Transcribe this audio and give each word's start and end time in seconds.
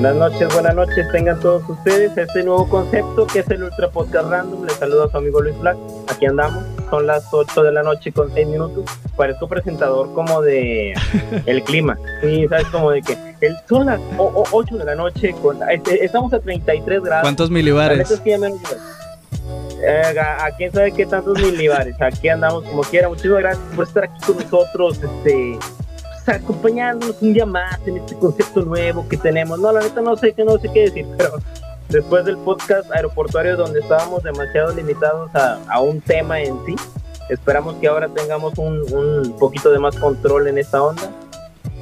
Buenas 0.00 0.14
noches, 0.14 0.54
buenas 0.54 0.76
noches, 0.76 1.10
tengan 1.10 1.40
todos 1.40 1.68
ustedes 1.68 2.16
este 2.16 2.44
nuevo 2.44 2.68
concepto 2.68 3.26
que 3.26 3.40
es 3.40 3.50
el 3.50 3.64
Ultra 3.64 3.90
Podcast 3.90 4.30
Random. 4.30 4.64
Les 4.64 4.74
saludo 4.74 5.06
a 5.06 5.10
su 5.10 5.16
amigo 5.16 5.42
Luis 5.42 5.58
Black. 5.58 5.76
Aquí 6.06 6.26
andamos, 6.26 6.62
son 6.88 7.08
las 7.08 7.24
8 7.32 7.64
de 7.64 7.72
la 7.72 7.82
noche 7.82 8.12
con 8.12 8.32
6 8.32 8.46
minutos. 8.46 8.84
Parezco 9.16 9.48
presentador 9.48 10.14
como 10.14 10.40
de 10.40 10.94
el 11.46 11.64
clima. 11.64 11.98
Sí, 12.20 12.46
sabes, 12.46 12.66
como 12.66 12.92
de 12.92 13.02
que 13.02 13.18
el, 13.40 13.56
son 13.68 13.86
las 13.86 14.00
8 14.18 14.76
de 14.76 14.84
la 14.84 14.94
noche, 14.94 15.34
con, 15.42 15.68
este, 15.68 16.04
estamos 16.04 16.32
a 16.32 16.38
33 16.38 17.02
grados. 17.02 17.22
¿Cuántos 17.22 17.50
milibares? 17.50 18.22
Eh, 19.82 20.20
a, 20.20 20.48
quién 20.56 20.70
sabe 20.70 20.92
qué 20.92 21.06
tantos 21.06 21.42
milibares. 21.42 22.00
Aquí 22.00 22.28
andamos 22.28 22.62
como 22.62 22.82
quiera. 22.82 23.08
Muchísimas 23.08 23.40
gracias 23.40 23.66
por 23.74 23.84
estar 23.84 24.04
aquí 24.04 24.20
con 24.24 24.36
nosotros. 24.36 25.00
Este 25.02 25.58
acompañándonos 26.28 27.20
un 27.20 27.32
día 27.32 27.46
más 27.46 27.78
en 27.86 27.98
este 27.98 28.14
concepto 28.16 28.62
nuevo 28.62 29.06
que 29.08 29.16
tenemos. 29.16 29.58
No, 29.58 29.72
la 29.72 29.80
neta 29.80 30.00
no 30.00 30.16
sé 30.16 30.32
qué, 30.32 30.44
no 30.44 30.58
sé 30.58 30.70
qué 30.72 30.82
decir, 30.82 31.06
pero 31.16 31.38
después 31.88 32.24
del 32.24 32.36
podcast 32.38 32.90
aeroportuario 32.92 33.56
donde 33.56 33.80
estábamos 33.80 34.22
demasiado 34.22 34.74
limitados 34.74 35.30
a, 35.34 35.80
un 35.80 36.00
tema 36.00 36.40
en 36.40 36.54
sí, 36.66 36.76
esperamos 37.30 37.76
que 37.76 37.88
ahora 37.88 38.08
tengamos 38.08 38.56
un, 38.58 38.82
un, 38.92 39.36
poquito 39.38 39.70
de 39.70 39.78
más 39.78 39.96
control 39.96 40.48
en 40.48 40.58
esta 40.58 40.82
onda. 40.82 41.10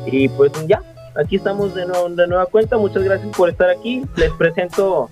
Y 0.06 0.28
pues 0.28 0.52
ya, 0.66 0.82
aquí 1.16 1.36
estamos 1.36 1.74
de, 1.74 1.86
nuevo, 1.86 2.08
de 2.08 2.26
nueva 2.26 2.46
cuenta. 2.46 2.76
Muchas 2.78 3.02
gracias 3.02 3.36
por 3.36 3.48
estar 3.48 3.70
aquí. 3.70 4.04
Les 4.16 4.30
presento 4.32 5.08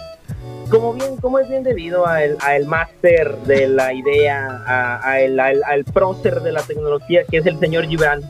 como 0.70 0.94
bien, 0.94 1.16
como 1.16 1.38
es 1.38 1.48
bien 1.48 1.62
debido 1.62 2.06
al, 2.06 2.36
el 2.52 2.66
máster 2.66 3.36
de 3.42 3.68
la 3.68 3.92
idea, 3.92 4.62
a, 4.66 5.20
el, 5.20 5.38
al, 5.38 5.62
al 5.64 5.84
prócer 5.84 6.40
de 6.40 6.52
la 6.52 6.62
tecnología, 6.62 7.24
que 7.24 7.38
es 7.38 7.46
el 7.46 7.58
señor 7.58 7.86
Gibran. 7.86 8.22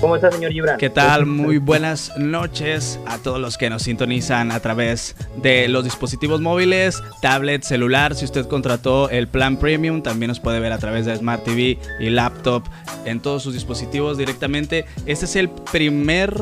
¿Cómo 0.00 0.14
está, 0.14 0.30
señor 0.30 0.52
Gibran? 0.52 0.78
¿Qué 0.78 0.90
tal? 0.90 1.26
Muy 1.26 1.58
buenas 1.58 2.16
noches 2.16 3.00
a 3.06 3.18
todos 3.18 3.40
los 3.40 3.58
que 3.58 3.68
nos 3.68 3.82
sintonizan 3.82 4.52
a 4.52 4.60
través 4.60 5.16
de 5.42 5.66
los 5.66 5.82
dispositivos 5.82 6.40
móviles, 6.40 7.02
tablet, 7.20 7.64
celular. 7.64 8.14
Si 8.14 8.24
usted 8.24 8.46
contrató 8.46 9.10
el 9.10 9.26
plan 9.26 9.56
premium, 9.56 10.00
también 10.00 10.28
nos 10.28 10.38
puede 10.38 10.60
ver 10.60 10.72
a 10.72 10.78
través 10.78 11.04
de 11.06 11.16
Smart 11.16 11.42
TV 11.42 11.78
y 11.98 12.10
laptop 12.10 12.62
en 13.06 13.18
todos 13.18 13.42
sus 13.42 13.54
dispositivos 13.54 14.16
directamente. 14.16 14.84
Este 15.04 15.24
es 15.24 15.34
el 15.34 15.48
primer 15.48 16.32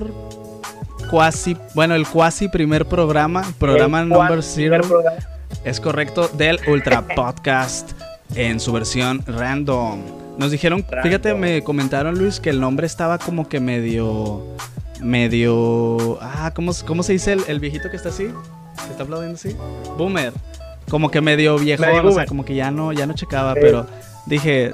cuasi, 1.10 1.56
bueno, 1.74 1.94
el 1.94 2.06
cuasi 2.06 2.48
primer 2.48 2.84
programa, 2.84 3.42
programa 3.58 4.04
number 4.04 4.42
zero. 4.42 4.84
Es 5.64 5.80
correcto, 5.80 6.28
del 6.28 6.60
Ultra 6.68 7.06
Podcast 7.16 7.92
en 8.34 8.60
su 8.60 8.70
versión 8.72 9.24
random. 9.26 10.15
Nos 10.38 10.50
dijeron, 10.50 10.84
fíjate, 11.02 11.34
me 11.34 11.62
comentaron 11.62 12.18
Luis 12.18 12.40
que 12.40 12.50
el 12.50 12.60
nombre 12.60 12.86
estaba 12.86 13.18
como 13.18 13.48
que 13.48 13.60
medio. 13.60 14.42
medio. 15.00 16.18
Ah, 16.20 16.52
¿cómo, 16.54 16.72
cómo 16.86 17.02
se 17.02 17.12
dice 17.12 17.36
el, 17.46 17.60
viejito 17.60 17.90
que 17.90 17.96
está 17.96 18.10
así? 18.10 18.24
¿Que 18.24 18.90
está 18.90 19.04
aplaudiendo 19.04 19.36
así? 19.36 19.56
Boomer. 19.96 20.32
Como 20.90 21.10
que 21.10 21.20
medio 21.20 21.58
viejo, 21.58 21.82
o 22.04 22.12
sea, 22.12 22.26
como 22.26 22.44
que 22.44 22.54
ya 22.54 22.70
no, 22.70 22.92
ya 22.92 23.06
no 23.06 23.14
checaba, 23.14 23.54
pero 23.54 23.86
dije, 24.26 24.70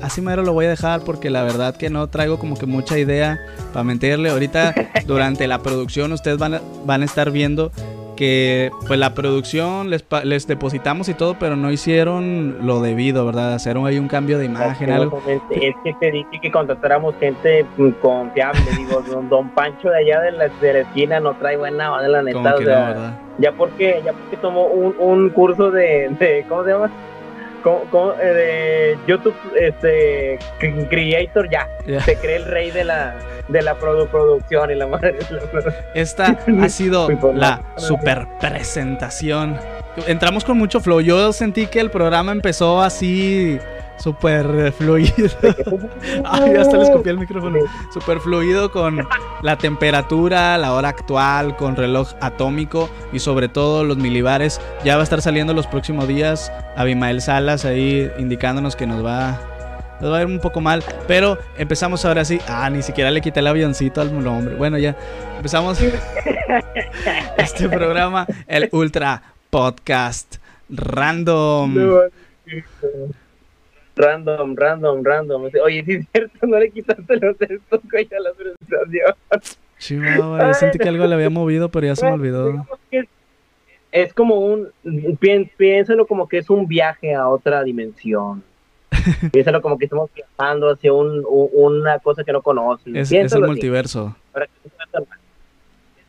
así 0.00 0.22
mero 0.22 0.42
lo 0.42 0.54
voy 0.54 0.64
a 0.64 0.70
dejar 0.70 1.00
porque 1.02 1.28
la 1.28 1.42
verdad 1.42 1.76
que 1.76 1.90
no 1.90 2.08
traigo 2.08 2.38
como 2.38 2.56
que 2.56 2.64
mucha 2.64 2.98
idea 2.98 3.38
para 3.72 3.84
mentirle. 3.84 4.30
Ahorita 4.30 4.74
durante 5.06 5.46
la 5.46 5.58
producción 5.58 6.12
ustedes 6.12 6.38
van 6.38 6.60
van 6.86 7.02
a 7.02 7.04
estar 7.04 7.30
viendo 7.30 7.70
que 8.20 8.70
pues 8.86 9.00
la 9.00 9.14
producción 9.14 9.88
les, 9.88 10.04
les 10.24 10.46
depositamos 10.46 11.08
y 11.08 11.14
todo, 11.14 11.36
pero 11.38 11.56
no 11.56 11.72
hicieron 11.72 12.66
lo 12.66 12.82
debido, 12.82 13.24
¿verdad? 13.24 13.54
Hacer 13.54 13.78
ahí 13.78 13.98
un 13.98 14.08
cambio 14.08 14.36
de 14.36 14.44
imagen, 14.44 14.90
algo. 14.90 15.22
Es 15.26 15.74
que 15.82 15.94
te 15.98 16.10
dije 16.10 16.38
que 16.42 16.50
contratáramos 16.50 17.14
gente 17.18 17.64
confiable, 18.02 18.60
digo, 18.76 19.02
don, 19.30 19.48
Pancho 19.54 19.88
de 19.88 20.00
allá 20.00 20.20
de 20.20 20.32
la, 20.32 20.48
de 20.48 20.72
la 20.74 20.78
esquina 20.80 21.18
no 21.18 21.32
trae 21.32 21.56
buena 21.56 21.98
de 22.02 22.08
la 22.10 22.22
neta, 22.22 22.56
o 22.56 22.62
sea, 22.62 23.18
ya 23.38 23.52
porque, 23.52 24.02
ya 24.04 24.12
porque 24.12 24.36
tomó 24.36 24.66
un, 24.66 24.94
un 24.98 25.30
curso 25.30 25.70
de, 25.70 26.10
de, 26.20 26.44
¿cómo 26.46 26.64
se 26.64 26.72
llama? 26.72 26.90
Eh, 27.62 28.96
de 28.96 28.98
YouTube 29.06 29.34
este 29.54 30.38
Creator 30.58 31.50
ya. 31.50 31.68
Se 32.04 32.16
cree 32.16 32.36
el 32.36 32.44
rey 32.44 32.70
de 32.70 32.84
la 32.84 33.16
de 33.48 33.62
la 33.62 33.74
producción 33.74 34.70
y 34.70 34.76
la 34.76 34.86
madre 34.86 35.16
esta 35.94 36.38
ha 36.62 36.68
sido 36.68 37.08
la 37.34 37.62
super 37.76 38.26
presentación. 38.38 39.58
Entramos 40.06 40.44
con 40.44 40.56
mucho 40.56 40.80
flow. 40.80 41.00
Yo 41.00 41.32
sentí 41.32 41.66
que 41.66 41.80
el 41.80 41.90
programa 41.90 42.32
empezó 42.32 42.80
así 42.80 43.58
súper 44.00 44.72
fluido. 44.72 45.28
Ay, 46.24 46.54
hasta 46.54 46.78
les 46.78 46.90
copié 46.90 47.12
el 47.12 47.18
micrófono. 47.18 47.58
Súper 47.92 48.20
fluido 48.20 48.70
con 48.70 49.06
la 49.42 49.56
temperatura, 49.56 50.58
la 50.58 50.72
hora 50.72 50.88
actual, 50.88 51.56
con 51.56 51.76
reloj 51.76 52.12
atómico 52.20 52.88
y 53.12 53.18
sobre 53.18 53.48
todo 53.48 53.84
los 53.84 53.96
milibares. 53.96 54.60
Ya 54.84 54.96
va 54.96 55.02
a 55.02 55.04
estar 55.04 55.22
saliendo 55.22 55.54
los 55.54 55.66
próximos 55.66 56.08
días. 56.08 56.52
Abimael 56.76 57.20
Salas 57.20 57.64
ahí 57.64 58.10
indicándonos 58.18 58.76
que 58.76 58.86
nos 58.86 59.04
va 59.04 59.38
nos 60.00 60.10
va 60.10 60.18
a 60.18 60.20
ir 60.22 60.26
un 60.26 60.40
poco 60.40 60.62
mal, 60.62 60.82
pero 61.06 61.38
empezamos 61.58 62.06
ahora 62.06 62.24
sí. 62.24 62.40
Ah, 62.48 62.70
ni 62.70 62.82
siquiera 62.82 63.10
le 63.10 63.20
quité 63.20 63.40
el 63.40 63.46
avioncito 63.46 64.00
al 64.00 64.22
nombre. 64.22 64.54
Bueno, 64.54 64.78
ya 64.78 64.96
empezamos 65.36 65.78
este 67.36 67.68
programa, 67.68 68.26
el 68.46 68.70
Ultra 68.72 69.22
Podcast 69.50 70.36
Random. 70.70 71.74
Random, 74.00 74.56
random, 74.56 75.04
random. 75.04 75.50
Oye, 75.62 75.84
si 75.84 75.92
es 75.92 76.06
cierto, 76.10 76.46
no 76.46 76.58
le 76.58 76.70
quitaste 76.70 77.16
los 77.16 77.36
textos 77.36 77.80
a 77.82 78.20
la 78.20 78.32
presentación. 78.32 79.14
Chihuahua, 79.78 80.54
sentí 80.54 80.78
que 80.78 80.88
algo 80.88 81.06
le 81.06 81.14
había 81.14 81.28
movido, 81.28 81.68
pero 81.68 81.86
ya 81.86 81.96
se 81.96 82.06
me 82.06 82.12
olvidó. 82.12 82.66
Es 83.92 84.14
como 84.14 84.36
un, 84.36 84.68
piénsalo 85.18 86.06
como 86.06 86.28
que 86.28 86.38
es 86.38 86.48
un 86.48 86.66
viaje 86.66 87.14
a 87.14 87.28
otra 87.28 87.62
dimensión. 87.62 88.42
piénsalo 89.32 89.60
como 89.60 89.78
que 89.78 89.84
estamos 89.84 90.10
viajando 90.14 90.70
hacia 90.70 90.92
un, 90.92 91.22
una 91.52 91.98
cosa 91.98 92.24
que 92.24 92.32
no 92.32 92.40
conoces. 92.40 92.94
Es, 92.94 93.12
es 93.12 93.32
el 93.32 93.42
multiverso. 93.42 94.16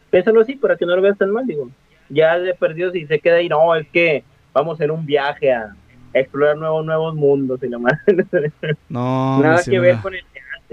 piénsalo 0.09 0.41
así, 0.41 0.55
para 0.55 0.77
que 0.77 0.85
no 0.85 0.95
lo 0.95 1.01
veas 1.01 1.17
tan 1.17 1.31
mal, 1.31 1.45
digo. 1.45 1.69
Ya 2.07 2.39
de 2.39 2.53
perdido 2.53 2.91
si 2.91 3.05
se 3.05 3.19
queda 3.19 3.37
ahí, 3.37 3.49
no, 3.49 3.75
es 3.75 3.87
que 3.89 4.23
vamos 4.53 4.79
en 4.79 4.91
un 4.91 5.05
viaje 5.05 5.51
a, 5.51 5.75
explorar 6.13 6.57
nuevos 6.57 6.85
nuevos 6.85 7.15
mundos 7.15 7.61
y 7.63 7.69
nomás. 7.69 7.93
No, 8.89 9.41
nada 9.41 9.61
que 9.63 9.79
ver 9.79 9.97
con 10.01 10.13
el 10.13 10.23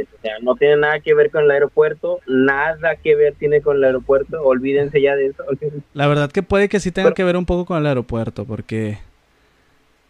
o 0.03 0.21
sea, 0.22 0.34
no 0.43 0.54
tiene 0.56 0.76
nada 0.76 1.00
que 1.00 1.15
ver 1.15 1.31
con 1.31 1.44
el 1.44 1.50
aeropuerto, 1.50 2.21
nada 2.26 2.97
que 2.97 3.15
ver 3.15 3.34
tiene 3.34 3.60
con 3.60 3.76
el 3.76 3.84
aeropuerto, 3.84 4.43
olvídense 4.43 5.00
ya 5.00 5.16
de 5.16 5.26
eso. 5.26 5.44
La 5.94 6.06
verdad 6.06 6.31
que 6.31 6.43
puede 6.43 6.69
que 6.69 6.81
sí 6.81 6.93
tenga 6.93 7.15
que 7.15 7.25
ver 7.25 7.37
un 7.37 7.47
poco 7.47 7.65
con 7.66 7.78
el 7.78 7.87
aeropuerto, 7.87 8.44
porque 8.44 8.99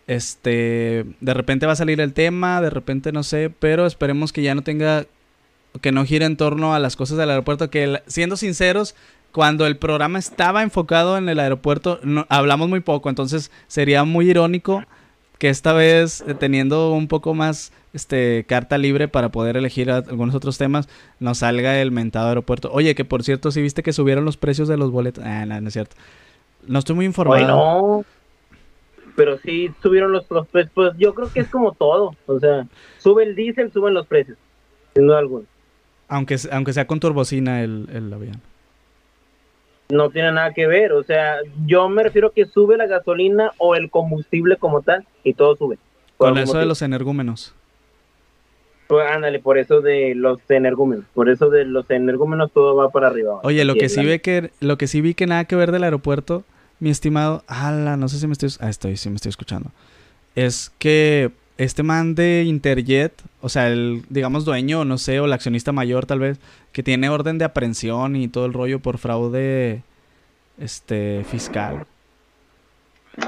este, 0.07 1.05
de 1.21 1.35
repente 1.35 1.67
va 1.67 1.73
a 1.73 1.77
salir 1.77 2.01
el 2.01 2.13
tema, 2.13 2.61
de 2.61 2.71
repente 2.71 3.13
no 3.13 3.23
sé, 3.23 3.51
pero 3.59 3.87
esperemos 3.87 4.33
que 4.33 4.43
ya 4.43 4.55
no 4.55 4.63
tenga, 4.63 5.07
que 5.81 5.93
no 5.93 6.05
gire 6.05 6.25
en 6.25 6.37
torno 6.37 6.75
a 6.75 6.79
las 6.79 6.97
cosas 6.97 7.19
del 7.19 7.31
aeropuerto, 7.31 7.71
que 7.71 8.03
siendo 8.07 8.37
sinceros, 8.37 8.95
cuando 9.33 9.67
el 9.67 9.77
programa 9.77 10.19
estaba 10.19 10.63
enfocado 10.63 11.19
en 11.19 11.29
el 11.29 11.39
aeropuerto, 11.39 12.01
no, 12.03 12.27
hablamos 12.31 12.69
muy 12.69 12.81
poco, 12.81 13.11
entonces 13.11 13.51
sería 13.67 14.05
muy 14.05 14.31
irónico 14.31 14.85
que 15.39 15.49
esta 15.49 15.73
vez 15.73 16.23
eh, 16.27 16.35
teniendo 16.35 16.93
un 16.93 17.09
poco 17.09 17.35
más 17.35 17.73
este 17.95 18.45
carta 18.47 18.77
libre 18.77 19.09
para 19.09 19.31
poder 19.31 19.57
elegir 19.57 19.91
algunos 19.91 20.35
otros 20.35 20.59
temas, 20.59 20.89
nos 21.21 21.39
salga 21.39 21.81
el 21.81 21.91
mentado 21.91 22.29
aeropuerto. 22.29 22.71
Oye, 22.73 22.95
que 22.95 23.05
por 23.05 23.23
cierto, 23.23 23.51
si 23.51 23.63
viste 23.63 23.83
que 23.83 23.93
subieron 23.93 24.25
los 24.25 24.37
precios 24.37 24.69
de 24.69 24.77
los 24.77 24.91
boletos. 24.91 25.25
Ah, 25.25 25.47
no, 25.47 25.61
no 25.61 25.69
es 25.69 25.73
cierto. 25.73 25.97
No 26.67 26.81
estoy 26.81 26.97
muy 26.97 27.07
informado. 27.07 27.47
no. 27.47 28.05
Pero 29.17 29.37
sí 29.39 29.73
subieron 29.83 30.13
los, 30.13 30.27
precios. 30.27 30.71
Pues 30.75 30.93
yo 30.97 31.13
creo 31.13 31.33
que 31.33 31.41
es 31.41 31.49
como 31.49 31.73
todo. 31.73 32.15
O 32.27 32.39
sea, 32.39 32.69
sube 32.99 33.25
el 33.25 33.35
diésel, 33.35 33.73
suben 33.73 33.95
los 33.95 34.07
precios. 34.07 34.39
Sin 34.95 35.07
duda 35.09 35.19
alguna. 35.19 35.45
Aunque, 36.07 36.37
aunque 36.53 36.73
sea 36.73 36.87
con 36.87 37.01
turbocina 37.01 37.63
el, 37.63 37.89
el 37.93 38.13
avión 38.13 38.41
no 39.89 40.11
tiene 40.11 40.33
nada 40.33 40.53
que 40.53 40.67
ver. 40.67 40.93
O 40.93 41.03
sea, 41.03 41.37
yo 41.67 41.89
me 41.89 42.03
refiero 42.03 42.33
que 42.33 42.47
sube 42.47 42.77
la 42.77 42.87
gasolina 42.87 43.53
o 43.59 43.75
el 43.75 43.91
combustible 43.91 44.57
como 44.57 44.83
tal 44.83 45.07
y 45.25 45.35
todo 45.35 45.57
sube. 45.57 45.79
Con 46.17 46.37
eso 46.39 46.59
de 46.59 46.67
los 46.67 46.83
energúmenos. 46.83 47.55
Pues 48.89 49.07
ándale, 49.11 49.39
por 49.39 49.59
eso 49.59 49.83
de 49.83 50.15
los 50.15 50.39
energúmenos, 50.49 51.05
por 51.13 51.29
eso 51.29 51.51
de 51.51 51.67
los 51.67 51.91
energúmenos 51.91 52.51
todo 52.53 52.75
va 52.75 52.89
para 52.89 53.09
arriba. 53.09 53.39
Oye, 53.43 53.63
lo 53.67 53.75
que 53.75 53.91
sí 53.91 54.05
ve 54.05 54.23
que 54.23 54.51
lo 54.61 54.79
que 54.79 54.87
sí 54.87 55.03
vi 55.03 55.13
que 55.13 55.27
nada 55.27 55.45
que 55.45 55.57
ver 55.57 55.73
del 55.73 55.85
aeropuerto, 55.85 56.43
mi 56.81 56.89
estimado, 56.89 57.45
ala, 57.47 57.99
no 57.99 58.09
sé 58.09 58.19
si 58.19 58.27
me 58.27 58.33
estoy, 58.33 58.49
ah, 58.61 58.71
estoy, 58.71 58.97
sí 58.97 59.11
me 59.11 59.17
estoy 59.17 59.29
escuchando. 59.29 59.71
Es 60.35 60.73
que 60.79 61.33
este 61.59 61.83
man 61.83 62.15
de 62.15 62.45
Interjet, 62.45 63.13
o 63.43 63.49
sea, 63.49 63.69
el, 63.69 64.05
digamos, 64.09 64.45
dueño, 64.45 64.85
no 64.85 64.97
sé, 64.97 65.19
o 65.19 65.27
el 65.27 65.33
accionista 65.33 65.73
mayor 65.73 66.07
tal 66.07 66.21
vez, 66.21 66.41
que 66.73 66.85
tiene 66.85 67.09
orden 67.09 67.37
de 67.37 67.45
aprehensión 67.45 68.15
y 68.15 68.29
todo 68.29 68.47
el 68.47 68.53
rollo 68.53 68.79
por 68.79 68.99
fraude 68.99 69.83
este 70.59 71.25
fiscal. 71.25 71.85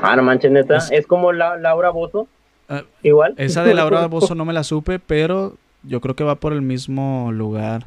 Ah, 0.01 0.15
no 0.15 0.23
manches, 0.23 0.53
neta. 0.53 0.79
Es, 0.93 1.07
como 1.09 1.33
la, 1.33 1.57
Laura 1.57 1.91
Bozo. 1.91 2.29
Ah, 2.69 2.85
Igual. 3.03 3.35
Esa 3.37 3.65
de 3.65 3.75
Laura 3.75 4.07
Bozo 4.09 4.37
no 4.37 4.45
me 4.45 4.53
la 4.53 4.63
supe, 4.63 5.01
pero 5.01 5.57
yo 5.83 6.01
creo 6.01 6.15
que 6.15 6.23
va 6.23 6.37
por 6.37 6.53
el 6.53 6.63
mismo 6.63 7.33
lugar. 7.33 7.87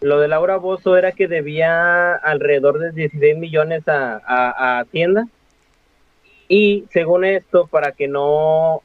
Lo 0.00 0.20
de 0.20 0.28
Laura 0.28 0.56
Bozo 0.56 0.96
era 0.96 1.10
que 1.10 1.26
debía 1.26 2.14
alrededor 2.14 2.78
de 2.78 2.92
16 2.92 3.36
millones 3.38 3.88
a, 3.88 4.22
a, 4.24 4.50
a 4.50 4.80
Hacienda. 4.80 5.26
Y 6.48 6.84
según 6.92 7.24
esto, 7.24 7.66
para 7.66 7.90
que 7.90 8.06
no, 8.06 8.82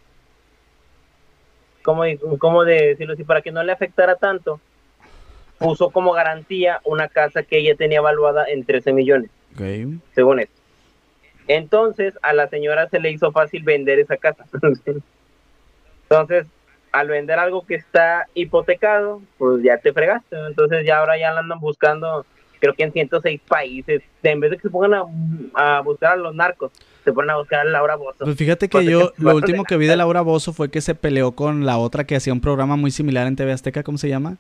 ¿cómo, 1.84 2.04
cómo 2.40 2.64
de 2.64 2.88
decirlo 2.88 3.14
así? 3.14 3.24
Para 3.24 3.42
que 3.42 3.52
no 3.52 3.64
le 3.64 3.72
afectara 3.72 4.16
tanto, 4.16 4.60
puso 5.58 5.92
como 5.92 6.14
garantía 6.14 6.82
una 6.84 7.08
casa 7.08 7.44
que 7.44 7.58
ella 7.58 7.76
tenía 7.76 8.00
evaluada 8.00 8.46
en 8.48 8.66
13 8.66 8.94
millones, 8.94 9.30
según 10.14 10.40
esto. 10.40 10.62
Entonces, 11.48 12.18
a 12.22 12.34
la 12.34 12.48
señora 12.48 12.88
se 12.90 13.00
le 13.00 13.12
hizo 13.12 13.32
fácil 13.32 13.64
vender 13.64 14.00
esa 14.00 14.18
casa. 14.18 14.46
Entonces, 16.04 16.46
al 16.92 17.08
vender 17.08 17.40
algo 17.40 17.66
que 17.66 17.76
está 17.76 18.28
hipotecado, 18.34 19.22
pues 19.38 19.64
ya 19.64 19.78
te 19.78 19.94
fregaste. 19.94 20.36
Entonces, 20.48 20.86
ya 20.86 21.00
ahora 21.00 21.18
ya 21.18 21.32
la 21.32 21.42
andan 21.42 21.60
buscando, 21.60 22.26
creo 22.62 22.74
que 22.76 22.84
en 22.84 22.94
106 22.94 23.42
países. 23.48 24.02
En 24.24 24.40
vez 24.40 24.52
de 24.52 24.58
que 24.58 24.64
se 24.64 24.70
pongan 24.70 24.94
a, 24.94 25.78
a 25.78 25.82
buscar 25.82 26.14
a 26.14 26.16
los 26.16 26.34
narcos, 26.34 26.72
se 27.04 27.12
ponen 27.12 27.32
a 27.32 27.38
buscar 27.38 27.62
a 27.62 27.64
Laura 27.66 27.96
Bozo. 27.96 28.20
Pues 28.20 28.38
fíjate 28.38 28.70
que 28.70 28.78
Porque 28.78 28.92
yo, 28.92 29.12
lo 29.18 29.36
último 29.36 29.64
que 29.68 29.76
vi 29.76 29.88
de 29.88 29.98
Laura 29.98 30.22
Bozo 30.22 30.54
fue 30.54 30.70
que 30.70 30.80
se 30.80 30.96
peleó 30.96 31.34
con 31.34 31.66
la 31.66 31.78
otra 31.78 32.06
que 32.06 32.16
hacía 32.16 32.32
un 32.32 32.40
programa 32.40 32.78
muy 32.78 32.92
similar 32.92 33.28
en 33.28 33.36
TV 33.36 33.52
Azteca, 33.52 33.84
¿cómo 33.84 33.98
se 33.98 34.08
llama? 34.08 34.38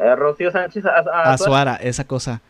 Eh, 0.00 0.14
Rocío 0.14 0.50
Sánchez 0.50 0.84
Azuara, 0.86 1.74
esa 1.76 2.06
cosa. 2.06 2.40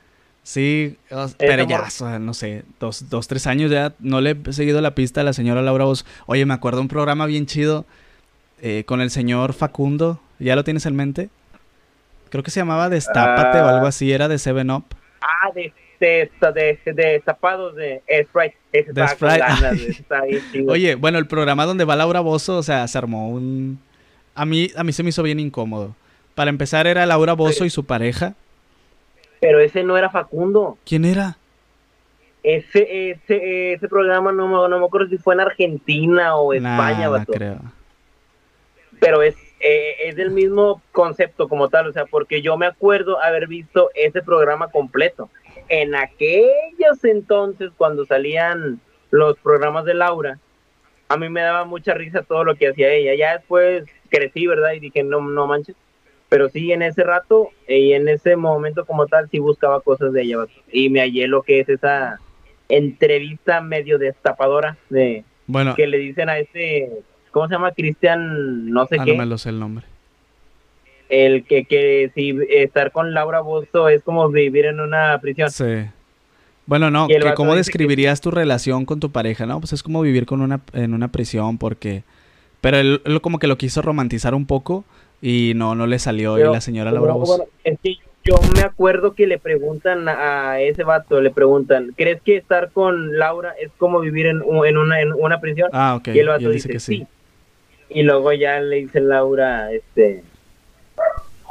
Sí, 0.42 0.96
pero 1.38 1.64
ya, 1.64 1.76
morra. 1.76 1.88
o 1.88 1.90
sea, 1.90 2.18
no 2.18 2.32
sé, 2.32 2.64
dos, 2.80 3.10
dos, 3.10 3.28
tres 3.28 3.46
años 3.46 3.70
ya 3.70 3.92
no 3.98 4.22
le 4.22 4.36
he 4.46 4.52
seguido 4.52 4.80
la 4.80 4.94
pista 4.94 5.20
a 5.20 5.24
la 5.24 5.32
señora 5.32 5.60
Laura 5.60 5.84
Bozo. 5.84 6.04
Oye, 6.26 6.46
me 6.46 6.54
acuerdo 6.54 6.78
de 6.78 6.82
un 6.82 6.88
programa 6.88 7.26
bien 7.26 7.46
chido 7.46 7.84
eh, 8.62 8.84
con 8.86 9.00
el 9.00 9.10
señor 9.10 9.52
Facundo. 9.52 10.20
¿Ya 10.38 10.56
lo 10.56 10.64
tienes 10.64 10.86
en 10.86 10.96
mente? 10.96 11.30
Creo 12.30 12.42
que 12.42 12.50
se 12.50 12.60
llamaba 12.60 12.88
Destápate 12.88 13.58
o 13.60 13.64
Ah. 13.64 13.74
algo 13.74 13.86
así, 13.86 14.12
era 14.12 14.28
de 14.28 14.38
Seven 14.38 14.70
Up. 14.70 14.84
Ah, 15.20 15.50
de, 15.54 15.72
de, 16.00 16.30
de, 16.40 16.78
de, 16.84 16.92
de 16.92 18.24
Sprite. 18.24 18.56
De 18.92 19.06
Sprite. 19.94 20.64
Oye, 20.68 20.94
bueno, 20.94 21.18
el 21.18 21.26
programa 21.26 21.66
donde 21.66 21.84
va 21.84 21.96
Laura 21.96 22.20
Bozo, 22.20 22.58
o 22.58 22.62
sea, 22.62 22.86
se 22.88 22.98
armó 22.98 23.30
un... 23.30 23.80
A 24.34 24.44
mí, 24.44 24.68
a 24.76 24.84
mí 24.84 24.92
se 24.92 25.02
me 25.02 25.08
hizo 25.08 25.22
bien 25.22 25.40
incómodo. 25.40 25.94
Para 26.34 26.50
empezar 26.50 26.86
era 26.86 27.04
Laura 27.06 27.32
Bozo 27.32 27.64
y 27.64 27.70
su 27.70 27.84
pareja. 27.84 28.34
Pero 29.40 29.58
ese 29.60 29.82
no 29.82 29.96
era 29.96 30.10
Facundo. 30.10 30.78
¿Quién 30.84 31.04
era? 31.04 31.36
Ese, 32.44 33.10
ese, 33.10 33.72
ese 33.72 33.88
programa 33.88 34.30
no 34.32 34.46
me, 34.46 34.68
no 34.68 34.78
me 34.78 34.86
acuerdo 34.86 35.08
si 35.08 35.18
fue 35.18 35.34
en 35.34 35.40
Argentina 35.40 36.36
o 36.36 36.52
España, 36.52 37.08
vato. 37.08 37.32
creo. 37.32 37.58
Pero 39.00 39.22
es, 39.22 39.36
eh, 39.60 39.94
es 40.04 40.16
del 40.16 40.30
mismo 40.30 40.82
concepto 40.92 41.48
como 41.48 41.68
tal, 41.68 41.88
o 41.88 41.92
sea, 41.92 42.06
porque 42.06 42.42
yo 42.42 42.56
me 42.56 42.66
acuerdo 42.66 43.22
haber 43.22 43.46
visto 43.46 43.90
ese 43.94 44.22
programa 44.22 44.70
completo. 44.70 45.30
En 45.68 45.94
aquellos 45.94 47.04
entonces, 47.04 47.70
cuando 47.76 48.06
salían 48.06 48.80
los 49.10 49.38
programas 49.38 49.84
de 49.84 49.94
Laura, 49.94 50.38
a 51.08 51.16
mí 51.16 51.28
me 51.28 51.40
daba 51.40 51.64
mucha 51.64 51.94
risa 51.94 52.22
todo 52.22 52.44
lo 52.44 52.54
que 52.54 52.68
hacía 52.68 52.92
ella. 52.92 53.14
Ya 53.14 53.36
después 53.36 53.84
crecí, 54.10 54.46
¿verdad? 54.46 54.72
Y 54.72 54.80
dije, 54.80 55.02
no, 55.02 55.20
no 55.20 55.46
manches. 55.46 55.76
Pero 56.28 56.48
sí, 56.50 56.72
en 56.72 56.82
ese 56.82 57.04
rato 57.04 57.50
y 57.66 57.92
en 57.92 58.08
ese 58.08 58.36
momento 58.36 58.84
como 58.84 59.06
tal, 59.06 59.28
sí 59.30 59.38
buscaba 59.38 59.80
cosas 59.80 60.12
de 60.12 60.22
ella. 60.22 60.46
Y 60.70 60.90
me 60.90 61.00
hallé 61.00 61.26
lo 61.26 61.42
que 61.42 61.60
es 61.60 61.68
esa 61.68 62.20
entrevista 62.68 63.62
medio 63.62 63.98
destapadora 63.98 64.76
de 64.90 65.24
Bueno, 65.46 65.74
que 65.74 65.86
le 65.86 65.96
dicen 65.96 66.28
a 66.28 66.38
este, 66.38 66.90
¿cómo 67.30 67.48
se 67.48 67.54
llama? 67.54 67.72
Cristian, 67.72 68.70
no 68.70 68.86
sé 68.86 68.96
ah, 68.98 69.04
qué, 69.04 69.12
no 69.12 69.18
me 69.18 69.26
lo 69.26 69.38
sé 69.38 69.50
el 69.50 69.58
nombre. 69.60 69.84
el 71.08 71.44
que, 71.44 71.64
que 71.64 72.10
si 72.14 72.36
estar 72.50 72.92
con 72.92 73.14
Laura 73.14 73.40
Bozo 73.40 73.88
es 73.88 74.02
como 74.02 74.28
vivir 74.30 74.66
en 74.66 74.80
una 74.80 75.18
prisión. 75.20 75.50
Sí. 75.50 75.86
Bueno, 76.66 76.90
no, 76.90 77.08
que 77.08 77.18
cómo 77.34 77.52
que- 77.52 77.58
describirías 77.58 78.20
tu 78.20 78.30
relación 78.30 78.84
con 78.84 79.00
tu 79.00 79.10
pareja, 79.10 79.46
¿no? 79.46 79.58
Pues 79.60 79.72
es 79.72 79.82
como 79.82 80.02
vivir 80.02 80.26
con 80.26 80.40
una, 80.42 80.60
en 80.72 80.92
una 80.94 81.08
prisión 81.08 81.56
porque... 81.58 82.02
Pero 82.60 82.76
él, 82.76 83.00
él 83.04 83.20
como 83.20 83.38
que 83.38 83.46
lo 83.46 83.56
quiso 83.56 83.80
romantizar 83.82 84.34
un 84.34 84.44
poco 84.44 84.84
y 85.22 85.52
no, 85.54 85.74
no 85.76 85.86
le 85.86 85.98
salió. 85.98 86.34
Pero, 86.34 86.50
y 86.50 86.52
la 86.54 86.60
señora 86.60 86.90
Laura 86.92 87.12
Bozo... 87.14 87.36
bueno, 87.38 87.44
es 87.64 87.78
que 87.80 87.94
yo 88.24 88.34
me 88.54 88.60
acuerdo 88.62 89.14
que 89.14 89.26
le 89.26 89.38
preguntan 89.38 90.08
a 90.08 90.60
ese 90.60 90.82
vato, 90.82 91.20
le 91.22 91.30
preguntan, 91.30 91.94
¿crees 91.96 92.20
que 92.20 92.36
estar 92.36 92.70
con 92.72 93.16
Laura 93.16 93.54
es 93.58 93.70
como 93.78 94.00
vivir 94.00 94.26
en, 94.26 94.42
en, 94.66 94.76
una, 94.76 95.00
en 95.00 95.12
una 95.14 95.40
prisión? 95.40 95.70
Ah, 95.72 95.94
ok. 95.94 96.08
y 96.08 96.18
el 96.18 96.26
Y 96.26 96.28
vato 96.28 96.46
él 96.48 96.52
dice, 96.52 96.68
dice 96.68 96.68
que 96.68 96.80
sí. 96.80 97.06
Y 97.90 98.02
luego 98.02 98.32
ya 98.32 98.60
le 98.60 98.76
dice 98.76 99.00
Laura, 99.00 99.72
este, 99.72 100.22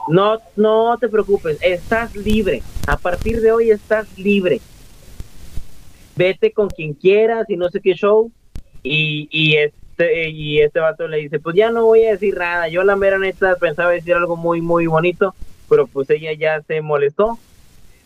no, 0.08 0.38
no 0.56 0.98
te 1.00 1.10
preocupes, 1.10 1.58
estás 1.62 2.16
libre. 2.16 2.62
A 2.88 2.98
partir 2.98 3.42
de 3.42 3.52
hoy 3.52 3.72
estás 3.72 4.18
libre. 4.18 4.62
Vete 6.16 6.52
con 6.52 6.70
quien 6.70 6.94
quieras 6.94 7.50
y 7.50 7.58
no 7.58 7.70
sé 7.70 7.82
qué 7.82 7.94
show. 7.94 8.32
Y, 8.84 9.28
y 9.32 9.58
este 9.58 10.30
y 10.30 10.62
este 10.62 10.80
vato 10.80 11.08
le 11.08 11.18
dice, 11.18 11.40
pues 11.40 11.56
ya 11.56 11.72
no 11.72 11.86
voy 11.86 12.06
a 12.06 12.12
decir 12.12 12.38
nada. 12.38 12.68
Yo 12.70 12.84
la 12.84 12.96
mera 12.96 13.20
neta 13.20 13.56
pensaba 13.56 13.92
decir 13.92 14.14
algo 14.14 14.36
muy 14.36 14.62
muy 14.62 14.88
bonito, 14.88 15.36
pero 15.70 15.88
pues 15.88 16.10
ella 16.10 16.34
ya 16.34 16.62
se 16.62 16.82
molestó. 16.82 17.38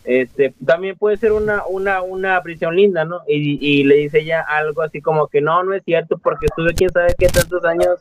Este, 0.04 0.56
también 0.66 0.98
puede 0.98 1.18
ser 1.18 1.32
una, 1.32 1.64
una, 1.68 2.02
una 2.02 2.42
prisión 2.42 2.76
linda, 2.76 3.06
¿no? 3.06 3.22
Y, 3.28 3.60
y 3.62 3.84
le 3.84 3.98
dice 3.98 4.22
ella 4.22 4.42
algo 4.42 4.82
así 4.82 5.00
como 5.00 5.28
que 5.28 5.42
no, 5.42 5.64
no 5.64 5.76
es 5.76 5.84
cierto, 5.84 6.18
porque 6.18 6.48
estuve 6.48 6.74
quién 6.74 6.90
sabe 6.90 7.14
qué 7.20 7.28
tantos 7.28 7.64
años 7.66 8.00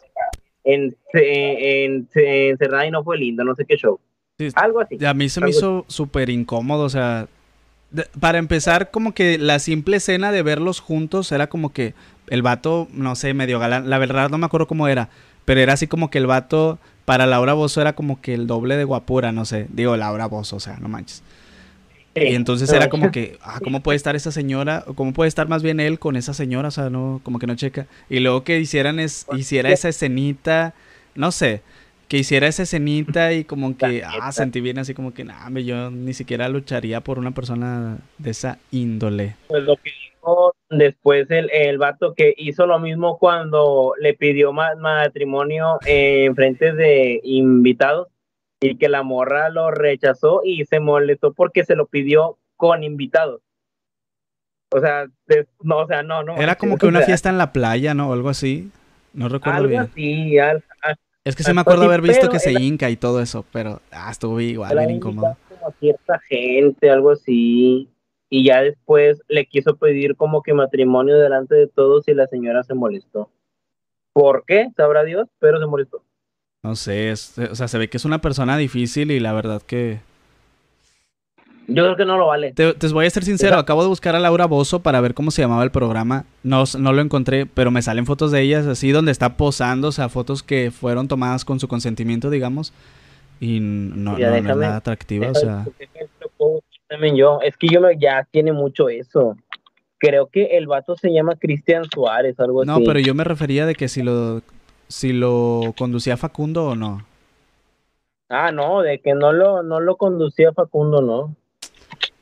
en, 0.64 0.96
en, 1.12 2.08
en- 2.14 2.50
encerrada 2.50 2.86
y 2.86 2.90
no 2.90 3.02
fue 3.04 3.18
lindo, 3.18 3.44
no 3.44 3.54
sé 3.54 3.64
qué 3.64 3.76
show. 3.76 3.98
Sí, 4.38 4.48
Algo 4.54 4.80
así. 4.80 5.02
A 5.04 5.14
mí 5.14 5.28
se 5.28 5.40
me 5.40 5.50
hizo 5.50 5.84
súper 5.88 6.30
incómodo, 6.30 6.84
o 6.84 6.88
sea, 6.88 7.28
de- 7.90 8.06
para 8.18 8.38
empezar, 8.38 8.90
como 8.90 9.12
que 9.14 9.38
la 9.38 9.58
simple 9.58 9.96
escena 9.98 10.32
de 10.32 10.42
verlos 10.42 10.80
juntos 10.80 11.30
era 11.32 11.48
como 11.48 11.72
que 11.72 11.94
el 12.28 12.42
vato, 12.42 12.88
no 12.92 13.16
sé, 13.16 13.34
medio 13.34 13.58
galán, 13.58 13.90
la 13.90 13.98
verdad 13.98 14.30
no 14.30 14.38
me 14.38 14.46
acuerdo 14.46 14.66
cómo 14.66 14.88
era, 14.88 15.08
pero 15.44 15.60
era 15.60 15.72
así 15.74 15.86
como 15.86 16.10
que 16.10 16.18
el 16.18 16.26
vato 16.26 16.78
para 17.04 17.26
Laura 17.26 17.54
Bozo 17.54 17.80
era 17.80 17.94
como 17.94 18.20
que 18.20 18.34
el 18.34 18.46
doble 18.46 18.76
de 18.76 18.84
guapura, 18.84 19.32
no 19.32 19.44
sé, 19.44 19.66
digo 19.70 19.96
Laura 19.96 20.26
Bozo, 20.26 20.56
o 20.56 20.60
sea, 20.60 20.76
no 20.78 20.88
manches. 20.88 21.22
Sí. 22.14 22.22
Y 22.22 22.34
entonces 22.34 22.72
era 22.72 22.88
como 22.88 23.10
que, 23.12 23.38
ah, 23.42 23.60
¿cómo 23.62 23.82
puede 23.82 23.96
estar 23.96 24.16
esa 24.16 24.32
señora? 24.32 24.84
O 24.86 24.94
¿Cómo 24.94 25.12
puede 25.12 25.28
estar 25.28 25.48
más 25.48 25.62
bien 25.62 25.80
él 25.80 25.98
con 25.98 26.16
esa 26.16 26.34
señora? 26.34 26.68
O 26.68 26.72
sea, 26.72 26.90
no, 26.90 27.20
como 27.22 27.38
que 27.38 27.46
no 27.46 27.54
checa. 27.54 27.86
Y 28.08 28.20
luego 28.20 28.44
que 28.44 28.58
hicieran 28.58 28.98
es, 28.98 29.26
hiciera 29.36 29.70
esa 29.70 29.88
escenita, 29.88 30.74
no 31.14 31.30
sé, 31.32 31.62
que 32.08 32.18
hiciera 32.18 32.48
esa 32.48 32.64
escenita 32.64 33.32
y 33.32 33.44
como 33.44 33.76
que, 33.76 34.02
ah, 34.04 34.32
sentí 34.32 34.60
bien 34.60 34.78
así 34.78 34.94
como 34.94 35.14
que, 35.14 35.22
nah, 35.22 35.48
yo 35.60 35.92
ni 35.92 36.12
siquiera 36.12 36.48
lucharía 36.48 37.00
por 37.00 37.20
una 37.20 37.30
persona 37.30 37.98
de 38.18 38.30
esa 38.30 38.58
índole. 38.72 39.36
Pues 39.46 39.62
lo 39.62 39.76
que 39.76 39.90
dijo 39.90 40.54
después 40.70 41.30
el, 41.30 41.48
el 41.52 41.78
vato 41.78 42.14
que 42.14 42.34
hizo 42.36 42.66
lo 42.66 42.80
mismo 42.80 43.18
cuando 43.18 43.92
le 44.00 44.14
pidió 44.14 44.52
ma- 44.52 44.74
matrimonio 44.74 45.78
eh, 45.86 46.24
en 46.24 46.34
frente 46.34 46.72
de 46.72 47.20
invitados 47.22 48.08
y 48.60 48.76
que 48.76 48.88
la 48.88 49.02
morra 49.02 49.48
lo 49.50 49.70
rechazó 49.70 50.42
y 50.44 50.64
se 50.66 50.80
molestó 50.80 51.32
porque 51.32 51.64
se 51.64 51.76
lo 51.76 51.86
pidió 51.86 52.38
con 52.56 52.82
invitados. 52.84 53.40
O 54.72 54.80
sea, 54.80 55.06
des- 55.26 55.48
no, 55.62 55.78
o 55.78 55.86
sea, 55.86 56.02
no, 56.02 56.22
no. 56.22 56.36
Era 56.36 56.54
como 56.56 56.76
que 56.78 56.86
una 56.86 57.00
fiesta 57.02 57.28
en 57.28 57.38
la 57.38 57.52
playa, 57.52 57.94
¿no? 57.94 58.10
O 58.10 58.12
algo 58.12 58.28
así. 58.28 58.70
No 59.12 59.28
recuerdo 59.28 59.56
Algo 59.58 59.68
bien. 59.70 59.80
así, 59.82 60.38
al- 60.38 60.62
al- 60.82 60.96
Es 61.24 61.34
que 61.34 61.42
sí 61.42 61.52
me 61.52 61.62
acuerdo 61.62 61.84
haber 61.84 62.00
visto 62.02 62.28
que 62.28 62.38
se 62.38 62.50
era- 62.52 62.60
hinca 62.60 62.88
y 62.90 62.96
todo 62.96 63.20
eso, 63.20 63.44
pero 63.52 63.80
ah, 63.90 64.10
estuvo 64.10 64.40
igual, 64.40 64.76
bien 64.78 64.90
incómodo. 64.90 65.36
como 65.48 65.72
cierta 65.80 66.18
gente, 66.20 66.90
algo 66.90 67.10
así. 67.10 67.88
Y 68.32 68.44
ya 68.44 68.62
después 68.62 69.20
le 69.26 69.46
quiso 69.46 69.76
pedir 69.76 70.14
como 70.14 70.42
que 70.42 70.54
matrimonio 70.54 71.18
delante 71.18 71.56
de 71.56 71.66
todos 71.66 72.06
y 72.06 72.14
la 72.14 72.28
señora 72.28 72.62
se 72.62 72.74
molestó. 72.74 73.28
¿Por 74.12 74.44
qué? 74.46 74.68
Sabrá 74.76 75.02
Dios, 75.02 75.26
pero 75.40 75.58
se 75.58 75.66
molestó. 75.66 76.04
No 76.62 76.76
sé, 76.76 77.10
es- 77.10 77.38
o 77.38 77.54
sea, 77.54 77.68
se 77.68 77.78
ve 77.78 77.88
que 77.88 77.96
es 77.96 78.04
una 78.04 78.20
persona 78.20 78.56
difícil 78.56 79.10
y 79.10 79.20
la 79.20 79.32
verdad 79.32 79.62
que... 79.62 80.00
Yo 81.68 81.84
creo 81.84 81.96
que 81.96 82.04
no 82.04 82.18
lo 82.18 82.26
vale. 82.26 82.52
Te, 82.52 82.74
te 82.74 82.88
voy 82.88 83.06
a 83.06 83.10
ser 83.10 83.24
sincero, 83.24 83.56
acabo 83.56 83.82
de 83.82 83.88
buscar 83.88 84.16
a 84.16 84.18
Laura 84.18 84.46
Bozo 84.46 84.80
para 84.80 85.00
ver 85.00 85.14
cómo 85.14 85.30
se 85.30 85.40
llamaba 85.40 85.62
el 85.62 85.70
programa. 85.70 86.24
No, 86.42 86.64
no 86.78 86.92
lo 86.92 87.00
encontré, 87.00 87.46
pero 87.46 87.70
me 87.70 87.80
salen 87.80 88.06
fotos 88.06 88.32
de 88.32 88.40
ellas 88.42 88.66
así 88.66 88.90
donde 88.90 89.12
está 89.12 89.36
posando, 89.36 89.88
o 89.88 89.92
sea, 89.92 90.08
fotos 90.08 90.42
que 90.42 90.72
fueron 90.72 91.06
tomadas 91.06 91.44
con 91.44 91.60
su 91.60 91.68
consentimiento, 91.68 92.28
digamos. 92.28 92.72
Y 93.38 93.60
no, 93.60 94.18
Ya, 94.18 94.26
no- 94.26 94.32
no 94.32 94.36
es 94.38 94.44
déjame- 94.44 94.60
nada 94.62 94.76
atractiva, 94.76 95.28
o 95.30 95.34
sea... 95.34 95.64
También 96.88 97.14
yo, 97.14 97.38
es 97.40 97.56
que 97.56 97.68
yo 97.68 97.80
me, 97.80 97.96
ya 97.96 98.26
tiene 98.32 98.52
mucho 98.52 98.88
eso. 98.88 99.36
Creo 99.98 100.26
que 100.26 100.56
el 100.58 100.66
vato 100.66 100.96
se 100.96 101.12
llama 101.12 101.36
Cristian 101.36 101.84
Suárez, 101.84 102.40
algo 102.40 102.64
No, 102.64 102.76
así. 102.76 102.84
pero 102.84 102.98
yo 102.98 103.14
me 103.14 103.22
refería 103.22 103.64
de 103.64 103.76
que 103.76 103.86
si 103.86 104.02
lo, 104.02 104.42
si 104.90 105.12
lo 105.12 105.72
conducía 105.78 106.16
Facundo 106.16 106.66
o 106.66 106.76
no. 106.76 107.06
Ah, 108.28 108.50
no, 108.50 108.82
de 108.82 108.98
que 109.00 109.14
no 109.14 109.32
lo, 109.32 109.62
no 109.62 109.80
lo 109.80 109.96
conducía 109.96 110.52
Facundo, 110.52 111.00
no. 111.00 111.34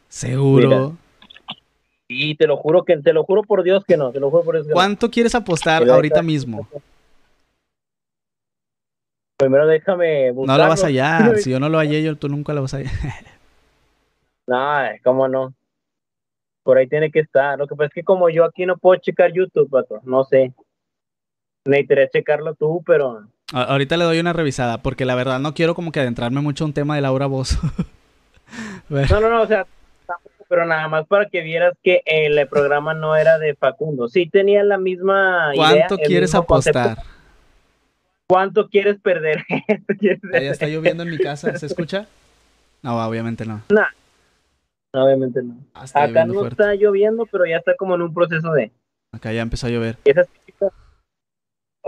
Seguro. 0.08 0.96
Y 2.06 2.36
te 2.36 2.46
lo 2.46 2.58
juro 2.58 2.84
que, 2.84 2.98
te 2.98 3.12
lo 3.12 3.24
juro 3.24 3.42
por 3.42 3.62
Dios 3.62 3.84
que 3.86 3.96
no, 3.96 4.12
te 4.12 4.20
lo 4.20 4.30
juro 4.30 4.44
por 4.44 4.54
Dios 4.54 4.66
que 4.66 4.70
no. 4.70 4.74
¿Cuánto 4.74 5.10
quieres 5.10 5.34
apostar 5.34 5.82
Pero 5.82 5.94
ahorita 5.94 6.22
mismo? 6.22 6.68
Primero 9.38 9.66
déjame 9.66 10.30
buscarlo. 10.32 10.52
No 10.52 10.58
la 10.58 10.68
vas 10.68 10.84
a 10.84 10.88
hallar. 10.88 11.36
si 11.38 11.50
yo 11.50 11.60
no 11.60 11.68
lo 11.70 11.78
hallé, 11.78 12.02
yo, 12.02 12.16
tú 12.16 12.28
nunca 12.28 12.52
lo 12.52 12.62
vas 12.62 12.74
a 12.74 12.78
hallar. 12.78 12.92
no, 14.46 14.98
cómo 15.02 15.26
no. 15.26 15.54
Por 16.62 16.76
ahí 16.76 16.86
tiene 16.86 17.10
que 17.10 17.20
estar. 17.20 17.58
Lo 17.58 17.66
que 17.66 17.74
pasa 17.74 17.86
es 17.86 17.94
que 17.94 18.04
como 18.04 18.28
yo 18.28 18.44
aquí 18.44 18.66
no 18.66 18.76
puedo 18.76 19.00
checar 19.00 19.32
YouTube, 19.32 19.70
pato, 19.70 20.00
no 20.04 20.24
sé. 20.24 20.52
Necesitaría 21.68 22.08
checarlo 22.08 22.54
tú, 22.54 22.82
pero... 22.86 23.28
Ahorita 23.52 23.96
le 23.96 24.04
doy 24.04 24.18
una 24.20 24.32
revisada, 24.32 24.78
porque 24.78 25.04
la 25.04 25.14
verdad 25.14 25.38
no 25.38 25.54
quiero 25.54 25.74
como 25.74 25.92
que 25.92 26.00
adentrarme 26.00 26.40
mucho 26.40 26.64
en 26.64 26.68
un 26.68 26.74
tema 26.74 26.96
de 26.96 27.02
Laura 27.02 27.26
Bozo. 27.26 27.58
no, 28.88 29.20
no, 29.20 29.30
no, 29.30 29.42
o 29.42 29.46
sea, 29.46 29.66
pero 30.48 30.64
nada 30.64 30.88
más 30.88 31.06
para 31.06 31.28
que 31.28 31.42
vieras 31.42 31.74
que 31.82 32.02
el 32.06 32.46
programa 32.48 32.94
no 32.94 33.16
era 33.16 33.38
de 33.38 33.54
Facundo. 33.54 34.08
Sí 34.08 34.28
tenía 34.28 34.64
la 34.64 34.78
misma 34.78 35.52
¿Cuánto 35.54 35.98
quieres 35.98 36.34
apostar? 36.34 36.98
¿Cuánto 38.26 38.68
quieres 38.68 38.98
perder? 39.00 39.44
¿Ya 40.00 40.50
está 40.50 40.66
lloviendo 40.66 41.02
en 41.02 41.10
mi 41.10 41.18
casa? 41.18 41.56
¿Se 41.56 41.66
escucha? 41.66 42.06
No, 42.82 43.06
obviamente 43.06 43.44
no. 43.44 43.62
No, 43.70 45.04
obviamente 45.04 45.42
no. 45.42 45.56
Ah, 45.74 45.84
Acá 45.94 46.24
no 46.24 46.46
está 46.46 46.74
lloviendo, 46.74 47.26
pero 47.26 47.46
ya 47.46 47.56
está 47.56 47.74
como 47.76 47.94
en 47.94 48.02
un 48.02 48.14
proceso 48.14 48.52
de... 48.52 48.70
Acá 49.12 49.32
ya 49.32 49.42
empezó 49.42 49.66
a 49.66 49.70
llover. 49.70 49.96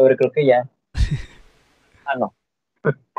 A 0.01 0.03
ver, 0.03 0.17
creo 0.17 0.33
que 0.33 0.47
ya. 0.47 0.67
ah, 2.07 2.17
no. 2.19 2.35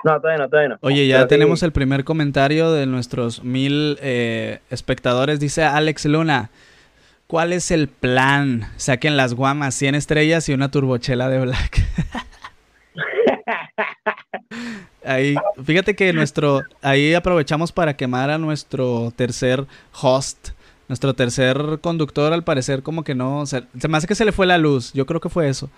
No, 0.04 0.20
todavía 0.20 0.44
no, 0.44 0.50
todavía 0.50 0.70
no. 0.70 0.78
Oye, 0.82 1.06
ya 1.06 1.28
tenemos 1.28 1.62
el 1.62 1.72
primer 1.72 2.04
comentario 2.04 2.72
de 2.72 2.88
nuestros 2.88 3.44
mil 3.44 4.00
eh, 4.02 4.60
espectadores. 4.72 5.40
Dice 5.40 5.64
Alex 5.64 6.06
Luna. 6.06 6.50
¿Cuál 7.28 7.54
es 7.54 7.70
el 7.70 7.88
plan? 7.88 8.68
Saquen 8.78 9.16
las 9.16 9.36
guamas, 9.36 9.76
100 9.76 9.96
estrellas 9.96 10.50
y 10.50 10.54
una 10.54 10.72
turbochela 10.72 11.30
de 11.30 11.40
black. 11.40 11.86
ahí, 15.06 15.36
fíjate 15.64 15.96
que 15.96 16.12
nuestro, 16.14 16.64
ahí 16.82 17.14
aprovechamos 17.14 17.72
para 17.72 17.96
quemar 17.96 18.32
a 18.32 18.38
nuestro 18.38 19.14
tercer 19.16 19.66
host, 20.02 20.50
nuestro 20.90 21.14
tercer 21.14 21.80
conductor, 21.80 22.34
al 22.34 22.44
parecer 22.44 22.84
como 22.84 23.06
que 23.06 23.16
no, 23.16 23.46
se 23.46 23.64
me 23.88 23.98
hace 23.98 24.08
que 24.08 24.16
se 24.16 24.26
le 24.26 24.34
fue 24.34 24.46
la 24.46 24.58
luz, 24.58 24.92
yo 24.92 25.06
creo 25.06 25.22
que 25.22 25.30
fue 25.30 25.48
eso, 25.48 25.70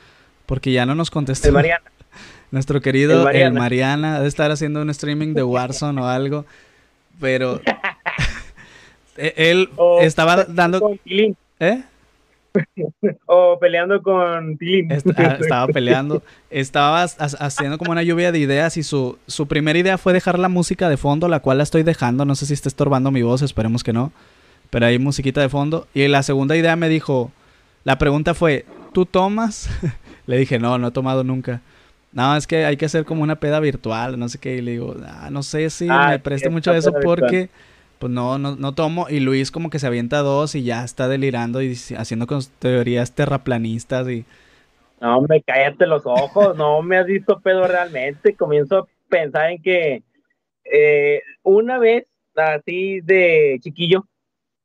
porque 0.46 0.72
ya 0.72 0.86
no 0.86 0.96
nos 0.96 1.12
contestó. 1.12 1.52
Mariana. 1.52 1.84
Nuestro 2.52 2.82
querido 2.82 3.30
el 3.30 3.54
Mariana. 3.54 4.16
debe 4.18 4.28
estar 4.28 4.52
haciendo 4.52 4.82
un 4.82 4.90
streaming 4.90 5.34
de 5.34 5.44
Warzone 5.44 6.00
o 6.00 6.06
algo, 6.08 6.46
pero 7.20 7.60
e-, 9.18 9.34
él 9.38 9.70
estaba 10.02 10.46
dando... 10.46 10.98
¿Eh? 11.60 11.84
o 13.26 13.58
peleando 13.60 14.02
con 14.02 14.58
Tilín. 14.58 14.90
Ah, 15.18 15.38
estaba 15.40 15.68
peleando. 15.68 16.22
Estaba 16.50 17.04
haciendo 17.04 17.78
como 17.78 17.92
una 17.92 18.04
lluvia 18.04 18.32
de 18.32 18.40
ideas 18.40 18.78
y 18.78 18.84
su, 18.84 19.18
su 19.28 19.48
primera 19.48 19.78
idea 19.78 19.98
fue 19.98 20.14
dejar 20.14 20.40
la 20.40 20.50
música 20.50 20.90
de 20.90 20.98
fondo, 20.98 21.28
la 21.28 21.40
cual 21.40 21.58
la 21.58 21.64
estoy 21.64 21.84
dejando. 21.84 22.26
No 22.26 22.36
sé 22.36 22.46
si 22.46 22.54
está 22.54 22.70
estorbando 22.70 23.12
mi 23.12 23.22
voz, 23.22 23.42
esperemos 23.42 23.84
que 23.84 23.94
no. 23.94 24.12
Pero 24.70 24.86
hay 24.86 25.00
musiquita 25.00 25.42
de 25.42 25.50
fondo. 25.50 25.88
Y 25.94 26.08
la 26.08 26.24
segunda 26.24 26.56
idea 26.56 26.76
me 26.76 26.90
dijo, 26.90 27.32
la 27.84 27.98
pregunta 27.98 28.34
fue, 28.34 28.66
¿tú 28.94 29.06
tomas? 29.06 29.70
Le 30.26 30.38
dije, 30.38 30.60
no, 30.60 30.78
no 30.78 30.88
he 30.88 30.92
tomado 30.92 31.24
nunca. 31.24 31.62
No, 32.14 32.36
es 32.36 32.46
que 32.46 32.66
hay 32.66 32.78
que 32.78 32.86
hacer 32.86 33.06
como 33.06 33.24
una 33.24 33.38
peda 33.38 33.60
virtual, 33.60 34.20
no 34.20 34.30
sé 34.30 34.38
qué. 34.38 34.58
Y 34.58 34.62
le 34.62 34.72
digo, 34.72 34.96
ah, 35.06 35.30
no 35.32 35.44
sé 35.44 35.70
si 35.70 35.88
ah, 35.90 36.10
me 36.12 36.20
preste 36.20 36.50
mucho 36.50 36.72
a 36.72 36.78
eso 36.78 36.94
porque, 37.04 37.50
pues 38.00 38.12
no, 38.12 38.38
no, 38.38 38.56
no 38.56 38.74
tomo. 38.74 39.08
Y 39.10 39.20
Luis 39.20 39.52
como 39.52 39.70
que 39.70 39.80
se 39.80 39.88
avienta 39.88 40.20
dos 40.20 40.54
y 40.56 40.64
ya 40.64 40.84
está 40.84 41.08
delirando 41.08 41.62
y 41.62 41.76
haciendo 41.98 42.28
con 42.28 42.42
teorías 42.60 43.14
terraplanistas 43.14 44.08
y... 44.10 44.26
No, 45.02 45.22
me 45.22 45.42
cállate 45.42 45.86
los 45.86 46.06
ojos, 46.06 46.56
no 46.56 46.82
me 46.82 46.98
has 46.98 47.06
visto 47.06 47.40
pedo 47.42 47.68
realmente. 47.68 48.36
Comienzo 48.36 48.78
a 48.78 48.88
pensar 49.10 49.52
en 49.52 49.62
que 49.62 50.04
eh, 50.64 51.22
una 51.42 51.78
vez, 51.78 52.06
así 52.36 53.02
de 53.02 53.60
chiquillo, 53.62 54.06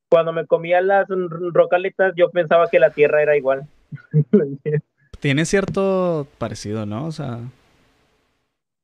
cuando 0.09 0.33
me 0.33 0.47
comía 0.47 0.81
las 0.81 1.07
rocaletas, 1.09 2.15
yo 2.17 2.31
pensaba 2.31 2.69
que 2.69 2.79
la 2.79 2.91
tierra 2.91 3.23
era 3.23 3.37
igual. 3.37 3.67
Tiene 5.21 5.45
cierto 5.45 6.27
parecido, 6.39 6.87
¿no? 6.87 7.07
O 7.07 7.13
sea. 7.13 7.39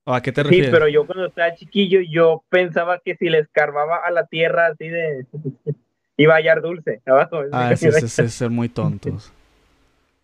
¿O 0.04 0.14
a 0.14 0.20
qué 0.20 0.32
te 0.32 0.42
refieres? 0.42 0.66
Sí, 0.66 0.72
pero 0.72 0.88
yo 0.88 1.06
cuando 1.06 1.26
estaba 1.26 1.54
chiquillo, 1.54 2.00
yo 2.00 2.42
pensaba 2.48 2.98
que 2.98 3.16
si 3.16 3.28
le 3.28 3.38
escarbaba 3.38 3.96
a 4.04 4.10
la 4.10 4.26
tierra 4.26 4.66
así 4.66 4.88
de. 4.88 5.26
iba 6.16 6.34
a 6.34 6.36
hallar 6.36 6.60
dulce 6.60 7.00
abajo. 7.06 7.40
Ah, 7.52 7.70
ese 7.72 7.88
es, 7.88 8.34
ser 8.34 8.50
muy 8.50 8.68
tontos. 8.68 9.32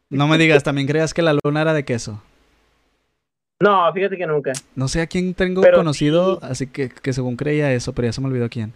No 0.08 0.26
me 0.26 0.38
digas, 0.38 0.62
¿también 0.64 0.88
creas 0.88 1.14
que 1.14 1.22
la 1.22 1.36
luna 1.44 1.62
era 1.62 1.72
de 1.72 1.84
queso? 1.84 2.22
No, 3.60 3.92
fíjate 3.92 4.16
que 4.16 4.26
nunca. 4.26 4.52
No 4.74 4.88
sé 4.88 5.02
a 5.02 5.06
quién 5.06 5.34
tengo 5.34 5.62
conocido, 5.62 6.40
así 6.42 6.66
que, 6.66 6.88
que 6.88 7.12
según 7.12 7.36
creía 7.36 7.72
eso, 7.72 7.92
pero 7.92 8.08
ya 8.08 8.12
se 8.12 8.20
me 8.20 8.26
olvidó 8.26 8.48
quién. 8.48 8.72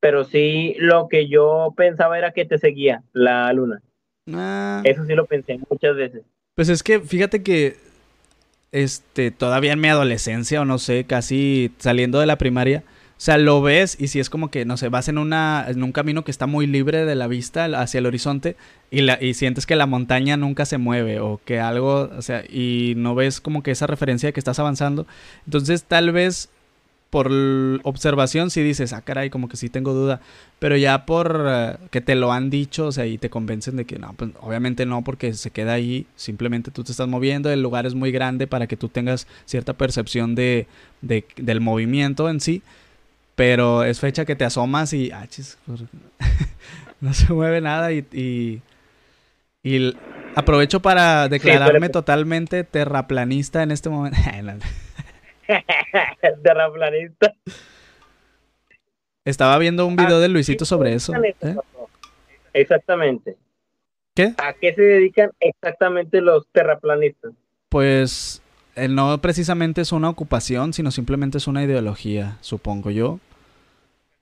Pero 0.00 0.24
sí, 0.24 0.76
lo 0.78 1.08
que 1.08 1.28
yo 1.28 1.74
pensaba 1.76 2.16
era 2.18 2.32
que 2.32 2.44
te 2.44 2.58
seguía 2.58 3.02
la 3.12 3.52
luna. 3.52 3.82
Ah. 4.34 4.82
Eso 4.84 5.04
sí 5.06 5.14
lo 5.14 5.26
pensé 5.26 5.58
muchas 5.70 5.96
veces. 5.96 6.22
Pues 6.54 6.68
es 6.68 6.82
que 6.82 7.00
fíjate 7.00 7.42
que 7.42 7.76
este 8.72 9.30
todavía 9.30 9.72
en 9.72 9.80
mi 9.80 9.88
adolescencia 9.88 10.60
o 10.60 10.64
no 10.64 10.78
sé, 10.78 11.04
casi 11.04 11.72
saliendo 11.78 12.20
de 12.20 12.26
la 12.26 12.36
primaria, 12.36 12.84
o 13.18 13.20
sea, 13.20 13.36
lo 13.36 13.60
ves 13.60 13.96
y 13.98 14.06
si 14.06 14.20
es 14.20 14.30
como 14.30 14.48
que, 14.48 14.64
no 14.64 14.76
sé, 14.76 14.88
vas 14.90 15.08
en, 15.08 15.18
una, 15.18 15.64
en 15.66 15.82
un 15.82 15.90
camino 15.90 16.22
que 16.22 16.30
está 16.30 16.46
muy 16.46 16.68
libre 16.68 17.04
de 17.04 17.16
la 17.16 17.26
vista 17.26 17.64
hacia 17.64 17.98
el 17.98 18.06
horizonte 18.06 18.54
y, 18.92 19.00
la, 19.00 19.18
y 19.20 19.34
sientes 19.34 19.66
que 19.66 19.74
la 19.74 19.86
montaña 19.86 20.36
nunca 20.36 20.64
se 20.66 20.78
mueve 20.78 21.18
o 21.18 21.40
que 21.44 21.58
algo, 21.58 22.10
o 22.16 22.22
sea, 22.22 22.44
y 22.48 22.94
no 22.96 23.16
ves 23.16 23.40
como 23.40 23.64
que 23.64 23.72
esa 23.72 23.88
referencia 23.88 24.28
de 24.28 24.32
que 24.32 24.38
estás 24.38 24.60
avanzando. 24.60 25.04
Entonces 25.46 25.82
tal 25.82 26.12
vez 26.12 26.48
por 27.10 27.30
observación 27.84 28.50
sí 28.50 28.62
dices, 28.62 28.92
ah, 28.92 29.00
caray, 29.00 29.30
como 29.30 29.48
que 29.48 29.56
sí 29.56 29.70
tengo 29.70 29.94
duda. 29.94 30.20
Pero 30.58 30.76
ya 30.76 31.06
por 31.06 31.46
eh, 31.48 31.76
que 31.90 32.00
te 32.00 32.14
lo 32.14 32.32
han 32.32 32.50
dicho, 32.50 32.86
o 32.86 32.92
sea, 32.92 33.06
y 33.06 33.16
te 33.16 33.30
convencen 33.30 33.76
de 33.76 33.86
que 33.86 33.98
no, 33.98 34.12
pues 34.14 34.32
obviamente 34.40 34.84
no, 34.84 35.02
porque 35.02 35.32
se 35.32 35.50
queda 35.50 35.72
ahí. 35.72 36.06
Simplemente 36.16 36.70
tú 36.70 36.84
te 36.84 36.92
estás 36.92 37.08
moviendo, 37.08 37.50
el 37.50 37.62
lugar 37.62 37.86
es 37.86 37.94
muy 37.94 38.12
grande 38.12 38.46
para 38.46 38.66
que 38.66 38.76
tú 38.76 38.88
tengas 38.88 39.26
cierta 39.46 39.72
percepción 39.72 40.34
de, 40.34 40.66
del 41.00 41.60
movimiento 41.60 42.28
en 42.28 42.40
sí. 42.40 42.62
Pero 43.34 43.84
es 43.84 44.00
fecha 44.00 44.24
que 44.24 44.36
te 44.36 44.44
asomas 44.44 44.92
y, 44.92 45.10
ah, 45.12 45.26
chis, 45.28 45.58
no 47.00 47.14
se 47.14 47.32
mueve 47.32 47.60
nada 47.60 47.92
y, 47.92 48.04
y, 48.12 48.60
y 49.62 49.94
aprovecho 50.34 50.80
para 50.80 51.28
declararme 51.28 51.88
totalmente 51.88 52.64
terraplanista 52.64 53.62
en 53.62 53.70
este 53.70 53.88
momento. 53.88 54.18
terraplanista. 56.42 57.34
Estaba 59.24 59.58
viendo 59.58 59.86
un 59.86 59.96
video 59.96 60.20
de 60.20 60.28
Luisito 60.28 60.64
sobre 60.64 60.94
eso. 60.94 61.12
¿eh? 61.14 61.56
Exactamente. 62.52 63.36
¿Qué? 64.14 64.34
¿A 64.38 64.52
qué 64.54 64.74
se 64.74 64.82
dedican 64.82 65.30
exactamente 65.40 66.20
los 66.20 66.46
terraplanistas? 66.48 67.32
Pues 67.68 68.42
eh, 68.74 68.88
no 68.88 69.20
precisamente 69.20 69.80
es 69.80 69.92
una 69.92 70.08
ocupación, 70.08 70.72
sino 70.72 70.90
simplemente 70.90 71.38
es 71.38 71.46
una 71.46 71.62
ideología, 71.62 72.38
supongo 72.40 72.90
yo. 72.90 73.20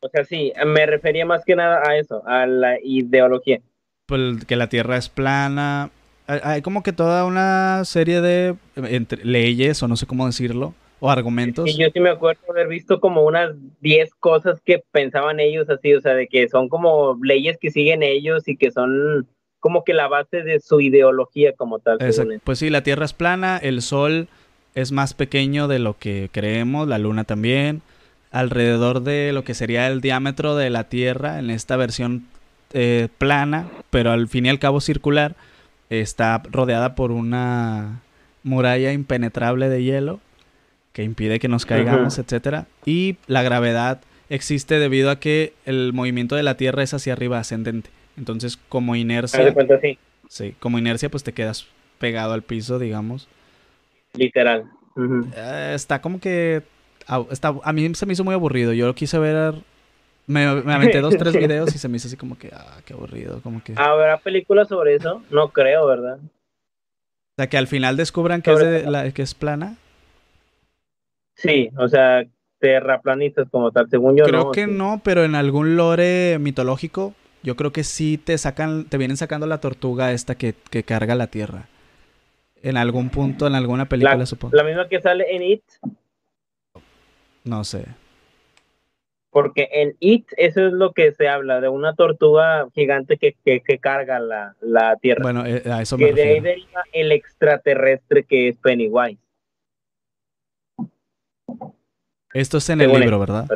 O 0.01 0.09
sea, 0.09 0.25
sí, 0.25 0.53
me 0.67 0.87
refería 0.87 1.25
más 1.25 1.45
que 1.45 1.57
nada 1.57 1.83
a 1.89 1.97
eso, 1.97 2.27
a 2.27 2.47
la 2.47 2.79
ideología. 2.83 3.61
Pues 4.07 4.45
que 4.45 4.57
la 4.57 4.69
Tierra 4.69 4.97
es 4.97 5.09
plana. 5.09 5.91
Hay 6.27 6.63
como 6.63 6.83
que 6.83 6.93
toda 6.93 7.25
una 7.25 7.85
serie 7.85 8.21
de 8.21 8.57
leyes, 9.23 9.83
o 9.83 9.89
no 9.89 9.97
sé 9.97 10.07
cómo 10.07 10.27
decirlo, 10.27 10.75
o 11.01 11.11
argumentos. 11.11 11.69
Y 11.69 11.77
yo 11.77 11.89
sí 11.93 12.01
me 12.01 12.11
acuerdo 12.11 12.41
haber 12.49 12.69
visto 12.69 13.01
como 13.01 13.23
unas 13.23 13.55
10 13.81 14.15
cosas 14.15 14.61
que 14.65 14.83
pensaban 14.93 15.41
ellos 15.41 15.69
así, 15.69 15.95
o 15.95 16.01
sea, 16.01 16.15
de 16.15 16.27
que 16.27 16.49
son 16.49 16.69
como 16.69 17.19
leyes 17.23 17.59
que 17.59 17.71
siguen 17.71 18.03
ellos 18.03 18.49
y 18.49 18.57
que 18.57 18.71
son 18.71 19.27
como 19.61 19.85
que 19.85 19.95
la 19.95 20.09
base 20.09 20.43
de 20.43 20.61
su 20.61 20.81
ideología 20.81 21.53
como 21.53 21.79
tal. 21.79 21.99
Pues 22.45 22.59
sí, 22.59 22.71
la 22.71 22.83
Tierra 22.83 23.05
es 23.05 23.13
plana, 23.13 23.59
el 23.59 23.83
Sol 23.83 24.29
es 24.75 24.93
más 24.93 25.15
pequeño 25.15 25.69
de 25.69 25.79
lo 25.79 25.99
que 25.99 26.29
creemos, 26.33 26.87
la 26.87 26.99
Luna 26.99 27.25
también, 27.25 27.83
alrededor 28.31 29.03
de 29.03 29.33
lo 29.33 29.43
que 29.45 29.55
sería 29.55 29.89
el 29.89 30.01
diámetro 30.01 30.55
de 30.57 30.71
la 30.71 30.85
Tierra 30.85 31.39
en 31.39 31.51
esta 31.51 31.77
versión 31.77 32.27
eh, 32.73 33.09
plana, 33.19 33.69
pero 33.91 34.13
al 34.13 34.29
fin 34.29 34.47
y 34.47 34.51
al 34.51 34.59
cabo 34.59 34.81
circular, 34.81 35.35
está 35.89 36.43
rodeada 36.51 36.95
por 36.95 37.11
una 37.11 38.03
muralla 38.43 38.93
impenetrable 38.93 39.69
de 39.69 39.83
hielo 39.83 40.21
que 40.97 41.03
impide 41.03 41.39
que 41.39 41.49
nos 41.49 41.67
caigamos, 41.67 42.19
etcétera. 42.19 42.65
Y 42.87 43.19
la 43.27 43.43
gravedad 43.43 44.01
existe 44.31 44.79
debido 44.79 45.11
a 45.11 45.21
que 45.21 45.53
el 45.67 45.93
movimiento 45.93 46.37
de 46.37 46.43
la 46.43 46.57
Tierra 46.57 46.83
es 46.83 46.95
hacia 46.95 47.13
arriba 47.13 47.39
ascendente. 47.39 47.91
Entonces, 48.17 48.57
como 48.71 48.97
inercia. 48.97 49.55
sí. 50.31 50.55
como 50.59 50.79
inercia, 50.79 51.11
pues 51.11 51.23
te 51.23 51.35
quedas 51.35 51.67
pegado 51.99 52.33
al 52.33 52.41
piso, 52.41 52.79
digamos. 52.79 53.29
Literal. 54.15 54.71
Eh, 55.37 55.73
está 55.75 56.01
como 56.01 56.19
que. 56.19 56.63
Está, 57.31 57.55
a 57.63 57.73
mí 57.75 57.95
se 57.95 58.07
me 58.07 58.15
hizo 58.15 58.25
muy 58.25 58.33
aburrido. 58.33 58.73
Yo 58.73 58.87
lo 58.87 58.95
quise 58.95 59.19
ver. 59.19 59.53
Me, 60.27 60.63
me 60.63 60.73
aventé 60.73 61.03
dos, 61.03 61.15
tres 61.19 61.37
videos 61.39 61.75
y 61.75 61.79
se 61.79 61.89
me 61.89 61.99
hizo 61.99 62.09
así 62.09 62.17
como 62.17 62.39
que. 62.39 62.49
Ah, 62.55 62.79
qué 62.87 62.95
aburrido. 62.95 63.43
Como 63.43 63.63
que. 63.63 63.75
¿Habrá 63.77 64.17
películas 64.17 64.69
sobre 64.69 64.95
eso? 64.95 65.23
No 65.31 65.51
creo, 65.51 65.87
¿verdad? 65.87 66.21
O 66.23 67.37
sea, 67.37 67.51
que 67.51 67.59
al 67.59 67.67
final 67.67 67.99
descubran 67.99 68.41
que 68.41 68.51
es, 68.51 68.87
la, 68.87 69.11
que 69.11 69.21
es 69.21 69.35
plana. 69.35 69.77
Sí, 71.37 71.71
o 71.79 71.87
sea, 71.87 72.25
terraplanistas 72.59 73.49
como 73.51 73.71
tal, 73.71 73.89
según 73.89 74.17
yo. 74.17 74.25
Creo 74.25 74.51
que 74.51 74.67
no, 74.67 75.01
pero 75.05 75.25
en 75.25 75.35
algún 75.35 75.77
lore 75.77 76.39
mitológico, 76.41 77.15
yo 77.43 77.57
creo 77.57 77.73
que 77.73 77.85
sí 77.85 78.19
te 78.19 78.37
sacan, 78.39 78.87
te 78.87 78.99
vienen 78.99 79.17
sacando 79.17 79.47
la 79.47 79.61
tortuga 79.61 80.13
esta 80.13 80.35
que, 80.35 80.55
que 80.71 80.83
carga 80.83 81.15
la 81.15 81.29
tierra. 81.29 81.69
En 82.63 82.77
algún 82.77 83.11
punto, 83.11 83.47
en 83.47 83.55
alguna 83.55 83.87
película, 83.87 84.27
supongo. 84.27 84.57
La 84.57 84.65
misma 84.65 84.89
que 84.89 85.01
sale 85.01 85.37
en 85.37 85.43
It. 85.43 85.63
No 87.45 87.63
sé. 87.63 87.85
Porque 89.31 89.69
en 89.71 89.95
It, 90.01 90.27
eso 90.39 90.67
es 90.67 90.73
lo 90.73 90.93
que 90.93 91.13
se 91.13 91.29
habla, 91.29 91.61
de 91.61 91.69
una 91.69 91.95
tortuga 91.95 92.67
gigante 92.75 93.19
que, 93.19 93.37
que, 93.45 93.79
carga 93.79 94.19
la, 94.19 94.57
la, 94.61 94.97
tierra. 94.97 95.23
Bueno, 95.23 95.45
eh, 95.45 95.63
a 95.71 95.83
eso 95.83 95.99
me 95.99 96.07
Que 96.07 96.13
de 96.15 96.23
ahí 96.23 96.41
deriva 96.41 96.83
el 96.93 97.13
extraterrestre 97.13 98.25
que 98.25 98.49
es 98.49 98.57
Pennywise. 98.57 99.21
Esto 102.41 102.59
es 102.59 102.69
en 102.69 102.81
el 102.83 102.93
libro, 102.93 103.19
¿verdad? 103.19 103.47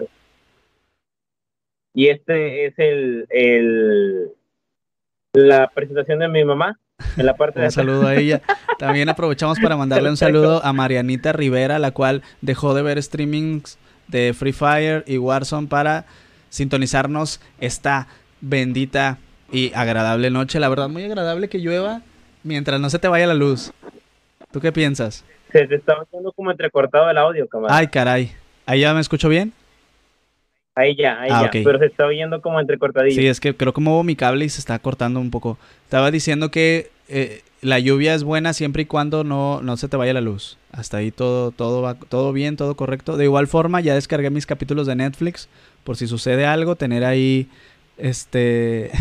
Y 1.93 2.09
este 2.09 2.67
es 2.67 2.75
el, 2.79 3.27
el 3.31 4.31
la 5.33 5.69
presentación 5.69 6.21
de 6.21 6.29
mi 6.29 6.45
mamá 6.45 6.79
en 7.17 7.27
la 7.27 7.37
parte 7.37 7.61
un 7.61 7.71
saludo 7.71 8.07
a 8.07 8.15
ella. 8.15 8.41
También 8.79 9.09
aprovechamos 9.09 9.59
para 9.61 9.77
mandarle 9.77 10.09
un 10.09 10.17
saludo 10.17 10.65
a 10.65 10.73
Marianita 10.73 11.33
Rivera, 11.33 11.79
la 11.79 11.91
cual 11.91 12.23
dejó 12.41 12.75
de 12.75 12.83
ver 12.83 13.03
streamings 13.03 13.79
de 14.09 14.35
Free 14.35 14.53
Fire 14.53 15.05
y 15.07 15.19
Warzone 15.19 15.69
para 15.69 16.07
sintonizarnos 16.49 17.41
esta 17.61 18.09
bendita 18.41 19.19
y 19.53 19.73
agradable 19.75 20.31
noche. 20.31 20.59
La 20.59 20.69
verdad, 20.69 20.89
muy 20.89 21.05
agradable 21.05 21.49
que 21.49 21.59
llueva 21.59 22.03
mientras 22.43 22.81
no 22.81 22.89
se 22.89 22.99
te 22.99 23.09
vaya 23.09 23.27
la 23.27 23.35
luz. 23.35 23.73
¿Tú 24.51 24.61
qué 24.61 24.73
piensas? 24.73 25.25
Se 25.53 25.67
te 25.67 25.75
está 25.75 25.99
oyendo 25.99 26.33
como 26.33 26.51
entrecortado 26.51 27.11
el 27.11 27.19
audio, 27.19 27.47
camarada. 27.49 27.79
Ay, 27.79 27.89
caray. 27.89 28.33
¿Ahí 28.71 28.83
ya 28.83 28.95
me 28.95 29.01
escucho 29.01 29.29
bien? 29.29 29.53
Ahí 30.77 30.95
ya, 30.95 31.21
ahí 31.21 31.31
ah, 31.33 31.43
ya. 31.43 31.51
Pero 31.51 31.77
se 31.81 31.87
está 31.87 32.07
oyendo 32.07 32.41
como 32.41 32.61
entrecortadillo. 32.61 33.21
Sí, 33.21 33.27
es 33.27 33.41
que 33.41 33.53
creo 33.53 33.75
que 33.75 33.81
muevo 33.81 34.05
mi 34.05 34.15
cable 34.15 34.45
y 34.45 34.49
se 34.49 34.61
está 34.61 34.79
cortando 34.79 35.19
un 35.19 35.33
poco. 35.33 35.59
Estaba 35.83 36.13
diciendo 36.13 36.53
que 36.53 36.89
eh, 37.09 37.43
la 37.63 37.81
lluvia 37.81 38.15
es 38.15 38.23
buena 38.23 38.53
siempre 38.53 38.83
y 38.83 38.87
cuando 38.87 39.25
no, 39.25 39.61
no 39.61 39.77
se 39.77 39.89
te 39.89 39.97
vaya 39.97 40.15
la 40.15 40.21
luz. 40.21 40.57
Hasta 40.71 40.99
ahí 40.99 41.11
todo, 41.11 41.51
todo 41.51 41.83
va, 41.83 41.97
todo 41.97 42.33
bien, 42.33 42.57
todo 42.57 42.77
correcto. 42.77 43.17
De 43.17 43.25
igual 43.25 43.49
forma, 43.49 43.81
ya 43.81 43.95
descargué 43.95 44.31
mis 44.31 44.47
capítulos 44.47 44.87
de 44.87 44.95
Netflix. 44.95 45.49
Por 45.83 45.97
si 45.97 46.07
sucede 46.07 46.47
algo, 46.47 46.77
tener 46.77 47.05
ahí. 47.05 47.49
Este. 47.99 48.93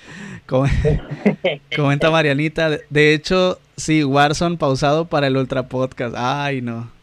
Comenta 1.74 2.10
Marianita. 2.10 2.78
De 2.90 3.14
hecho, 3.14 3.58
sí, 3.78 4.04
Warzone 4.04 4.58
pausado 4.58 5.06
para 5.06 5.28
el 5.28 5.38
Ultra 5.38 5.66
Podcast. 5.66 6.14
Ay, 6.14 6.60
no. 6.60 6.93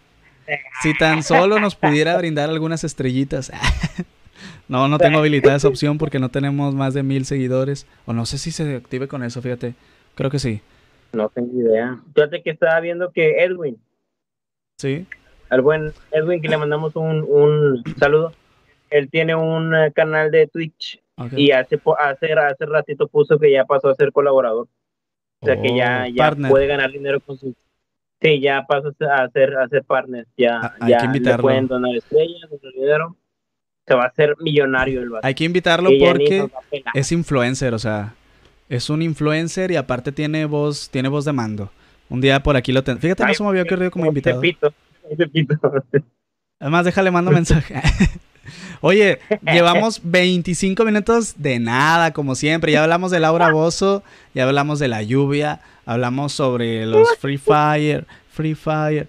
Si 0.82 0.98
tan 0.98 1.24
solo 1.24 1.60
nos 1.60 1.76
pudiera 1.76 2.18
brindar 2.18 2.50
algunas 2.50 2.84
estrellitas. 2.84 3.52
no, 4.68 4.88
no 4.88 4.98
tengo 4.98 5.20
habilitada 5.20 5.56
esa 5.56 5.68
opción 5.68 5.98
porque 5.98 6.20
no 6.20 6.30
tenemos 6.30 6.74
más 6.76 6.94
de 6.94 7.04
mil 7.04 7.26
seguidores. 7.26 7.88
O 8.06 8.14
no 8.14 8.26
sé 8.26 8.38
si 8.38 8.52
se 8.52 8.76
active 8.76 9.08
con 9.08 9.24
eso, 9.24 9.42
fíjate. 9.42 9.76
Creo 10.16 10.30
que 10.30 10.40
sí. 10.40 10.62
No 11.14 11.30
tengo 11.30 11.60
idea. 11.60 12.00
Fíjate 12.14 12.42
que 12.42 12.52
estaba 12.52 12.80
viendo 12.80 13.12
que 13.12 13.44
Edwin. 13.44 13.78
Sí. 14.78 15.06
Al 15.50 15.62
buen 15.62 15.94
Edwin, 16.12 16.42
que 16.42 16.48
le 16.48 16.58
mandamos 16.58 16.96
un, 16.96 17.26
un 17.28 17.84
saludo. 17.98 18.34
Él 18.90 19.10
tiene 19.10 19.36
un 19.36 19.76
eh, 19.76 19.92
canal 19.94 20.32
de 20.32 20.48
Twitch 20.48 21.02
y 21.36 21.52
hace, 21.52 21.80
hace, 22.00 22.34
hace 22.34 22.66
ratito 22.66 23.08
puso 23.08 23.38
que 23.38 23.52
ya 23.52 23.66
pasó 23.66 23.90
a 23.90 23.96
ser 23.96 24.12
colaborador. 24.12 24.68
O 25.40 25.46
sea 25.46 25.60
que 25.60 25.76
ya, 25.76 26.06
oh, 26.08 26.12
ya 26.14 26.32
puede 26.50 26.68
ganar 26.68 26.92
dinero 26.92 27.20
con 27.20 27.38
su 27.38 27.56
Sí, 28.22 28.40
ya 28.40 28.66
pasó 28.68 28.94
a 29.12 29.30
ser, 29.30 29.58
a 29.58 29.68
ser 29.68 29.84
partner. 29.84 30.28
Ya, 30.38 30.60
ah, 30.62 30.76
Hay 30.80 30.92
ya 30.92 31.00
que 31.00 31.06
invitarlo. 31.06 31.38
le 31.38 31.42
pueden 31.42 31.68
donar 31.68 31.96
estrellas, 31.96 32.50
dinero. 32.76 33.16
Se 33.88 33.96
va 33.96 34.04
a 34.04 34.08
hacer 34.08 34.36
millonario 34.40 35.02
el 35.02 35.10
vato. 35.10 35.26
Hay 35.26 35.34
que 35.34 35.44
invitarlo 35.44 35.90
porque 36.00 36.48
es 36.94 37.12
influencer, 37.12 37.74
o 37.74 37.80
sea, 37.80 38.14
es 38.70 38.90
un 38.92 39.02
influencer 39.02 39.72
y 39.72 39.76
aparte 39.76 40.12
tiene 40.12 40.46
voz, 40.46 40.90
tiene 40.90 41.10
voz 41.10 41.26
de 41.26 41.34
mando. 41.34 41.72
Un 42.10 42.22
día 42.22 42.44
por 42.44 42.56
aquí 42.56 42.72
lo 42.72 42.84
tengo. 42.84 43.00
Fíjate, 43.00 43.26
no 43.26 43.34
se 43.34 43.44
me 43.44 43.50
había 43.50 43.64
ocurrido 43.64 43.90
como 43.90 44.06
invitado. 44.06 44.40
Además, 46.60 46.86
déjale 46.86 47.10
mando 47.10 47.32
mensaje. 47.32 47.82
Oye, 48.82 49.20
llevamos 49.42 50.02
25 50.04 50.84
minutos 50.86 51.36
de 51.38 51.60
nada, 51.60 52.12
como 52.12 52.36
siempre. 52.36 52.72
Ya 52.72 52.84
hablamos 52.84 53.12
de 53.12 53.20
Laura 53.20 53.52
Bozo, 53.52 54.04
ya 54.34 54.44
hablamos 54.44 54.80
de 54.80 54.88
la 54.88 55.02
lluvia, 55.04 55.62
hablamos 55.92 56.32
sobre 56.32 56.86
los 56.86 57.16
Free 57.20 57.38
Fire, 57.38 58.06
Free 58.30 58.56
Fire. 58.56 59.08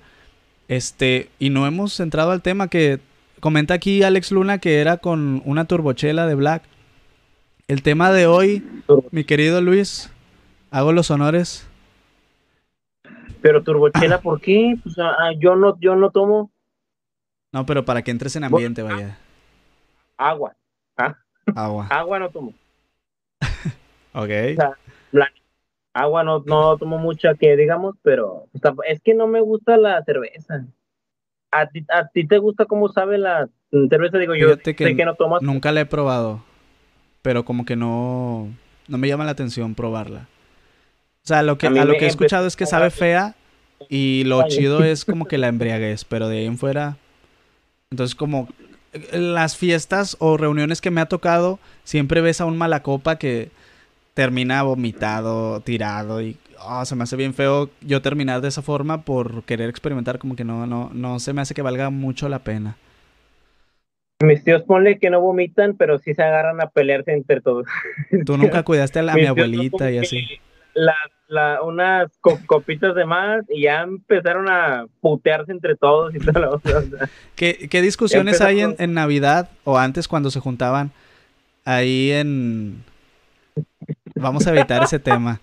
Este, 0.69 1.31
y 1.39 1.51
no 1.51 1.67
hemos 1.67 1.99
entrado 2.01 2.31
al 2.31 2.43
tema 2.43 2.69
que 2.69 3.01
comenta 3.41 3.75
aquí 3.75 4.03
Alex 4.03 4.33
Luna 4.33 4.59
que 4.59 4.81
era 4.81 4.97
con 4.99 5.43
una 5.45 5.67
turbochela 5.67 6.27
de 6.27 6.35
Black. 6.35 6.63
El 7.69 7.83
tema 7.83 8.11
de 8.11 8.27
hoy, 8.27 8.65
mi 9.11 9.25
querido 9.25 9.61
Luis, 9.61 10.13
hago 10.71 10.93
los 10.93 11.11
honores. 11.11 11.69
Pero 13.41 13.63
turbochela, 13.63 14.21
¿por 14.21 14.41
qué? 14.41 14.77
Pues, 14.83 14.99
ah, 14.99 15.17
ah, 15.19 15.33
yo 15.39 15.57
no, 15.57 15.79
yo 15.81 15.95
no 15.95 16.11
tomo. 16.11 16.51
No, 17.53 17.67
pero 17.67 17.85
para 17.85 18.03
que 18.03 18.11
entres 18.11 18.35
en 18.37 18.45
ambiente, 18.45 18.83
vaya. 18.83 19.19
Agua. 20.17 20.55
¿ah? 20.97 21.17
Agua. 21.55 21.87
Agua 21.91 22.19
no 22.19 22.31
tomo. 22.31 22.55
ok. 24.15 24.31
Agua 25.95 26.25
no, 26.25 26.43
no 26.47 26.77
tomo 26.79 26.99
mucha 26.99 27.35
que 27.35 27.57
digamos, 27.57 27.97
pero 28.03 28.47
es 28.87 29.01
que 29.01 29.15
no 29.15 29.27
me 29.27 29.41
gusta 29.41 29.77
la 29.77 30.03
cerveza. 30.05 30.67
¿A 31.51 31.67
ti, 31.67 31.85
a 31.91 32.09
ti 32.09 32.27
te 32.27 32.39
gusta 32.39 32.65
cómo 32.65 32.89
sabe 32.89 33.19
la 33.19 33.49
cerveza? 33.91 34.19
Digo, 34.19 34.35
yo 34.35 34.55
sé 34.57 34.75
que 34.75 35.05
no 35.05 35.15
tomas. 35.15 35.43
Nunca 35.43 35.71
la 35.71 35.83
he 35.83 35.87
probado 35.87 36.43
pero 37.23 37.45
como 37.45 37.65
que 37.65 37.77
no, 37.77 38.53
no 38.89 38.99
me 38.99 39.09
llama 39.09 39.25
la 39.25 39.31
atención 39.31 39.75
probarla. 39.75 40.29
O 41.25 41.27
sea, 41.27 41.43
lo 41.43 41.57
que, 41.57 41.69
a, 41.69 41.71
lo 41.71 41.95
que 41.95 42.05
he 42.05 42.09
escuchado 42.09 42.47
es 42.47 42.57
que 42.57 42.67
sabe 42.67 42.91
fea 42.91 43.37
y 43.89 44.25
lo 44.25 44.47
chido 44.49 44.83
es 44.85 45.05
como 45.05 45.27
que 45.27 45.39
la 45.39 45.49
embriaguez, 45.49 46.05
pero 46.05 46.29
de 46.29 46.39
ahí 46.39 46.47
en 46.47 46.59
fuera... 46.59 46.99
Entonces 47.91 48.15
como 48.15 48.49
las 49.13 49.57
fiestas 49.57 50.17
o 50.19 50.39
reuniones 50.39 50.81
que 50.81 50.91
me 50.91 51.03
ha 51.03 51.07
tocado, 51.07 51.59
siempre 51.85 52.23
ves 52.23 52.41
a 52.41 52.47
un 52.47 52.57
malacopa 52.57 53.17
que 53.17 53.51
termina 54.15 54.63
vomitado, 54.63 55.61
tirado 55.61 56.23
y 56.23 56.37
oh, 56.65 56.85
se 56.85 56.95
me 56.95 57.05
hace 57.05 57.17
bien 57.17 57.35
feo 57.35 57.71
yo 57.81 58.03
terminar 58.03 58.41
de 58.41 58.49
esa 58.49 58.63
forma 58.63 59.03
por 59.03 59.45
querer 59.45 59.69
experimentar, 59.69 60.19
como 60.19 60.37
que 60.37 60.45
no, 60.45 60.67
no, 60.67 60.91
no 60.93 61.19
se 61.19 61.33
me 61.33 61.41
hace 61.41 61.55
que 61.55 61.63
valga 61.63 61.91
mucho 61.91 62.29
la 62.29 62.41
pena. 62.41 62.77
Mis 64.23 64.45
tíos 64.45 64.63
ponle 64.63 64.99
que 64.99 65.11
no 65.11 65.21
vomitan, 65.21 65.77
pero 65.77 65.99
sí 65.99 66.15
se 66.15 66.23
agarran 66.23 66.61
a 66.61 66.69
pelearse 66.69 67.13
entre 67.13 67.41
todos. 67.41 67.67
Tú 68.27 68.37
nunca 68.37 68.63
cuidaste 68.63 69.01
a, 69.01 69.03
la, 69.03 69.15
mi 69.15 69.27
abuelita 69.27 69.91
y 69.91 69.99
así. 69.99 70.27
La, 70.75 70.95
unas 71.63 72.11
copitas 72.47 72.95
de 72.95 73.05
más 73.05 73.45
y 73.49 73.63
ya 73.63 73.83
empezaron 73.83 74.49
a 74.49 74.87
putearse 75.01 75.51
entre 75.51 75.77
todos 75.77 76.15
y 76.15 76.19
todo 76.19 76.61
¿Qué, 77.37 77.69
¿Qué, 77.71 77.81
discusiones 77.81 78.41
hay 78.43 78.61
en, 78.61 78.77
en, 78.79 78.93
Navidad 78.93 79.49
o 79.65 79.79
antes 79.79 80.09
cuando 80.09 80.31
se 80.31 80.41
juntaban 80.41 80.93
ahí 81.65 82.13
en... 82.13 82.85
Vamos 84.15 84.47
a 84.47 84.51
evitar 84.51 84.83
ese 84.83 84.99
tema. 84.99 85.41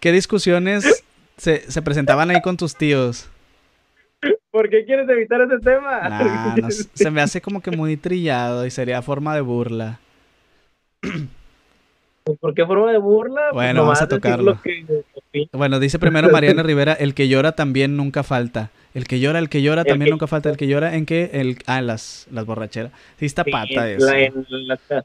¿Qué 0.00 0.12
discusiones 0.12 1.04
se, 1.36 1.70
se 1.70 1.82
presentaban 1.82 2.30
ahí 2.30 2.40
con 2.40 2.56
tus 2.56 2.74
tíos? 2.74 3.28
¿Por 4.50 4.70
qué 4.70 4.84
quieres 4.84 5.08
evitar 5.08 5.42
ese 5.42 5.58
tema? 5.58 6.58
se 6.94 7.10
me 7.10 7.20
hace 7.20 7.40
como 7.40 7.60
que 7.60 7.70
muy 7.70 7.96
trillado 7.96 8.64
y 8.66 8.70
sería 8.70 9.02
forma 9.02 9.34
de 9.34 9.42
burla. 9.42 10.00
¿Por 12.40 12.54
qué 12.54 12.66
forma 12.66 12.90
de 12.90 12.98
burla? 12.98 13.42
Pues 13.50 13.54
bueno, 13.54 13.82
vamos 13.82 14.02
a 14.02 14.08
tocarlo. 14.08 14.58
Bueno, 15.52 15.78
dice 15.78 15.98
primero 15.98 16.30
Mariana 16.30 16.62
Rivera, 16.62 16.94
el 16.94 17.14
que 17.14 17.28
llora 17.28 17.52
también 17.52 17.96
nunca 17.96 18.22
falta. 18.22 18.70
El 18.94 19.06
que 19.06 19.20
llora, 19.20 19.38
el 19.38 19.48
que 19.48 19.62
llora 19.62 19.84
también 19.84 20.10
nunca 20.10 20.26
falta. 20.26 20.48
El 20.48 20.56
que 20.56 20.66
llora 20.66 20.96
en 20.96 21.06
qué? 21.06 21.30
El, 21.34 21.58
ah, 21.66 21.82
las, 21.82 22.26
las 22.32 22.46
borracheras. 22.46 22.92
Sí, 23.18 23.26
está 23.26 23.44
pata 23.44 23.90
eso. 23.90 24.06
La, 24.06 24.78
la, 24.88 25.04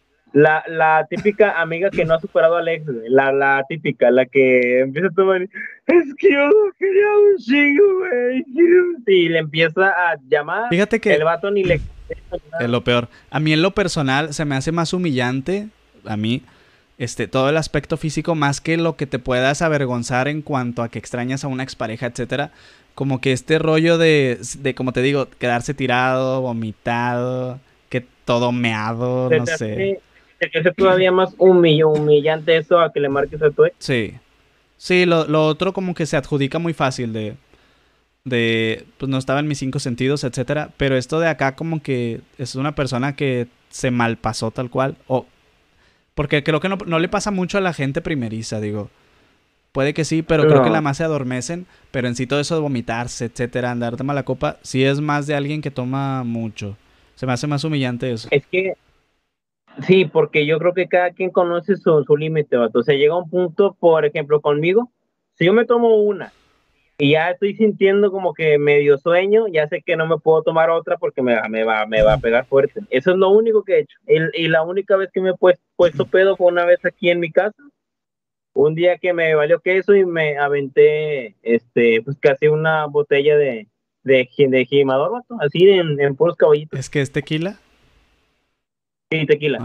típica 1.10 1.62
amiga 1.62 1.90
que 1.90 2.06
no 2.06 2.14
ha 2.14 2.20
superado 2.20 2.56
a 2.56 2.60
Alex, 2.60 2.86
la, 3.10 3.32
la 3.32 3.66
típica, 3.68 4.12
la 4.12 4.26
que 4.26 4.80
empieza 4.82 5.08
a 5.08 5.12
tomar, 5.12 5.42
es 5.42 6.16
que 6.18 6.32
yo 6.32 6.50
quería 6.80 7.08
un 7.18 7.38
chingo, 7.38 7.84
güey, 8.00 8.46
y 9.08 9.30
le 9.30 9.40
empieza 9.40 9.90
a 9.90 10.18
llamar, 10.30 10.70
Fíjate 10.70 11.00
que 11.00 11.14
el 11.14 11.24
vato 11.24 11.52
ni 11.52 11.64
le... 11.64 11.82
Es 12.60 12.70
lo 12.70 12.84
peor. 12.84 13.08
A 13.30 13.40
mí 13.40 13.54
en 13.54 13.62
lo 13.62 13.72
personal 13.72 14.34
se 14.34 14.46
me 14.46 14.56
hace 14.56 14.72
más 14.72 14.94
humillante, 14.94 15.68
a 16.06 16.18
mí, 16.18 16.44
este, 16.98 17.28
todo 17.28 17.50
el 17.50 17.58
aspecto 17.58 17.98
físico, 17.98 18.36
más 18.36 18.62
que 18.62 18.78
lo 18.78 18.96
que 18.96 19.08
te 19.08 19.20
puedas 19.20 19.62
avergonzar 19.62 20.28
en 20.28 20.42
cuanto 20.42 20.84
a 20.84 20.90
que 20.90 21.00
extrañas 21.00 21.44
a 21.44 21.48
una 21.48 21.64
expareja, 21.64 22.06
etcétera. 22.08 22.52
Como 22.96 23.22
que 23.22 23.32
este 23.32 23.58
rollo 23.58 23.98
de, 23.98 24.38
de 24.60 24.76
como 24.76 24.92
te 24.92 25.02
digo, 25.02 25.28
quedarse 25.40 25.74
tirado, 25.74 26.42
vomitado, 26.42 27.60
que 27.90 28.06
todo 28.26 28.52
meado, 28.52 29.30
no 29.30 29.46
sé 29.46 30.02
que 30.50 30.60
es 30.60 30.76
todavía 30.76 31.12
más 31.12 31.34
humillante 31.38 32.58
eso 32.58 32.80
a 32.80 32.92
que 32.92 33.00
le 33.00 33.10
marques 33.10 33.42
a 33.42 33.52
tu 33.52 33.66
ex. 33.66 33.76
Sí. 33.80 34.14
Sí, 34.78 35.06
lo, 35.06 35.28
lo, 35.28 35.46
otro 35.46 35.74
como 35.74 35.94
que 35.94 36.06
se 36.06 36.18
adjudica 36.18 36.58
muy 36.58 36.74
fácil 36.74 37.14
de... 37.14 37.36
de, 38.24 38.86
pues 38.98 39.10
no 39.10 39.18
estaba 39.18 39.40
en 39.40 39.48
mis 39.48 39.60
cinco 39.60 39.80
sentidos, 39.80 40.24
etcétera, 40.24 40.72
pero 40.78 40.98
esto 40.98 41.20
de 41.20 41.28
acá 41.28 41.56
como 41.56 41.84
que 41.84 42.22
es 42.38 42.56
una 42.56 42.74
persona 42.74 43.16
que 43.16 43.48
se 43.70 43.92
malpasó 43.92 44.52
tal 44.52 44.70
cual, 44.70 44.98
o 45.08 45.26
porque 46.16 46.44
creo 46.44 46.60
que 46.60 46.70
no, 46.70 46.78
no 46.86 47.00
le 47.00 47.10
pasa 47.10 47.32
mucho 47.32 47.58
a 47.58 47.62
la 47.62 47.74
gente 47.74 48.02
primeriza, 48.02 48.60
digo. 48.60 48.90
Puede 49.72 49.94
que 49.94 50.04
sí, 50.04 50.22
pero 50.22 50.48
creo 50.48 50.64
que 50.64 50.70
la 50.70 50.82
más 50.82 50.98
se 50.98 51.06
adormecen, 51.06 51.66
pero 51.92 52.10
en 52.10 52.16
sí 52.16 52.28
todo 52.28 52.42
eso 52.42 52.56
de 52.56 52.62
vomitarse, 52.62 53.26
etcétera, 53.26 53.72
andar 53.72 53.96
de 53.96 54.04
mala 54.04 54.24
copa, 54.24 54.58
sí 54.64 54.84
es 54.84 55.00
más 55.00 55.28
de 55.28 55.36
alguien 55.36 55.62
que 55.62 55.72
toma 55.72 56.26
mucho. 56.26 56.76
Se 57.16 57.26
me 57.26 57.32
hace 57.32 57.48
más 57.48 57.64
humillante 57.64 58.12
eso. 58.12 58.28
Es 58.32 58.46
que 58.48 58.74
sí, 59.86 60.06
porque 60.06 60.46
yo 60.46 60.60
creo 60.60 60.74
que 60.74 60.88
cada 60.88 61.12
quien 61.12 61.30
conoce 61.30 61.76
su, 61.76 62.04
su 62.04 62.18
límite, 62.18 62.58
o 62.58 62.84
sea, 62.84 62.96
llega 62.96 63.18
un 63.18 63.30
punto, 63.30 63.76
por 63.80 64.06
ejemplo, 64.06 64.42
conmigo, 64.42 64.92
si 65.36 65.46
yo 65.46 65.54
me 65.54 65.66
tomo 65.66 65.96
una 65.98 66.32
y 67.02 67.14
ya 67.14 67.32
estoy 67.32 67.56
sintiendo 67.56 68.12
como 68.12 68.32
que 68.34 68.60
medio 68.60 68.98
sueño, 69.00 69.48
ya 69.48 69.68
sé 69.68 69.82
que 69.82 69.96
no 69.96 70.06
me 70.06 70.20
puedo 70.20 70.44
tomar 70.44 70.70
otra 70.70 70.98
porque 70.98 71.24
me, 71.24 71.36
me, 71.50 71.64
va, 71.64 71.88
me 71.88 72.04
va 72.04 72.14
a 72.14 72.20
pegar 72.20 72.46
fuerte. 72.46 72.82
Eso 72.92 73.12
es 73.12 73.18
lo 73.18 73.30
único 73.32 73.64
que 73.64 73.74
he 73.74 73.80
hecho. 73.80 73.98
y 74.36 74.48
la 74.48 74.62
única 74.62 74.96
vez 74.98 75.10
que 75.12 75.20
me 75.20 75.32
he 75.32 75.56
puesto 75.76 76.06
pedo 76.06 76.38
fue 76.38 76.52
una 76.52 76.64
vez 76.64 76.86
aquí 76.86 77.10
en 77.10 77.20
mi 77.20 77.32
casa. 77.32 77.58
Un 78.54 78.76
día 78.76 79.00
que 79.00 79.14
me 79.14 79.34
valió 79.34 79.62
queso 79.62 79.96
y 79.96 80.06
me 80.06 80.38
aventé 80.38 81.36
este, 81.42 82.04
pues 82.04 82.18
casi 82.20 82.50
una 82.50 82.86
botella 82.86 83.36
de, 83.36 83.68
de, 84.04 84.30
de 84.38 84.66
gimador, 84.66 85.24
así 85.40 85.70
en, 85.70 86.00
en, 86.00 86.16
puros 86.16 86.36
caballitos. 86.36 86.80
¿Es 86.80 86.92
que 86.92 87.02
es 87.02 87.12
tequila? 87.12 87.58
Sí, 89.12 89.26
tequila. 89.26 89.60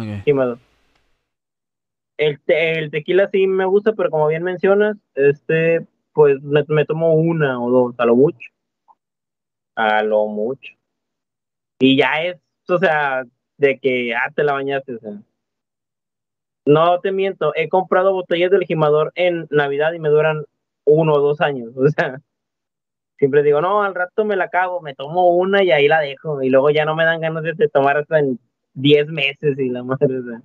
El, 2.19 2.41
el 2.47 2.91
tequila 2.91 3.29
sí 3.31 3.47
me 3.47 3.65
gusta, 3.65 3.93
pero 3.93 4.11
como 4.11 4.27
bien 4.27 4.43
mencionas, 4.43 4.97
este 5.15 5.87
pues 6.17 6.43
me, 6.43 6.87
tomo 6.87 7.13
una 7.13 7.61
o 7.61 7.71
dos, 7.71 7.95
a 7.99 8.07
lo 8.07 8.17
mucho. 8.17 8.49
A 9.77 10.03
lo 10.03 10.27
mucho. 10.27 10.73
Y 11.79 11.99
ya 11.99 12.23
es, 12.23 12.39
o 12.71 12.79
sea, 12.79 13.25
de 13.59 13.79
que, 13.79 14.15
ah, 14.15 14.33
te 14.35 14.43
la 14.43 14.55
bañaste, 14.55 14.95
o 14.95 14.99
sea. 14.99 15.13
No 16.65 17.01
te 17.01 17.13
miento, 17.13 17.53
he 17.55 17.69
comprado 17.69 18.15
botellas 18.15 18.51
del 18.51 18.65
gimador 18.65 19.13
en 19.15 19.47
Navidad 19.51 19.93
y 19.93 19.99
me 19.99 20.09
duran 20.09 20.47
uno 20.87 21.13
o 21.13 21.21
dos 21.21 21.43
años, 21.43 21.73
o 21.77 21.87
sea. 21.91 22.19
Siempre 23.19 23.43
digo, 23.43 23.61
no, 23.61 23.83
al 23.83 23.95
rato 23.95 24.25
me 24.25 24.37
la 24.37 24.49
cago, 24.49 24.81
me 24.81 24.95
tomo 24.95 25.29
una 25.29 25.63
y 25.63 25.71
ahí 25.71 25.87
la 25.87 26.01
dejo. 26.01 26.43
Y 26.43 26.49
luego 26.49 26.71
ya 26.71 26.87
no 26.87 26.97
me 26.97 27.05
dan 27.05 27.21
ganas 27.21 27.43
de 27.43 27.69
tomar 27.69 27.99
hasta 27.99 28.19
en 28.19 28.39
diez 28.77 29.09
meses 29.09 29.59
y 29.59 29.69
la 29.71 29.83
madre, 29.83 30.23
sea. 30.23 30.43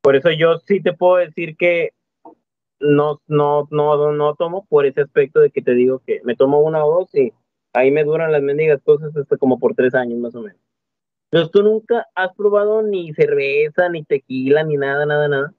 Por 0.00 0.16
eso 0.16 0.30
yo 0.30 0.58
sí 0.58 0.80
te 0.80 0.92
puedo 0.92 1.16
decir 1.16 1.56
que 1.56 1.90
no, 2.80 3.20
no, 3.26 3.66
no, 3.70 4.12
no 4.12 4.34
tomo 4.36 4.64
por 4.66 4.86
ese 4.86 5.00
aspecto 5.02 5.40
de 5.40 5.50
que 5.50 5.62
te 5.62 5.74
digo 5.74 6.00
que 6.06 6.20
me 6.24 6.36
tomo 6.36 6.60
una 6.60 6.84
o 6.84 7.00
dos 7.00 7.14
y 7.14 7.32
ahí 7.72 7.90
me 7.90 8.04
duran 8.04 8.30
las 8.30 8.42
mendigas 8.42 8.80
cosas 8.82 9.14
hasta 9.16 9.36
como 9.36 9.58
por 9.58 9.74
tres 9.74 9.94
años 9.94 10.18
más 10.18 10.34
o 10.34 10.42
menos. 10.42 10.60
Entonces 11.30 11.50
tú 11.50 11.62
nunca 11.64 12.06
has 12.14 12.32
probado 12.36 12.82
ni 12.82 13.12
cerveza, 13.14 13.88
ni 13.88 14.04
tequila, 14.04 14.62
ni 14.62 14.76
nada, 14.76 15.06
nada, 15.06 15.26
nada. 15.26 15.54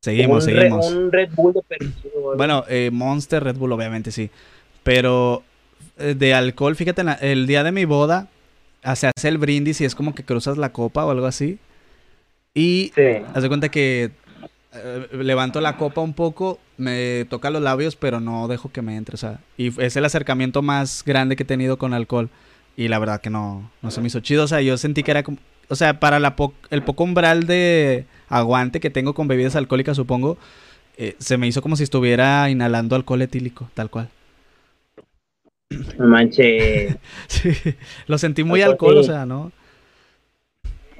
Seguimos, 0.00 0.44
seguimos. 0.44 0.92
un 0.92 1.10
Red 1.10 1.30
Bull 1.34 1.54
de 1.54 1.62
Bueno, 2.36 2.62
eh, 2.68 2.90
Monster 2.92 3.42
Red 3.42 3.56
Bull 3.56 3.72
obviamente 3.72 4.12
sí. 4.12 4.30
Pero 4.84 5.42
de 5.96 6.34
alcohol, 6.34 6.76
fíjate, 6.76 7.02
el 7.20 7.46
día 7.46 7.62
de 7.62 7.72
mi 7.72 7.84
boda 7.84 8.28
se 8.94 9.08
hace 9.08 9.28
el 9.28 9.38
brindis 9.38 9.80
y 9.80 9.84
es 9.84 9.94
como 9.94 10.14
que 10.14 10.24
cruzas 10.24 10.58
la 10.58 10.72
copa 10.72 11.04
o 11.04 11.10
algo 11.10 11.26
así. 11.26 11.58
Y 12.54 12.92
haz 13.34 13.42
de 13.42 13.48
cuenta 13.48 13.68
que 13.68 14.12
eh, 14.72 15.08
levanto 15.12 15.60
la 15.60 15.76
copa 15.76 16.00
un 16.00 16.14
poco, 16.14 16.58
me 16.76 17.26
toca 17.28 17.50
los 17.50 17.62
labios, 17.62 17.96
pero 17.96 18.20
no 18.20 18.48
dejo 18.48 18.70
que 18.70 18.82
me 18.82 18.96
entre. 18.96 19.14
O 19.14 19.18
sea, 19.18 19.40
y 19.56 19.80
es 19.80 19.96
el 19.96 20.04
acercamiento 20.04 20.62
más 20.62 21.02
grande 21.04 21.36
que 21.36 21.42
he 21.42 21.46
tenido 21.46 21.78
con 21.78 21.94
alcohol. 21.94 22.30
Y 22.76 22.88
la 22.88 22.98
verdad 22.98 23.20
que 23.20 23.30
no, 23.30 23.70
no 23.82 23.90
se 23.90 24.00
me 24.00 24.08
hizo 24.08 24.20
chido. 24.20 24.44
O 24.44 24.48
sea, 24.48 24.60
yo 24.60 24.76
sentí 24.76 25.02
que 25.02 25.10
era 25.10 25.22
como. 25.22 25.38
O 25.68 25.74
sea, 25.74 25.98
para 25.98 26.20
la 26.20 26.36
el 26.70 26.82
poco 26.82 27.04
umbral 27.04 27.46
de 27.46 28.06
aguante 28.28 28.80
que 28.80 28.90
tengo 28.90 29.14
con 29.14 29.28
bebidas 29.28 29.56
alcohólicas, 29.56 29.96
supongo, 29.96 30.38
eh, 30.96 31.16
se 31.18 31.38
me 31.38 31.46
hizo 31.48 31.62
como 31.62 31.76
si 31.76 31.82
estuviera 31.82 32.48
inhalando 32.50 32.94
alcohol 32.94 33.22
etílico, 33.22 33.68
tal 33.74 33.90
cual. 33.90 34.08
Manche. 35.98 36.98
sí, 37.26 37.50
lo 38.06 38.18
sentí 38.18 38.44
muy 38.44 38.62
alcohol, 38.62 38.98
o 38.98 39.02
sea, 39.02 39.26
¿no? 39.26 39.52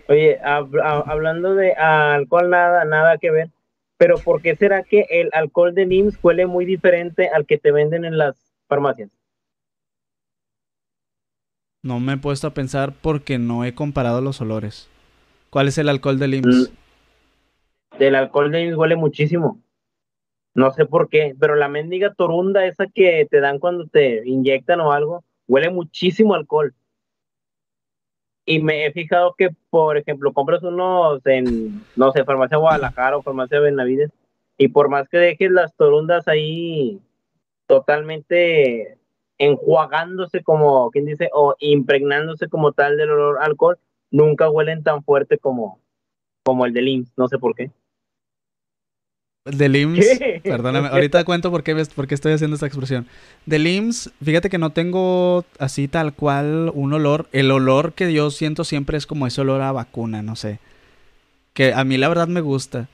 Oye, 0.08 0.38
hablando 0.42 1.54
de 1.54 1.72
alcohol, 1.74 2.50
nada, 2.50 2.84
nada 2.84 3.18
que 3.18 3.30
ver. 3.30 3.50
Pero 3.98 4.18
¿por 4.18 4.42
qué 4.42 4.54
será 4.54 4.82
que 4.82 5.06
el 5.08 5.30
alcohol 5.32 5.74
de 5.74 5.86
NIMS 5.86 6.18
huele 6.22 6.46
muy 6.46 6.64
diferente 6.64 7.28
al 7.28 7.46
que 7.46 7.58
te 7.58 7.72
venden 7.72 8.04
en 8.04 8.18
las 8.18 8.36
farmacias? 8.68 9.10
No 11.82 11.98
me 11.98 12.14
he 12.14 12.16
puesto 12.18 12.46
a 12.46 12.54
pensar 12.54 12.92
porque 13.00 13.38
no 13.38 13.64
he 13.64 13.74
comparado 13.74 14.20
los 14.20 14.40
olores. 14.40 14.88
¿Cuál 15.50 15.68
es 15.68 15.78
el 15.78 15.88
alcohol 15.88 16.18
de 16.18 16.28
NIMS? 16.28 16.70
Mm. 16.70 18.02
El 18.02 18.14
alcohol 18.14 18.50
de 18.50 18.64
NIMS 18.64 18.76
huele 18.76 18.96
muchísimo. 18.96 19.60
No 20.56 20.70
sé 20.70 20.86
por 20.86 21.10
qué, 21.10 21.36
pero 21.38 21.54
la 21.54 21.68
mendiga 21.68 22.14
torunda 22.14 22.64
esa 22.64 22.86
que 22.86 23.28
te 23.30 23.40
dan 23.40 23.58
cuando 23.58 23.86
te 23.88 24.26
inyectan 24.26 24.80
o 24.80 24.90
algo, 24.90 25.22
huele 25.46 25.68
muchísimo 25.68 26.32
alcohol. 26.32 26.74
Y 28.46 28.62
me 28.62 28.86
he 28.86 28.92
fijado 28.92 29.34
que, 29.36 29.50
por 29.68 29.98
ejemplo, 29.98 30.32
compras 30.32 30.62
unos 30.62 31.20
en, 31.26 31.82
no 31.94 32.10
sé, 32.12 32.24
farmacia 32.24 32.56
Guadalajara 32.56 33.18
o 33.18 33.22
farmacia 33.22 33.60
Benavides, 33.60 34.10
y 34.56 34.68
por 34.68 34.88
más 34.88 35.10
que 35.10 35.18
dejes 35.18 35.50
las 35.50 35.74
torundas 35.76 36.26
ahí 36.26 37.02
totalmente 37.66 38.96
enjuagándose 39.36 40.42
como, 40.42 40.90
¿quién 40.90 41.04
dice? 41.04 41.28
O 41.34 41.54
impregnándose 41.58 42.48
como 42.48 42.72
tal 42.72 42.96
del 42.96 43.10
olor 43.10 43.42
alcohol, 43.42 43.78
nunca 44.10 44.48
huelen 44.48 44.82
tan 44.82 45.04
fuerte 45.04 45.36
como, 45.36 45.82
como 46.46 46.64
el 46.64 46.72
del 46.72 46.88
IMSS, 46.88 47.12
no 47.18 47.28
sé 47.28 47.38
por 47.38 47.54
qué. 47.54 47.70
Del 49.46 49.76
IMSS, 49.76 50.18
perdóname, 50.42 50.88
ahorita 50.92 51.24
cuento 51.24 51.52
por 51.52 51.62
qué, 51.62 51.76
por 51.94 52.08
qué 52.08 52.16
estoy 52.16 52.32
haciendo 52.32 52.54
esta 52.54 52.66
expresión. 52.66 53.06
Del 53.46 53.66
IMSS, 53.66 54.10
fíjate 54.22 54.50
que 54.50 54.58
no 54.58 54.70
tengo 54.70 55.44
así 55.60 55.86
tal 55.86 56.14
cual 56.14 56.72
un 56.74 56.92
olor. 56.92 57.28
El 57.32 57.52
olor 57.52 57.92
que 57.92 58.12
yo 58.12 58.32
siento 58.32 58.64
siempre 58.64 58.98
es 58.98 59.06
como 59.06 59.26
ese 59.26 59.40
olor 59.40 59.62
a 59.62 59.70
vacuna, 59.70 60.22
no 60.22 60.34
sé. 60.34 60.58
Que 61.54 61.72
a 61.72 61.84
mí 61.84 61.96
la 61.96 62.08
verdad 62.08 62.26
me 62.26 62.40
gusta. 62.40 62.88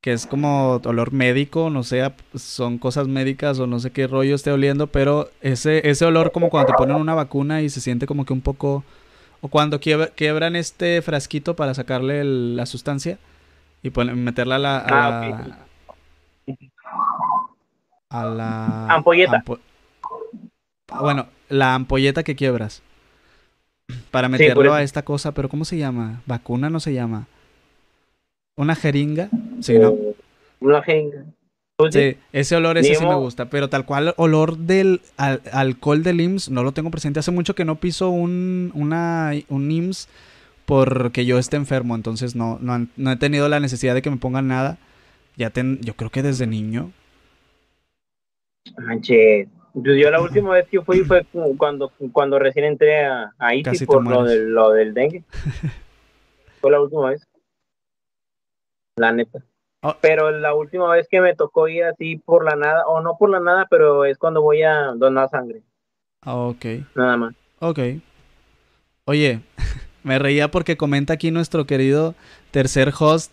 Que 0.00 0.12
es 0.12 0.26
como 0.26 0.80
olor 0.84 1.12
médico, 1.12 1.68
no 1.68 1.82
sé, 1.82 2.10
son 2.34 2.78
cosas 2.78 3.06
médicas 3.06 3.58
o 3.58 3.66
no 3.66 3.80
sé 3.80 3.90
qué 3.90 4.06
rollo 4.06 4.34
esté 4.34 4.50
oliendo, 4.50 4.86
pero 4.86 5.30
ese, 5.40 5.88
ese 5.88 6.04
olor 6.06 6.32
como 6.32 6.50
cuando 6.50 6.72
te 6.72 6.76
ponen 6.76 6.96
una 6.96 7.14
vacuna 7.14 7.60
y 7.60 7.68
se 7.68 7.80
siente 7.80 8.06
como 8.06 8.24
que 8.24 8.32
un 8.32 8.40
poco... 8.40 8.82
O 9.42 9.48
cuando 9.48 9.78
quiebran 9.78 10.56
este 10.56 11.02
frasquito 11.02 11.54
para 11.54 11.74
sacarle 11.74 12.24
la 12.24 12.64
sustancia 12.64 13.18
y 13.84 13.90
meterla 13.90 14.56
a 14.56 14.58
la. 14.58 14.78
A, 14.78 15.38
ah, 18.08 18.24
la, 18.24 18.86
ampolleta. 18.94 19.44
bueno, 21.00 21.26
la 21.50 21.74
ampolleta 21.74 22.22
que 22.22 22.34
quiebras. 22.34 22.82
Para 24.10 24.30
meterlo 24.30 24.72
a 24.72 24.82
esta 24.82 25.02
cosa, 25.02 25.32
pero 25.32 25.50
¿cómo 25.50 25.66
se 25.66 25.76
llama? 25.76 26.22
¿Vacuna 26.24 26.70
no 26.70 26.80
se 26.80 26.94
llama? 26.94 27.26
¿Una 28.56 28.74
jeringa? 28.74 29.28
Sí, 29.60 29.78
¿no? 29.78 29.94
Una 30.60 30.82
jeringa. 30.82 31.24
Sí, 31.90 32.16
ese 32.32 32.56
olor 32.56 32.78
ese 32.78 32.94
sí 32.94 33.04
me 33.04 33.16
gusta, 33.16 33.50
pero 33.50 33.68
tal 33.68 33.84
cual 33.84 34.14
olor 34.16 34.56
del 34.56 35.02
alcohol 35.16 36.02
del 36.02 36.20
IMSS 36.20 36.50
no 36.50 36.62
lo 36.62 36.72
tengo 36.72 36.90
presente. 36.90 37.18
Hace 37.18 37.32
mucho 37.32 37.54
que 37.54 37.66
no 37.66 37.74
piso 37.74 38.08
un, 38.08 38.70
una, 38.74 39.32
un 39.48 39.70
IMSS 39.70 40.08
porque 40.66 41.24
yo 41.26 41.38
esté 41.38 41.56
enfermo, 41.56 41.94
entonces 41.94 42.34
no, 42.34 42.58
no, 42.60 43.12
he 43.12 43.16
tenido 43.16 43.48
la 43.48 43.60
necesidad 43.60 43.94
de 43.94 44.02
que 44.02 44.10
me 44.10 44.16
pongan 44.16 44.48
nada. 44.48 44.78
Ya 45.36 45.50
ten, 45.50 45.80
yo 45.80 45.94
creo 45.94 46.10
que 46.10 46.22
desde 46.22 46.46
niño. 46.46 46.92
Manches. 48.78 49.48
Yo 49.74 50.10
la 50.10 50.20
última 50.20 50.50
vez 50.50 50.68
que 50.68 50.80
fui 50.80 51.00
fue 51.00 51.26
cuando, 51.58 51.90
cuando 52.12 52.38
recién 52.38 52.64
entré 52.64 53.04
a, 53.04 53.34
a 53.38 53.52
por 53.86 54.08
lo 54.08 54.22
del, 54.22 54.52
lo 54.52 54.70
del 54.70 54.94
dengue. 54.94 55.24
fue 56.60 56.70
la 56.70 56.80
última 56.80 57.10
vez. 57.10 57.26
La 58.96 59.12
neta. 59.12 59.42
Oh. 59.82 59.96
Pero 60.00 60.30
la 60.30 60.54
última 60.54 60.88
vez 60.90 61.08
que 61.10 61.20
me 61.20 61.34
tocó 61.34 61.66
ir 61.66 61.84
así 61.84 62.16
por 62.16 62.44
la 62.44 62.54
nada, 62.54 62.86
o 62.86 63.00
no 63.00 63.18
por 63.18 63.30
la 63.30 63.40
nada, 63.40 63.66
pero 63.68 64.04
es 64.04 64.16
cuando 64.16 64.40
voy 64.40 64.62
a 64.62 64.92
donar 64.94 65.28
sangre. 65.28 65.62
Ah, 66.22 66.36
ok. 66.36 66.64
Nada 66.94 67.16
más. 67.16 67.34
Ok. 67.58 67.78
Oye, 69.06 69.40
me 70.04 70.18
reía 70.18 70.50
porque 70.50 70.76
comenta 70.76 71.14
aquí 71.14 71.30
nuestro 71.32 71.66
querido 71.66 72.14
tercer 72.52 72.92
host, 72.96 73.32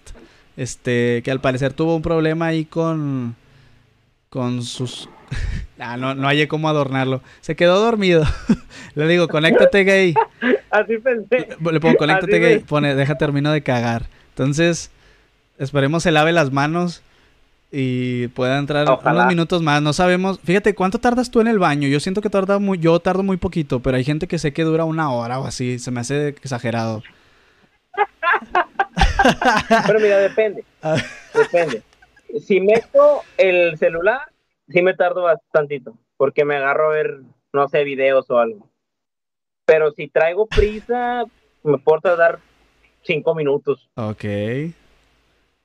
este, 0.58 1.22
que 1.24 1.30
al 1.30 1.42
parecer 1.42 1.74
tuvo 1.74 1.96
un 1.96 2.02
problema 2.02 2.48
ahí 2.48 2.66
con, 2.66 3.36
con 4.30 4.64
sus... 4.64 5.08
ah, 5.80 5.98
no, 5.98 6.16
no 6.16 6.28
hallé 6.28 6.48
cómo 6.48 6.68
adornarlo. 6.70 7.22
Se 7.42 7.56
quedó 7.56 7.80
dormido. 7.80 8.26
Le 8.96 9.08
digo, 9.08 9.28
conéctate 9.28 9.84
gay. 9.84 10.14
Así 10.72 10.98
pensé. 10.98 11.50
Le, 11.60 11.80
pongo, 11.80 11.98
conéctate 11.98 12.40
gay. 12.40 12.60
Pone, 12.60 12.96
deja 12.96 13.16
termino 13.16 13.52
de 13.52 13.62
cagar. 13.62 14.08
Entonces, 14.30 14.90
esperemos 15.60 16.04
se 16.04 16.12
lave 16.12 16.32
las 16.32 16.52
manos 16.52 17.04
y 17.72 18.28
pueda 18.30 18.58
entrar 18.58 18.86
unos 18.90 19.28
minutos 19.28 19.62
más. 19.62 19.82
No 19.82 19.94
sabemos. 19.94 20.40
Fíjate, 20.44 20.76
¿cuánto 20.76 21.00
tardas 21.00 21.32
tú 21.32 21.40
en 21.40 21.48
el 21.48 21.58
baño? 21.58 21.88
Yo 21.88 22.00
siento 22.00 22.22
que 22.22 22.30
tarda 22.30 22.60
muy, 22.60 22.78
yo 22.80 23.00
tardo 23.00 23.24
muy 23.24 23.38
poquito, 23.38 23.80
pero 23.80 23.98
hay 23.98 24.04
gente 24.04 24.28
que 24.28 24.40
sé 24.40 24.52
que 24.52 24.64
dura 24.64 24.84
una 24.84 25.12
hora 25.12 25.40
o 25.40 25.46
así. 25.46 25.80
Se 25.80 25.92
me 25.92 26.02
hace 26.02 26.30
exagerado. 26.30 27.02
pero 29.88 30.00
mira, 30.00 30.18
depende. 30.18 30.66
Depende. 31.34 31.84
Si 32.40 32.60
meto 32.60 33.22
el 33.38 33.78
celular, 33.78 34.22
sí 34.68 34.82
me 34.82 34.94
tardo 34.94 35.24
bastantito, 35.24 35.98
porque 36.18 36.44
me 36.46 36.56
agarro 36.56 36.90
a 36.90 36.94
ver, 36.94 37.22
no 37.54 37.68
sé, 37.68 37.84
videos 37.84 38.30
o 38.30 38.40
algo. 38.40 38.70
Pero 39.66 39.92
si 39.92 40.08
traigo 40.08 40.48
prisa, 40.48 41.26
me 41.64 41.78
puedo 41.78 42.02
tardar 42.02 42.40
cinco 43.04 43.36
minutos. 43.36 43.90
Ok. 43.96 44.26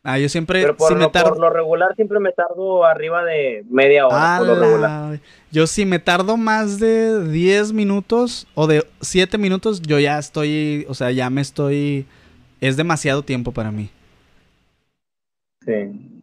Ah, 0.09 0.21
yo 0.21 0.29
siempre. 0.29 0.61
Pero 0.61 0.77
por, 0.77 1.37
lo, 1.37 1.51
regular 1.51 1.97
siempre 1.97 2.21
me 2.21 2.31
tardo 2.31 2.85
arriba 2.85 3.25
de 3.25 3.65
media 3.69 4.07
hora. 4.07 4.37
Por 4.39 4.47
lo 4.47 4.55
regular. 4.55 5.19
Yo 5.51 5.67
si 5.67 5.85
me 5.85 5.99
tardo 5.99 6.37
más 6.37 6.79
de 6.79 7.29
10 7.29 7.73
minutos 7.73 8.47
o 8.55 8.69
de 8.69 8.87
7 9.01 9.37
minutos, 9.37 9.83
yo 9.83 9.99
ya 9.99 10.17
estoy. 10.17 10.87
O 10.89 10.95
sea, 10.95 11.11
ya 11.11 11.29
me 11.29 11.41
estoy. 11.41 12.07
Es 12.61 12.77
demasiado 12.77 13.25
tiempo 13.25 13.51
para 13.51 13.73
mí. 13.73 13.91
Sí. 15.65 16.23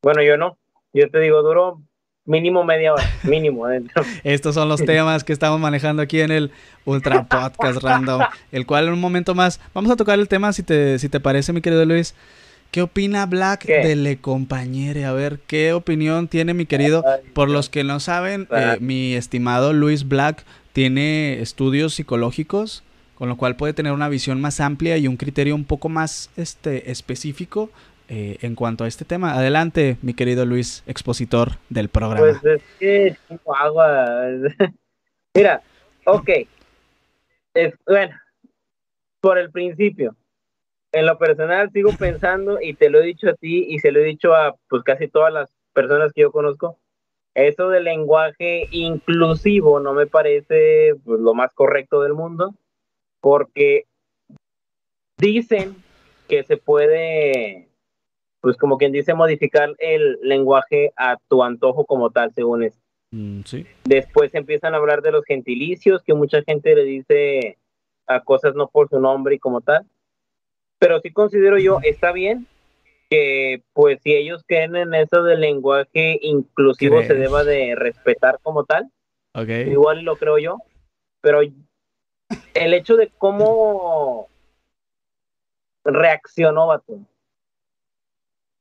Bueno, 0.00 0.22
yo 0.22 0.36
no. 0.36 0.56
Yo 0.92 1.10
te 1.10 1.18
digo, 1.18 1.42
duro 1.42 1.82
mínimo 2.24 2.62
media 2.62 2.92
hora. 2.92 3.02
Mínimo 3.24 3.66
adentro. 3.66 4.04
Estos 4.22 4.54
son 4.54 4.68
los 4.68 4.80
temas 4.84 5.24
que 5.24 5.32
estamos 5.32 5.58
manejando 5.58 6.02
aquí 6.02 6.20
en 6.20 6.30
el 6.30 6.52
Ultra 6.84 7.24
Podcast 7.24 7.82
Random. 7.82 8.22
El 8.52 8.64
cual 8.64 8.86
en 8.86 8.92
un 8.92 9.00
momento 9.00 9.34
más. 9.34 9.60
Vamos 9.74 9.90
a 9.90 9.96
tocar 9.96 10.20
el 10.20 10.28
tema 10.28 10.52
si 10.52 10.62
te, 10.62 11.00
si 11.00 11.08
te 11.08 11.18
parece, 11.18 11.52
mi 11.52 11.60
querido 11.60 11.84
Luis. 11.84 12.14
¿Qué 12.74 12.82
opina 12.82 13.24
Black 13.26 13.66
de 13.66 13.94
Le 13.94 14.16
Compañere? 14.16 15.04
A 15.04 15.12
ver, 15.12 15.38
¿qué 15.46 15.72
opinión 15.72 16.26
tiene 16.26 16.54
mi 16.54 16.66
querido? 16.66 17.04
Por 17.32 17.48
los 17.48 17.70
que 17.70 17.84
no 17.84 18.00
saben, 18.00 18.48
eh, 18.50 18.78
mi 18.80 19.14
estimado 19.14 19.72
Luis 19.72 20.08
Black 20.08 20.44
tiene 20.72 21.40
estudios 21.40 21.94
psicológicos, 21.94 22.82
con 23.14 23.28
lo 23.28 23.36
cual 23.36 23.54
puede 23.54 23.74
tener 23.74 23.92
una 23.92 24.08
visión 24.08 24.40
más 24.40 24.58
amplia 24.58 24.96
y 24.96 25.06
un 25.06 25.16
criterio 25.16 25.54
un 25.54 25.64
poco 25.64 25.88
más 25.88 26.32
este, 26.36 26.90
específico 26.90 27.70
eh, 28.08 28.38
en 28.40 28.56
cuanto 28.56 28.82
a 28.82 28.88
este 28.88 29.04
tema. 29.04 29.34
Adelante, 29.34 29.96
mi 30.02 30.14
querido 30.14 30.44
Luis, 30.44 30.82
expositor 30.88 31.58
del 31.68 31.88
programa. 31.88 32.40
Pues 32.40 32.44
es 32.44 32.62
que 32.80 33.16
agua. 33.56 34.32
Mira, 35.32 35.62
ok. 36.06 36.28
Es, 37.54 37.72
bueno, 37.86 38.16
por 39.20 39.38
el 39.38 39.52
principio 39.52 40.16
en 40.94 41.06
lo 41.06 41.18
personal 41.18 41.70
sigo 41.72 41.90
pensando 41.98 42.60
y 42.60 42.74
te 42.74 42.88
lo 42.88 43.00
he 43.00 43.06
dicho 43.06 43.28
a 43.28 43.34
ti 43.34 43.66
y 43.68 43.80
se 43.80 43.90
lo 43.90 44.00
he 44.00 44.04
dicho 44.04 44.32
a 44.32 44.54
pues 44.68 44.84
casi 44.84 45.08
todas 45.08 45.32
las 45.32 45.50
personas 45.72 46.12
que 46.12 46.22
yo 46.22 46.30
conozco. 46.30 46.78
Eso 47.34 47.68
del 47.68 47.84
lenguaje 47.84 48.68
inclusivo 48.70 49.80
no 49.80 49.92
me 49.92 50.06
parece 50.06 50.94
pues, 51.04 51.18
lo 51.18 51.34
más 51.34 51.52
correcto 51.52 52.00
del 52.00 52.14
mundo 52.14 52.54
porque 53.20 53.86
dicen 55.18 55.74
que 56.28 56.44
se 56.44 56.56
puede 56.56 57.68
pues 58.40 58.56
como 58.56 58.78
quien 58.78 58.92
dice 58.92 59.14
modificar 59.14 59.74
el 59.78 60.18
lenguaje 60.22 60.92
a 60.96 61.16
tu 61.28 61.42
antojo 61.42 61.86
como 61.86 62.10
tal 62.10 62.32
según 62.34 62.62
es. 62.62 62.80
Mm, 63.10 63.40
sí. 63.44 63.66
Después 63.84 64.32
empiezan 64.34 64.74
a 64.74 64.76
hablar 64.76 65.02
de 65.02 65.10
los 65.10 65.24
gentilicios 65.24 66.04
que 66.04 66.14
mucha 66.14 66.42
gente 66.42 66.76
le 66.76 66.84
dice 66.84 67.58
a 68.06 68.20
cosas 68.20 68.54
no 68.54 68.68
por 68.68 68.88
su 68.88 69.00
nombre 69.00 69.34
y 69.34 69.38
como 69.40 69.60
tal 69.60 69.84
pero 70.84 71.00
sí 71.00 71.10
considero 71.12 71.56
yo, 71.56 71.78
está 71.82 72.12
bien 72.12 72.46
que 73.08 73.62
pues 73.72 74.02
si 74.02 74.12
ellos 74.12 74.44
creen 74.46 74.76
en 74.76 74.92
eso 74.92 75.22
del 75.22 75.40
lenguaje 75.40 76.18
inclusivo 76.20 77.02
se 77.04 77.14
deba 77.14 77.42
de 77.42 77.74
respetar 77.74 78.38
como 78.42 78.64
tal. 78.64 78.90
Igual 79.34 80.02
lo 80.02 80.16
creo 80.16 80.36
yo, 80.36 80.58
pero 81.22 81.40
el 81.40 82.74
hecho 82.74 82.96
de 82.96 83.10
cómo 83.16 84.28
reaccionó 85.86 86.66
Bato. 86.66 86.98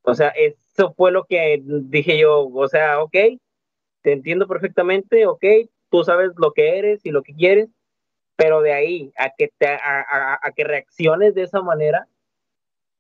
O 0.03 0.13
sea, 0.13 0.29
eso 0.29 0.93
fue 0.95 1.11
lo 1.11 1.25
que 1.25 1.61
dije 1.61 2.17
yo, 2.17 2.47
o 2.47 2.67
sea, 2.69 3.03
ok, 3.03 3.17
te 4.01 4.13
entiendo 4.13 4.47
perfectamente, 4.47 5.27
ok, 5.27 5.43
tú 5.89 6.05
sabes 6.05 6.31
lo 6.37 6.53
que 6.53 6.79
eres 6.79 7.05
y 7.05 7.11
lo 7.11 7.21
que 7.21 7.33
quieres, 7.33 7.67
pero 8.37 8.61
de 8.61 8.71
ahí 8.71 9.11
a 9.17 9.29
que 9.37 9.51
te 9.57 9.67
a 9.67 10.39
que 10.55 10.63
reacciones 10.63 11.35
de 11.35 11.43
esa 11.43 11.61
manera, 11.61 12.07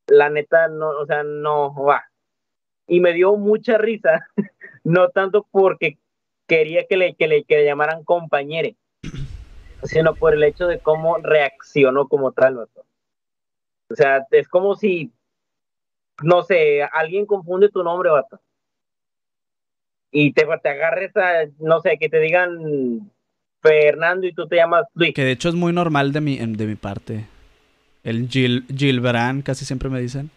la 0.07 0.29
neta, 0.29 0.67
no, 0.67 0.89
o 0.89 1.05
sea, 1.05 1.23
no 1.23 1.73
va. 1.73 2.03
Y 2.87 2.99
me 2.99 3.13
dio 3.13 3.35
mucha 3.37 3.77
risa, 3.77 4.27
no 4.83 5.09
tanto 5.09 5.47
porque 5.51 5.97
quería 6.47 6.85
que 6.87 6.97
le, 6.97 7.15
que 7.15 7.27
le, 7.27 7.43
que 7.43 7.57
le 7.57 7.65
llamaran 7.65 8.03
compañere, 8.03 8.75
sino 9.83 10.15
por 10.15 10.33
el 10.33 10.43
hecho 10.43 10.67
de 10.67 10.79
cómo 10.79 11.17
reaccionó 11.17 12.07
como 12.07 12.31
tal, 12.31 12.57
O 12.57 13.95
sea, 13.95 14.25
es 14.31 14.47
como 14.47 14.75
si, 14.75 15.11
no 16.21 16.43
sé, 16.43 16.83
alguien 16.83 17.25
confunde 17.25 17.69
tu 17.69 17.83
nombre, 17.83 18.09
vato. 18.09 18.39
Y 20.11 20.33
te, 20.33 20.45
te 20.61 20.69
agarres 20.69 21.15
a, 21.17 21.45
no 21.59 21.81
sé, 21.81 21.97
que 21.97 22.07
te 22.07 22.19
digan 22.19 23.11
Fernando 23.61 24.27
y 24.27 24.33
tú 24.33 24.47
te 24.47 24.57
llamas 24.57 24.85
Luis. 24.93 25.13
Que 25.13 25.23
de 25.23 25.31
hecho 25.31 25.49
es 25.49 25.55
muy 25.55 25.73
normal 25.73 26.11
de 26.11 26.21
mi, 26.21 26.37
de 26.37 26.67
mi 26.67 26.75
parte. 26.75 27.25
El 28.03 28.27
Gil, 28.27 28.65
Gilbran, 28.67 29.41
casi 29.41 29.65
siempre 29.65 29.89
me 29.89 30.01
dicen. 30.01 30.29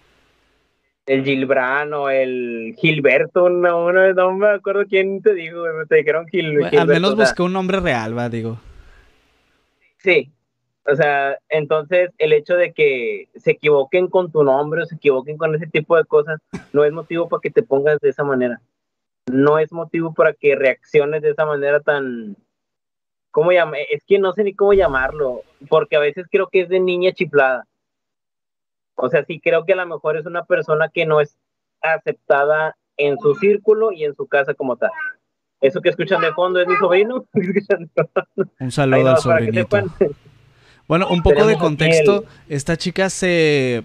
El 1.07 1.25
Gilbran 1.25 1.93
o 1.95 2.11
el 2.11 2.75
Gilberto, 2.79 3.49
no, 3.49 3.93
no, 3.93 4.33
me 4.33 4.49
acuerdo 4.49 4.85
quién 4.87 5.23
te 5.23 5.35
dijo, 5.35 5.63
te 5.89 5.97
dijeron 5.97 6.27
Gil, 6.29 6.65
Al 6.65 6.87
menos 6.89 7.17
busqué 7.17 7.43
un 7.43 7.53
nombre 7.53 7.81
real, 7.81 8.17
va, 8.17 8.29
digo. 8.29 8.59
Sí, 9.99 10.31
o 10.89 10.95
sea, 10.95 11.39
entonces 11.49 12.11
el 12.19 12.33
hecho 12.33 12.55
de 12.55 12.73
que 12.73 13.29
se 13.35 13.53
equivoquen 13.53 14.09
con 14.09 14.31
tu 14.31 14.45
nombre 14.45 14.83
o 14.83 14.87
se 14.87 14.95
equivoquen 14.95 15.37
con 15.37 15.55
ese 15.55 15.67
tipo 15.67 15.97
de 15.97 16.05
cosas 16.05 16.41
no 16.73 16.85
es 16.85 16.93
motivo 16.93 17.29
para 17.29 17.41
que 17.41 17.51
te 17.51 17.63
pongas 17.63 17.99
de 18.01 18.11
esa 18.11 18.23
manera. 18.23 18.61
No 19.27 19.59
es 19.59 19.73
motivo 19.73 20.15
para 20.15 20.33
que 20.33 20.55
reacciones 20.55 21.23
de 21.23 21.31
esa 21.31 21.45
manera 21.45 21.81
tan, 21.81 22.37
¿cómo 23.37 23.53
llama? 23.53 23.77
Es 23.91 24.03
que 24.07 24.19
no 24.19 24.33
sé 24.33 24.45
ni 24.45 24.55
cómo 24.55 24.73
llamarlo, 24.73 25.43
porque 25.69 25.97
a 25.97 26.01
veces 26.01 26.25
creo 26.31 26.49
que 26.49 26.63
es 26.63 26.71
de 26.71 26.81
niña 26.81 27.13
chiflada. 27.13 27.67
O 28.95 29.11
sea, 29.11 29.27
sí 29.27 29.41
creo 29.41 29.67
que 29.67 29.75
a 29.75 29.77
lo 29.77 29.85
mejor 29.85 30.17
es 30.17 30.25
una 30.25 30.47
persona 30.47 30.89
que 30.89 31.05
no 31.05 31.21
es 31.21 31.37
aceptada 31.83 32.79
en 32.97 33.19
su 33.19 33.35
círculo 33.35 33.93
y 33.93 34.05
en 34.05 34.17
su 34.17 34.27
casa 34.27 34.55
como 34.55 34.79
tal. 34.79 34.91
Eso 35.61 35.83
que 35.83 35.91
escuchan 35.91 36.23
de 36.23 36.33
fondo 36.33 36.61
es 36.61 36.67
mi 36.67 36.77
sobrino. 36.77 37.27
Un 38.59 38.71
saludo 38.71 39.11
al 39.11 39.19
sobrinito. 39.19 39.81
Bueno, 40.89 41.07
un 41.11 41.23
poco 41.23 41.47
de 41.47 41.59
contexto. 41.59 42.25
Esta 42.49 42.79
chica 42.79 43.11
se 43.11 43.85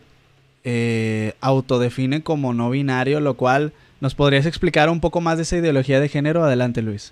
eh, 0.63 1.33
autodefine 1.41 2.23
como 2.23 2.53
no 2.53 2.69
binario, 2.69 3.19
lo 3.19 3.35
cual 3.35 3.73
nos 3.99 4.15
podrías 4.15 4.45
explicar 4.45 4.89
un 4.89 5.01
poco 5.01 5.19
más 5.19 5.35
de 5.35 5.43
esa 5.43 5.57
ideología 5.57 5.99
de 5.99 6.07
género. 6.07 6.41
Adelante, 6.41 6.81
Luis. 6.81 7.11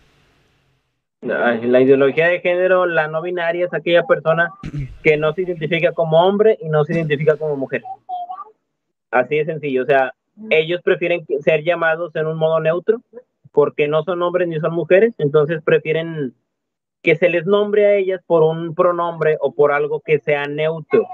La 1.22 1.82
ideología 1.82 2.28
de 2.28 2.40
género, 2.40 2.86
la 2.86 3.10
no 3.10 3.22
binaria 3.22 3.66
es 3.66 3.74
aquella 3.74 4.04
persona 4.04 4.54
que 5.04 5.18
no 5.18 5.34
se 5.34 5.42
identifica 5.42 5.92
como 5.92 6.26
hombre 6.26 6.58
y 6.62 6.70
no 6.70 6.86
se 6.86 6.94
identifica 6.94 7.36
como 7.36 7.58
mujer. 7.58 7.84
Así 9.12 9.38
de 9.38 9.46
sencillo. 9.46 9.84
O 9.84 9.86
sea, 9.86 10.14
ellos 10.50 10.82
prefieren 10.82 11.26
ser 11.42 11.64
llamados 11.64 12.16
en 12.16 12.26
un 12.26 12.38
modo 12.38 12.62
neutro 12.62 13.02
porque 13.52 13.90
no 13.90 14.04
son 14.04 14.22
hombres 14.22 14.48
ni 14.48 14.60
son 14.60 14.74
mujeres, 14.74 15.14
entonces 15.18 15.62
prefieren 15.62 16.36
que 17.02 17.16
se 17.18 17.28
les 17.28 17.46
nombre 17.46 17.86
a 17.86 17.96
ellas 17.96 18.22
por 18.26 18.44
un 18.44 18.74
pronombre 18.74 19.38
o 19.42 19.54
por 19.54 19.74
algo 19.74 20.00
que 20.00 20.20
sea 20.20 20.46
neutro. 20.46 21.06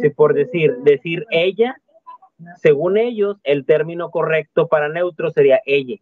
Si 0.00 0.10
por 0.10 0.34
decir, 0.34 0.78
decir 0.78 1.24
ella, 1.30 1.76
según 2.56 2.96
ellos, 2.96 3.36
el 3.44 3.64
término 3.64 4.10
correcto 4.10 4.66
para 4.66 4.88
neutro 4.88 5.30
sería 5.30 5.60
ella. 5.66 5.96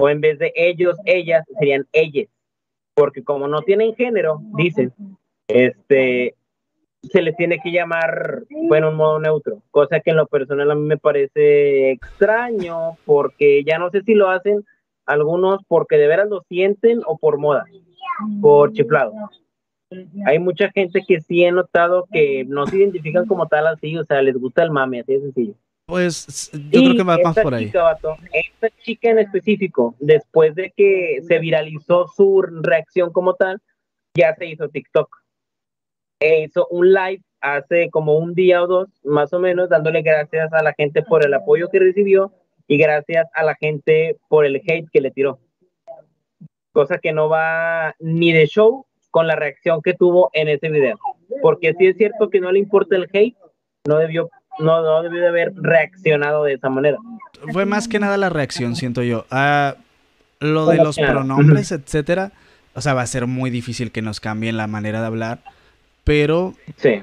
O 0.00 0.08
en 0.08 0.22
vez 0.22 0.38
de 0.38 0.52
ellos, 0.54 0.96
ellas, 1.04 1.44
serían 1.58 1.86
ellas 1.92 2.28
porque 2.98 3.22
como 3.22 3.46
no 3.46 3.62
tienen 3.62 3.94
género, 3.94 4.40
dicen, 4.56 4.92
este, 5.46 6.34
se 7.02 7.22
les 7.22 7.36
tiene 7.36 7.60
que 7.62 7.70
llamar, 7.70 8.42
bueno, 8.68 8.88
un 8.88 8.96
modo 8.96 9.20
neutro, 9.20 9.62
cosa 9.70 10.00
que 10.00 10.10
en 10.10 10.16
lo 10.16 10.26
personal 10.26 10.68
a 10.70 10.74
mí 10.74 10.82
me 10.82 10.98
parece 10.98 11.92
extraño, 11.92 12.96
porque 13.04 13.62
ya 13.62 13.78
no 13.78 13.90
sé 13.90 14.02
si 14.02 14.14
lo 14.14 14.28
hacen 14.30 14.64
algunos 15.06 15.60
porque 15.68 15.96
de 15.96 16.08
veras 16.08 16.28
lo 16.28 16.42
sienten 16.48 17.00
o 17.06 17.16
por 17.18 17.38
moda, 17.38 17.64
por 18.40 18.72
chiflado. 18.72 19.12
Hay 20.26 20.40
mucha 20.40 20.70
gente 20.70 21.02
que 21.06 21.20
sí 21.20 21.44
he 21.44 21.52
notado 21.52 22.06
que 22.12 22.44
no 22.46 22.66
se 22.66 22.78
identifican 22.78 23.26
como 23.26 23.46
tal 23.46 23.68
así, 23.68 23.96
o 23.96 24.04
sea, 24.04 24.20
les 24.22 24.36
gusta 24.36 24.64
el 24.64 24.72
mame, 24.72 25.00
así 25.00 25.14
de 25.14 25.20
sencillo. 25.20 25.54
Pues 25.88 26.50
yo 26.52 26.82
creo 26.82 26.96
que 26.96 27.02
va 27.02 27.16
más 27.16 27.34
por 27.38 27.54
ahí. 27.54 27.72
esta 28.32 28.68
chica 28.82 29.08
en 29.08 29.20
específico, 29.20 29.94
después 29.98 30.54
de 30.54 30.70
que 30.76 31.20
se 31.26 31.38
viralizó 31.38 32.06
su 32.08 32.42
reacción 32.42 33.10
como 33.10 33.32
tal, 33.32 33.62
ya 34.14 34.34
se 34.34 34.44
hizo 34.44 34.68
TikTok. 34.68 35.08
E 36.20 36.42
hizo 36.42 36.66
un 36.66 36.92
live 36.92 37.22
hace 37.40 37.88
como 37.88 38.18
un 38.18 38.34
día 38.34 38.62
o 38.62 38.66
dos, 38.66 38.90
más 39.02 39.32
o 39.32 39.40
menos, 39.40 39.70
dándole 39.70 40.02
gracias 40.02 40.52
a 40.52 40.62
la 40.62 40.74
gente 40.74 41.02
por 41.02 41.24
el 41.24 41.32
apoyo 41.32 41.70
que 41.70 41.78
recibió 41.78 42.34
y 42.66 42.76
gracias 42.76 43.26
a 43.32 43.42
la 43.42 43.54
gente 43.54 44.18
por 44.28 44.44
el 44.44 44.56
hate 44.56 44.90
que 44.92 45.00
le 45.00 45.10
tiró. 45.10 45.38
Cosa 46.72 46.98
que 46.98 47.14
no 47.14 47.30
va 47.30 47.94
ni 47.98 48.34
de 48.34 48.46
show 48.46 48.84
con 49.10 49.26
la 49.26 49.36
reacción 49.36 49.80
que 49.80 49.94
tuvo 49.94 50.28
en 50.34 50.48
ese 50.48 50.68
video. 50.68 50.98
Porque 51.40 51.72
si 51.78 51.86
es 51.86 51.96
cierto 51.96 52.28
que 52.28 52.40
no 52.40 52.52
le 52.52 52.58
importa 52.58 52.94
el 52.94 53.08
hate, 53.10 53.38
no 53.86 53.96
debió, 53.96 54.28
no, 54.58 54.82
no 54.82 55.02
debió 55.02 55.20
de 55.20 55.28
haber 55.28 55.52
reaccionado 55.56 56.44
de 56.44 56.54
esa 56.54 56.68
manera. 56.68 56.98
Fue 57.52 57.64
más 57.66 57.88
que 57.88 57.98
nada 57.98 58.16
la 58.16 58.28
reacción, 58.28 58.76
siento 58.76 59.02
yo. 59.02 59.24
Ah, 59.30 59.76
lo 60.40 60.66
de 60.66 60.76
los 60.76 60.96
pronombres, 60.96 61.72
etcétera, 61.72 62.32
o 62.74 62.80
sea, 62.80 62.94
va 62.94 63.02
a 63.02 63.06
ser 63.06 63.26
muy 63.26 63.50
difícil 63.50 63.90
que 63.90 64.02
nos 64.02 64.20
cambien 64.20 64.56
la 64.56 64.66
manera 64.66 65.00
de 65.00 65.06
hablar, 65.06 65.40
pero 66.04 66.54
sí. 66.76 67.02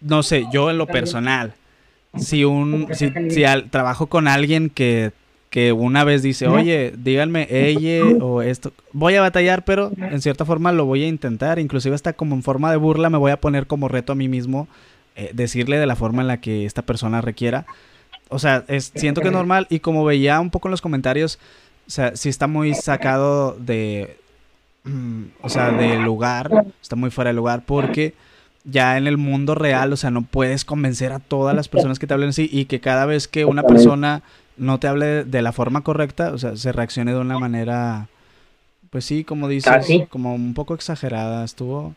no 0.00 0.22
sé, 0.22 0.46
yo 0.52 0.70
en 0.70 0.78
lo 0.78 0.86
personal, 0.86 1.54
si 2.16 2.44
un 2.44 2.88
si, 2.92 3.12
si 3.30 3.44
al, 3.44 3.70
trabajo 3.70 4.06
con 4.08 4.28
alguien 4.28 4.70
que, 4.70 5.12
que 5.50 5.72
una 5.72 6.04
vez 6.04 6.22
dice, 6.22 6.48
oye, 6.48 6.92
díganme 6.96 7.46
ella 7.50 8.04
o 8.20 8.42
esto, 8.42 8.72
voy 8.92 9.14
a 9.14 9.22
batallar, 9.22 9.64
pero 9.64 9.90
en 9.96 10.20
cierta 10.20 10.44
forma 10.44 10.72
lo 10.72 10.84
voy 10.84 11.04
a 11.04 11.08
intentar, 11.08 11.58
inclusive 11.58 11.94
hasta 11.94 12.12
como 12.12 12.34
en 12.34 12.42
forma 12.42 12.70
de 12.70 12.76
burla 12.76 13.10
me 13.10 13.18
voy 13.18 13.32
a 13.32 13.40
poner 13.40 13.66
como 13.66 13.88
reto 13.88 14.12
a 14.12 14.16
mí 14.16 14.28
mismo 14.28 14.68
eh, 15.16 15.30
decirle 15.32 15.78
de 15.78 15.86
la 15.86 15.96
forma 15.96 16.20
en 16.20 16.28
la 16.28 16.42
que 16.42 16.66
esta 16.66 16.82
persona 16.82 17.22
requiera. 17.22 17.64
O 18.28 18.38
sea, 18.38 18.64
es, 18.68 18.92
siento 18.94 19.22
que 19.22 19.28
es 19.28 19.32
normal 19.32 19.66
y 19.70 19.80
como 19.80 20.04
veía 20.04 20.38
un 20.40 20.50
poco 20.50 20.68
en 20.68 20.72
los 20.72 20.82
comentarios, 20.82 21.38
o 21.86 21.90
sea, 21.90 22.14
sí 22.16 22.28
está 22.28 22.46
muy 22.46 22.74
sacado 22.74 23.56
de, 23.58 24.18
mm, 24.84 25.22
o 25.40 25.48
sea, 25.48 25.70
del 25.70 26.02
lugar, 26.02 26.66
está 26.82 26.96
muy 26.96 27.10
fuera 27.10 27.30
de 27.30 27.34
lugar 27.34 27.62
porque 27.64 28.12
ya 28.64 28.98
en 28.98 29.06
el 29.06 29.16
mundo 29.16 29.54
real, 29.54 29.90
o 29.92 29.96
sea, 29.96 30.10
no 30.10 30.20
puedes 30.20 30.66
convencer 30.66 31.12
a 31.12 31.18
todas 31.18 31.56
las 31.56 31.68
personas 31.68 31.98
que 31.98 32.06
te 32.06 32.12
hablen 32.12 32.30
así 32.30 32.50
y 32.52 32.66
que 32.66 32.80
cada 32.80 33.06
vez 33.06 33.26
que 33.26 33.46
una 33.46 33.62
persona 33.62 34.22
no 34.58 34.78
te 34.80 34.88
hable 34.88 35.24
de 35.24 35.40
la 35.40 35.52
forma 35.52 35.82
correcta, 35.82 36.32
o 36.32 36.38
sea, 36.38 36.56
se 36.56 36.72
reaccione 36.72 37.12
de 37.12 37.20
una 37.20 37.38
manera, 37.38 38.08
pues 38.90 39.06
sí, 39.06 39.24
como 39.24 39.48
dices, 39.48 39.86
como 40.10 40.34
un 40.34 40.52
poco 40.52 40.74
exagerada, 40.74 41.42
estuvo... 41.42 41.94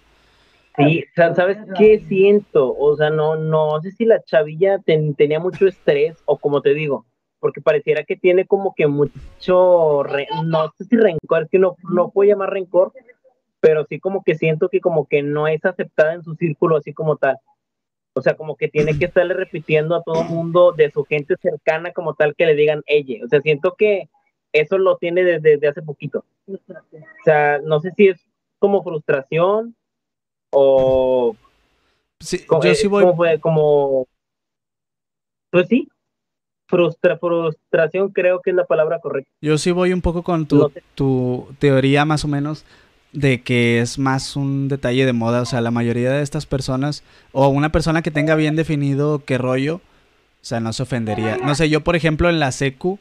Sí, 0.80 1.04
¿sabes 1.16 1.58
qué 1.78 2.00
siento? 2.00 2.76
O 2.78 2.96
sea, 2.96 3.10
no, 3.10 3.36
no 3.36 3.82
sé 3.82 3.92
si 3.92 4.06
la 4.06 4.24
chavilla 4.24 4.80
ten, 4.80 5.14
tenía 5.14 5.40
mucho 5.40 5.68
estrés 5.68 6.18
o 6.26 6.38
como 6.38 6.62
te 6.62 6.74
digo, 6.74 7.06
porque 7.40 7.62
pareciera 7.62 8.04
que 8.04 8.16
tiene 8.16 8.46
como 8.46 8.74
que 8.76 8.88
mucho, 8.88 10.04
re, 10.04 10.28
no 10.46 10.72
sé 10.78 10.86
si 10.86 10.96
rencor, 10.96 11.44
es 11.44 11.50
que 11.50 11.60
no, 11.60 11.76
no 11.92 12.12
puedo 12.12 12.30
llamar 12.30 12.52
rencor, 12.52 12.94
pero 13.60 13.86
sí 13.86 14.00
como 14.00 14.24
que 14.24 14.36
siento 14.36 14.70
que 14.70 14.80
como 14.80 15.06
que 15.08 15.22
no 15.22 15.48
es 15.48 15.64
aceptada 15.66 16.14
en 16.14 16.24
su 16.24 16.36
círculo 16.36 16.78
así 16.78 16.94
como 16.94 17.18
tal. 17.18 17.38
O 18.14 18.22
sea, 18.22 18.36
como 18.36 18.56
que 18.56 18.68
tiene 18.68 18.98
que 18.98 19.06
estarle 19.06 19.34
repitiendo 19.34 19.96
a 19.96 20.04
todo 20.04 20.24
mundo 20.24 20.72
de 20.72 20.92
su 20.92 21.04
gente 21.04 21.36
cercana 21.42 21.92
como 21.92 22.16
tal 22.16 22.36
que 22.36 22.46
le 22.46 22.56
digan 22.56 22.82
ella. 22.86 23.24
O 23.24 23.28
sea, 23.28 23.40
siento 23.42 23.76
que 23.78 24.10
eso 24.52 24.78
lo 24.78 24.98
tiene 24.98 25.24
desde, 25.24 25.52
desde 25.52 25.68
hace 25.68 25.82
poquito. 25.82 26.26
O 26.48 26.58
sea, 27.24 27.60
no 27.60 27.80
sé 27.80 27.92
si 27.92 28.08
es 28.08 28.20
como 28.58 28.84
frustración 28.84 29.76
o... 30.52 31.36
Sí, 32.20 32.46
como, 32.46 32.64
yo 32.64 32.76
sí 32.76 32.88
voy... 32.88 33.40
Como. 33.40 34.08
Pues 35.52 35.68
sí, 35.68 35.88
Frustra, 36.70 37.18
frustración 37.18 38.10
creo 38.10 38.42
que 38.42 38.52
es 38.52 38.56
la 38.56 38.66
palabra 38.66 39.00
correcta. 39.00 39.32
Yo 39.42 39.58
sí 39.58 39.72
voy 39.72 39.92
un 39.92 40.02
poco 40.02 40.22
con 40.22 40.46
tu, 40.46 40.58
no 40.58 40.70
sé. 40.70 40.84
tu 40.94 41.48
teoría 41.58 42.06
más 42.06 42.24
o 42.24 42.28
menos 42.28 42.64
de 43.12 43.42
que 43.42 43.80
es 43.80 43.98
más 43.98 44.36
un 44.36 44.68
detalle 44.68 45.08
de 45.08 45.14
moda, 45.14 45.42
o 45.42 45.46
sea, 45.46 45.62
la 45.62 45.72
mayoría 45.72 46.12
de 46.12 46.22
estas 46.22 46.46
personas 46.46 47.04
o 47.32 47.48
una 47.48 47.72
persona 47.72 48.04
que 48.04 48.12
tenga 48.12 48.36
bien 48.36 48.56
definido 48.56 49.24
qué 49.26 49.40
rollo, 49.40 49.78
o 49.78 49.82
sea, 50.44 50.60
no 50.60 50.72
se 50.72 50.84
ofendería. 50.84 51.38
No 51.38 51.56
sé, 51.56 51.70
yo 51.70 51.82
por 51.82 51.96
ejemplo 51.96 52.30
en 52.30 52.40
la 52.40 52.52
secu 52.52 53.00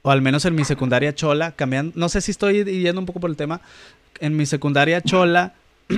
o 0.00 0.10
al 0.10 0.22
menos 0.22 0.46
en 0.46 0.54
mi 0.54 0.64
secundaria 0.64 1.14
chola, 1.14 1.52
cambiando, 1.52 1.92
no 1.96 2.08
sé 2.08 2.22
si 2.22 2.30
estoy 2.30 2.64
yendo 2.64 2.98
un 2.98 3.06
poco 3.06 3.20
por 3.20 3.28
el 3.28 3.36
tema, 3.36 3.60
en 4.20 4.38
mi 4.38 4.46
secundaria 4.46 5.02
chola 5.02 5.52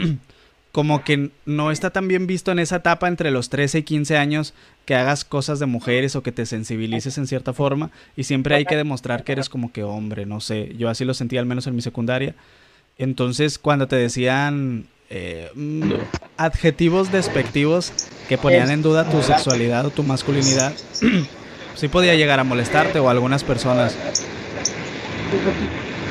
como 0.74 1.04
que 1.04 1.30
no 1.46 1.70
está 1.70 1.90
tan 1.90 2.08
bien 2.08 2.26
visto 2.26 2.50
en 2.50 2.58
esa 2.58 2.76
etapa 2.76 3.06
entre 3.06 3.30
los 3.30 3.48
13 3.48 3.78
y 3.78 3.82
15 3.84 4.16
años 4.16 4.54
que 4.86 4.96
hagas 4.96 5.24
cosas 5.24 5.60
de 5.60 5.66
mujeres 5.66 6.16
o 6.16 6.24
que 6.24 6.32
te 6.32 6.46
sensibilices 6.46 7.16
en 7.16 7.28
cierta 7.28 7.52
forma 7.52 7.92
y 8.16 8.24
siempre 8.24 8.56
hay 8.56 8.64
que 8.64 8.76
demostrar 8.76 9.22
que 9.22 9.30
eres 9.30 9.48
como 9.48 9.70
que 9.70 9.84
hombre, 9.84 10.26
no 10.26 10.40
sé, 10.40 10.74
yo 10.76 10.88
así 10.88 11.04
lo 11.04 11.14
sentí 11.14 11.38
al 11.38 11.46
menos 11.46 11.68
en 11.68 11.76
mi 11.76 11.80
secundaria. 11.80 12.34
Entonces 12.98 13.56
cuando 13.56 13.86
te 13.86 13.94
decían 13.94 14.86
eh, 15.10 15.48
adjetivos 16.38 17.12
despectivos 17.12 17.92
que 18.28 18.36
ponían 18.36 18.72
en 18.72 18.82
duda 18.82 19.08
tu 19.08 19.22
sexualidad 19.22 19.86
o 19.86 19.90
tu 19.90 20.02
masculinidad, 20.02 20.74
sí 21.76 21.86
podía 21.86 22.16
llegar 22.16 22.40
a 22.40 22.44
molestarte 22.44 22.98
o 22.98 23.08
algunas 23.08 23.44
personas. 23.44 23.96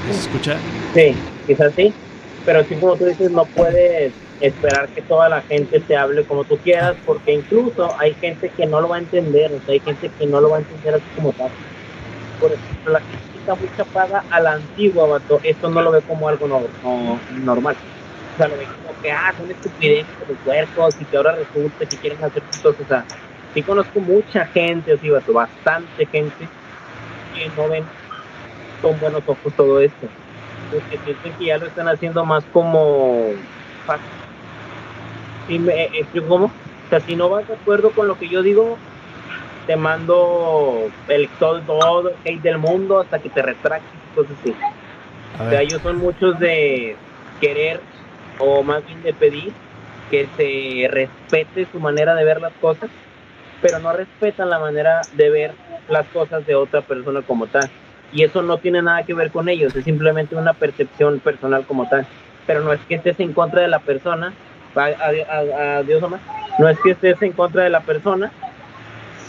¿Se 0.09 0.19
escucha? 0.21 0.57
Sí, 0.93 1.13
quizás 1.47 1.73
sí, 1.75 1.91
pero 2.45 2.63
sí 2.63 2.75
como 2.75 2.95
tú 2.95 3.07
dices, 3.07 3.29
no 3.29 3.43
puedes 3.43 4.13
esperar 4.43 4.89
que 4.89 5.01
toda 5.01 5.29
la 5.29 5.41
gente 5.41 5.79
te 5.79 5.95
hable 5.95 6.25
como 6.25 6.43
tú 6.43 6.57
quieras, 6.57 6.95
porque 7.05 7.31
incluso 7.31 7.95
hay 7.97 8.13
gente 8.15 8.49
que 8.49 8.65
no 8.65 8.81
lo 8.81 8.89
va 8.89 8.97
a 8.97 8.99
entender, 8.99 9.51
o 9.53 9.65
sea, 9.65 9.73
hay 9.73 9.79
gente 9.79 10.11
que 10.19 10.27
no 10.27 10.41
lo 10.41 10.49
va 10.49 10.57
a 10.57 10.59
entender 10.59 10.95
así 10.95 11.05
como 11.15 11.31
tal. 11.31 11.49
Por 12.41 12.51
ejemplo, 12.51 12.91
la 12.91 13.01
está 13.39 13.55
muy 13.55 13.69
chapada 13.77 14.23
a 14.29 14.39
la 14.41 14.53
antigua, 14.53 15.07
vato, 15.07 15.39
esto 15.43 15.69
no 15.69 15.81
lo 15.81 15.91
ve 15.91 16.01
como 16.01 16.27
algo 16.27 16.47
no, 16.47 16.61
no, 16.83 17.19
normal. 17.45 17.75
O 18.33 18.37
sea, 18.37 18.49
lo 18.49 18.57
ve 18.57 18.65
como 18.65 19.01
que, 19.01 19.11
ah, 19.11 19.33
son 19.37 19.49
estupideces 19.49 20.27
de 20.27 20.33
cuerpos 20.35 20.95
y 20.99 21.05
que 21.05 21.17
ahora 21.17 21.35
resulta 21.35 21.85
que 21.85 21.97
quieren 21.97 22.21
hacer 22.21 22.43
cosas, 22.61 22.81
o 22.81 22.87
sea, 22.87 23.05
sí 23.53 23.61
conozco 23.61 24.01
mucha 24.01 24.45
gente, 24.47 24.91
así, 24.91 25.09
vato, 25.09 25.31
bastante 25.31 26.05
gente 26.07 26.49
que 27.33 27.49
no 27.55 27.69
ven 27.69 27.85
con 28.81 28.99
buenos 28.99 29.23
ojos 29.25 29.53
todo 29.55 29.79
esto. 29.79 30.07
Porque 30.69 30.97
piensan 30.97 31.31
que 31.39 31.45
ya 31.45 31.57
lo 31.57 31.67
están 31.67 31.87
haciendo 31.87 32.25
más 32.25 32.43
como 32.51 33.31
si 35.47 35.59
me 35.59 35.85
explico 35.85 36.27
cómo. 36.27 36.45
O 36.45 36.89
sea, 36.89 36.99
si 36.99 37.15
no 37.15 37.29
vas 37.29 37.47
de 37.47 37.55
acuerdo 37.55 37.91
con 37.91 38.07
lo 38.07 38.17
que 38.17 38.27
yo 38.27 38.41
digo, 38.41 38.77
te 39.65 39.75
mando 39.75 40.89
el 41.07 41.27
todo, 41.39 41.61
todo 41.61 42.09
el 42.09 42.15
hate 42.25 42.41
del 42.41 42.57
mundo 42.57 42.99
hasta 42.99 43.19
que 43.19 43.29
te 43.29 43.41
retractes 43.41 43.89
cosas 44.15 44.33
así. 44.41 44.53
O 45.39 45.49
sea, 45.49 45.61
ellos 45.61 45.81
son 45.81 45.97
muchos 45.97 46.39
de 46.39 46.95
querer, 47.41 47.79
o 48.39 48.61
más 48.63 48.85
bien 48.85 49.01
de 49.01 49.13
pedir, 49.13 49.51
que 50.11 50.27
se 50.37 50.87
respete 50.89 51.67
su 51.71 51.79
manera 51.79 52.13
de 52.13 52.23
ver 52.23 52.39
las 52.39 52.53
cosas, 52.53 52.89
pero 53.61 53.79
no 53.79 53.93
respetan 53.93 54.49
la 54.49 54.59
manera 54.59 55.01
de 55.13 55.29
ver 55.29 55.51
las 55.89 56.05
cosas 56.07 56.45
de 56.45 56.55
otra 56.55 56.81
persona 56.81 57.21
como 57.23 57.47
tal. 57.47 57.69
Y 58.11 58.23
eso 58.23 58.43
no 58.43 58.57
tiene 58.57 58.81
nada 58.83 59.03
que 59.03 59.15
ver 59.15 59.31
con 59.31 59.49
ellos, 59.49 59.75
es 59.75 59.85
simplemente 59.85 60.35
una 60.35 60.53
percepción 60.53 61.19
personal 61.19 61.65
como 61.65 61.89
tal. 61.89 62.05
Pero 62.45 62.61
no 62.61 62.73
es 62.73 62.79
que 62.81 62.95
estés 62.95 63.19
en 63.19 63.33
contra 63.33 63.61
de 63.61 63.69
la 63.69 63.79
persona, 63.79 64.33
adiós 64.75 66.01
nomás, 66.01 66.21
no 66.59 66.69
es 66.69 66.77
que 66.79 66.91
estés 66.91 67.21
en 67.21 67.31
contra 67.33 67.63
de 67.63 67.69
la 67.69 67.81
persona, 67.81 68.31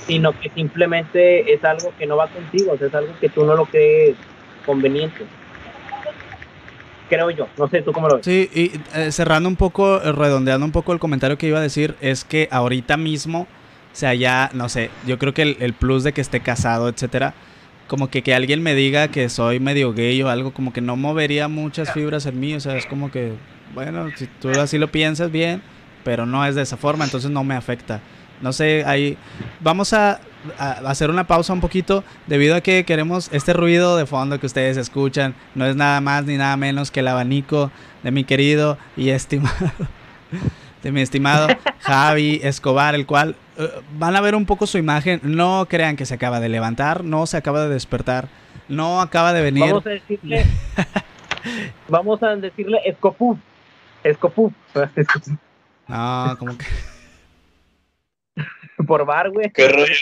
sino 0.06 0.38
que 0.38 0.50
simplemente 0.50 1.52
es 1.52 1.64
algo 1.64 1.92
que 1.98 2.06
no 2.06 2.16
va 2.16 2.28
contigo, 2.28 2.72
o 2.72 2.78
sea, 2.78 2.88
es 2.88 2.94
algo 2.94 3.12
que 3.20 3.28
tú 3.28 3.44
no 3.44 3.54
lo 3.54 3.66
crees 3.66 4.16
conveniente. 4.66 5.24
Creo 7.08 7.30
yo, 7.30 7.48
no 7.58 7.68
sé 7.68 7.82
tú 7.82 7.92
cómo 7.92 8.08
lo 8.08 8.16
ves. 8.16 8.24
Sí, 8.24 8.50
y 8.52 8.72
eh, 8.98 9.12
cerrando 9.12 9.48
un 9.48 9.56
poco, 9.56 10.00
eh, 10.02 10.12
redondeando 10.12 10.64
un 10.64 10.72
poco 10.72 10.92
el 10.92 10.98
comentario 10.98 11.38
que 11.38 11.46
iba 11.46 11.58
a 11.58 11.62
decir, 11.62 11.96
es 12.00 12.24
que 12.24 12.48
ahorita 12.50 12.96
mismo, 12.96 13.40
o 13.42 13.96
sea, 13.96 14.14
ya, 14.14 14.50
no 14.54 14.68
sé, 14.68 14.90
yo 15.06 15.18
creo 15.18 15.34
que 15.34 15.42
el, 15.42 15.56
el 15.60 15.74
plus 15.74 16.02
de 16.02 16.12
que 16.12 16.20
esté 16.20 16.40
casado, 16.40 16.88
etcétera, 16.88 17.34
como 17.86 18.08
que, 18.08 18.22
que 18.22 18.34
alguien 18.34 18.62
me 18.62 18.74
diga 18.74 19.08
que 19.08 19.28
soy 19.28 19.60
medio 19.60 19.92
gay 19.92 20.22
o 20.22 20.28
algo, 20.28 20.52
como 20.52 20.72
que 20.72 20.80
no 20.80 20.96
movería 20.96 21.48
muchas 21.48 21.92
fibras 21.92 22.26
en 22.26 22.40
mí, 22.40 22.54
o 22.54 22.60
sea, 22.60 22.76
es 22.76 22.86
como 22.86 23.10
que 23.10 23.34
bueno, 23.72 24.10
si 24.16 24.26
tú 24.26 24.50
así 24.50 24.78
lo 24.78 24.90
piensas 24.90 25.30
bien, 25.30 25.62
pero 26.04 26.26
no 26.26 26.44
es 26.44 26.54
de 26.54 26.62
esa 26.62 26.76
forma, 26.76 27.04
entonces 27.04 27.30
no 27.30 27.44
me 27.44 27.54
afecta. 27.54 28.00
No 28.40 28.52
sé, 28.52 28.84
ahí 28.86 29.16
vamos 29.60 29.92
a, 29.92 30.20
a, 30.58 30.72
hacer 30.90 31.10
una 31.10 31.26
pausa 31.26 31.52
un 31.52 31.60
poquito 31.60 32.04
debido 32.26 32.56
a 32.56 32.60
que 32.60 32.84
queremos 32.84 33.30
este 33.32 33.52
ruido 33.52 33.96
de 33.96 34.06
fondo 34.06 34.38
que 34.38 34.46
ustedes 34.46 34.76
escuchan. 34.76 35.34
No 35.54 35.66
es 35.66 35.76
nada 35.76 36.00
más 36.00 36.24
ni 36.24 36.36
nada 36.36 36.56
menos 36.56 36.90
que 36.90 37.00
el 37.00 37.08
abanico 37.08 37.70
de 38.02 38.10
mi 38.10 38.24
querido 38.24 38.78
y 38.96 39.10
estimado, 39.10 39.70
de 40.82 40.92
mi 40.92 41.00
estimado 41.00 41.48
Javi 41.80 42.40
Escobar, 42.42 42.94
el 42.94 43.06
cual 43.06 43.36
uh, 43.58 43.62
van 43.98 44.16
a 44.16 44.20
ver 44.20 44.34
un 44.34 44.46
poco 44.46 44.66
su 44.66 44.78
imagen. 44.78 45.20
No 45.22 45.66
crean 45.68 45.96
que 45.96 46.06
se 46.06 46.14
acaba 46.14 46.40
de 46.40 46.48
levantar, 46.48 47.04
no 47.04 47.26
se 47.26 47.36
acaba 47.36 47.62
de 47.62 47.70
despertar, 47.70 48.28
no 48.68 49.00
acaba 49.00 49.32
de 49.32 49.42
venir. 49.42 49.64
Vamos 49.64 49.86
a 49.86 49.90
decirle, 49.90 50.44
vamos 51.88 52.22
a 52.22 52.36
decirle 52.36 52.80
Escopú. 52.84 53.38
Escopú. 54.04 54.52
No, 55.88 56.36
como 56.38 56.56
que. 56.56 56.66
Por 58.86 59.04
bar, 59.04 59.30
güey. 59.30 59.50
Qué 59.50 59.68
rollo? 59.68 59.92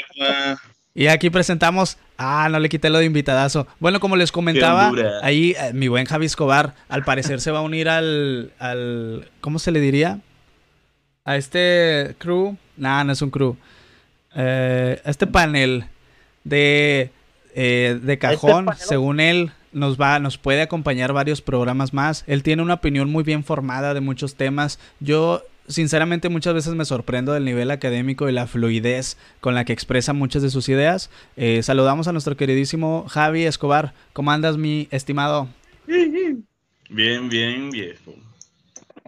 Y 0.94 1.06
aquí 1.06 1.30
presentamos. 1.30 1.96
Ah, 2.18 2.48
no 2.50 2.58
le 2.58 2.68
quité 2.68 2.90
lo 2.90 2.98
de 2.98 3.06
invitadazo. 3.06 3.66
Bueno, 3.80 4.00
como 4.00 4.16
les 4.16 4.30
comentaba, 4.30 4.92
ahí 5.22 5.54
eh, 5.58 5.72
mi 5.72 5.88
buen 5.88 6.04
Javi 6.04 6.26
Escobar, 6.26 6.74
al 6.88 7.04
parecer 7.04 7.40
se 7.40 7.50
va 7.50 7.60
a 7.60 7.62
unir 7.62 7.88
al. 7.88 8.52
al 8.58 9.30
¿Cómo 9.40 9.58
se 9.58 9.70
le 9.70 9.80
diría? 9.80 10.20
A 11.24 11.36
este 11.36 12.14
crew. 12.18 12.56
Nah, 12.76 13.04
no 13.04 13.12
es 13.12 13.22
un 13.22 13.30
crew. 13.30 13.56
Eh, 14.34 15.00
a 15.04 15.10
este 15.10 15.26
panel 15.26 15.86
de 16.44 17.10
eh, 17.54 17.98
de 18.02 18.18
cajón, 18.18 18.68
según 18.76 19.20
él, 19.20 19.52
nos 19.72 20.00
va, 20.00 20.18
nos 20.18 20.38
puede 20.38 20.62
acompañar 20.62 21.12
varios 21.12 21.40
programas 21.40 21.92
más. 21.92 22.24
Él 22.26 22.42
tiene 22.42 22.62
una 22.62 22.74
opinión 22.74 23.10
muy 23.10 23.24
bien 23.24 23.44
formada 23.44 23.94
de 23.94 24.00
muchos 24.00 24.34
temas. 24.34 24.78
Yo 25.00 25.42
sinceramente 25.68 26.28
muchas 26.28 26.54
veces 26.54 26.74
me 26.74 26.84
sorprendo 26.84 27.32
del 27.32 27.44
nivel 27.44 27.70
académico 27.70 28.28
y 28.28 28.32
la 28.32 28.46
fluidez 28.46 29.16
con 29.40 29.54
la 29.54 29.64
que 29.64 29.72
expresa 29.72 30.12
muchas 30.12 30.42
de 30.42 30.50
sus 30.50 30.68
ideas. 30.68 31.10
Eh, 31.36 31.62
saludamos 31.62 32.08
a 32.08 32.12
nuestro 32.12 32.36
queridísimo 32.36 33.06
Javi 33.08 33.44
Escobar. 33.44 33.92
¿Cómo 34.12 34.30
andas, 34.30 34.56
mi 34.56 34.88
estimado? 34.90 35.48
Bien, 35.86 37.28
bien, 37.28 37.70
viejo. 37.70 38.14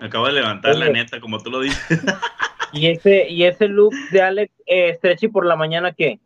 Me 0.00 0.06
acabo 0.06 0.26
de 0.26 0.32
levantar, 0.32 0.76
la 0.76 0.88
neta, 0.88 1.20
como 1.20 1.38
tú 1.38 1.50
lo 1.50 1.60
dices. 1.60 2.00
¿Y 2.72 2.88
ese, 2.88 3.28
y 3.28 3.44
ese 3.44 3.68
look 3.68 3.94
de 4.10 4.22
Alex 4.22 4.52
eh, 4.66 4.94
Stretchy 4.96 5.28
por 5.28 5.46
la 5.46 5.54
mañana 5.54 5.92
qué? 5.92 6.18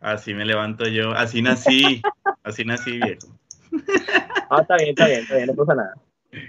Así 0.00 0.32
me 0.34 0.44
levanto 0.44 0.86
yo, 0.86 1.12
así 1.12 1.42
nací, 1.42 2.02
así 2.42 2.64
nací, 2.64 2.92
viejo. 2.92 3.28
Ah, 4.50 4.60
está 4.60 4.76
bien, 4.76 4.90
está 4.90 5.06
bien, 5.06 5.20
está 5.20 5.36
bien, 5.36 5.46
no 5.46 5.54
pasa 5.54 5.74
nada. 5.74 5.94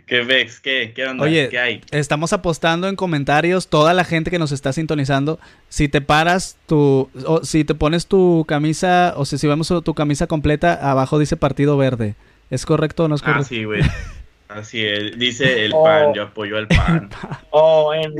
¿Qué 0.07 0.21
Vex? 0.21 0.59
¿Qué? 0.59 0.93
¿Qué 0.95 1.05
onda? 1.05 1.23
Oye, 1.23 1.49
¿Qué 1.49 1.59
hay? 1.59 1.81
estamos 1.91 2.33
apostando 2.33 2.87
en 2.87 2.95
comentarios, 2.95 3.67
toda 3.67 3.93
la 3.93 4.03
gente 4.03 4.31
que 4.31 4.39
nos 4.39 4.51
está 4.51 4.73
sintonizando, 4.73 5.39
si 5.69 5.87
te 5.87 6.01
paras 6.01 6.57
tu, 6.65 7.09
o 7.25 7.43
si 7.43 7.63
te 7.65 7.75
pones 7.75 8.07
tu 8.07 8.45
camisa, 8.47 9.13
o 9.15 9.25
si, 9.25 9.37
si 9.37 9.47
vemos 9.47 9.71
tu 9.83 9.93
camisa 9.93 10.27
completa, 10.27 10.73
abajo 10.73 11.19
dice 11.19 11.37
Partido 11.37 11.77
Verde. 11.77 12.15
¿Es 12.49 12.65
correcto 12.65 13.05
o 13.05 13.07
no 13.07 13.15
es 13.15 13.21
correcto? 13.21 13.41
Ah, 13.41 13.47
sí, 13.47 13.63
güey. 13.63 13.81
Así 14.47 14.85
es, 14.85 15.17
dice 15.17 15.65
el 15.65 15.71
pan, 15.71 16.13
yo 16.13 16.23
apoyo 16.23 16.57
al 16.57 16.67
pan. 16.69 17.09
O 17.49 17.93
en 17.93 18.13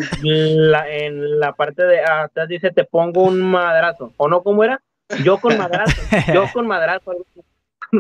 la, 0.72 0.90
en 0.90 1.40
la 1.40 1.54
parte 1.54 1.84
de 1.84 2.02
atrás 2.04 2.48
dice 2.48 2.72
te 2.72 2.84
pongo 2.84 3.24
un 3.24 3.42
madrazo. 3.42 4.14
¿O 4.18 4.28
no? 4.28 4.42
¿Cómo 4.42 4.64
era? 4.64 4.82
Yo 5.24 5.38
con 5.38 5.58
madrazo. 5.58 6.02
Yo 6.34 6.46
con 6.52 6.66
madrazo. 6.66 7.14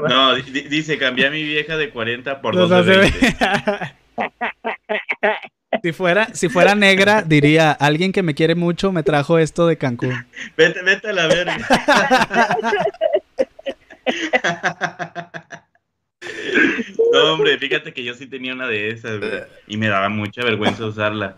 No, 0.07 0.35
dice, 0.35 0.97
cambié 0.97 1.27
a 1.27 1.31
mi 1.31 1.43
vieja 1.43 1.77
de 1.77 1.89
40 1.89 2.41
por 2.41 2.55
2 2.55 2.85
de 2.85 2.97
20. 2.97 3.37
Si 5.83 5.91
fuera, 5.91 6.33
si 6.33 6.49
fuera 6.49 6.73
negra, 6.73 7.21
diría, 7.21 7.71
alguien 7.71 8.11
que 8.11 8.23
me 8.23 8.33
quiere 8.33 8.55
mucho 8.55 8.91
me 8.91 9.03
trajo 9.03 9.37
esto 9.37 9.67
de 9.67 9.77
Cancún. 9.77 10.25
Vete, 10.57 10.81
vete 10.81 11.09
a 11.09 11.13
la 11.13 11.27
verga. 11.27 11.57
no, 17.13 17.33
hombre, 17.33 17.59
fíjate 17.59 17.93
que 17.93 18.03
yo 18.03 18.15
sí 18.15 18.25
tenía 18.25 18.53
una 18.53 18.67
de 18.67 18.89
esas, 18.89 19.19
y 19.67 19.77
me 19.77 19.87
daba 19.87 20.09
mucha 20.09 20.43
vergüenza 20.43 20.85
usarla. 20.85 21.35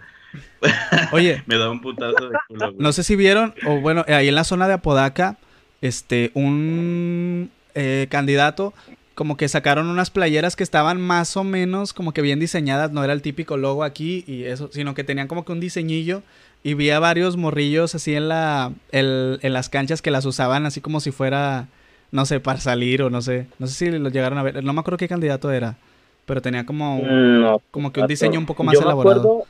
Oye, 1.11 1.43
me 1.45 1.57
daba 1.57 1.71
un 1.71 1.81
putazo 1.81 2.29
de 2.29 2.37
culo. 2.47 2.73
No 2.77 2.91
sé 2.91 3.03
si 3.03 3.15
vieron, 3.15 3.53
o 3.65 3.79
bueno, 3.79 4.05
ahí 4.07 4.27
en 4.27 4.35
la 4.35 4.43
zona 4.43 4.67
de 4.67 4.75
Apodaca, 4.75 5.37
este, 5.81 6.31
un 6.33 7.51
eh, 7.79 8.07
candidato, 8.09 8.73
como 9.13 9.37
que 9.37 9.47
sacaron 9.47 9.87
unas 9.87 10.09
playeras 10.09 10.55
que 10.55 10.63
estaban 10.63 10.99
más 10.99 11.37
o 11.37 11.43
menos 11.43 11.93
como 11.93 12.11
que 12.11 12.23
bien 12.23 12.39
diseñadas, 12.39 12.91
no 12.91 13.03
era 13.03 13.13
el 13.13 13.21
típico 13.21 13.55
logo 13.55 13.83
aquí 13.83 14.23
y 14.25 14.45
eso, 14.45 14.69
sino 14.71 14.95
que 14.95 15.03
tenían 15.03 15.27
como 15.27 15.45
que 15.45 15.51
un 15.51 15.59
diseñillo 15.59 16.23
y 16.63 16.73
vi 16.73 16.89
a 16.89 16.99
varios 16.99 17.37
morrillos 17.37 17.93
así 17.93 18.15
en 18.15 18.29
la 18.29 18.71
en 18.91 19.53
las 19.53 19.69
canchas 19.69 20.01
que 20.01 20.09
las 20.09 20.25
usaban 20.25 20.65
así 20.65 20.81
como 20.81 20.99
si 21.01 21.11
fuera 21.11 21.67
no 22.11 22.25
sé, 22.25 22.39
para 22.39 22.59
salir 22.59 23.03
o 23.03 23.11
no 23.11 23.21
sé, 23.21 23.45
no 23.59 23.67
sé 23.67 23.73
si 23.73 23.91
lo 23.91 24.09
llegaron 24.09 24.39
a 24.39 24.43
ver, 24.43 24.63
no 24.63 24.73
me 24.73 24.79
acuerdo 24.79 24.97
qué 24.97 25.07
candidato 25.07 25.51
era, 25.51 25.77
pero 26.25 26.41
tenía 26.41 26.65
como 26.65 27.59
como 27.69 27.93
que 27.93 28.01
un 28.01 28.07
diseño 28.07 28.39
un 28.39 28.47
poco 28.47 28.63
más 28.63 28.81
elaborado. 28.81 29.43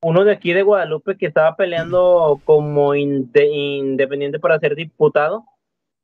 uno 0.00 0.24
de 0.24 0.30
aquí 0.30 0.52
de 0.52 0.62
Guadalupe 0.62 1.16
que 1.16 1.26
estaba 1.26 1.56
peleando 1.56 2.40
como 2.44 2.94
independiente 2.94 4.38
para 4.38 4.60
ser 4.60 4.76
diputado 4.76 5.44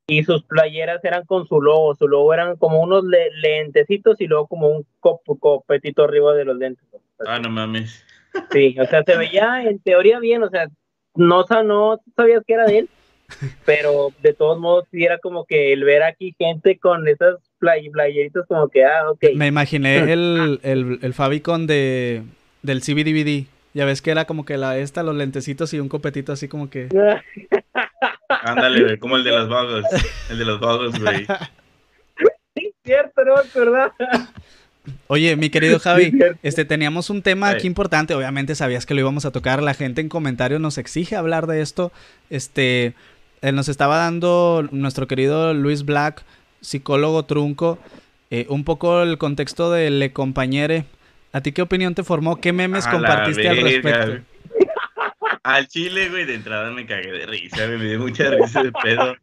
y 0.06 0.24
sus 0.24 0.42
playeras 0.44 1.02
eran 1.04 1.24
con 1.24 1.46
su 1.46 1.60
logo, 1.60 1.94
su 1.94 2.08
logo 2.08 2.34
eran 2.34 2.56
como 2.56 2.80
unos 2.80 3.04
lentecitos 3.04 4.20
y 4.20 4.26
luego 4.26 4.46
como 4.46 4.68
un 4.68 4.86
copetito 5.00 6.04
arriba 6.04 6.34
de 6.34 6.44
los 6.44 6.56
lentes. 6.56 6.84
Ah, 7.26 7.38
no 7.38 7.50
mames. 7.50 8.04
Sí, 8.50 8.76
o 8.78 8.86
sea, 8.86 9.02
se 9.04 9.16
veía 9.16 9.62
en 9.62 9.78
teoría 9.78 10.18
bien, 10.18 10.42
o 10.42 10.50
sea, 10.50 10.68
no, 11.14 11.44
no 11.64 12.00
sabías 12.16 12.42
que 12.46 12.54
era 12.54 12.66
de 12.66 12.78
él, 12.78 12.88
pero 13.66 14.08
de 14.22 14.32
todos 14.32 14.58
modos 14.58 14.86
sí 14.90 15.04
era 15.04 15.18
como 15.18 15.44
que 15.44 15.72
el 15.72 15.84
ver 15.84 16.02
aquí 16.02 16.34
gente 16.38 16.78
con 16.78 17.06
esas 17.06 17.36
play 17.58 17.88
playeritas 17.90 18.46
como 18.46 18.68
que, 18.68 18.84
ah, 18.84 19.10
ok. 19.10 19.24
Me 19.34 19.46
imaginé 19.46 19.98
el, 20.12 20.60
el, 20.62 20.98
el 21.02 21.14
Fabicon 21.14 21.66
de, 21.66 22.22
del 22.62 22.80
CBDVD. 22.80 23.46
Ya 23.74 23.86
ves 23.86 24.02
que 24.02 24.10
era 24.10 24.26
como 24.26 24.44
que 24.44 24.58
la 24.58 24.76
esta, 24.76 25.02
los 25.02 25.16
lentecitos 25.16 25.72
y 25.72 25.80
un 25.80 25.88
copetito 25.88 26.32
así 26.32 26.48
como 26.48 26.68
que. 26.68 26.88
Ándale, 28.42 28.82
güey, 28.82 28.98
como 28.98 29.16
el 29.16 29.24
de 29.24 29.30
los 29.30 29.48
vagos. 29.48 29.84
El 30.30 30.38
de 30.38 30.44
los 30.44 30.60
vagos, 30.60 30.98
güey. 30.98 31.26
Sí, 32.54 32.70
cierto, 32.84 33.24
no, 33.24 33.34
verdad. 33.54 33.92
Oye, 35.06 35.36
mi 35.36 35.48
querido 35.48 35.78
Javi, 35.78 36.12
este 36.42 36.66
teníamos 36.66 37.08
un 37.08 37.22
tema 37.22 37.48
aquí 37.48 37.66
importante, 37.66 38.14
obviamente 38.14 38.54
sabías 38.54 38.84
que 38.84 38.92
lo 38.92 39.00
íbamos 39.00 39.24
a 39.24 39.30
tocar, 39.30 39.62
la 39.62 39.72
gente 39.72 40.02
en 40.02 40.10
comentarios 40.10 40.60
nos 40.60 40.76
exige 40.76 41.16
hablar 41.16 41.46
de 41.46 41.62
esto. 41.62 41.92
Este, 42.28 42.94
él 43.40 43.54
nos 43.54 43.68
estaba 43.68 43.96
dando 43.96 44.68
nuestro 44.70 45.06
querido 45.06 45.54
Luis 45.54 45.84
Black, 45.84 46.24
psicólogo 46.60 47.24
trunco, 47.24 47.78
eh, 48.30 48.46
un 48.48 48.64
poco 48.64 49.02
el 49.02 49.18
contexto 49.18 49.70
de 49.70 49.90
Le 49.90 50.12
Compañere. 50.12 50.84
¿A 51.32 51.40
ti 51.40 51.52
qué 51.52 51.62
opinión 51.62 51.94
te 51.94 52.02
formó? 52.02 52.36
¿Qué 52.40 52.52
memes 52.52 52.86
compartiste 52.86 53.48
al 53.48 53.60
respecto? 53.62 54.31
Al 55.42 55.66
chile, 55.68 56.08
güey, 56.08 56.24
de 56.24 56.34
entrada 56.34 56.70
me 56.70 56.86
cagué 56.86 57.10
de 57.10 57.26
risa, 57.26 57.66
me 57.66 57.84
dio 57.84 57.98
mucha 57.98 58.30
risa 58.30 58.62
de 58.62 58.72
pedo. 58.72 59.16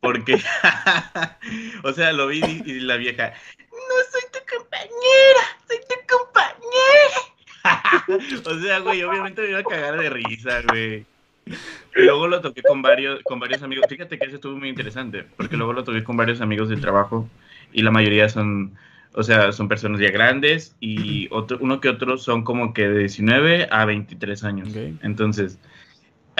Porque, 0.00 0.34
o 1.84 1.92
sea, 1.92 2.12
lo 2.12 2.26
vi 2.26 2.40
y, 2.40 2.80
la 2.80 2.96
vieja, 2.96 3.34
no 3.70 3.94
soy 4.10 4.22
tu 4.32 4.38
compañera, 4.56 5.44
soy 5.68 5.78
tu 5.88 5.94
compañera. 6.16 7.20
o 8.50 8.60
sea, 8.60 8.78
güey, 8.80 9.02
obviamente 9.02 9.42
me 9.42 9.50
iba 9.50 9.58
a 9.58 9.64
cagar 9.64 9.98
de 9.98 10.10
risa, 10.10 10.62
güey. 10.62 11.06
Y 11.46 12.02
luego 12.02 12.28
lo 12.28 12.40
toqué 12.40 12.62
con 12.62 12.80
varios, 12.80 13.22
con 13.24 13.38
varios 13.40 13.62
amigos. 13.62 13.86
Fíjate 13.88 14.18
que 14.18 14.26
eso 14.26 14.36
estuvo 14.36 14.56
muy 14.56 14.68
interesante, 14.68 15.24
porque 15.36 15.56
luego 15.56 15.72
lo 15.72 15.84
toqué 15.84 16.02
con 16.02 16.16
varios 16.16 16.40
amigos 16.40 16.68
del 16.68 16.80
trabajo 16.80 17.28
y 17.72 17.82
la 17.82 17.90
mayoría 17.90 18.28
son, 18.28 18.76
o 19.14 19.22
sea, 19.22 19.52
son 19.52 19.68
personas 19.68 20.00
ya 20.00 20.10
grandes 20.10 20.76
y 20.80 21.28
otro, 21.30 21.58
uno 21.60 21.80
que 21.80 21.88
otro 21.88 22.16
son 22.16 22.44
como 22.44 22.72
que 22.72 22.88
de 22.88 22.98
19 23.00 23.68
a 23.70 23.84
23 23.84 24.44
años. 24.44 24.68
Entonces, 25.02 25.58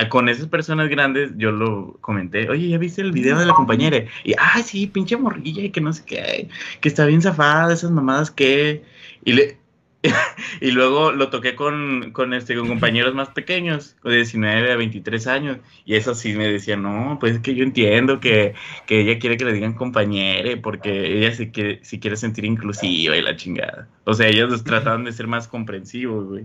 con 0.08 0.28
esas 0.28 0.46
personas 0.46 0.88
grandes 0.88 1.32
yo 1.36 1.52
lo 1.52 1.98
comenté, 2.00 2.48
oye, 2.48 2.68
¿ya 2.68 2.78
viste 2.78 3.02
el 3.02 3.12
video 3.12 3.38
de 3.38 3.46
la 3.46 3.54
compañera? 3.54 4.04
Y, 4.24 4.34
ah, 4.38 4.62
sí, 4.64 4.86
pinche 4.86 5.16
morrilla 5.16 5.64
y 5.64 5.70
que 5.70 5.80
no 5.80 5.92
sé 5.92 6.04
qué, 6.06 6.48
que 6.80 6.88
está 6.88 7.04
bien 7.06 7.22
zafada, 7.22 7.72
esas 7.72 7.90
mamadas 7.90 8.30
que... 8.30 8.82
Y 9.24 9.34
le, 9.34 9.59
y 10.60 10.70
luego 10.70 11.12
lo 11.12 11.28
toqué 11.28 11.54
con, 11.54 12.12
con, 12.12 12.32
este, 12.32 12.56
con 12.56 12.68
compañeros 12.68 13.14
más 13.14 13.28
pequeños, 13.30 13.96
de 14.02 14.16
19 14.16 14.72
a 14.72 14.76
23 14.76 15.26
años, 15.26 15.58
y 15.84 15.96
eso 15.96 16.14
sí 16.14 16.34
me 16.34 16.48
decían, 16.48 16.82
no, 16.82 17.18
pues 17.20 17.36
es 17.36 17.40
que 17.40 17.54
yo 17.54 17.64
entiendo 17.64 18.20
que, 18.20 18.54
que 18.86 19.00
ella 19.00 19.18
quiere 19.18 19.36
que 19.36 19.44
le 19.44 19.52
digan 19.52 19.74
compañere, 19.74 20.56
porque 20.56 21.18
ella 21.18 21.32
se 21.34 21.50
quiere, 21.50 21.80
si 21.84 22.00
quiere 22.00 22.16
sentir 22.16 22.44
inclusiva 22.44 23.16
y 23.16 23.22
la 23.22 23.36
chingada. 23.36 23.88
O 24.04 24.14
sea, 24.14 24.28
ellos 24.28 24.64
trataban 24.64 25.04
de 25.04 25.12
ser 25.12 25.26
más 25.26 25.48
comprensivos, 25.48 26.26
güey, 26.26 26.44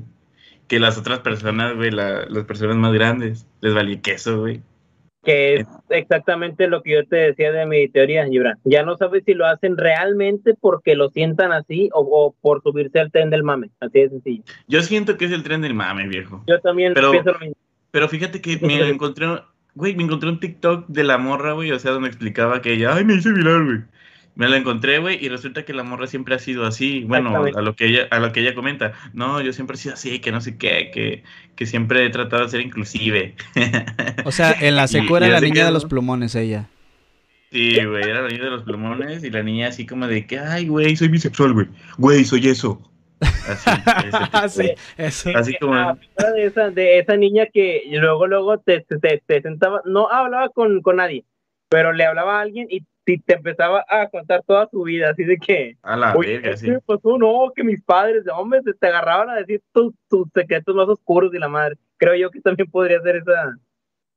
que 0.68 0.80
las 0.80 0.98
otras 0.98 1.20
personas, 1.20 1.76
güey, 1.76 1.92
las 1.92 2.28
personas 2.46 2.76
más 2.78 2.94
grandes, 2.94 3.48
les 3.62 3.74
valía 3.74 4.02
queso, 4.02 4.40
güey 4.40 4.62
que 5.26 5.56
es 5.56 5.68
exactamente 5.90 6.68
lo 6.68 6.82
que 6.82 6.94
yo 6.94 7.06
te 7.06 7.18
decía 7.18 7.52
de 7.52 7.66
mi 7.66 7.90
teoría, 7.90 8.26
Gibran. 8.26 8.58
Ya 8.64 8.84
no 8.84 8.96
sabes 8.96 9.24
si 9.26 9.34
lo 9.34 9.46
hacen 9.46 9.76
realmente 9.76 10.54
porque 10.60 10.96
lo 10.96 11.10
sientan 11.10 11.52
así 11.52 11.90
o, 11.94 12.34
por 12.40 12.62
subirse 12.62 13.00
al 13.00 13.12
tren 13.12 13.30
del 13.30 13.44
mame. 13.44 13.70
Así 13.80 14.00
de 14.00 14.10
sencillo. 14.10 14.44
Yo 14.68 14.82
siento 14.82 15.18
que 15.18 15.26
es 15.26 15.32
el 15.32 15.44
tren 15.44 15.62
del 15.62 15.74
mame, 15.74 16.08
viejo. 16.08 16.44
Yo 16.48 16.60
también 16.62 16.94
pero, 16.94 17.12
pienso 17.12 17.32
lo 17.34 17.40
mismo. 17.40 17.56
Pero 17.92 18.08
fíjate 18.08 18.40
que 18.42 18.58
me 18.62 18.88
encontré, 18.88 19.28
güey, 19.74 19.96
me 19.96 20.04
encontré 20.04 20.30
un 20.30 20.40
TikTok 20.40 20.88
de 20.88 21.04
la 21.04 21.18
morra, 21.18 21.54
güey, 21.54 21.72
o 21.72 21.80
sea, 21.80 21.92
donde 21.92 22.10
explicaba 22.10 22.62
que 22.62 22.74
ella, 22.74 22.94
ay, 22.94 23.06
me 23.06 23.16
hice 23.16 23.32
viral, 23.32 23.66
güey. 23.66 23.78
Me 24.36 24.50
la 24.50 24.58
encontré, 24.58 25.00
güey, 25.00 25.24
y 25.24 25.30
resulta 25.30 25.64
que 25.64 25.74
la 25.74 25.84
morra 25.84 26.08
siempre 26.08 26.36
ha 26.36 26.40
sido 26.40 26.66
así. 26.66 27.06
Bueno, 27.06 27.44
a 27.56 27.62
lo 27.62 27.76
que 27.76 27.88
ella, 27.88 28.08
a 28.12 28.20
lo 28.20 28.34
que 28.34 28.42
ella 28.42 28.54
comenta. 28.54 28.92
No, 29.14 29.40
yo 29.40 29.54
siempre 29.54 29.76
he 29.76 29.80
sido 29.80 29.94
así, 29.94 30.20
que 30.20 30.32
no 30.34 30.42
sé 30.42 30.58
qué, 30.58 30.92
que, 30.94 31.24
que 31.56 31.66
siempre 31.66 32.06
he 32.06 32.10
tratado 32.10 32.44
de 32.44 32.50
ser 32.50 32.62
inclusive. 32.62 33.36
O 34.26 34.32
sea, 34.32 34.52
en 34.60 34.76
la 34.76 34.88
secu 34.90 35.16
era 35.16 35.30
la 35.30 35.40
niña 35.40 35.66
de 35.66 35.72
los 35.72 35.86
plumones 35.86 36.36
ella. 36.36 36.68
Sí, 37.52 37.82
güey, 37.86 38.04
era 38.04 38.24
la 38.24 38.28
niña 38.28 38.44
de 38.44 38.50
los 38.50 38.64
plumones 38.64 39.24
y 39.24 39.30
la 39.30 39.42
niña 39.42 39.70
así 39.70 39.86
como 39.86 40.06
de 40.08 40.28
que, 40.28 40.38
ay, 40.38 40.68
güey, 40.68 40.98
soy 40.98 41.08
bisexual, 41.08 41.54
güey. 41.54 41.68
Güey, 41.98 42.26
soy 42.26 42.50
eso. 42.50 42.82
Así, 43.22 43.70
así, 44.34 44.72
eso. 44.98 45.30
así 45.34 45.56
como... 45.62 45.98
De 46.18 46.46
esa, 46.46 46.72
de 46.72 47.00
esa 47.00 47.16
niña 47.16 47.46
que 47.46 47.84
luego, 47.90 48.28
luego 48.28 48.58
te, 48.58 48.82
te, 48.82 49.24
te 49.26 49.42
sentaba, 49.42 49.82
no 49.86 50.10
hablaba 50.12 50.50
con, 50.50 50.82
con 50.82 50.98
nadie, 50.98 51.24
pero 51.70 51.94
le 51.94 52.06
hablaba 52.06 52.40
a 52.40 52.42
alguien 52.42 52.68
y 52.70 52.84
si 53.06 53.20
te 53.20 53.36
empezaba 53.36 53.86
a 53.88 54.10
contar 54.10 54.44
toda 54.46 54.68
su 54.70 54.84
vida, 54.84 55.12
así 55.12 55.24
de 55.24 55.38
que, 55.38 55.78
a 55.84 55.96
la 55.96 56.16
verga, 56.16 56.58
sí. 56.58 56.70
No, 56.70 57.52
que 57.56 57.64
mis 57.64 57.82
padres, 57.84 58.26
de 58.26 58.32
hombres, 58.32 58.64
te 58.80 58.88
agarraban 58.88 59.30
a 59.30 59.36
decir 59.36 59.62
tus, 59.72 59.94
tus 60.10 60.28
secretos 60.34 60.76
más 60.76 60.88
oscuros 60.88 61.34
y 61.34 61.38
la 61.38 61.48
madre. 61.48 61.76
Creo 61.98 62.16
yo 62.16 62.32
que 62.32 62.42
también 62.42 62.70
podría 62.70 63.00
ser 63.02 63.18
esa, 63.18 63.58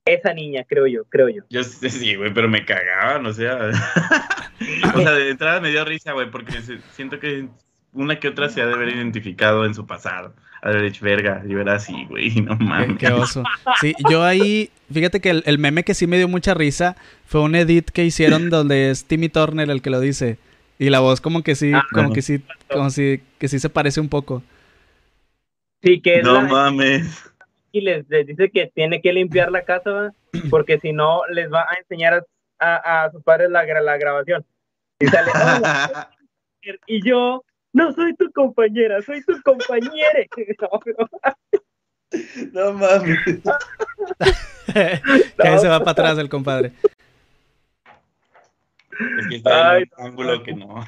esa 0.05 0.33
niña, 0.33 0.65
creo 0.67 0.87
yo, 0.87 1.05
creo 1.05 1.29
yo. 1.29 1.43
Yo 1.51 1.63
sí, 1.65 2.15
güey, 2.17 2.33
pero 2.33 2.49
me 2.49 2.65
cagaban, 2.65 3.27
o 3.27 3.33
sea. 3.33 3.71
o 4.95 4.99
sea, 5.01 5.13
de 5.13 5.31
entrada 5.31 5.61
me 5.61 5.71
dio 5.71 5.85
risa, 5.85 6.13
güey, 6.13 6.31
porque 6.31 6.53
siento 6.93 7.21
que 7.21 7.49
una 7.93 8.19
que 8.19 8.29
otra 8.29 8.49
se 8.49 8.63
ha 8.63 8.67
de 8.67 8.75
haber 8.75 8.89
identificado 8.89 9.67
en 9.67 9.75
su 9.75 9.87
pasado. 9.87 10.35
Haber 10.63 10.83
dicho, 10.83 11.05
verga, 11.05 11.43
yo 11.47 11.61
era 11.61 11.75
así, 11.75 12.05
güey, 12.07 12.31
no 12.43 12.57
mames. 12.57 12.99
qué 12.99 13.09
oso. 13.09 13.43
Sí, 13.81 13.95
yo 14.11 14.25
ahí, 14.25 14.71
fíjate 14.93 15.21
que 15.21 15.31
el, 15.31 15.43
el 15.47 15.59
meme 15.59 15.85
que 15.85 15.95
sí 15.95 16.07
me 16.07 16.17
dio 16.19 16.27
mucha 16.29 16.55
risa 16.55 16.97
fue 17.27 17.43
un 17.43 17.55
edit 17.55 17.91
que 17.91 18.05
hicieron 18.05 18.51
donde 18.51 18.91
es 18.91 19.05
Timmy 19.05 19.29
Turner 19.29 19.71
el 19.71 19.83
que 19.83 19.91
lo 19.91 20.01
dice. 20.01 20.39
Y 20.81 20.91
la 20.91 21.01
voz 21.01 21.21
como 21.21 21.43
que 21.43 21.55
sí, 21.57 21.73
Ah, 21.75 21.83
como 21.93 22.09
no. 22.09 22.15
que 22.15 22.23
sí, 22.23 22.41
como 22.71 22.91
si, 22.91 23.21
que 23.39 23.49
sí 23.49 23.59
se 23.59 23.69
parece 23.69 24.01
un 24.01 24.09
poco. 24.09 24.43
Sí, 25.83 26.01
que 26.01 26.19
es 26.19 26.25
No 26.25 26.35
la- 26.35 26.41
mames. 26.43 27.25
y 27.73 27.81
les, 27.81 28.09
les 28.09 28.27
dice 28.27 28.51
que 28.51 28.71
tiene 28.75 29.01
que 29.01 29.13
limpiar 29.13 29.51
la 29.53 29.63
casa, 29.63 29.91
¿va? 29.91 30.13
porque 30.51 30.79
si 30.81 30.93
no 30.93 31.23
les 31.33 31.53
va 31.53 31.63
a 31.63 31.75
enseñar 31.81 32.15
a, 32.15 32.77
a, 32.77 33.05
a 33.05 33.11
sus 33.13 33.23
padres 33.23 33.51
la, 33.51 33.65
gra- 33.65 33.83
la 33.83 33.97
grabación. 33.97 34.45
Y 35.01 35.07
sale, 35.07 35.31
"Hola, 35.33 36.11
y 36.87 37.09
yo, 37.09 37.45
no 37.73 37.93
soy 37.93 38.15
tu 38.17 38.31
compañera, 38.33 39.01
soy 39.03 39.23
tu 39.25 39.41
compañera. 39.43 40.27
No 42.53 42.73
mames. 42.73 43.19
que 44.73 45.47
ahí 45.47 45.59
se 45.59 45.69
va 45.69 45.79
para 45.81 45.91
atrás 45.91 46.19
el 46.19 46.31
compadre. 46.31 46.73
Es 49.21 49.27
que 49.29 49.37
está 49.37 49.73
Ay, 49.73 49.83
en 49.83 49.91
un 49.99 50.07
ángulo 50.07 50.43
que 50.43 50.55
no. 50.55 50.87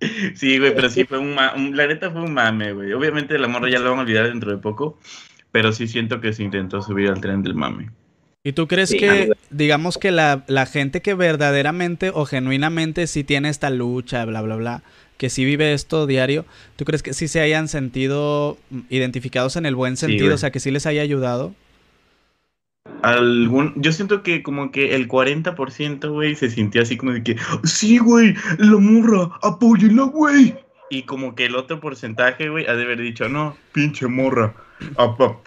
sí, 0.34 0.58
güey, 0.58 0.74
pero 0.74 0.90
sí 0.90 1.04
fue 1.04 1.18
un, 1.18 1.36
un- 1.56 1.76
La 1.76 1.86
neta 1.86 2.10
fue 2.10 2.22
un 2.22 2.34
mame, 2.34 2.72
güey. 2.72 2.92
Obviamente 2.92 3.38
la 3.38 3.48
morra 3.48 3.70
ya 3.70 3.78
lo 3.78 3.90
van 3.90 4.00
a 4.00 4.02
olvidar 4.02 4.26
dentro 4.28 4.50
de 4.50 4.58
poco. 4.58 4.98
Pero 5.50 5.72
sí 5.72 5.86
siento 5.88 6.20
que 6.20 6.32
se 6.32 6.42
intentó 6.42 6.82
subir 6.82 7.08
al 7.08 7.20
tren 7.20 7.42
del 7.42 7.54
mame. 7.54 7.90
¿Y 8.42 8.52
tú 8.52 8.66
crees 8.68 8.90
Sí, 8.90 8.98
que, 8.98 9.32
digamos 9.50 9.96
que 9.96 10.10
la, 10.10 10.44
la 10.48 10.66
gente 10.66 11.00
que 11.00 11.14
verdaderamente 11.14 12.10
o 12.12 12.26
genuinamente 12.26 13.06
sí 13.06 13.24
tiene 13.24 13.48
esta 13.48 13.70
lucha, 13.70 14.24
bla, 14.26 14.42
bla, 14.42 14.56
bla, 14.56 14.82
que 15.16 15.30
sí 15.30 15.44
vive 15.44 15.72
esto 15.72 16.06
diario, 16.06 16.44
¿tú 16.76 16.84
crees 16.84 17.02
que 17.02 17.14
sí 17.14 17.28
se 17.28 17.40
hayan 17.40 17.68
sentido 17.68 18.58
mm, 18.70 18.80
identificados 18.90 19.56
en 19.56 19.66
el 19.66 19.74
buen 19.74 19.96
sentido? 19.96 20.34
o 20.34 20.38
sea, 20.38 20.50
que 20.50 20.60
sí 20.60 20.70
les 20.70 20.86
haya 20.86 21.02
ayudado. 21.02 21.54
Algún, 23.02 23.72
yo 23.76 23.92
siento 23.92 24.22
que 24.22 24.42
como 24.42 24.70
que 24.70 24.94
el 24.94 25.08
40%, 25.08 26.10
güey, 26.10 26.34
se 26.34 26.50
sintió 26.50 26.82
así 26.82 26.96
como 26.96 27.12
de 27.12 27.22
que, 27.22 27.36
sí, 27.64 27.98
güey, 27.98 28.34
la 28.58 28.76
morra, 28.78 29.30
apóyenla, 29.42 30.04
güey. 30.04 30.54
Y 30.90 31.02
como 31.02 31.34
que 31.34 31.46
el 31.46 31.56
otro 31.56 31.80
porcentaje, 31.80 32.48
güey, 32.48 32.66
ha 32.66 32.74
de 32.74 32.84
haber 32.84 33.00
dicho, 33.00 33.28
no, 33.28 33.56
pinche 33.72 34.06
morra, 34.06 34.54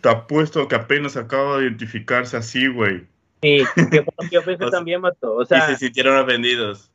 te 0.01 0.09
apuesto 0.09 0.67
que 0.67 0.75
apenas 0.75 1.15
acaba 1.15 1.57
de 1.57 1.65
identificarse 1.65 2.37
así, 2.37 2.67
güey. 2.67 3.03
Sí, 3.41 3.63
que 3.91 4.03
fue 4.03 4.13
lo 4.17 4.29
que 4.29 4.35
yo 4.35 4.41
pensé 4.45 4.63
O 4.63 4.69
sea, 4.69 4.77
también, 4.77 5.01
Mato. 5.01 5.35
O 5.35 5.43
y 5.43 5.45
sea, 5.45 5.67
se 5.67 5.77
sintieron 5.77 6.17
ofendidos. 6.17 6.91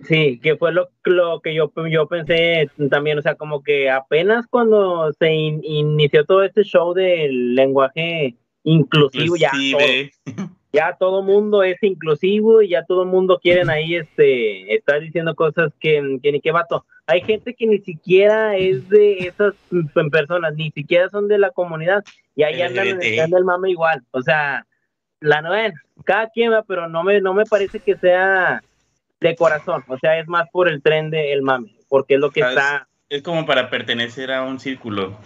Sí, 0.00 0.38
que 0.40 0.56
fue 0.56 0.72
lo, 0.72 0.88
lo 1.04 1.40
que 1.40 1.54
yo, 1.54 1.72
yo 1.90 2.06
pensé 2.06 2.70
también. 2.90 3.18
O 3.18 3.22
sea, 3.22 3.34
como 3.34 3.62
que 3.62 3.90
apenas 3.90 4.46
cuando 4.46 5.12
se 5.12 5.32
in- 5.32 5.60
inició 5.64 6.24
todo 6.24 6.42
este 6.42 6.62
show 6.64 6.94
del 6.94 7.54
lenguaje 7.54 8.36
inclusivo, 8.62 9.36
ya 9.36 9.50
todo, 9.72 9.80
ya 10.72 10.96
todo 10.98 11.22
mundo 11.22 11.62
es 11.62 11.82
inclusivo 11.82 12.62
y 12.62 12.70
ya 12.70 12.84
todo 12.84 13.04
mundo 13.04 13.38
quieren 13.42 13.70
ahí 13.70 13.94
este 13.96 14.74
estar 14.74 15.00
diciendo 15.00 15.34
cosas 15.34 15.72
que, 15.80 16.18
que 16.22 16.32
ni 16.32 16.40
qué 16.40 16.52
vato. 16.52 16.84
Hay 17.06 17.20
gente 17.20 17.54
que 17.54 17.66
ni 17.68 17.78
siquiera 17.78 18.56
es 18.56 18.88
de 18.88 19.18
esas 19.28 19.54
personas, 20.10 20.54
ni 20.56 20.72
siquiera 20.72 21.08
son 21.08 21.28
de 21.28 21.38
la 21.38 21.50
comunidad 21.50 22.02
y 22.34 22.42
ahí 22.42 22.60
andan 22.62 22.98
echando 23.00 23.38
el 23.38 23.44
mame 23.44 23.70
igual. 23.70 24.02
O 24.10 24.20
sea, 24.22 24.66
la 25.20 25.40
nueva, 25.40 25.72
cada 26.04 26.28
quien 26.30 26.52
va, 26.52 26.64
pero 26.64 26.88
no 26.88 27.04
me, 27.04 27.20
no 27.20 27.32
me 27.32 27.44
parece 27.44 27.78
que 27.78 27.96
sea 27.96 28.60
de 29.20 29.36
corazón. 29.36 29.82
O 29.88 29.98
sea, 29.98 30.18
es 30.18 30.28
más 30.28 30.48
por 30.50 30.68
el 30.68 30.82
tren 30.82 31.10
del 31.10 31.42
mame, 31.42 31.68
porque 31.88 32.14
es 32.14 32.20
lo 32.20 32.30
que 32.30 32.42
Ah, 32.42 32.50
está. 32.50 32.88
es 33.08 33.22
como 33.22 33.46
para 33.46 33.70
pertenecer 33.70 34.32
a 34.32 34.42
un 34.42 34.58
círculo. 34.58 35.16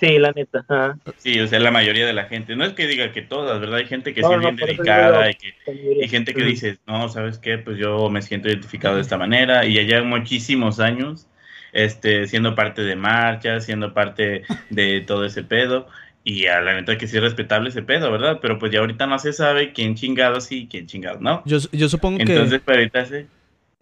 Sí, 0.00 0.18
la 0.18 0.32
neta. 0.32 0.64
ajá. 0.68 0.98
Sí, 1.18 1.40
o 1.40 1.46
sea, 1.46 1.58
la 1.58 1.70
mayoría 1.70 2.06
de 2.06 2.12
la 2.12 2.24
gente. 2.24 2.54
No 2.54 2.64
es 2.64 2.72
que 2.74 2.86
diga 2.86 3.12
que 3.12 3.22
todas, 3.22 3.60
¿verdad? 3.60 3.78
Hay 3.78 3.86
gente 3.86 4.14
que 4.14 4.22
No, 4.22 4.28
sí 4.28 4.34
es 4.34 4.40
no, 4.40 4.42
bien 4.42 4.56
dedicada 4.56 5.30
y 5.30 5.34
que 5.34 5.54
Y 6.00 6.08
gente 6.08 6.32
que 6.34 6.40
Ujú. 6.40 6.50
dice, 6.50 6.78
no, 6.86 7.08
¿sabes 7.08 7.38
qué? 7.38 7.58
Pues 7.58 7.78
yo 7.78 8.08
me 8.08 8.22
siento 8.22 8.48
identificado 8.48 8.96
de 8.96 9.02
esta 9.02 9.18
manera 9.18 9.64
y 9.66 9.78
allá 9.78 10.02
muchísimos 10.02 10.78
años 10.78 11.26
este, 11.72 12.26
siendo 12.26 12.54
parte 12.54 12.82
de 12.82 12.96
marchas, 12.96 13.64
siendo 13.64 13.92
parte 13.94 14.42
de 14.70 15.00
todo 15.00 15.24
ese 15.24 15.42
pedo. 15.42 15.86
Y 16.24 16.46
a 16.46 16.60
la 16.60 16.74
neta 16.74 16.98
que 16.98 17.06
sí 17.06 17.16
es 17.16 17.22
respetable 17.22 17.70
ese 17.70 17.82
pedo, 17.82 18.10
¿verdad? 18.12 18.38
Pero 18.42 18.58
pues 18.58 18.70
ya 18.70 18.80
ahorita 18.80 19.06
no 19.06 19.18
se 19.18 19.32
sabe 19.32 19.72
quién 19.72 19.94
chingado 19.94 20.40
sí 20.40 20.62
y 20.62 20.68
quién 20.68 20.86
chingado 20.86 21.20
no. 21.20 21.42
Yo, 21.46 21.58
yo 21.72 21.88
supongo 21.88 22.18
que... 22.18 22.24
Entonces, 22.24 22.60
pues 22.64 22.76
ahorita 22.76 23.04
sí. 23.06 23.26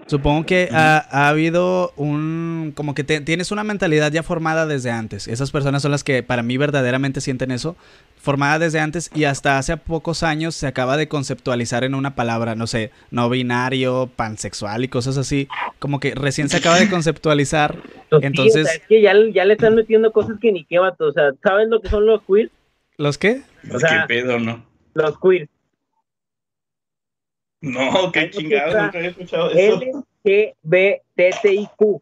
Supongo 0.07 0.47
que 0.47 0.69
ha, 0.73 0.99
ha 1.11 1.29
habido 1.29 1.93
un... 1.97 2.73
como 2.77 2.95
que 2.95 3.03
te- 3.03 3.21
tienes 3.23 3.51
una 3.51 3.65
mentalidad 3.65 4.13
ya 4.13 4.23
formada 4.23 4.65
desde 4.67 4.91
antes. 4.91 5.27
Esas 5.27 5.51
personas 5.51 5.83
son 5.83 5.91
las 5.91 6.05
que 6.05 6.23
para 6.23 6.45
mí 6.45 6.57
verdaderamente 6.59 7.21
sienten 7.21 7.51
eso. 7.51 7.77
Formada 8.17 8.59
desde 8.61 8.79
antes 8.79 9.11
y 9.15 9.25
hasta 9.25 9.59
hace 9.59 9.77
pocos 9.77 10.23
años 10.23 10.55
se 10.55 10.67
acaba 10.67 10.97
de 10.97 11.09
conceptualizar 11.09 11.83
en 11.83 11.95
una 11.95 12.15
palabra, 12.15 12.55
no 12.55 12.67
sé, 12.67 12.91
no 13.11 13.29
binario, 13.31 14.09
pansexual 14.15 14.85
y 14.85 14.89
cosas 14.89 15.17
así. 15.17 15.49
Como 15.81 15.99
que 15.99 16.15
recién 16.15 16.49
se 16.49 16.59
acaba 16.59 16.79
de 16.79 16.89
conceptualizar. 16.91 17.77
Pues 18.09 18.21
sí, 18.21 18.27
Entonces- 18.29 18.63
o 18.63 18.65
sea, 18.67 18.75
es 18.75 18.83
que 18.89 19.03
ya, 19.03 19.13
ya 19.35 19.45
le 19.45 19.55
están 19.55 19.75
metiendo 19.75 20.13
cosas 20.13 20.37
que 20.41 20.53
ni 20.53 20.65
qué 20.65 20.79
vato. 20.79 21.07
O 21.07 21.13
sea, 21.13 21.33
¿saben 21.43 21.69
lo 21.71 21.81
que 21.81 21.89
son 21.89 22.07
los 22.07 22.23
queers? 22.23 22.53
¿Los 22.99 23.19
qué? 23.19 23.43
Pues, 23.63 23.75
O 23.75 23.79
sea- 23.81 24.07
¿Qué 24.07 24.15
pedo, 24.15 24.39
no? 24.39 24.65
Los 24.95 25.19
queers. 25.19 25.51
No, 27.61 28.13
qué 28.13 28.21
Ahí 28.21 28.31
chingado, 28.31 28.83
nunca 28.83 28.99
había 28.99 29.11
escuchado 29.11 29.51
eso. 29.51 29.81
LGBTTIQ. 30.25 32.01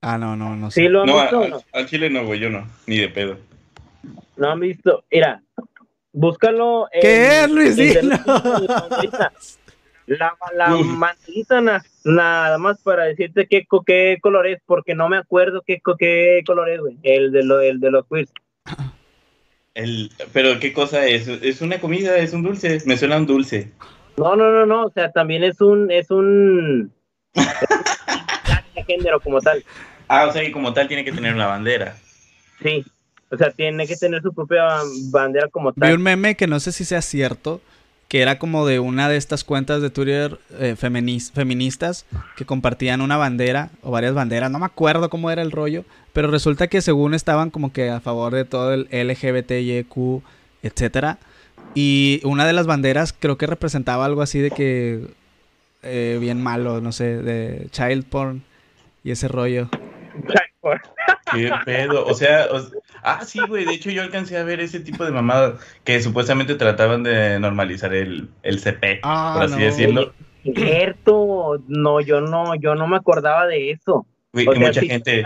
Ah, 0.00 0.18
no, 0.18 0.36
no, 0.36 0.56
no 0.56 0.70
sé. 0.70 0.82
¿Sí 0.82 0.88
lo 0.88 1.02
han 1.02 1.06
No, 1.06 1.20
visto 1.20 1.42
al, 1.42 1.50
no? 1.50 1.62
al 1.72 1.86
chile 1.86 2.10
no, 2.10 2.24
güey, 2.26 2.40
yo 2.40 2.50
no, 2.50 2.66
ni 2.86 2.98
de 2.98 3.08
pedo. 3.08 3.38
No 4.36 4.50
han 4.50 4.60
visto. 4.60 5.04
Mira, 5.10 5.42
búscalo. 6.12 6.88
en- 6.92 7.00
¿Qué 7.00 7.40
es, 7.44 7.50
Luis? 7.50 7.78
en- 7.78 8.00
Dilo. 8.10 8.16
La, 10.06 10.36
la 10.56 10.76
Uf. 10.76 10.84
mantelita 10.84 11.60
na- 11.60 11.82
nada 12.04 12.58
más 12.58 12.82
para 12.82 13.04
decirte 13.04 13.46
qué, 13.46 13.64
co- 13.64 13.84
qué 13.84 14.18
color 14.20 14.48
es, 14.48 14.60
porque 14.66 14.96
no 14.96 15.08
me 15.08 15.16
acuerdo 15.16 15.62
qué, 15.64 15.80
co- 15.80 15.96
qué 15.96 16.42
color 16.44 16.68
es, 16.70 16.80
güey. 16.80 16.98
El 17.04 17.30
de, 17.30 17.44
lo, 17.44 17.60
el 17.60 17.78
de 17.78 17.90
los 17.92 18.04
queers. 18.08 18.32
El, 19.74 20.10
pero 20.32 20.60
qué 20.60 20.72
cosa 20.72 21.06
es, 21.06 21.28
es 21.28 21.60
una 21.62 21.80
comida, 21.80 22.16
es 22.18 22.32
un 22.32 22.42
dulce, 22.42 22.82
me 22.84 22.96
suena 22.96 23.16
un 23.16 23.26
dulce. 23.26 23.72
No, 24.16 24.36
no, 24.36 24.50
no, 24.52 24.66
no. 24.66 24.84
O 24.86 24.90
sea, 24.90 25.10
también 25.10 25.42
es 25.44 25.60
un. 25.60 25.90
Es 25.90 26.10
un. 26.10 26.92
género 28.86 29.20
como 29.20 29.40
tal. 29.40 29.64
Ah, 30.08 30.26
o 30.26 30.32
sea 30.32 30.42
que 30.42 30.52
como 30.52 30.72
tal 30.72 30.88
tiene 30.88 31.04
que 31.04 31.12
tener 31.12 31.34
una 31.34 31.46
bandera. 31.46 31.96
Sí. 32.62 32.84
O 33.30 33.36
sea, 33.36 33.50
tiene 33.50 33.86
que 33.86 33.96
tener 33.96 34.20
su 34.22 34.34
propia 34.34 34.66
bandera 35.10 35.48
como 35.48 35.72
Vi 35.72 35.80
tal. 35.80 35.94
un 35.94 36.02
meme 36.02 36.36
que 36.36 36.46
no 36.46 36.60
sé 36.60 36.70
si 36.72 36.84
sea 36.84 37.00
cierto, 37.00 37.62
que 38.12 38.20
era 38.20 38.38
como 38.38 38.66
de 38.66 38.78
una 38.78 39.08
de 39.08 39.16
estas 39.16 39.42
cuentas 39.42 39.80
de 39.80 39.88
Twitter 39.88 40.38
eh, 40.60 40.76
feminis- 40.78 41.32
feministas 41.32 42.04
que 42.36 42.44
compartían 42.44 43.00
una 43.00 43.16
bandera 43.16 43.70
o 43.82 43.90
varias 43.90 44.12
banderas, 44.12 44.50
no 44.50 44.58
me 44.58 44.66
acuerdo 44.66 45.08
cómo 45.08 45.30
era 45.30 45.40
el 45.40 45.50
rollo, 45.50 45.86
pero 46.12 46.30
resulta 46.30 46.66
que 46.66 46.82
según 46.82 47.14
estaban 47.14 47.48
como 47.48 47.72
que 47.72 47.88
a 47.88 48.00
favor 48.00 48.34
de 48.34 48.44
todo 48.44 48.74
el 48.74 48.86
LGBTIQ, 48.92 50.20
etcétera, 50.62 51.16
y 51.74 52.20
una 52.24 52.46
de 52.46 52.52
las 52.52 52.66
banderas 52.66 53.14
creo 53.18 53.38
que 53.38 53.46
representaba 53.46 54.04
algo 54.04 54.20
así 54.20 54.40
de 54.40 54.50
que 54.50 55.06
eh, 55.82 56.18
bien 56.20 56.42
malo, 56.42 56.82
no 56.82 56.92
sé, 56.92 57.16
de 57.16 57.68
child 57.70 58.04
porn 58.04 58.42
y 59.04 59.12
ese 59.12 59.26
rollo. 59.26 59.70
¿Qué 61.32 61.50
pedo? 61.64 62.06
O 62.06 62.14
sea, 62.14 62.46
o- 62.52 62.60
ah, 63.02 63.24
sí, 63.24 63.40
güey, 63.46 63.64
de 63.64 63.74
hecho 63.74 63.90
yo 63.90 64.02
alcancé 64.02 64.36
a 64.36 64.44
ver 64.44 64.60
ese 64.60 64.80
tipo 64.80 65.04
de 65.04 65.10
mamadas 65.10 65.60
que 65.84 66.00
supuestamente 66.00 66.54
trataban 66.54 67.02
de 67.02 67.38
normalizar 67.40 67.94
el, 67.94 68.28
el 68.42 68.58
CP, 68.60 69.00
Ah, 69.02 69.32
por 69.34 69.44
así 69.44 69.58
no. 69.58 69.64
decirlo. 69.64 70.14
Cierto. 70.42 71.62
No, 71.68 72.00
yo 72.00 72.20
no, 72.20 72.54
yo 72.56 72.74
no 72.74 72.86
me 72.86 72.96
acordaba 72.96 73.46
de 73.46 73.70
eso. 73.70 74.06
Güey, 74.32 74.46
O 74.46 74.52
que 74.52 74.58
sea, 74.58 74.68
mucha 74.68 74.80
sí 74.80 74.88
gente, 74.88 75.24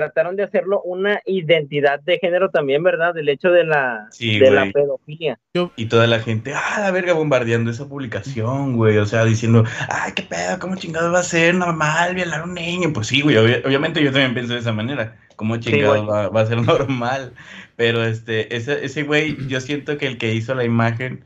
trataron 0.00 0.36
de 0.36 0.42
hacerlo 0.42 0.82
una 0.82 1.22
identidad 1.24 2.00
de 2.00 2.18
género 2.18 2.50
también, 2.50 2.82
¿verdad? 2.82 3.14
Del 3.14 3.30
hecho 3.30 3.48
de 3.50 3.64
la, 3.64 4.08
Sí, 4.10 4.38
de 4.38 4.50
la 4.50 4.70
pedofilia. 4.70 5.38
y 5.74 5.86
toda 5.86 6.06
la 6.06 6.20
gente, 6.20 6.52
ah, 6.54 6.80
la 6.80 6.90
verga, 6.90 7.14
bombardeando 7.14 7.70
esa 7.70 7.88
publicación, 7.88 8.76
güey, 8.76 8.98
o 8.98 9.06
sea, 9.06 9.24
diciendo, 9.24 9.64
ay, 9.88 10.12
qué 10.14 10.22
pedo, 10.22 10.58
cómo 10.58 10.76
chingado 10.76 11.10
va 11.12 11.20
a 11.20 11.22
ser 11.22 11.54
normal 11.54 12.14
violar 12.14 12.40
a 12.40 12.44
un 12.44 12.52
niño. 12.52 12.92
Pues 12.92 13.06
sí, 13.06 13.22
güey, 13.22 13.36
obvia- 13.36 13.62
obviamente 13.64 14.02
yo 14.02 14.12
también 14.12 14.34
pienso 14.34 14.52
de 14.52 14.60
esa 14.60 14.72
manera, 14.74 15.16
cómo 15.36 15.56
chingado 15.56 16.06
va, 16.06 16.28
va 16.28 16.40
a 16.42 16.46
ser 16.46 16.58
normal. 16.62 17.32
Pero 17.76 18.04
este, 18.04 18.54
ese, 18.54 18.84
ese 18.84 19.02
güey, 19.04 19.36
yo 19.48 19.60
siento 19.62 19.96
que 19.96 20.06
el 20.06 20.18
que 20.18 20.34
hizo 20.34 20.54
la 20.54 20.64
imagen 20.64 21.24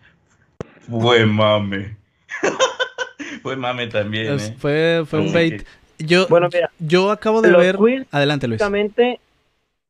fue 0.88 1.26
mame. 1.26 1.96
fue 3.42 3.56
mame 3.56 3.88
también, 3.88 4.34
Es- 4.34 4.50
¿eh? 4.50 4.54
Fue, 4.58 5.02
fue 5.06 5.18
un 5.20 5.32
bait. 5.32 5.64
Yo, 6.00 6.26
Bueno, 6.28 6.48
mira, 6.52 6.70
yo 6.78 7.10
acabo 7.10 7.42
de 7.42 7.50
los 7.50 7.60
ver... 7.60 7.76
queers 7.76 8.06
Adelante, 8.10 8.48
Luis. 8.48 8.58
básicamente 8.58 9.20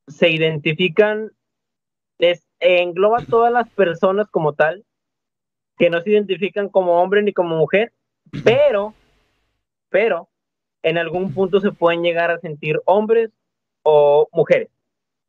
se 0.09 0.29
identifican, 0.29 1.31
es 2.19 2.45
engloba 2.59 3.25
todas 3.25 3.53
las 3.53 3.69
personas 3.71 4.29
como 4.29 4.53
tal, 4.53 4.85
que 5.79 5.89
no 5.89 6.01
se 6.03 6.11
identifican 6.11 6.69
como 6.69 7.01
hombre 7.01 7.23
ni 7.23 7.33
como 7.33 7.57
mujer, 7.57 7.93
pero, 8.45 8.95
pero, 9.89 10.29
en 10.83 10.99
algún 10.99 11.33
punto 11.33 11.61
se 11.61 11.73
pueden 11.73 12.03
llegar 12.03 12.31
a 12.31 12.39
sentir 12.39 12.81
hombres 12.85 13.31
o 13.83 14.29
mujeres, 14.33 14.69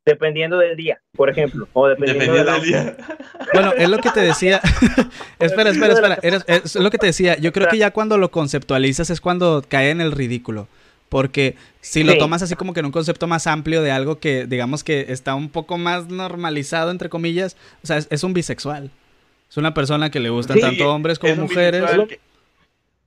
dependiendo 0.06 0.58
del 0.58 0.76
día, 0.76 1.00
por 1.14 1.30
ejemplo, 1.30 1.68
o 1.74 1.88
dependiendo, 1.88 2.34
Dependiendo 2.34 2.52
de 2.52 2.58
la- 2.76 2.82
del 2.84 2.96
día. 2.98 3.18
Bueno, 3.54 3.74
es 3.78 3.90
lo 3.90 3.98
que 4.00 4.10
te 4.12 4.22
decía. 4.22 4.62
espera, 5.40 5.70
espera, 5.72 5.94
espera. 5.94 6.18
Eres- 6.22 6.46
es 6.48 6.76
lo 6.76 6.90
que 6.90 6.98
te 6.98 7.08
decía. 7.08 7.38
Yo 7.38 7.52
creo 7.52 7.68
que 7.68 7.78
ya 7.78 7.92
cuando 7.92 8.18
lo 8.18 8.32
conceptualizas 8.32 9.10
es 9.10 9.20
cuando 9.22 9.64
cae 9.68 9.90
en 9.90 10.02
el 10.02 10.12
ridículo. 10.12 10.68
Porque 11.10 11.58
si 11.82 12.04
lo 12.04 12.14
Sí. 12.14 12.20
tomas 12.20 12.42
así 12.42 12.56
como 12.56 12.74
que 12.74 12.80
en 12.80 12.86
un 12.86 12.92
concepto 12.94 13.28
más 13.28 13.46
amplio 13.46 13.82
de 13.82 13.92
algo 13.92 14.20
que, 14.20 14.46
digamos 14.46 14.84
que 14.86 15.08
está 15.10 15.36
un 15.36 15.50
poco 15.50 15.78
más 15.78 16.08
normalizado, 16.08 16.90
entre 16.92 17.10
comillas, 17.10 17.58
o 17.84 17.88
sea, 17.88 17.98
es, 17.98 18.08
es 18.10 18.24
un 18.24 18.34
bisexual. 18.34 18.90
Es 19.50 19.58
una 19.58 19.74
persona 19.74 20.10
que 20.10 20.22
le 20.22 20.30
gustan 20.30 20.56
Sí, 20.56 20.62
tanto 20.62 20.90
hombres 20.94 21.20
como 21.20 21.34
es 21.34 21.40
mujeres. 21.40 21.84
que- 22.08 22.20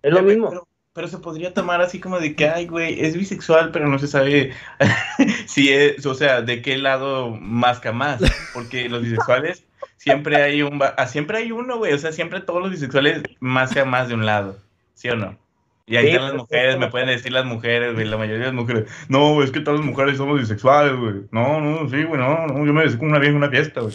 Es 0.02 0.12
lo 0.12 0.22
mismo. 0.22 0.66
Pero, 0.94 1.08
se 1.08 1.18
podría 1.18 1.52
tomar 1.52 1.80
así 1.80 1.98
como 2.00 2.20
de 2.20 2.36
que, 2.36 2.48
ay, 2.48 2.66
güey, 2.66 3.04
es 3.04 3.16
bisexual, 3.16 3.72
pero 3.72 3.88
no 3.88 3.98
se 3.98 4.06
sabe 4.06 4.52
si 5.46 5.72
es, 5.72 6.06
o 6.06 6.14
sea, 6.14 6.40
de 6.40 6.62
qué 6.62 6.78
lado 6.78 7.30
masca 7.30 7.92
más. 7.92 8.20
Porque 8.54 8.88
los 8.88 9.02
bisexuales 9.02 9.66
siempre 9.96 10.36
hay 10.36 10.62
un, 10.62 10.80
ah, 10.82 11.06
siempre 11.06 11.38
hay 11.38 11.52
uno, 11.52 11.78
güey. 11.78 11.92
O 11.92 11.98
sea, 11.98 12.12
siempre 12.12 12.40
todos 12.40 12.62
los 12.62 12.70
bisexuales 12.70 13.22
mascan 13.40 13.90
más 13.90 14.08
de 14.08 14.14
un 14.14 14.24
lado. 14.24 14.58
¿Sí 14.94 15.08
o 15.08 15.16
no? 15.16 15.36
Y 15.86 15.96
ahí 15.96 16.06
Sí, 16.06 16.12
están 16.12 16.28
las 16.28 16.36
mujeres, 16.36 16.74
es 16.74 16.80
me 16.80 16.88
pueden 16.88 17.08
decir 17.08 17.32
las 17.32 17.44
mujeres, 17.44 17.92
güey, 17.92 18.06
la 18.06 18.16
mayoría 18.16 18.46
de 18.46 18.52
las 18.52 18.54
mujeres. 18.54 18.90
No, 19.08 19.42
es 19.42 19.50
que 19.50 19.60
todas 19.60 19.80
las 19.80 19.86
mujeres 19.86 20.16
somos 20.16 20.38
bisexuales, 20.40 20.96
güey. 20.96 21.14
No, 21.30 21.60
no, 21.60 21.88
sí, 21.90 22.04
güey, 22.04 22.20
no, 22.20 22.46
no, 22.46 22.64
yo 22.64 22.72
me 22.72 22.84
besé 22.84 22.98
con 22.98 23.08
una 23.08 23.18
vieja 23.18 23.32
en 23.32 23.36
una 23.36 23.50
fiesta, 23.50 23.82
güey. 23.82 23.94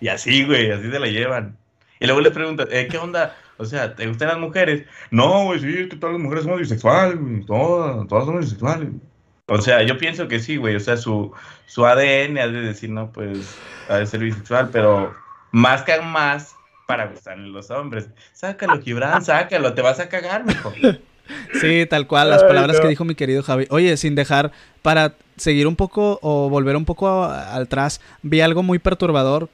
Y 0.00 0.08
así, 0.08 0.44
güey, 0.44 0.70
así 0.70 0.90
se 0.90 0.98
la 0.98 1.08
llevan. 1.08 1.58
Y 2.00 2.06
luego 2.06 2.20
les 2.20 2.32
preguntan, 2.32 2.68
eh, 2.70 2.88
¿qué 2.90 2.98
onda? 2.98 3.36
O 3.58 3.64
sea, 3.64 3.94
¿te 3.94 4.06
gustan 4.06 4.28
las 4.28 4.38
mujeres? 4.38 4.84
No, 5.10 5.44
güey, 5.44 5.60
sí, 5.60 5.68
es 5.78 5.88
que 5.88 5.96
todas 5.96 6.14
las 6.14 6.22
mujeres 6.22 6.44
somos 6.44 6.60
bisexuales, 6.60 7.18
güey. 7.20 7.44
Todas, 7.46 8.06
todas 8.08 8.24
somos 8.26 8.40
bisexuales. 8.42 8.88
O 9.46 9.60
sea, 9.60 9.82
yo 9.82 9.96
pienso 9.98 10.28
que 10.28 10.40
sí, 10.40 10.56
güey. 10.56 10.76
O 10.76 10.80
sea, 10.80 10.96
su, 10.96 11.32
su 11.66 11.86
ADN 11.86 12.38
ha 12.38 12.48
de 12.48 12.60
decir, 12.62 12.90
no, 12.90 13.12
pues, 13.12 13.56
ha 13.88 13.96
de 13.98 14.06
ser 14.06 14.20
bisexual, 14.20 14.70
pero 14.72 15.14
mascan 15.52 16.06
más 16.10 16.54
para 16.86 17.06
gustarle 17.06 17.48
los 17.48 17.70
hombres. 17.70 18.08
Sácalo, 18.32 18.80
Gibran, 18.80 19.24
sácalo, 19.24 19.72
te 19.74 19.82
vas 19.82 20.00
a 20.00 20.08
cagar, 20.08 20.44
mijo. 20.44 20.72
Sí, 21.60 21.86
tal 21.90 22.06
cual, 22.06 22.30
las 22.30 22.42
Ay, 22.42 22.48
palabras 22.50 22.76
no. 22.76 22.82
que 22.82 22.88
dijo 22.88 23.04
mi 23.04 23.16
querido 23.16 23.42
Javi. 23.42 23.66
Oye, 23.70 23.96
sin 23.96 24.14
dejar, 24.14 24.52
para 24.82 25.14
seguir 25.36 25.66
un 25.66 25.74
poco 25.74 26.20
o 26.22 26.48
volver 26.48 26.76
un 26.76 26.84
poco 26.84 27.24
a- 27.24 27.56
atrás, 27.56 28.00
vi 28.22 28.40
algo 28.42 28.62
muy 28.62 28.78
perturbador 28.78 29.48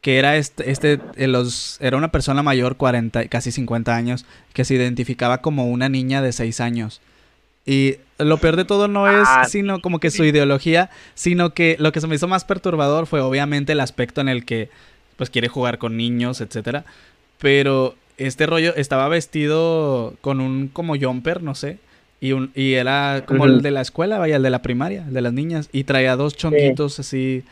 que 0.00 0.18
era 0.18 0.36
este, 0.36 0.70
este 0.70 1.00
eh, 1.16 1.26
los, 1.26 1.76
era 1.80 1.96
una 1.96 2.10
persona 2.10 2.42
mayor, 2.42 2.76
40, 2.76 3.28
casi 3.28 3.52
50 3.52 3.94
años, 3.94 4.24
que 4.52 4.64
se 4.64 4.74
identificaba 4.74 5.38
como 5.38 5.66
una 5.68 5.88
niña 5.88 6.22
de 6.22 6.32
6 6.32 6.60
años. 6.60 7.00
Y 7.66 7.96
lo 8.18 8.38
peor 8.38 8.56
de 8.56 8.64
todo 8.64 8.88
no 8.88 9.08
es 9.08 9.28
Ah, 9.28 9.44
sino 9.46 9.80
como 9.80 10.00
que 10.00 10.10
su 10.10 10.24
ideología, 10.24 10.90
sino 11.14 11.52
que 11.52 11.76
lo 11.78 11.92
que 11.92 12.00
se 12.00 12.06
me 12.06 12.14
hizo 12.14 12.26
más 12.26 12.44
perturbador 12.44 13.06
fue 13.06 13.20
obviamente 13.20 13.72
el 13.72 13.80
aspecto 13.80 14.20
en 14.20 14.28
el 14.28 14.44
que 14.44 14.70
pues 15.16 15.28
quiere 15.28 15.48
jugar 15.48 15.78
con 15.78 15.96
niños, 15.96 16.40
etcétera. 16.40 16.84
Pero 17.38 17.94
este 18.16 18.46
rollo 18.46 18.74
estaba 18.76 19.08
vestido 19.08 20.14
con 20.22 20.40
un 20.40 20.68
como 20.68 20.96
jumper, 20.96 21.42
no 21.42 21.54
sé. 21.54 21.78
Y, 22.22 22.32
un, 22.32 22.50
y 22.54 22.74
era 22.74 23.24
como 23.26 23.46
el 23.46 23.62
de 23.62 23.70
la 23.70 23.80
escuela, 23.80 24.18
vaya, 24.18 24.36
el 24.36 24.42
de 24.42 24.50
la 24.50 24.62
primaria, 24.62 25.04
el 25.06 25.14
de 25.14 25.20
las 25.20 25.32
niñas. 25.32 25.68
Y 25.72 25.84
traía 25.84 26.16
dos 26.16 26.36
chonguitos 26.36 26.98
así. 27.00 27.44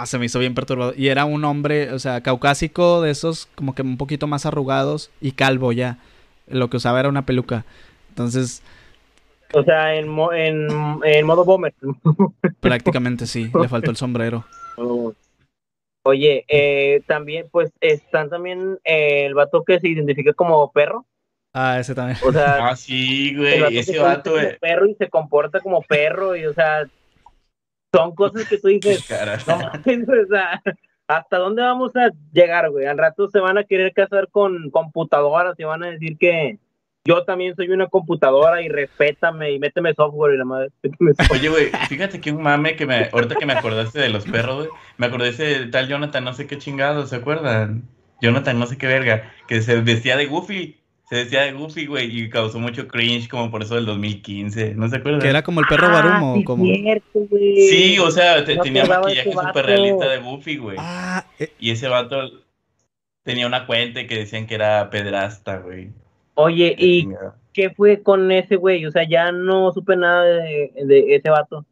Ah, 0.00 0.06
se 0.06 0.18
me 0.18 0.26
hizo 0.26 0.38
bien 0.40 0.54
perturbado. 0.54 0.92
Y 0.96 1.08
era 1.08 1.24
un 1.24 1.44
hombre, 1.44 1.92
o 1.92 1.98
sea, 1.98 2.20
caucásico 2.20 3.00
de 3.02 3.10
esos, 3.10 3.46
como 3.54 3.74
que 3.74 3.82
un 3.82 3.96
poquito 3.96 4.26
más 4.26 4.44
arrugados 4.46 5.10
y 5.20 5.32
calvo 5.32 5.72
ya. 5.72 5.98
Lo 6.48 6.68
que 6.68 6.78
usaba 6.78 7.00
era 7.00 7.08
una 7.08 7.24
peluca. 7.26 7.64
Entonces, 8.08 8.62
O 9.52 9.62
sea, 9.62 9.94
en, 9.94 10.08
mo- 10.08 10.32
en, 10.32 10.68
en 11.04 11.26
modo 11.26 11.44
bomber. 11.44 11.74
prácticamente 12.60 13.26
sí, 13.26 13.50
le 13.60 13.68
faltó 13.68 13.90
el 13.90 13.96
sombrero. 13.96 14.44
Oye, 16.06 16.44
eh, 16.48 17.02
también, 17.06 17.48
pues, 17.50 17.70
están 17.80 18.28
también 18.28 18.78
eh, 18.84 19.24
el 19.26 19.34
vato 19.34 19.64
que 19.64 19.80
se 19.80 19.88
identifica 19.88 20.32
como 20.34 20.70
perro. 20.70 21.06
Ah, 21.54 21.78
ese 21.78 21.94
también. 21.94 22.18
O 22.26 22.32
sea, 22.32 22.68
Ah, 22.68 22.76
sí, 22.76 23.28
el 23.30 23.38
güey, 23.38 23.60
vato 23.60 23.70
que 23.72 23.78
ese 23.78 23.92
se 23.92 23.98
vato, 24.00 24.30
güey. 24.32 24.46
como 24.46 24.58
perro 24.58 24.86
y 24.86 24.94
se 24.96 25.08
comporta 25.08 25.60
como 25.60 25.82
perro. 25.82 26.36
Y, 26.36 26.44
o 26.46 26.52
sea, 26.52 26.84
son 27.94 28.14
cosas 28.14 28.48
que 28.48 28.58
tú 28.58 28.68
dices, 28.68 29.08
no 29.46 29.56
mames, 29.56 30.08
o 30.08 30.26
sea, 30.28 30.60
¿hasta 31.06 31.38
dónde 31.38 31.62
vamos 31.62 31.94
a 31.94 32.10
llegar, 32.32 32.70
güey? 32.70 32.86
Al 32.86 32.98
rato 32.98 33.28
se 33.28 33.38
van 33.38 33.56
a 33.56 33.64
querer 33.64 33.92
casar 33.92 34.28
con 34.30 34.70
computadoras 34.70 35.54
y 35.58 35.64
van 35.64 35.84
a 35.84 35.90
decir 35.90 36.18
que 36.18 36.58
yo 37.04 37.24
también 37.24 37.54
soy 37.54 37.68
una 37.68 37.86
computadora 37.86 38.62
y 38.62 38.68
respétame 38.68 39.52
y 39.52 39.58
méteme 39.58 39.94
software 39.94 40.34
y 40.34 40.38
la 40.38 40.44
madre. 40.44 40.70
Oye, 41.30 41.48
güey, 41.48 41.70
fíjate 41.88 42.20
que 42.20 42.32
un 42.32 42.42
mame 42.42 42.76
que 42.76 42.86
me. 42.86 43.10
Ahorita 43.12 43.36
que 43.36 43.46
me 43.46 43.52
acordaste 43.52 44.00
de 44.00 44.08
los 44.08 44.24
perros, 44.24 44.56
güey. 44.56 44.68
Me 44.96 45.06
acordé 45.06 45.26
de 45.26 45.30
ese 45.30 45.66
tal 45.66 45.86
Jonathan, 45.86 46.24
no 46.24 46.32
sé 46.32 46.46
qué 46.46 46.58
chingado, 46.58 47.06
¿se 47.06 47.16
acuerdan? 47.16 47.82
Jonathan, 48.22 48.58
no 48.58 48.66
sé 48.66 48.78
qué 48.78 48.86
verga. 48.86 49.30
Que 49.46 49.60
se 49.60 49.82
vestía 49.82 50.16
de 50.16 50.26
Goofy. 50.26 50.80
Se 51.08 51.16
vestía 51.16 51.42
de 51.42 51.52
Goofy, 51.52 51.86
güey, 51.86 52.18
y 52.18 52.30
causó 52.30 52.58
mucho 52.58 52.88
cringe 52.88 53.28
como 53.28 53.50
por 53.50 53.62
eso 53.62 53.74
del 53.74 53.84
2015. 53.86 54.74
¿No 54.74 54.88
se 54.88 54.96
acuerdan? 54.96 55.20
Que 55.20 55.28
era 55.28 55.42
como 55.42 55.60
el 55.60 55.66
perro 55.66 55.88
Ah, 55.88 55.92
Barumo. 55.92 56.36
sí, 56.36 56.44
como... 56.44 56.64
cierto, 56.64 57.06
güey. 57.28 57.56
Sí, 57.68 57.98
o 57.98 58.10
sea, 58.10 58.42
te- 58.44 58.56
No 58.56 58.62
tenía 58.62 58.84
maquillaje 58.86 59.30
súper 59.32 59.66
realista 59.66 60.08
de 60.08 60.18
Goofy, 60.18 60.56
güey. 60.56 60.76
Ah, 60.80 61.24
eh, 61.38 61.52
Y 61.60 61.70
ese 61.70 61.88
vato 61.88 62.30
tenía 63.22 63.46
una 63.46 63.66
cuenta 63.66 64.06
que 64.06 64.16
decían 64.18 64.46
que 64.46 64.54
era 64.54 64.88
pedrasta, 64.90 65.58
güey. 65.58 65.90
Oye, 66.34 66.74
¿y 66.78 67.06
qué 67.52 67.70
fue 67.70 68.02
con 68.02 68.32
ese 68.32 68.56
güey? 68.56 68.84
O 68.86 68.90
sea, 68.90 69.06
ya 69.08 69.30
no 69.30 69.70
supe 69.72 69.96
nada 69.96 70.24
de, 70.24 70.72
de 70.84 71.14
ese 71.14 71.28
vato. 71.30 71.64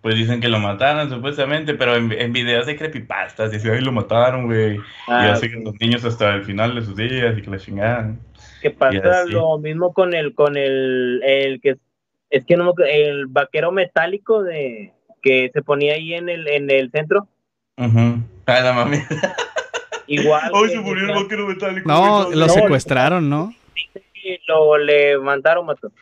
Pues 0.00 0.16
dicen 0.16 0.40
que 0.40 0.48
lo 0.48 0.58
mataron 0.58 1.08
supuestamente, 1.08 1.74
pero 1.74 1.96
en, 1.96 2.12
en 2.12 2.32
videos 2.32 2.66
de 2.66 2.76
creepypastas 2.76 3.50
dicen, 3.52 3.72
ay, 3.72 3.80
lo 3.80 3.92
mataron, 3.92 4.46
güey. 4.46 4.76
y 4.76 4.80
Ah, 5.08 5.32
así 5.32 5.48
que 5.48 5.56
los 5.56 5.74
niños 5.80 6.04
hasta 6.04 6.34
el 6.34 6.44
final 6.44 6.74
de 6.74 6.82
sus 6.82 6.96
días 6.96 7.38
y 7.38 7.42
que 7.42 7.50
la 7.50 7.58
chingaban. 7.58 8.18
Que 8.64 8.70
pasa 8.70 9.24
lo 9.26 9.58
mismo 9.58 9.92
con 9.92 10.14
el 10.14 10.34
con 10.34 10.56
el, 10.56 11.20
el 11.22 11.60
que 11.60 11.76
es 12.30 12.44
que 12.46 12.56
no 12.56 12.72
el 12.86 13.26
vaquero 13.26 13.72
metálico 13.72 14.42
de 14.42 14.92
que 15.22 15.50
se 15.52 15.62
ponía 15.62 15.94
ahí 15.94 16.14
en 16.14 16.28
el 16.30 16.48
en 16.48 16.70
el 16.70 16.90
centro. 16.90 17.28
Ay, 17.76 18.62
la 18.62 18.72
mami. 18.72 18.96
igual 20.06 20.50
que- 20.50 20.68
se 20.70 20.80
murió 20.80 21.08
el 21.08 21.14
vaquero 21.22 21.46
metálico. 21.46 21.88
no, 21.88 22.30
lo 22.30 22.48
secuestraron, 22.48 23.28
¿no? 23.28 23.54
que 24.14 24.40
lo 24.48 24.78
levantaron 24.78 25.66
mato 25.66 25.92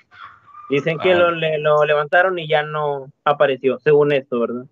dicen 0.71 0.97
que 1.01 1.13
Ah. 1.13 1.17
lo, 1.19 1.31
le- 1.33 1.59
lo 1.59 1.85
levantaron 1.85 2.39
y 2.39 2.47
ya 2.47 2.63
no 2.63 3.11
apareció 3.25 3.81
según 3.81 4.13
esto 4.13 4.39
verdad 4.39 4.65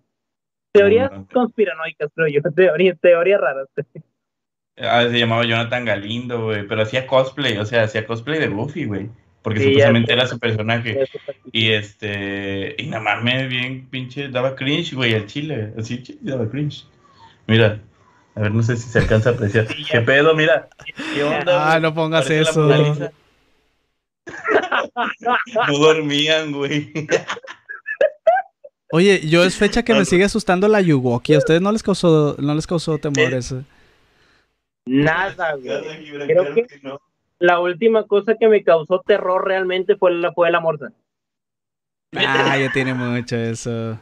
teorías 0.71 1.11
no. 1.11 1.27
conspiranoicas 1.33 2.09
creo 2.15 2.27
yo 2.29 2.41
teorías 2.55 2.97
teorías 3.01 3.41
raras 3.41 3.67
Ah, 4.81 5.05
se 5.09 5.19
llamaba 5.19 5.45
Jonathan 5.45 5.85
Galindo, 5.85 6.45
güey. 6.45 6.67
Pero 6.67 6.81
hacía 6.81 7.07
cosplay, 7.07 7.57
o 7.57 7.65
sea, 7.65 7.83
hacía 7.83 8.05
cosplay 8.05 8.39
de 8.39 8.47
Goofy, 8.47 8.85
güey. 8.85 9.09
Porque 9.41 9.59
Sí, 9.59 9.65
supuestamente 9.65 10.13
era 10.13 10.27
su 10.27 10.39
personaje. 10.39 11.07
Y 11.51 11.69
este. 11.71 12.75
Y 12.77 12.87
nada 12.87 13.03
más 13.03 13.23
me 13.23 13.47
bien 13.47 13.87
pinche. 13.89 14.29
Daba 14.29 14.55
cringe, 14.55 14.93
güey, 14.93 15.15
al 15.15 15.25
chile. 15.25 15.73
Así, 15.77 16.03
chile, 16.03 16.19
daba 16.21 16.49
cringe. 16.49 16.85
Mira. 17.47 17.79
A 18.35 18.41
ver, 18.41 18.51
no 18.51 18.63
sé 18.63 18.77
si 18.77 18.87
se 18.87 18.99
alcanza 18.99 19.31
a 19.31 19.33
apreciar. 19.33 19.67
Sí. 19.67 19.83
¿Qué 19.91 20.01
pedo? 20.01 20.35
Mira. 20.35 20.69
¿Qué 21.13 21.23
onda? 21.23 21.73
Ah, 21.73 21.79
no 21.79 21.93
pongas 21.93 22.29
eso. 22.29 22.69
No 25.67 25.77
dormían, 25.77 26.51
güey. 26.51 26.93
Oye, 28.91 29.21
yo 29.27 29.43
es 29.43 29.55
fecha 29.55 29.83
que 29.83 29.93
me 29.93 30.05
sigue 30.05 30.25
asustando 30.25 30.67
la 30.67 30.81
Yuwoki. 30.81 31.33
¿A 31.33 31.39
ustedes 31.39 31.61
no 31.61 31.71
les 31.71 31.83
causó, 31.83 32.35
no 32.39 32.53
les 32.53 32.67
causó 32.67 32.97
temor 32.97 33.33
eso? 33.33 33.63
Nada 34.85 35.55
güey 35.63 36.27
Creo 36.27 36.53
que- 36.53 36.67
no. 36.81 36.99
la 37.39 37.59
última 37.59 38.05
cosa 38.07 38.35
que 38.39 38.47
me 38.47 38.63
causó 38.63 39.01
terror 39.01 39.45
realmente 39.47 39.95
fue 39.95 40.11
la 40.13 40.31
fue 40.33 40.51
la 40.51 40.59
morsa 40.59 40.91
Ah, 42.15 42.57
ya 42.57 42.69
tiene 42.73 42.93
mucho 42.93 43.37
eso. 43.37 43.97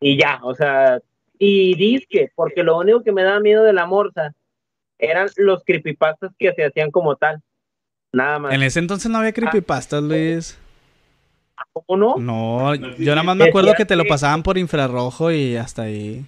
y 0.00 0.18
ya, 0.18 0.40
o 0.42 0.54
sea, 0.56 0.98
y 1.38 1.76
disque, 1.76 2.32
porque 2.34 2.64
lo 2.64 2.76
único 2.78 3.02
que 3.04 3.12
me 3.12 3.22
daba 3.22 3.38
miedo 3.38 3.62
de 3.62 3.72
la 3.72 3.86
morsa 3.86 4.34
eran 4.98 5.28
los 5.36 5.62
creepypastas 5.64 6.32
que 6.38 6.52
se 6.54 6.64
hacían 6.64 6.90
como 6.90 7.14
tal. 7.16 7.40
Nada 8.12 8.38
más. 8.40 8.54
En 8.54 8.62
ese 8.62 8.80
entonces 8.80 9.08
no 9.10 9.18
había 9.18 9.32
creepypastas, 9.32 10.02
Luis. 10.02 10.58
¿Cómo 11.72 11.96
no? 11.96 12.16
No, 12.18 12.74
No 12.74 12.96
yo 12.96 13.12
nada 13.14 13.22
más 13.22 13.36
me 13.36 13.44
acuerdo 13.44 13.74
que 13.74 13.84
te 13.86 13.94
lo 13.94 14.04
pasaban 14.06 14.42
por 14.42 14.58
infrarrojo 14.58 15.30
y 15.30 15.56
hasta 15.56 15.82
ahí. 15.82 16.24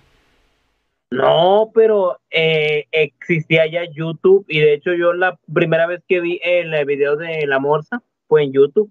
No, 1.11 1.71
pero 1.75 2.19
eh, 2.31 2.87
existía 2.93 3.67
ya 3.67 3.85
YouTube 3.85 4.45
y 4.47 4.61
de 4.61 4.75
hecho 4.75 4.93
yo 4.93 5.15
la 5.15 5.39
primera 5.53 5.87
vez 5.87 6.03
que 6.07 6.21
vi 6.21 6.39
el 6.43 6.85
video 6.85 7.17
de 7.17 7.47
la 7.47 7.59
morsa 7.59 8.03
fue 8.27 8.45
en 8.45 8.53
YouTube. 8.53 8.91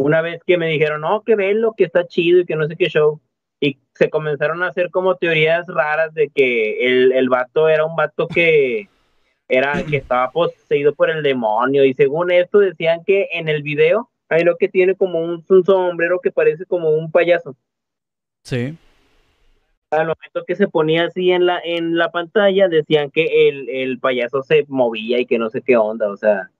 Una 0.00 0.22
vez 0.22 0.40
que 0.46 0.58
me 0.58 0.68
dijeron, 0.68 1.00
no, 1.00 1.22
que 1.24 1.34
lo 1.54 1.72
que 1.72 1.84
está 1.84 2.06
chido 2.06 2.40
y 2.40 2.46
que 2.46 2.54
no 2.54 2.68
sé 2.68 2.76
qué 2.76 2.88
show. 2.88 3.20
y 3.60 3.78
se 3.94 4.10
comenzaron 4.10 4.62
a 4.62 4.68
hacer 4.68 4.90
como 4.90 5.16
teorías 5.16 5.66
raras 5.66 6.14
de 6.14 6.28
que 6.28 6.86
el, 6.86 7.10
el 7.10 7.28
vato 7.28 7.68
era 7.68 7.84
un 7.84 7.96
vato 7.96 8.28
que 8.28 8.88
era 9.48 9.82
que 9.82 9.96
estaba 9.96 10.30
poseído 10.30 10.94
por 10.94 11.10
el 11.10 11.22
demonio 11.24 11.84
y 11.84 11.94
según 11.94 12.30
esto 12.30 12.58
decían 12.58 13.02
que 13.04 13.28
en 13.32 13.48
el 13.48 13.62
video 13.62 14.10
hay 14.28 14.44
lo 14.44 14.56
que 14.56 14.68
tiene 14.68 14.94
como 14.94 15.20
un, 15.20 15.44
un 15.48 15.64
sombrero 15.64 16.20
que 16.20 16.30
parece 16.30 16.64
como 16.66 16.90
un 16.90 17.10
payaso. 17.10 17.56
Sí. 18.44 18.76
Al 19.90 20.00
momento 20.06 20.44
que 20.46 20.54
se 20.54 20.68
ponía 20.68 21.06
así 21.06 21.30
en 21.32 21.46
la 21.46 21.60
en 21.64 21.96
la 21.96 22.10
pantalla 22.10 22.68
decían 22.68 23.10
que 23.10 23.48
el, 23.48 23.68
el 23.70 23.98
payaso 23.98 24.42
se 24.42 24.64
movía 24.68 25.18
y 25.18 25.24
que 25.26 25.38
no 25.38 25.48
sé 25.48 25.62
qué 25.62 25.76
onda, 25.78 26.10
o 26.10 26.16
sea, 26.16 26.50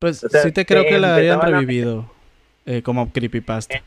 Pues 0.00 0.24
O 0.24 0.28
sea, 0.28 0.42
sí 0.42 0.50
te 0.52 0.66
creo 0.66 0.84
que 0.84 0.98
la 0.98 1.14
a- 1.44 1.46
revivido 1.46 2.10
eh, 2.66 2.82
como 2.82 3.12
creepypasta. 3.12 3.82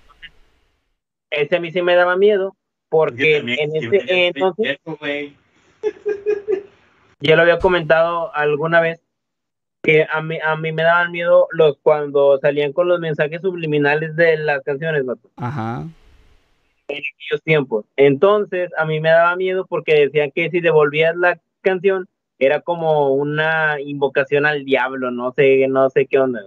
ese 1.30 1.56
a 1.58 1.60
mí 1.60 1.72
sí 1.72 1.82
me 1.82 1.96
daba 1.96 2.16
miedo 2.16 2.56
porque 2.90 3.38
también, 3.38 3.60
en 3.60 3.76
ese 3.76 4.28
entonces 4.28 4.78
ya 7.20 7.36
lo 7.36 7.42
había 7.42 7.60
comentado 7.60 8.34
alguna 8.36 8.80
vez 8.80 9.02
que 9.82 10.06
a 10.10 10.22
mí, 10.22 10.38
a 10.42 10.56
mí 10.56 10.72
me 10.72 10.84
daban 10.84 11.12
miedo 11.12 11.48
los 11.52 11.78
cuando 11.82 12.38
salían 12.40 12.72
con 12.72 12.88
los 12.88 13.02
mensajes 13.02 13.42
subliminales 13.42 14.16
de 14.16 14.38
las 14.38 14.62
canciones, 14.62 15.06
vato, 15.06 15.30
Ajá. 15.36 15.86
En 16.88 16.98
aquellos 16.98 17.42
tiempos. 17.44 17.86
Entonces, 17.96 18.72
a 18.78 18.86
mí 18.86 19.00
me 19.00 19.10
daba 19.10 19.36
miedo 19.36 19.66
porque 19.68 19.96
decían 19.96 20.32
que 20.32 20.50
si 20.50 20.60
devolvías 20.60 21.16
la 21.16 21.40
canción 21.62 22.08
era 22.40 22.62
como 22.62 23.14
una 23.14 23.80
invocación 23.80 24.46
al 24.46 24.66
diablo, 24.66 25.12
no 25.12 25.32
sé, 25.32 25.68
no 25.70 25.90
sé 25.90 26.06
qué 26.08 26.20
onda. 26.20 26.42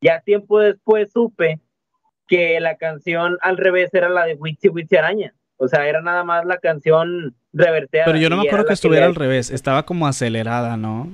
Ya 0.00 0.20
tiempo 0.20 0.60
después 0.60 1.10
supe 1.12 1.60
que 2.28 2.60
la 2.60 2.76
canción 2.76 3.36
al 3.42 3.56
revés 3.56 3.92
era 3.92 4.08
la 4.08 4.26
de 4.26 4.34
Witchy 4.34 4.68
Witchy 4.68 4.96
Araña. 4.96 5.34
O 5.56 5.68
sea, 5.68 5.86
era 5.88 6.02
nada 6.02 6.24
más 6.24 6.44
la 6.44 6.58
canción 6.58 7.34
reverteada. 7.52 8.06
Pero 8.06 8.18
yo 8.18 8.28
no 8.28 8.36
me 8.36 8.46
acuerdo 8.46 8.66
que 8.66 8.72
estuviera 8.74 9.06
le- 9.06 9.10
al 9.10 9.14
revés, 9.14 9.50
estaba 9.50 9.84
como 9.84 10.06
acelerada, 10.06 10.76
¿no? 10.76 11.08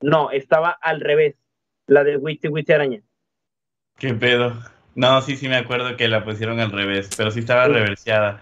No, 0.00 0.30
estaba 0.30 0.70
al 0.70 1.00
revés. 1.00 1.36
La 1.86 2.04
de 2.04 2.16
Witchy 2.16 2.48
Witchy 2.48 2.72
Araña. 2.72 3.00
¿Qué 3.98 4.14
pedo? 4.14 4.54
No, 4.94 5.22
sí, 5.22 5.36
sí 5.36 5.48
me 5.48 5.56
acuerdo 5.56 5.96
que 5.96 6.08
la 6.08 6.24
pusieron 6.24 6.60
al 6.60 6.70
revés, 6.70 7.10
pero 7.16 7.30
sí 7.30 7.40
estaba 7.40 7.66
Sí. 7.66 7.72
reverseada. 7.72 8.40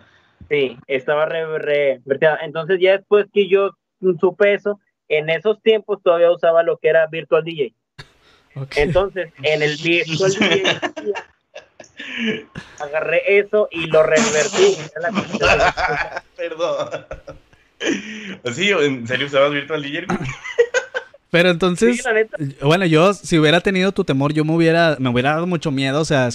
Sí, 0.49 0.79
estaba 0.89 1.27
re- 1.27 1.59
reverteada. 1.59 2.39
Entonces, 2.43 2.79
ya 2.81 2.93
después 2.93 3.27
que 3.33 3.49
yo 3.49 3.77
supe 4.21 4.55
eso, 4.55 4.81
en 5.09 5.31
esos 5.31 5.63
tiempos 5.63 6.03
todavía 6.03 6.31
usaba 6.33 6.63
lo 6.63 6.79
que 6.79 6.89
era 6.89 7.07
Virtual 7.07 7.45
DJ. 7.45 7.75
Ok. 8.57 8.73
Entonces, 8.77 9.33
en 9.43 9.63
el 9.63 9.77
Virtual 9.77 10.33
DJ 10.33 10.81
agarré 12.81 13.39
eso 13.39 13.69
y 13.71 13.87
lo 13.87 14.03
revertí. 14.03 14.77
Perdón. 16.37 17.07
Sí, 18.53 18.71
¿en 18.71 19.07
serio 19.07 19.27
usabas 19.27 19.53
Virtual 19.53 19.83
DJ? 19.83 20.07
Pero 21.31 21.49
Sí, 21.49 21.53
entonces, 21.53 22.05
la 22.05 22.13
neta. 22.13 22.37
bueno, 22.63 22.87
yo 22.87 23.13
si 23.15 23.39
hubiera 23.39 23.61
tenido 23.61 23.93
tu 23.93 24.05
temor, 24.05 24.33
yo 24.33 24.45
me 24.45 24.53
hubiera, 24.55 24.97
me 24.99 25.09
hubiera 25.11 25.31
dado 25.33 25.47
mucho 25.47 25.71
miedo, 25.71 26.01
o 26.01 26.05
sea, 26.05 26.29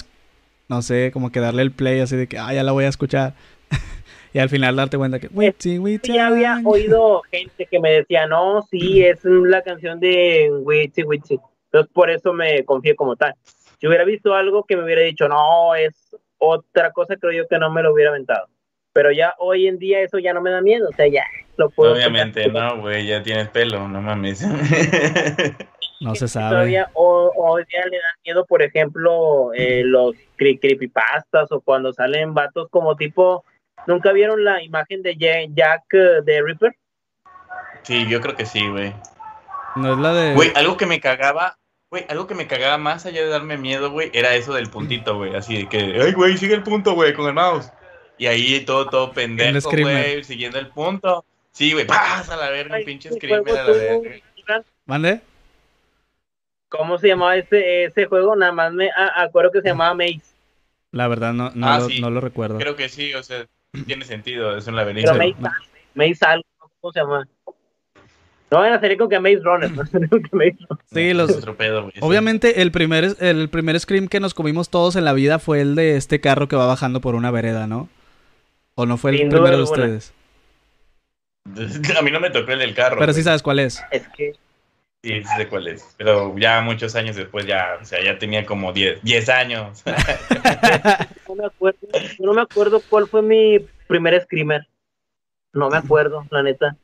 no 0.70 0.82
sé, 0.82 1.12
como 1.12 1.32
que 1.32 1.40
darle 1.40 1.62
el 1.64 1.72
play 1.72 2.00
así 2.00 2.16
de 2.16 2.28
que, 2.28 2.38
ah, 2.38 2.54
ya 2.54 2.64
la 2.64 2.72
voy 2.72 2.86
a 2.86 2.90
escuchar. 2.90 3.34
y 4.34 4.40
al 4.40 4.50
final 4.50 4.76
darte 4.76 4.98
cuenta 4.98 5.20
que, 5.20 5.28
witchy, 5.28 5.78
Ya 6.04 6.28
había 6.28 6.54
araña". 6.54 6.68
oído 6.70 7.22
gente 7.30 7.68
que 7.70 7.80
me 7.80 7.92
decía, 7.92 8.26
no, 8.28 8.62
sí, 8.70 9.04
es 9.04 9.20
la 9.24 9.62
canción 9.64 10.00
de 10.00 10.50
Witchy 10.64 11.04
Witchy. 11.04 11.40
Entonces, 11.72 11.92
por 11.94 12.10
eso 12.10 12.32
me 12.34 12.64
confié 12.64 12.96
como 12.96 13.16
tal. 13.16 13.34
Si 13.80 13.88
hubiera 13.88 14.06
visto 14.06 14.34
algo 14.34 14.64
que 14.64 14.78
me 14.78 14.84
hubiera 14.86 15.02
dicho, 15.02 15.28
no, 15.28 15.76
es 15.76 15.94
otra 16.38 16.92
cosa, 16.92 17.18
creo 17.18 17.34
yo 17.34 17.48
que 17.50 17.60
no 17.60 17.70
me 17.70 17.84
lo 17.84 17.94
hubiera 17.94 18.12
aventado. 18.12 18.48
Pero 18.96 19.12
ya 19.12 19.34
hoy 19.40 19.68
en 19.68 19.78
día 19.78 20.00
eso 20.00 20.20
ya 20.20 20.34
no 20.34 20.40
me 20.42 20.52
da 20.52 20.62
miedo, 20.62 20.88
o 20.90 20.94
sea, 20.96 21.06
ya 21.08 21.26
lo 21.58 21.70
puedo. 21.70 21.92
Obviamente, 21.94 22.48
no, 22.48 22.80
güey, 22.80 23.06
ya 23.06 23.22
tienes 23.22 23.50
pelo, 23.50 23.88
no 23.90 24.02
mames. 24.02 24.42
No 26.02 26.14
se 26.14 26.28
sabe. 26.28 26.50
Todavía 26.50 26.90
o- 26.94 27.32
hoy 27.38 27.64
día 27.72 27.86
le 27.86 27.98
dan 27.98 28.16
miedo, 28.26 28.46
por 28.46 28.62
ejemplo, 28.62 29.52
eh, 29.54 29.82
los 29.86 30.14
cre- 30.38 30.60
creepypastas 30.60 31.50
o 31.54 31.62
cuando 31.62 31.94
salen 31.94 32.34
vatos 32.34 32.68
como 32.70 32.98
tipo, 32.98 33.46
¿nunca 33.88 34.12
vieron 34.12 34.44
la 34.44 34.62
imagen 34.62 35.02
de 35.02 35.16
Ja- 35.18 35.50
Jack 35.56 35.84
eh, 35.94 36.22
de 36.24 36.42
Ripper? 36.44 36.76
Sí, 37.84 38.06
yo 38.10 38.20
creo 38.20 38.36
que 38.36 38.46
sí, 38.46 38.68
güey. 38.70 38.94
No 39.78 39.94
es 39.94 40.00
la 40.00 40.14
de... 40.14 40.34
Güey, 40.34 40.52
algo 40.56 40.76
que 40.76 40.86
me 40.86 41.00
cagaba, 41.00 41.58
güey, 41.90 42.06
algo 42.10 42.28
que 42.28 42.36
me 42.36 42.46
cagaba 42.48 42.78
más 42.78 43.06
allá 43.06 43.22
de 43.22 43.30
darme 43.30 43.58
miedo, 43.58 43.90
güey, 43.90 44.12
era 44.14 44.36
eso 44.36 44.54
del 44.54 44.70
puntito, 44.70 45.16
güey, 45.16 45.34
así 45.34 45.60
de 45.64 45.70
que, 45.70 45.78
ay, 46.02 46.12
güey, 46.12 46.38
sigue 46.38 46.56
el 46.56 46.64
punto, 46.64 46.94
güey, 46.94 47.14
con 47.14 47.26
el 47.28 47.34
mouse. 47.34 47.72
Y 48.18 48.28
ahí 48.28 48.62
todo, 48.66 48.88
todo 48.90 49.12
pendejo, 49.12 49.70
güey, 49.70 50.24
siguiendo 50.24 50.58
el 50.60 50.68
punto. 50.68 51.26
Sí, 51.52 51.74
güey, 51.74 51.86
pasa 51.86 52.34
a 52.34 52.38
la 52.38 52.50
verga, 52.50 52.78
un 52.78 52.84
pinche 52.86 53.12
screamer 53.12 53.58
a 53.58 53.64
la 53.64 53.72
verga. 53.72 54.64
¿Mande? 54.86 55.22
¿Cómo 56.70 56.98
se 56.98 57.08
llamaba 57.08 57.36
ese, 57.38 57.86
ese 57.86 58.06
juego? 58.06 58.36
Nada 58.36 58.52
más 58.52 58.74
me 58.74 58.90
a- 58.90 59.22
acuerdo 59.24 59.52
que 59.52 59.62
se 59.62 59.70
llamaba 59.70 59.94
Maze. 59.94 60.22
La 60.92 61.08
verdad 61.08 61.34
no, 61.34 61.52
no, 61.54 61.68
Ah, 61.68 61.80
lo, 61.80 61.88
sí. 61.88 62.00
no 62.02 62.10
lo 62.10 62.22
recuerdo. 62.22 62.58
Creo 62.58 62.76
que 62.76 62.90
sí, 62.90 63.14
o 63.14 63.24
sea, 63.24 63.46
tiene 63.86 64.06
sentido, 64.06 64.58
es 64.58 64.68
un 64.68 64.76
laberinto. 64.76 65.12
Pero. 65.14 65.36
Maze, 65.40 65.56
Maze 65.94 66.26
algo, 66.26 66.44
¿cómo 66.82 66.92
se 66.94 67.00
llama? 67.00 67.28
No 68.52 68.60
van 68.60 68.74
a 68.74 68.80
salir 68.80 68.98
con 68.98 69.10
que 69.10 69.20
Maze 69.20 69.40
Runner, 69.44 69.72
no 69.72 69.84
con 70.10 70.24
que 70.24 70.36
Maze 70.36 70.58
Runner. 70.70 70.84
Sí, 70.92 71.14
los... 71.14 71.32
otro 71.32 71.56
pedo, 71.56 71.82
güey, 71.84 71.94
sí. 71.94 72.00
Obviamente 72.02 72.62
el 72.62 72.72
primer, 72.72 73.16
el 73.20 73.50
primer 73.50 73.80
scream 73.80 74.08
que 74.08 74.20
nos 74.20 74.34
comimos 74.34 74.70
todos 74.70 74.96
en 74.96 75.06
la 75.06 75.14
vida 75.14 75.40
fue 75.40 75.62
el 75.62 75.76
de 75.76 75.96
este 75.98 76.20
carro 76.22 76.48
que 76.48 76.56
va 76.56 76.66
bajando 76.68 77.02
por 77.02 77.16
una 77.16 77.32
vereda, 77.32 77.68
¿no? 77.68 77.90
¿O 78.76 78.86
no 78.86 78.98
fue 78.98 79.12
el 79.12 79.18
Sin 79.18 79.30
primero 79.30 79.58
de 79.58 79.64
ustedes? 79.64 80.14
A 81.98 82.02
mí 82.02 82.12
no 82.12 82.20
me 82.20 82.30
tocó 82.30 82.52
el 82.52 82.60
del 82.60 82.74
carro. 82.74 82.98
Pero 83.00 83.14
sí 83.14 83.18
güey. 83.18 83.24
sabes 83.24 83.42
cuál 83.42 83.60
es. 83.60 83.82
Es 83.92 84.08
que 84.10 84.34
Sí, 85.06 85.22
sí 85.22 85.30
sé 85.38 85.48
cuál 85.48 85.68
es. 85.68 85.94
Pero 86.00 86.36
ya 86.36 86.62
muchos 86.62 86.96
años 86.96 87.16
después, 87.16 87.46
ya, 87.46 87.78
o 87.80 87.86
sea, 87.86 88.04
ya 88.04 88.18
tenía 88.18 88.44
como 88.44 88.74
10, 88.74 89.04
10 89.04 89.30
años. 89.30 89.84
no 91.30 91.36
me 91.36 91.46
acuerdo, 91.46 91.88
no 92.18 92.34
me 92.34 92.42
acuerdo 92.42 92.82
cuál 92.90 93.08
fue 93.08 93.22
mi 93.22 93.60
primer 93.88 94.20
screamer. 94.24 94.68
No 95.54 95.70
me 95.70 95.78
acuerdo, 95.78 96.26
la 96.32 96.42
neta. 96.42 96.76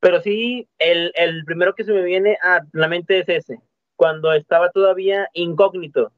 Pero 0.00 0.22
sí, 0.22 0.66
el, 0.78 1.12
el 1.16 1.44
primero 1.44 1.74
que 1.74 1.84
se 1.84 1.92
me 1.92 2.02
viene 2.02 2.38
a 2.42 2.60
la 2.72 2.88
mente 2.88 3.18
es 3.18 3.28
ese. 3.28 3.60
Cuando 3.94 4.32
estaba 4.32 4.70
todavía 4.70 5.28
incógnito. 5.34 6.12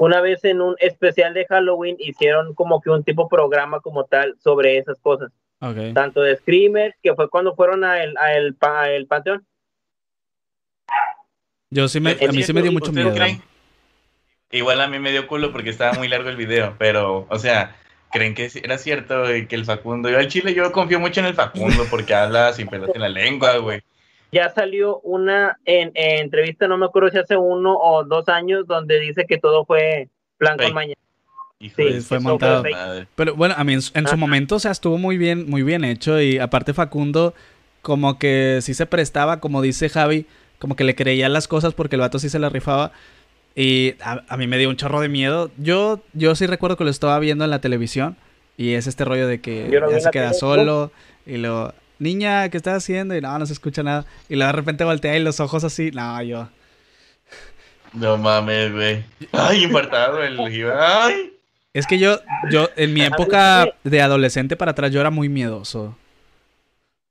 Una 0.00 0.20
vez 0.20 0.44
en 0.44 0.60
un 0.60 0.76
especial 0.78 1.34
de 1.34 1.46
Halloween 1.46 1.96
hicieron 1.98 2.54
como 2.54 2.80
que 2.80 2.90
un 2.90 3.02
tipo 3.02 3.28
programa 3.28 3.80
como 3.80 4.04
tal 4.04 4.36
sobre 4.38 4.78
esas 4.78 4.98
cosas. 5.00 5.32
Ok. 5.60 5.92
Tanto 5.92 6.20
de 6.22 6.36
Screamers, 6.36 6.94
que 7.02 7.14
fue 7.14 7.28
cuando 7.28 7.54
fueron 7.56 7.84
a 7.84 8.02
el, 8.02 8.16
a 8.16 8.34
el, 8.34 8.56
a 8.60 8.90
el 8.90 9.06
Panteón. 9.06 9.44
Yo 11.70 11.88
sí 11.88 12.00
me, 12.00 12.12
a 12.12 12.32
mí 12.32 12.42
sí 12.42 12.52
me 12.52 12.62
dio 12.62 12.72
mucho 12.72 12.90
¿Ustedes 12.90 13.06
miedo. 13.06 13.16
creen? 13.16 13.42
Igual 14.50 14.80
a 14.80 14.86
mí 14.86 14.98
me 14.98 15.10
dio 15.10 15.26
culo 15.26 15.52
porque 15.52 15.70
estaba 15.70 15.92
muy 15.94 16.08
largo 16.08 16.30
el 16.30 16.36
video, 16.36 16.74
pero, 16.78 17.26
o 17.28 17.38
sea, 17.38 17.76
¿creen 18.10 18.34
que 18.34 18.48
era 18.62 18.78
cierto 18.78 19.24
que 19.24 19.54
el 19.54 19.66
Facundo, 19.66 20.08
yo 20.08 20.18
al 20.18 20.28
chile 20.28 20.54
yo 20.54 20.72
confío 20.72 20.98
mucho 21.00 21.20
en 21.20 21.26
el 21.26 21.34
Facundo 21.34 21.84
porque 21.90 22.14
habla 22.14 22.52
sin 22.54 22.68
pelos 22.68 22.90
en 22.94 23.02
la 23.02 23.08
lengua, 23.10 23.58
güey. 23.58 23.82
Ya 24.32 24.50
salió 24.50 24.98
una 25.00 25.58
en, 25.64 25.90
en 25.94 26.18
entrevista, 26.20 26.68
no 26.68 26.76
me 26.76 26.86
acuerdo 26.86 27.10
si 27.10 27.18
hace 27.18 27.36
uno 27.36 27.76
o 27.78 28.04
dos 28.04 28.28
años, 28.28 28.66
donde 28.66 29.00
dice 29.00 29.24
que 29.26 29.38
todo 29.38 29.64
fue 29.64 30.08
plan 30.36 30.56
con 30.58 30.74
mañana. 30.74 30.94
Hijo 31.60 31.74
Sí, 31.76 31.84
de 31.84 32.00
fue 32.02 32.20
montado. 32.20 32.62
Pero 33.16 33.34
bueno, 33.34 33.54
a 33.56 33.64
mí 33.64 33.72
en, 33.72 33.82
su- 33.82 33.96
en 33.98 34.06
su 34.06 34.16
momento, 34.16 34.56
o 34.56 34.58
sea, 34.60 34.70
estuvo 34.70 34.98
muy 34.98 35.16
bien, 35.18 35.48
muy 35.48 35.62
bien 35.62 35.82
hecho. 35.84 36.20
Y 36.20 36.38
aparte 36.38 36.72
Facundo, 36.74 37.34
como 37.82 38.18
que 38.18 38.58
sí 38.62 38.74
se 38.74 38.86
prestaba, 38.86 39.40
como 39.40 39.60
dice 39.62 39.88
Javi, 39.88 40.26
como 40.58 40.76
que 40.76 40.84
le 40.84 40.94
creía 40.94 41.28
las 41.28 41.48
cosas 41.48 41.74
porque 41.74 41.96
el 41.96 42.00
vato 42.00 42.18
sí 42.18 42.28
se 42.28 42.38
la 42.38 42.48
rifaba. 42.48 42.92
Y 43.56 43.94
a, 44.02 44.22
a 44.28 44.36
mí 44.36 44.46
me 44.46 44.58
dio 44.58 44.68
un 44.68 44.76
chorro 44.76 45.00
de 45.00 45.08
miedo. 45.08 45.50
Yo, 45.56 46.00
yo 46.12 46.34
sí 46.36 46.46
recuerdo 46.46 46.76
que 46.76 46.84
lo 46.84 46.90
estaba 46.90 47.18
viendo 47.18 47.44
en 47.44 47.50
la 47.50 47.60
televisión. 47.60 48.16
Y 48.56 48.74
es 48.74 48.86
este 48.86 49.04
rollo 49.04 49.26
de 49.26 49.40
que 49.40 49.68
ya 49.70 50.00
se 50.00 50.10
queda 50.10 50.28
tele, 50.28 50.38
solo. 50.38 50.92
Y 51.26 51.38
lo, 51.38 51.72
niña, 51.98 52.48
¿qué 52.48 52.56
estás 52.56 52.76
haciendo? 52.76 53.16
Y 53.16 53.20
no, 53.20 53.38
no 53.38 53.46
se 53.46 53.52
escucha 53.52 53.82
nada. 53.82 54.04
Y 54.28 54.36
luego 54.36 54.52
de 54.52 54.56
repente 54.56 54.84
voltea 54.84 55.16
y 55.16 55.22
los 55.22 55.40
ojos 55.40 55.64
así. 55.64 55.90
No, 55.90 56.22
yo. 56.22 56.48
No 57.92 58.16
mames, 58.18 58.72
güey. 58.72 59.04
Ay, 59.32 59.64
infartado 59.64 60.22
el. 60.22 60.38
Ay. 60.72 61.32
Es 61.72 61.86
que 61.86 61.98
yo, 61.98 62.18
yo, 62.50 62.68
en 62.76 62.92
mi 62.92 63.02
época 63.02 63.66
de 63.84 64.00
adolescente 64.00 64.56
para 64.56 64.72
atrás, 64.72 64.90
yo 64.90 65.00
era 65.00 65.10
muy 65.10 65.28
miedoso. 65.28 65.96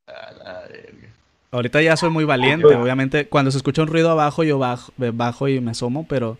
A 0.07 0.31
la 0.33 0.61
verga. 0.67 1.09
Ahorita 1.51 1.81
ya 1.81 1.95
soy 1.95 2.09
muy 2.09 2.25
valiente, 2.25 2.67
obviamente. 2.67 3.27
Cuando 3.27 3.51
se 3.51 3.57
escucha 3.57 3.81
un 3.81 3.88
ruido 3.88 4.11
abajo, 4.11 4.43
yo 4.43 4.59
bajo, 4.59 4.91
eh, 5.01 5.11
bajo 5.13 5.47
y 5.47 5.61
me 5.61 5.71
asomo, 5.71 6.05
pero 6.07 6.38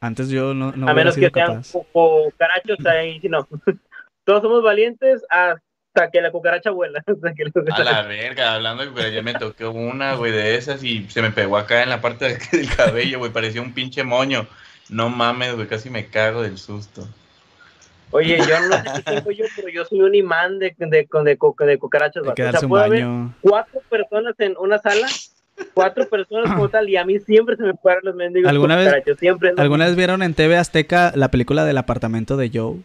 antes 0.00 0.28
yo 0.28 0.54
no, 0.54 0.72
no 0.72 0.88
a 0.88 0.94
menos 0.94 1.16
sido 1.16 1.32
que 1.32 1.40
sean 1.40 1.62
cucarachos, 1.92 2.86
ahí 2.86 3.20
no. 3.24 3.48
Todos 4.24 4.42
somos 4.42 4.62
valientes 4.62 5.24
hasta 5.28 5.62
que 6.10 6.20
la 6.20 6.30
cucaracha 6.30 6.70
vuela. 6.70 7.02
hasta 7.04 7.34
que 7.34 7.44
la 7.44 7.74
A 7.74 7.84
la 7.84 8.02
verga, 8.02 8.54
hablando 8.54 8.84
de 8.84 8.92
pero 8.94 9.08
ya 9.08 9.22
me 9.22 9.34
tocó 9.34 9.70
una, 9.70 10.14
güey, 10.14 10.30
de 10.30 10.54
esas 10.54 10.84
y 10.84 11.04
se 11.10 11.20
me 11.22 11.32
pegó 11.32 11.56
acá 11.56 11.82
en 11.82 11.88
la 11.88 12.00
parte 12.00 12.38
del 12.52 12.68
cabello, 12.76 13.18
güey, 13.18 13.32
parecía 13.32 13.60
un 13.60 13.72
pinche 13.72 14.04
moño. 14.04 14.46
No 14.88 15.08
mames, 15.10 15.54
güey, 15.56 15.66
casi 15.66 15.90
me 15.90 16.06
cago 16.06 16.42
del 16.42 16.56
susto. 16.56 17.06
Oye, 18.10 18.38
yo 18.38 18.60
no 18.68 18.76
sé 18.76 19.02
qué 19.04 19.12
tengo 19.16 19.30
yo, 19.32 19.44
pero 19.54 19.68
yo 19.68 19.84
soy 19.84 20.00
un 20.00 20.14
imán 20.14 20.58
de, 20.58 20.74
de, 20.78 20.86
de, 20.86 21.08
de, 21.24 21.66
de 21.66 21.78
cucarachas. 21.78 22.22
O 22.26 22.34
sea, 22.34 22.60
un 22.62 22.68
puede 22.68 22.84
haber 22.84 23.04
baño. 23.04 23.34
cuatro 23.42 23.82
personas 23.90 24.34
en 24.38 24.54
una 24.58 24.78
sala, 24.78 25.06
cuatro 25.74 26.08
personas 26.08 26.50
como 26.54 26.70
tal, 26.70 26.88
y 26.88 26.96
a 26.96 27.04
mí 27.04 27.18
siempre 27.18 27.56
se 27.56 27.64
me 27.64 27.74
paran 27.74 28.00
los 28.04 28.14
mendigos 28.14 28.48
¿Alguna 28.50 28.76
vez- 28.76 28.86
cucarachos. 28.86 29.18
Siempre. 29.18 29.52
¿Alguna 29.58 29.84
vez 29.86 29.94
vieron 29.96 30.22
en 30.22 30.32
TV 30.32 30.56
Azteca 30.56 31.12
la 31.16 31.30
película 31.30 31.66
del 31.66 31.76
apartamento 31.76 32.38
de 32.38 32.50
Joe? 32.52 32.76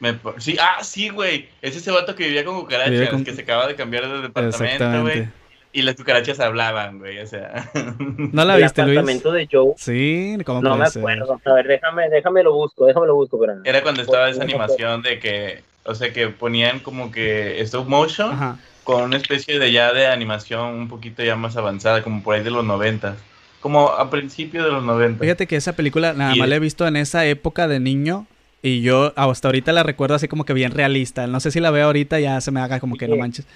Me 0.00 0.16
sí, 0.38 0.56
ah, 0.60 0.78
sí, 0.82 1.08
güey. 1.08 1.48
Es 1.60 1.76
ese 1.76 1.90
vato 1.90 2.14
que 2.14 2.24
vivía 2.24 2.44
con 2.44 2.60
cucarachas, 2.60 3.08
con- 3.10 3.24
que 3.24 3.34
se 3.34 3.42
acaba 3.42 3.66
de 3.66 3.74
cambiar 3.74 4.08
de 4.08 4.22
departamento, 4.22 5.02
güey. 5.02 5.28
Y 5.72 5.82
las 5.82 5.96
cucarachas 5.96 6.40
hablaban, 6.40 6.98
güey, 6.98 7.18
o 7.18 7.26
sea. 7.26 7.70
¿No 7.98 8.44
la 8.44 8.56
El 8.56 8.62
viste, 8.62 8.82
Luis? 8.82 8.96
apartamento 8.98 9.32
de 9.32 9.48
Joe. 9.50 9.74
Sí, 9.76 10.36
¿cómo 10.46 10.62
No 10.62 10.76
me 10.76 10.86
ser? 10.88 11.00
acuerdo. 11.02 11.40
A 11.44 11.52
ver, 11.52 11.66
déjame, 11.66 12.08
déjame 12.08 12.42
lo 12.42 12.54
busco, 12.54 12.86
déjame 12.86 13.06
lo 13.06 13.14
busco, 13.16 13.38
pero 13.38 13.54
Era 13.64 13.82
cuando 13.82 14.02
estaba 14.02 14.28
esa 14.30 14.38
no 14.38 14.44
animación 14.44 15.02
de 15.02 15.18
que, 15.18 15.62
o 15.84 15.94
sea, 15.94 16.12
que 16.12 16.28
ponían 16.28 16.78
como 16.80 17.10
que 17.10 17.60
stop 17.62 17.86
motion 17.88 18.32
Ajá. 18.32 18.58
con 18.84 19.02
una 19.02 19.16
especie 19.18 19.58
de 19.58 19.70
ya 19.72 19.92
de 19.92 20.06
animación 20.06 20.66
un 20.74 20.88
poquito 20.88 21.22
ya 21.22 21.36
más 21.36 21.56
avanzada, 21.56 22.02
como 22.02 22.22
por 22.22 22.34
ahí 22.36 22.42
de 22.42 22.50
los 22.50 22.64
noventas. 22.64 23.16
Como 23.60 23.88
a 23.88 24.08
principios 24.08 24.64
de 24.64 24.70
los 24.72 24.82
noventas. 24.84 25.20
Fíjate 25.20 25.46
que 25.46 25.56
esa 25.56 25.74
película 25.74 26.12
nada 26.14 26.34
Y- 26.34 26.38
más 26.38 26.48
la 26.48 26.56
he 26.56 26.60
visto 26.60 26.86
en 26.86 26.96
esa 26.96 27.26
época 27.26 27.68
de 27.68 27.78
niño 27.80 28.26
y 28.62 28.82
yo 28.82 29.12
hasta 29.16 29.48
ahorita 29.48 29.72
la 29.72 29.82
recuerdo 29.82 30.14
así 30.16 30.28
como 30.28 30.44
que 30.44 30.52
bien 30.52 30.72
realista. 30.72 31.26
No 31.26 31.40
sé 31.40 31.50
si 31.50 31.60
la 31.60 31.70
veo 31.70 31.86
ahorita 31.86 32.18
ya 32.20 32.40
se 32.40 32.50
me 32.50 32.60
haga 32.60 32.80
como 32.80 32.96
que 32.96 33.06
no 33.08 33.16
manches. 33.16 33.46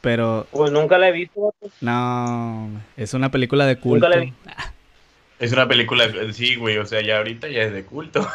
Pero 0.00 0.46
Pues 0.50 0.72
nunca 0.72 0.98
la 0.98 1.08
he 1.08 1.12
visto. 1.12 1.54
no, 1.80 2.68
es 2.96 3.14
una 3.14 3.30
película 3.30 3.66
de 3.66 3.76
culto. 3.78 4.06
Nunca 4.06 4.18
la 4.18 4.24
vi. 4.24 4.32
Es 5.38 5.52
una 5.52 5.66
película, 5.66 6.04
sí, 6.32 6.54
güey, 6.56 6.78
o 6.78 6.86
sea, 6.86 7.00
ya 7.02 7.18
ahorita 7.18 7.48
ya 7.48 7.62
es 7.62 7.72
de 7.72 7.84
culto. 7.84 8.26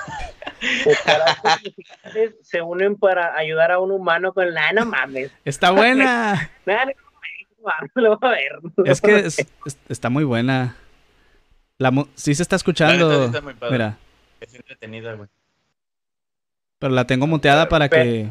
Digitales 0.62 2.36
se 2.42 2.62
unen 2.62 2.96
para 2.96 3.36
ayudar 3.38 3.72
a 3.72 3.80
un 3.80 3.92
humano 3.92 4.34
con 4.34 4.54
la 4.54 4.72
no 4.74 4.86
mames. 4.86 5.32
Está 5.46 5.72
buena. 5.72 6.50
Nah, 6.66 6.86
no 6.86 6.92
mames, 7.64 7.92
lo 7.96 8.18
voy 8.18 8.30
a 8.30 8.32
ver. 8.32 8.52
es 8.86 9.02
que 9.02 9.16
es- 9.20 9.40
es- 9.66 9.78
está 9.90 10.10
muy 10.10 10.24
buena. 10.24 10.76
La 11.78 11.92
mu- 11.92 12.08
sí 12.16 12.34
se 12.36 12.44
está 12.44 12.56
escuchando. 12.56 13.10
neta 13.10 13.20
sí 13.20 13.26
está 13.28 13.42
muy 13.42 13.54
padre. 13.54 13.72
Mira, 13.74 13.98
Es 14.42 14.54
entretenida, 14.56 15.14
güey. 15.14 15.30
Pero 16.80 16.94
la 16.94 17.06
tengo 17.08 17.28
muteada 17.28 17.70
para 17.70 17.90
que 17.90 18.30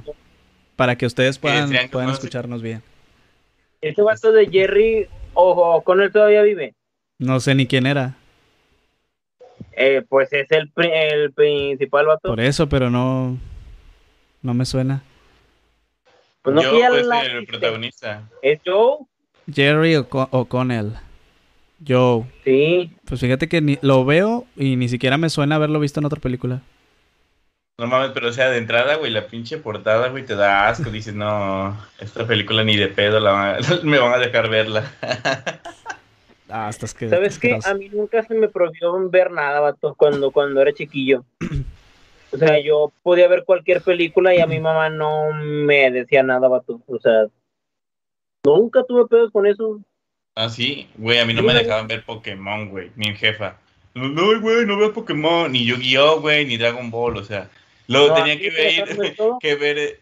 para 0.76 0.96
que 0.96 1.06
ustedes 1.06 1.38
puedan, 1.38 1.70
puedan 1.90 2.10
escucharnos 2.10 2.62
bien. 2.62 2.82
Ese 3.80 4.02
vato 4.02 4.32
de 4.32 4.46
Jerry, 4.46 5.06
ojo, 5.34 5.82
con 5.82 6.00
él 6.00 6.12
todavía 6.12 6.42
vive. 6.42 6.74
No 7.18 7.40
sé 7.40 7.54
ni 7.54 7.66
quién 7.66 7.86
era. 7.86 8.14
Eh, 9.72 10.02
pues 10.08 10.32
es 10.32 10.50
el, 10.50 10.70
el 10.76 11.32
principal 11.32 12.06
vato. 12.06 12.28
Por 12.28 12.40
eso, 12.40 12.68
pero 12.68 12.90
no 12.90 13.38
no 14.42 14.54
me 14.54 14.64
suena. 14.64 15.02
Pues 16.42 16.54
no 16.54 16.62
Yo, 16.62 16.70
pues, 16.88 17.06
la 17.06 17.22
el 17.22 17.46
protagonista. 17.46 18.22
¿Es 18.42 18.60
Joe? 18.64 18.98
Jerry 19.52 19.96
O'Co- 19.96 20.28
O'Connell. 20.30 20.92
Joe. 21.86 22.24
Sí. 22.44 22.92
Pues 23.04 23.20
fíjate 23.20 23.48
que 23.48 23.60
ni, 23.60 23.78
lo 23.82 24.04
veo 24.04 24.46
y 24.56 24.76
ni 24.76 24.88
siquiera 24.88 25.18
me 25.18 25.28
suena 25.28 25.56
haberlo 25.56 25.80
visto 25.80 26.00
en 26.00 26.06
otra 26.06 26.20
película. 26.20 26.62
No 27.78 27.86
mames, 27.86 28.12
pero 28.14 28.28
o 28.28 28.32
sea, 28.32 28.48
de 28.48 28.56
entrada, 28.56 28.94
güey, 28.96 29.10
la 29.12 29.26
pinche 29.26 29.58
portada, 29.58 30.08
güey, 30.08 30.24
te 30.24 30.34
da 30.34 30.66
asco. 30.68 30.88
Dices, 30.90 31.14
no, 31.14 31.76
esta 32.00 32.26
película 32.26 32.64
ni 32.64 32.74
de 32.76 32.88
pedo 32.88 33.20
la 33.20 33.32
van 33.32 33.54
a- 33.56 33.58
me 33.84 33.98
van 33.98 34.14
a 34.14 34.18
dejar 34.18 34.48
verla. 34.48 34.90
Ah, 36.48 36.68
estás 36.70 36.94
que. 36.94 37.08
¿Sabes 37.08 37.40
qué? 37.40 37.58
A 37.64 37.74
mí 37.74 37.88
nunca 37.88 38.22
se 38.22 38.32
me 38.32 38.46
prohibió 38.46 39.10
ver 39.10 39.32
nada, 39.32 39.58
vato, 39.58 39.96
cuando, 39.96 40.30
cuando 40.30 40.62
era 40.62 40.72
chiquillo. 40.72 41.24
O 42.30 42.36
sea, 42.38 42.60
yo 42.60 42.92
podía 43.02 43.26
ver 43.26 43.42
cualquier 43.44 43.82
película 43.82 44.32
y 44.32 44.38
a 44.38 44.46
mi 44.46 44.60
mamá 44.60 44.88
no 44.88 45.32
me 45.32 45.90
decía 45.90 46.22
nada, 46.22 46.46
vato. 46.46 46.80
O 46.86 47.00
sea, 47.00 47.26
nunca 48.44 48.84
tuve 48.84 49.08
pedos 49.08 49.32
con 49.32 49.44
eso. 49.48 49.80
Ah, 50.36 50.48
sí, 50.48 50.88
güey, 50.96 51.18
a 51.18 51.24
mí 51.26 51.34
no 51.34 51.40
Sí, 51.40 51.46
me 51.48 51.52
güey. 51.54 51.64
dejaban 51.64 51.88
ver 51.88 52.04
Pokémon, 52.04 52.68
güey, 52.70 52.92
mi 52.94 53.12
jefa. 53.16 53.56
No, 53.94 54.40
güey, 54.40 54.64
no 54.66 54.78
veo 54.78 54.92
Pokémon, 54.92 55.50
ni 55.50 55.64
Yu-Gi-Oh, 55.66 56.20
güey, 56.20 56.46
ni 56.46 56.56
Dragon 56.58 56.92
Ball, 56.92 57.16
o 57.16 57.24
sea. 57.24 57.50
Luego 57.88 58.08
No, 58.08 58.14
tenía 58.14 58.38
que 58.38 58.50
ver 58.50 58.84
que 59.40 59.54
ver... 59.54 59.78
eh, 59.78 60.00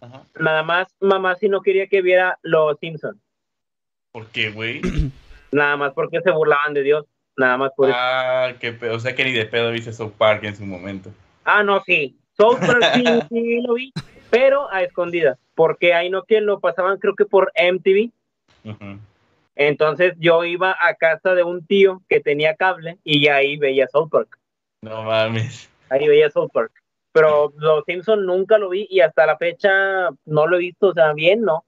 Ajá. 0.00 0.24
Nada 0.38 0.62
más, 0.62 0.88
mamá 1.00 1.36
si 1.36 1.48
no 1.48 1.60
quería 1.62 1.86
que 1.86 2.02
viera 2.02 2.38
Los 2.42 2.78
Simpsons. 2.80 3.18
¿Por 4.10 4.26
qué, 4.28 4.50
güey? 4.50 4.80
Nada 5.52 5.76
más 5.76 5.92
porque 5.92 6.20
se 6.22 6.30
burlaban 6.30 6.74
de 6.74 6.82
Dios. 6.82 7.06
Nada 7.36 7.56
más 7.56 7.70
por 7.76 7.88
eso. 7.88 7.96
Ah, 7.98 8.52
qué 8.60 8.72
pedo, 8.72 8.96
o 8.96 9.00
sea 9.00 9.14
que 9.14 9.24
ni 9.24 9.32
de 9.32 9.46
pedo 9.46 9.70
viste 9.70 9.92
South 9.92 10.12
Park 10.18 10.44
en 10.44 10.54
su 10.56 10.66
momento. 10.66 11.10
Ah, 11.44 11.62
no, 11.62 11.80
sí. 11.82 12.16
South 12.36 12.58
Park 12.60 12.84
sí, 12.94 13.04
sí 13.30 13.60
lo 13.62 13.74
vi, 13.74 13.92
pero 14.30 14.70
a 14.70 14.82
escondidas. 14.82 15.38
Porque 15.54 15.94
ahí 15.94 16.10
no 16.10 16.24
que 16.24 16.40
lo 16.40 16.60
pasaban, 16.60 16.98
creo 16.98 17.14
que 17.14 17.24
por 17.24 17.52
MTV. 17.56 18.10
Entonces 19.54 20.14
yo 20.18 20.44
iba 20.44 20.76
a 20.78 20.94
casa 20.94 21.34
de 21.34 21.42
un 21.42 21.64
tío 21.66 22.02
que 22.08 22.20
tenía 22.20 22.54
cable 22.56 22.98
y 23.04 23.28
ahí 23.28 23.56
veía 23.56 23.86
South 23.88 24.08
Park. 24.10 24.38
No 24.82 25.02
mames. 25.04 25.70
Ahí 25.90 26.08
veía 26.08 26.30
South 26.30 26.50
Park. 26.52 26.81
Pero 27.12 27.52
Los 27.58 27.84
Simpson 27.86 28.24
nunca 28.26 28.58
lo 28.58 28.70
vi 28.70 28.86
y 28.90 29.00
hasta 29.00 29.26
la 29.26 29.36
fecha 29.36 30.08
no 30.24 30.46
lo 30.46 30.56
he 30.56 30.60
visto, 30.60 30.88
o 30.88 30.94
sea, 30.94 31.12
bien, 31.12 31.42
¿no? 31.42 31.64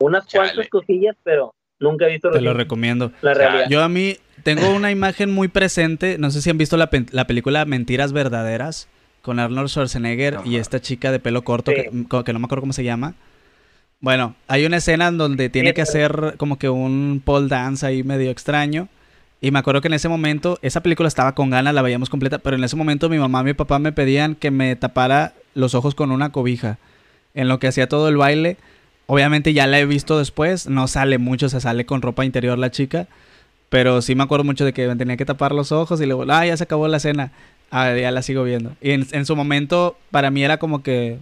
Unas 0.00 0.26
Chale. 0.26 0.48
cuantas 0.48 0.68
cosillas, 0.68 1.16
pero 1.22 1.54
nunca 1.78 2.06
he 2.06 2.12
visto 2.12 2.28
Los 2.28 2.38
Te 2.38 2.42
lo 2.42 2.54
recomiendo. 2.54 3.12
la 3.22 3.34
realidad. 3.34 3.66
Yo 3.68 3.82
a 3.82 3.88
mí 3.88 4.16
tengo 4.42 4.70
una 4.74 4.90
imagen 4.90 5.30
muy 5.30 5.48
presente. 5.48 6.16
No 6.18 6.30
sé 6.30 6.40
si 6.42 6.50
han 6.50 6.58
visto 6.58 6.76
la, 6.76 6.88
pen- 6.90 7.08
la 7.12 7.26
película 7.26 7.64
Mentiras 7.66 8.12
Verdaderas 8.12 8.88
con 9.22 9.38
Arnold 9.38 9.68
Schwarzenegger 9.68 10.38
y 10.44 10.56
esta 10.56 10.80
chica 10.80 11.12
de 11.12 11.20
pelo 11.20 11.42
corto 11.42 11.70
Sí. 11.72 11.76
que, 11.82 12.24
que 12.24 12.32
no 12.32 12.38
me 12.38 12.46
acuerdo 12.46 12.62
cómo 12.62 12.72
se 12.72 12.84
llama. 12.84 13.14
Bueno, 14.00 14.34
hay 14.48 14.64
una 14.64 14.78
escena 14.78 15.08
en 15.08 15.18
donde 15.18 15.50
tiene 15.50 15.68
Sí, 15.70 15.74
que 15.74 15.82
pero- 15.84 15.90
hacer 16.26 16.36
como 16.38 16.58
que 16.58 16.70
un 16.70 17.20
pole 17.22 17.48
dance 17.48 17.84
ahí 17.86 18.02
medio 18.02 18.30
extraño. 18.30 18.88
Y 19.40 19.50
me 19.50 19.58
acuerdo 19.58 19.80
que 19.80 19.88
en 19.88 19.94
ese 19.94 20.08
momento, 20.08 20.58
esa 20.60 20.82
película 20.82 21.08
estaba 21.08 21.34
con 21.34 21.48
ganas, 21.50 21.72
la 21.74 21.82
veíamos 21.82 22.10
completa, 22.10 22.38
pero 22.38 22.56
en 22.56 22.64
ese 22.64 22.76
momento 22.76 23.08
mi 23.08 23.18
mamá 23.18 23.40
y 23.40 23.44
mi 23.44 23.54
papá 23.54 23.78
me 23.78 23.92
pedían 23.92 24.34
que 24.34 24.50
me 24.50 24.76
tapara 24.76 25.32
los 25.54 25.74
ojos 25.74 25.94
con 25.94 26.10
una 26.10 26.30
cobija. 26.30 26.78
En 27.34 27.48
lo 27.48 27.58
que 27.58 27.68
hacía 27.68 27.88
todo 27.88 28.08
el 28.08 28.16
baile. 28.16 28.56
Obviamente 29.06 29.52
ya 29.52 29.66
la 29.66 29.78
he 29.78 29.86
visto 29.86 30.18
después, 30.18 30.68
no 30.68 30.88
sale 30.88 31.18
mucho, 31.18 31.48
se 31.48 31.60
sale 31.60 31.86
con 31.86 32.02
ropa 32.02 32.24
interior 32.24 32.58
la 32.58 32.70
chica. 32.70 33.06
Pero 33.70 34.02
sí 34.02 34.14
me 34.14 34.24
acuerdo 34.24 34.44
mucho 34.44 34.64
de 34.64 34.72
que 34.72 34.86
tenía 34.96 35.16
que 35.16 35.24
tapar 35.24 35.52
los 35.52 35.72
ojos 35.72 36.00
y 36.00 36.06
luego, 36.06 36.24
ah, 36.28 36.44
ya 36.44 36.56
se 36.56 36.64
acabó 36.64 36.86
la 36.88 37.00
cena. 37.00 37.32
Ah, 37.70 37.94
ya 37.94 38.10
la 38.10 38.22
sigo 38.22 38.44
viendo. 38.44 38.72
Y 38.80 38.90
en, 38.90 39.06
en 39.12 39.24
su 39.24 39.36
momento, 39.36 39.96
para 40.10 40.30
mí 40.30 40.42
era 40.42 40.58
como 40.58 40.82
que, 40.82 41.18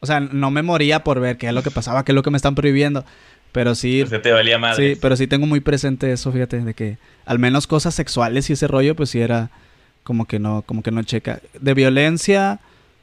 o 0.00 0.06
sea, 0.06 0.20
no 0.20 0.50
me 0.50 0.62
moría 0.62 1.02
por 1.02 1.20
ver 1.20 1.38
qué 1.38 1.48
es 1.48 1.54
lo 1.54 1.62
que 1.62 1.70
pasaba, 1.70 2.04
qué 2.04 2.12
es 2.12 2.16
lo 2.16 2.22
que 2.22 2.30
me 2.30 2.36
están 2.36 2.54
prohibiendo. 2.54 3.04
Pero 3.56 3.74
sí, 3.74 4.04
sea, 4.06 4.20
te 4.20 4.32
valía 4.32 4.58
madre. 4.58 4.92
sí, 4.92 4.98
pero 5.00 5.16
sí 5.16 5.26
tengo 5.26 5.46
muy 5.46 5.60
presente 5.60 6.12
eso, 6.12 6.30
fíjate, 6.30 6.60
de 6.60 6.74
que 6.74 6.98
al 7.24 7.38
menos 7.38 7.66
cosas 7.66 7.94
sexuales 7.94 8.50
y 8.50 8.52
ese 8.52 8.68
rollo, 8.68 8.94
pues 8.94 9.08
sí 9.08 9.18
era 9.18 9.48
como 10.02 10.26
que 10.26 10.38
no, 10.38 10.60
como 10.60 10.82
que 10.82 10.90
no 10.90 11.02
checa. 11.04 11.40
De 11.58 11.72
violencia, 11.72 12.60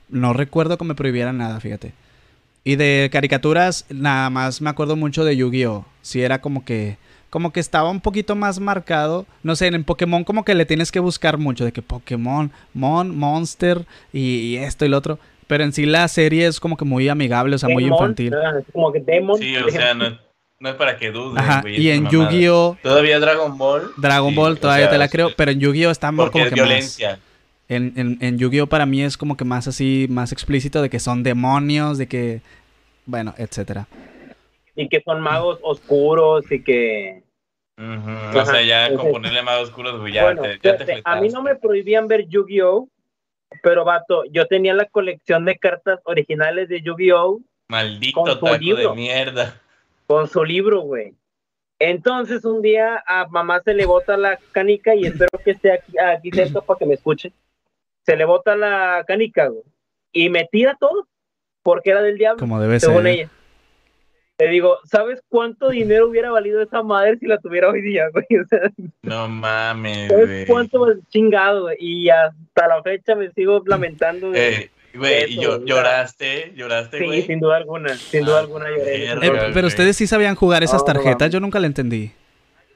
no 0.09 0.31
recuerdo 0.31 0.77
que 0.77 0.85
me 0.85 0.93
prohibieran 0.93 1.39
nada, 1.39 1.59
fíjate. 1.59 1.93
Y 2.63 2.75
de 2.75 3.09
caricaturas, 3.11 3.87
nada 3.89 4.29
más 4.29 4.61
me 4.61 4.69
acuerdo 4.69 4.95
mucho 4.95 5.25
de 5.25 5.35
Yu-Gi-Oh! 5.35 5.87
Sí 6.03 6.21
era 6.21 6.39
como 6.39 6.63
que, 6.63 6.97
como 7.31 7.51
que 7.51 7.59
estaba 7.59 7.89
un 7.89 7.99
poquito 7.99 8.35
más 8.35 8.59
marcado. 8.59 9.25
No 9.41 9.55
sé, 9.55 9.65
en 9.65 9.83
Pokémon 9.83 10.23
como 10.23 10.45
que 10.45 10.53
le 10.53 10.67
tienes 10.67 10.91
que 10.91 10.99
buscar 10.99 11.39
mucho, 11.39 11.65
de 11.65 11.71
que 11.71 11.81
Pokémon, 11.81 12.51
Mon, 12.75 13.17
Monster 13.17 13.87
y, 14.13 14.35
y 14.35 14.57
esto 14.57 14.85
y 14.85 14.89
lo 14.89 14.99
otro. 14.99 15.17
Pero 15.47 15.63
en 15.63 15.73
sí 15.73 15.87
la 15.87 16.07
serie 16.07 16.45
es 16.45 16.59
como 16.59 16.77
que 16.77 16.85
muy 16.85 17.09
amigable, 17.09 17.55
o 17.55 17.57
sea, 17.57 17.69
muy 17.69 17.85
infantil. 17.85 18.33
es 18.59 18.65
como 18.71 18.91
que 18.91 18.99
Demon. 18.99 19.39
Sí, 19.39 19.57
o 19.57 19.69
sea, 19.69 19.95
no, 19.95 20.17
no 20.63 20.69
es 20.69 20.75
para 20.75 20.97
que 20.97 21.11
dudes, 21.11 21.43
Ajá, 21.43 21.59
güey, 21.59 21.77
y 21.77 21.89
en. 21.89 22.07
Yu-Gi-Oh! 22.09 22.77
Todavía 22.81 23.19
Dragon 23.19 23.57
Ball. 23.57 23.91
Dragon 23.97 24.29
sí, 24.29 24.35
Ball 24.35 24.53
o 24.53 24.55
todavía 24.55 24.85
sea, 24.85 24.91
te 24.93 24.97
la 24.97 25.09
creo, 25.09 25.31
pero 25.35 25.51
en 25.51 25.59
Yu-Gi-Oh 25.59 25.91
está 25.91 26.13
más 26.13 26.29
como 26.29 26.45
es 26.45 26.53
que 26.53 26.55
más. 26.55 26.69
violencia. 26.69 27.19
En, 27.67 27.91
en, 27.97 28.17
en 28.21 28.37
Yu-Gi-Oh 28.37 28.67
para 28.67 28.85
mí 28.85 29.03
es 29.03 29.17
como 29.17 29.35
que 29.35 29.43
más 29.43 29.67
así, 29.67 30.07
más 30.09 30.31
explícito 30.31 30.81
de 30.81 30.89
que 30.89 30.99
son 30.99 31.21
demonios, 31.21 31.97
de 31.97 32.07
que, 32.07 32.39
bueno, 33.05 33.35
etcétera. 33.37 33.87
Y 34.73 34.87
que 34.87 35.01
son 35.03 35.19
magos 35.19 35.59
oscuros 35.63 36.49
y 36.49 36.63
que... 36.63 37.23
O 37.77 38.45
sea, 38.45 38.61
ya 38.61 38.95
con 38.95 39.11
ponerle 39.11 39.43
más 39.43 39.59
oscuros, 39.59 39.99
güey, 39.99 40.13
ya 40.13 40.23
bueno, 40.23 40.43
te, 40.43 40.59
ya 40.63 40.77
te 40.77 41.01
a 41.03 41.19
mí 41.19 41.27
no 41.27 41.43
me 41.43 41.55
prohibían 41.57 42.07
ver 42.07 42.25
Yu-Gi-Oh! 42.29 42.87
Pero, 43.61 43.83
vato, 43.83 44.23
yo 44.31 44.47
tenía 44.47 44.73
la 44.73 44.85
colección 44.85 45.43
de 45.43 45.57
cartas 45.57 45.99
originales 46.05 46.69
de 46.69 46.81
Yu-Gi-Oh! 46.81 47.41
Maldito 47.67 48.23
taco 48.23 48.55
libro. 48.55 48.91
de 48.91 48.95
mierda. 48.95 49.59
Con 50.07 50.27
su 50.27 50.43
libro, 50.43 50.81
güey. 50.81 51.13
Entonces 51.79 52.45
un 52.45 52.61
día 52.61 53.03
a 53.05 53.27
mamá 53.27 53.61
se 53.63 53.73
le 53.73 53.85
bota 53.85 54.15
la 54.15 54.37
canica 54.51 54.95
y 54.95 55.05
espero 55.05 55.29
que 55.43 55.51
esté 55.51 55.71
aquí, 55.73 55.97
aquí 55.97 56.31
cerca 56.31 56.61
para 56.61 56.79
que 56.79 56.85
me 56.85 56.93
escuche. 56.93 57.33
Se 58.05 58.15
le 58.15 58.25
bota 58.25 58.55
la 58.55 59.03
canica, 59.07 59.47
güey. 59.47 59.63
Y 60.11 60.29
me 60.29 60.47
tira 60.51 60.77
todo 60.79 61.07
porque 61.63 61.89
era 61.91 62.01
del 62.01 62.17
diablo, 62.17 62.39
Como 62.39 62.59
debe 62.61 62.79
según 62.79 63.03
ser. 63.03 63.07
ella. 63.13 63.29
Te 64.35 64.47
digo, 64.47 64.77
¿sabes 64.85 65.21
cuánto 65.29 65.69
dinero 65.69 66.07
hubiera 66.07 66.31
valido 66.31 66.61
esa 66.61 66.81
madre 66.83 67.17
si 67.17 67.27
la 67.27 67.37
tuviera 67.39 67.69
hoy 67.69 67.81
día, 67.81 68.09
güey? 68.09 68.25
O 68.43 68.47
sea, 68.47 68.59
No 69.01 69.27
mames, 69.27 70.09
¿sabes 70.09 70.27
güey. 70.27 70.45
cuánto 70.45 70.85
chingado, 71.09 71.63
güey? 71.63 71.77
Y 71.79 72.09
hasta 72.09 72.67
la 72.67 72.81
fecha 72.81 73.15
me 73.15 73.31
sigo 73.31 73.61
lamentando 73.65 74.31
de... 74.31 74.49
Eh, 74.55 74.71
güey, 74.93 75.33
¿y 75.33 75.39
lloraste? 75.39 76.53
¿Lloraste, 76.55 76.97
sí, 76.99 77.05
güey? 77.05 77.21
sin 77.23 77.39
duda 77.39 77.57
alguna, 77.57 77.95
sin 77.95 78.25
duda 78.25 78.37
Ah, 78.37 78.41
alguna 78.41 78.69
lloré. 78.69 79.05
Eh, 79.11 79.15
güey. 79.15 79.53
pero 79.53 79.67
ustedes 79.67 79.95
sí 79.97 80.07
sabían 80.07 80.35
jugar 80.35 80.63
esas 80.63 80.83
tarjetas, 80.85 81.29
yo 81.31 81.39
nunca 81.39 81.59
la 81.59 81.67
entendí. 81.67 82.11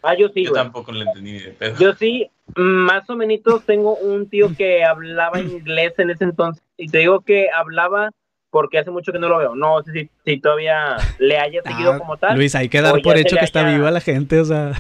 Ah, 0.04 0.16
yo 0.18 0.30
sí, 0.30 0.44
Yo 0.46 0.52
güey. 0.52 0.64
tampoco 0.64 0.92
lo 0.92 1.02
entendí 1.02 1.40
pedo. 1.60 1.76
Yo 1.80 1.94
sí, 1.96 2.30
más 2.56 3.10
o 3.10 3.16
menos 3.16 3.40
tengo 3.66 3.96
un 3.96 4.30
tío 4.30 4.50
que 4.56 4.84
hablaba 4.86 5.40
inglés 5.40 5.94
en 5.98 6.12
ese 6.12 6.24
entonces. 6.24 6.64
Y 6.78 6.88
te 6.88 7.00
digo 7.00 7.22
que 7.22 7.48
hablaba 7.54 8.12
porque 8.52 8.78
hace 8.78 8.92
mucho 8.92 9.12
que 9.12 9.20
no 9.20 9.28
lo 9.28 9.40
veo. 9.40 9.56
No 9.56 9.82
sé 9.84 9.92
si, 9.92 10.10
si 10.24 10.40
todavía 10.40 10.96
le 11.20 11.38
haya 11.40 11.62
seguido 11.64 11.94
Ah, 11.94 11.98
como 11.98 12.16
tal, 12.18 12.38
Luis, 12.38 12.56
hay 12.56 12.70
que 12.70 12.82
dar 12.82 13.02
por 13.02 13.18
hecho 13.18 13.36
que 13.38 13.44
está 13.46 13.68
viva 13.68 13.92
la 13.92 14.00
gente, 14.00 14.40
o 14.40 14.46
sea. 14.46 14.72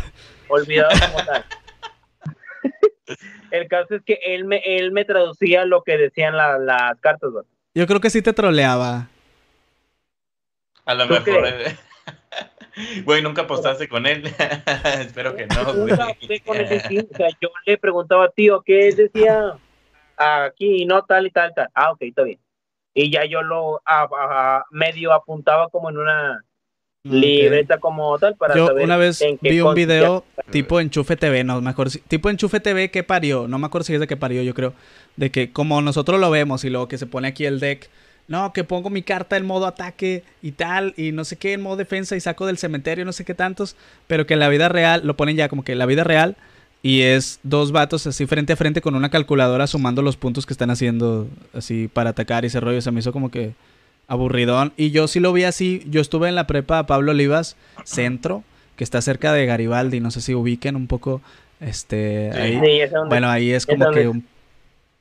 olvidado 0.47 0.89
como 1.11 1.25
tal. 1.25 1.43
El 3.51 3.67
caso 3.67 3.95
es 3.95 4.01
que 4.03 4.19
él 4.23 4.45
me, 4.45 4.57
él 4.65 4.91
me 4.91 5.05
traducía 5.05 5.65
lo 5.65 5.83
que 5.83 5.97
decían 5.97 6.35
la- 6.35 6.57
las 6.57 6.99
cartas, 6.99 7.31
güey. 7.31 7.45
Yo 7.73 7.85
creo 7.87 7.99
que 7.99 8.09
sí 8.09 8.21
te 8.21 8.33
troleaba. 8.33 9.07
A 10.85 10.93
lo 10.93 11.07
¿Tú 11.07 11.13
mejor. 11.13 11.47
eh, 11.47 11.75
Güey, 13.05 13.21
nunca 13.23 13.41
apostaste 13.43 13.87
con 13.89 14.05
él. 14.05 14.23
Espero 14.99 15.35
que 15.35 15.47
no, 15.47 15.63
güey. 15.73 15.87
Nunca 15.91 16.03
hablé 16.05 16.39
con 16.41 16.57
ese 16.57 16.79
tío, 16.87 17.03
o 17.11 17.15
sea, 17.17 17.27
yo 17.41 17.49
le 17.65 17.77
preguntaba, 17.77 18.29
tío, 18.29 18.61
¿qué 18.61 18.91
decía 18.93 19.57
aquí? 20.15 20.85
No, 20.85 21.03
tal 21.03 21.25
y 21.27 21.31
tal, 21.31 21.53
tal. 21.55 21.69
Ah, 21.73 21.91
ok, 21.91 22.01
está 22.03 22.23
bien. 22.23 22.39
Y 22.93 23.11
ya 23.11 23.25
yo 23.25 23.41
lo 23.41 23.81
a- 23.85 24.07
a- 24.11 24.65
medio 24.71 25.11
apuntaba 25.13 25.69
como 25.69 25.89
en 25.89 25.97
una 25.97 26.43
libreta 27.11 27.79
como 27.79 28.17
tal 28.19 28.35
para 28.35 28.55
Yo 28.55 28.67
saber 28.67 28.83
una 28.83 28.97
vez 28.97 29.21
en 29.21 29.37
qué 29.37 29.49
vi 29.51 29.61
un 29.61 29.73
video 29.75 30.23
tipo 30.51 30.79
Enchufe 30.79 31.15
TV, 31.15 31.43
no 31.43 31.61
me 31.61 31.69
acuerdo 31.69 31.91
si- 31.91 31.99
tipo 31.99 32.29
Enchufe 32.29 32.59
TV 32.59 32.89
que 32.91 33.03
parió, 33.03 33.47
no 33.47 33.59
me 33.59 33.67
acuerdo 33.67 33.85
si 33.85 33.93
es 33.93 33.99
de 33.99 34.07
que 34.07 34.17
parió, 34.17 34.41
yo 34.43 34.53
creo, 34.53 34.73
de 35.15 35.31
que 35.31 35.51
como 35.51 35.81
nosotros 35.81 36.19
lo 36.19 36.29
vemos 36.31 36.63
y 36.63 36.69
luego 36.69 36.87
que 36.87 36.97
se 36.97 37.05
pone 37.05 37.27
aquí 37.27 37.45
el 37.45 37.59
deck, 37.59 37.89
no, 38.27 38.51
que 38.53 38.63
pongo 38.63 38.89
mi 38.89 39.03
carta 39.03 39.37
en 39.37 39.45
modo 39.45 39.65
ataque 39.67 40.23
y 40.41 40.51
tal, 40.51 40.93
y 40.97 41.11
no 41.13 41.23
sé 41.23 41.37
qué, 41.37 41.53
en 41.53 41.61
modo 41.61 41.77
defensa 41.77 42.15
y 42.15 42.19
saco 42.19 42.45
del 42.45 42.57
cementerio, 42.57 43.05
no 43.05 43.13
sé 43.13 43.23
qué 43.23 43.33
tantos, 43.33 43.75
pero 44.07 44.25
que 44.27 44.33
en 44.33 44.41
la 44.41 44.49
vida 44.49 44.67
real, 44.67 45.01
lo 45.05 45.15
ponen 45.15 45.37
ya 45.37 45.47
como 45.47 45.63
que 45.63 45.71
en 45.71 45.79
la 45.79 45.85
vida 45.85 46.03
real, 46.03 46.35
y 46.83 47.01
es 47.01 47.39
dos 47.43 47.71
vatos 47.71 48.05
así 48.05 48.25
frente 48.27 48.53
a 48.53 48.55
frente 48.55 48.81
con 48.81 48.95
una 48.95 49.09
calculadora 49.09 49.65
sumando 49.65 50.01
los 50.01 50.15
puntos 50.17 50.45
que 50.45 50.53
están 50.53 50.69
haciendo 50.69 51.27
así 51.53 51.89
para 51.91 52.11
atacar 52.11 52.43
y 52.43 52.47
ese 52.47 52.59
rollo, 52.59 52.81
se 52.81 52.91
me 52.91 52.99
hizo 52.99 53.11
como 53.13 53.31
que 53.31 53.53
aburridón. 54.07 54.73
Y 54.77 54.91
yo 54.91 55.07
sí 55.07 55.19
lo 55.19 55.33
vi 55.33 55.43
así, 55.43 55.83
yo 55.89 56.01
estuve 56.01 56.29
en 56.29 56.35
la 56.35 56.47
prepa 56.47 56.85
Pablo 56.85 57.11
Olivas 57.11 57.55
Centro, 57.83 58.43
que 58.75 58.83
está 58.83 59.01
cerca 59.01 59.33
de 59.33 59.45
Garibaldi, 59.45 59.99
no 59.99 60.11
sé 60.11 60.21
si 60.21 60.33
ubiquen 60.35 60.75
un 60.75 60.87
poco, 60.87 61.21
este, 61.59 62.31
Sí. 62.33 62.39
ahí. 62.39 62.59
Sí, 62.63 62.71
es 62.81 62.91
donde- 62.91 63.09
Bueno, 63.09 63.29
ahí 63.29 63.51
es 63.51 63.63
¿Es 63.63 63.65
como 63.65 63.91
que 63.91 64.07
un- 64.07 64.25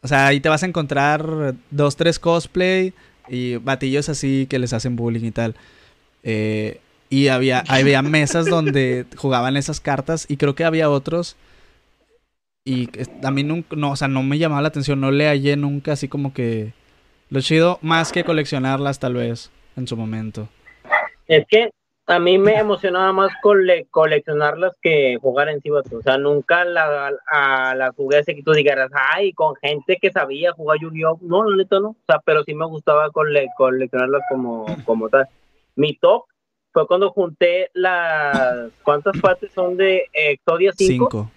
O 0.02 0.08
sea, 0.08 0.26
ahí 0.28 0.40
te 0.40 0.48
vas 0.48 0.62
a 0.62 0.66
encontrar 0.66 1.54
dos, 1.70 1.96
tres 1.96 2.18
cosplay 2.18 2.92
y 3.28 3.56
batillos 3.56 4.08
así 4.08 4.46
que 4.48 4.58
les 4.60 4.72
hacen 4.72 4.94
bullying 4.94 5.24
y 5.24 5.30
tal. 5.32 5.56
Eh, 6.22 6.80
y 7.10 7.28
había, 7.28 7.64
había 7.68 8.02
mesas 8.02 8.46
donde 8.46 9.04
jugaban 9.16 9.56
esas 9.56 9.80
cartas 9.80 10.26
y 10.28 10.36
creo 10.36 10.54
que 10.54 10.64
había 10.64 10.90
otros. 10.90 11.36
Y 12.64 12.88
a 13.22 13.30
mí 13.30 13.42
nunca, 13.44 13.76
no, 13.76 13.92
o 13.92 13.96
sea, 13.96 14.08
no 14.08 14.22
me 14.22 14.38
llamaba 14.38 14.62
la 14.62 14.68
atención, 14.68 15.00
no 15.00 15.10
le 15.10 15.26
hallé 15.28 15.56
nunca 15.56 15.92
así 15.92 16.08
como 16.08 16.32
que... 16.32 16.72
Lo 17.30 17.40
chido 17.40 17.78
más 17.82 18.12
que 18.12 18.24
coleccionarlas 18.24 18.98
tal 19.00 19.14
vez 19.14 19.50
en 19.76 19.86
su 19.86 19.96
momento. 19.96 20.48
Es 21.26 21.44
que 21.48 21.70
a 22.08 22.20
mí 22.20 22.38
me 22.38 22.54
emocionaba 22.54 23.12
más 23.12 23.30
cole- 23.42 23.86
coleccionarlas 23.90 24.74
que 24.80 25.18
jugar 25.20 25.48
en 25.48 25.60
sí. 25.60 25.70
O 25.70 25.82
sea, 26.04 26.18
nunca 26.18 26.64
la, 26.64 27.10
a, 27.28 27.74
la 27.74 27.90
jugué 27.92 28.18
así 28.18 28.34
que 28.36 28.44
tú 28.44 28.52
dijeras, 28.52 28.90
ay, 28.94 29.32
con 29.32 29.56
gente 29.56 29.98
que 30.00 30.12
sabía 30.12 30.52
jugar 30.52 30.78
Yu-Gi-Oh! 30.80 31.18
No, 31.22 31.44
la 31.50 31.56
neta 31.56 31.80
no. 31.80 31.88
O 31.88 31.96
sea, 32.06 32.20
pero 32.24 32.44
sí 32.44 32.54
me 32.54 32.64
gustaba 32.66 33.10
cole- 33.10 33.48
coleccionarlas 33.56 34.22
como, 34.30 34.66
como 34.84 35.08
tal. 35.08 35.26
Mi 35.74 35.96
top 35.96 36.26
fue 36.72 36.86
cuando 36.86 37.10
junté 37.10 37.70
las. 37.74 38.70
¿Cuántas 38.84 39.18
partes 39.20 39.50
son 39.52 39.76
de 39.76 40.04
Exodia 40.12 40.72
5? 40.76 41.08
Cinco. 41.10 41.30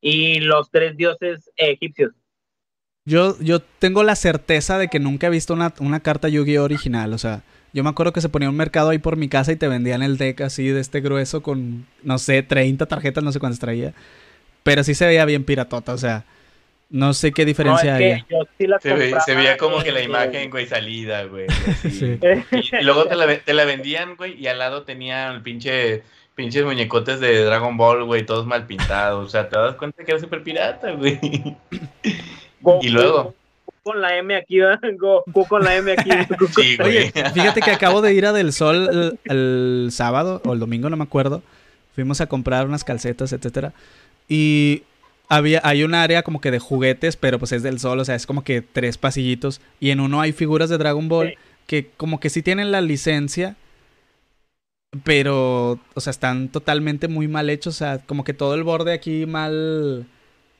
Y 0.00 0.40
los 0.40 0.70
tres 0.70 0.96
dioses 0.96 1.50
egipcios. 1.56 2.12
Yo, 3.06 3.36
yo 3.40 3.60
tengo 3.60 4.02
la 4.02 4.16
certeza 4.16 4.78
de 4.78 4.88
que 4.88 4.98
nunca 4.98 5.26
he 5.26 5.30
visto 5.30 5.52
una, 5.52 5.74
una 5.80 6.00
carta 6.00 6.28
Yu-Gi-Oh 6.28 6.64
original. 6.64 7.12
O 7.12 7.18
sea, 7.18 7.42
yo 7.74 7.84
me 7.84 7.90
acuerdo 7.90 8.12
que 8.14 8.22
se 8.22 8.30
ponía 8.30 8.48
un 8.48 8.56
mercado 8.56 8.88
ahí 8.90 8.98
por 8.98 9.16
mi 9.16 9.28
casa 9.28 9.52
y 9.52 9.56
te 9.56 9.68
vendían 9.68 10.02
el 10.02 10.16
deck 10.16 10.40
así 10.40 10.68
de 10.68 10.80
este 10.80 11.00
grueso 11.02 11.42
con, 11.42 11.86
no 12.02 12.16
sé, 12.18 12.42
30 12.42 12.86
tarjetas, 12.86 13.22
no 13.22 13.30
sé 13.32 13.40
cuántas 13.40 13.60
traía. 13.60 13.92
Pero 14.62 14.82
sí 14.84 14.94
se 14.94 15.06
veía 15.06 15.26
bien 15.26 15.44
piratota, 15.44 15.92
o 15.92 15.98
sea, 15.98 16.24
no 16.88 17.12
sé 17.12 17.32
qué 17.32 17.42
No, 17.42 17.50
es 17.50 17.56
diferencia 17.56 17.84
que 17.98 18.04
había. 18.12 18.26
yo 18.30 18.38
sí 18.58 18.66
las 18.66 18.82
Se, 18.82 18.94
ve- 18.94 19.12
se 19.26 19.34
veía 19.34 19.58
como 19.58 19.82
que 19.82 19.92
la 19.92 20.00
en- 20.00 20.08
imagen, 20.08 20.48
güey, 20.50 20.66
salida, 20.66 21.24
güey. 21.24 21.46
Sí. 21.82 22.18
Y, 22.52 22.76
y 22.76 22.82
luego 22.84 23.04
te 23.06 23.16
la, 23.16 23.38
te 23.38 23.52
la 23.52 23.66
vendían, 23.66 24.16
güey, 24.16 24.40
y 24.40 24.46
al 24.46 24.58
lado 24.58 24.84
tenían 24.84 25.34
el 25.34 25.42
pinche, 25.42 26.04
pinches 26.34 26.64
muñecotes 26.64 27.20
de 27.20 27.44
Dragon 27.44 27.76
Ball, 27.76 28.04
güey, 28.04 28.24
todos 28.24 28.46
mal 28.46 28.66
pintados. 28.66 29.26
O 29.26 29.28
sea, 29.28 29.50
te 29.50 29.58
das 29.58 29.74
cuenta 29.74 30.02
que 30.04 30.12
era 30.12 30.20
súper 30.20 30.42
pirata, 30.42 30.92
güey. 30.92 31.20
Goku 32.64 32.84
Y 32.84 32.88
luego. 32.88 33.34
Con 33.82 34.00
la 34.00 34.16
M 34.16 34.34
aquí, 34.34 34.58
¿verdad? 34.60 34.80
Goku 34.98 35.46
con 35.46 35.62
la 35.62 35.76
M 35.76 35.92
aquí. 35.92 36.10
Sí, 36.56 36.76
güey. 36.76 36.88
Oye, 36.98 37.12
fíjate 37.34 37.60
que 37.60 37.70
acabo 37.70 38.00
de 38.02 38.14
ir 38.14 38.24
a 38.26 38.32
Del 38.32 38.52
Sol 38.52 38.88
el, 38.90 39.18
el 39.30 39.88
sábado 39.92 40.40
o 40.44 40.52
el 40.54 40.58
domingo, 40.58 40.88
no 40.90 40.96
me 40.96 41.04
acuerdo. 41.04 41.42
Fuimos 41.94 42.20
a 42.20 42.26
comprar 42.26 42.66
unas 42.66 42.82
calcetas, 42.82 43.32
etcétera. 43.32 43.72
Y 44.28 44.82
había, 45.28 45.60
hay 45.64 45.84
un 45.84 45.94
área 45.94 46.22
como 46.22 46.40
que 46.40 46.50
de 46.50 46.58
juguetes, 46.58 47.16
pero 47.16 47.38
pues 47.38 47.52
es 47.52 47.62
del 47.62 47.78
sol, 47.78 48.00
o 48.00 48.04
sea, 48.04 48.14
es 48.14 48.26
como 48.26 48.42
que 48.42 48.62
tres 48.62 48.96
pasillitos. 48.98 49.60
Y 49.80 49.90
en 49.90 50.00
uno 50.00 50.20
hay 50.20 50.32
figuras 50.32 50.70
de 50.70 50.78
Dragon 50.78 51.08
Ball 51.08 51.28
Sí. 51.30 51.34
que 51.66 51.90
como 51.96 52.20
que 52.20 52.30
sí 52.30 52.42
tienen 52.42 52.72
la 52.72 52.80
licencia, 52.80 53.56
pero, 55.02 55.78
o 55.94 56.00
sea, 56.00 56.10
están 56.10 56.48
totalmente 56.48 57.08
muy 57.08 57.28
mal 57.28 57.50
hechos. 57.50 57.74
O 57.74 57.78
sea, 57.78 57.98
como 57.98 58.24
que 58.24 58.32
todo 58.34 58.54
el 58.54 58.62
borde 58.62 58.92
aquí 58.92 59.26
mal, 59.26 60.06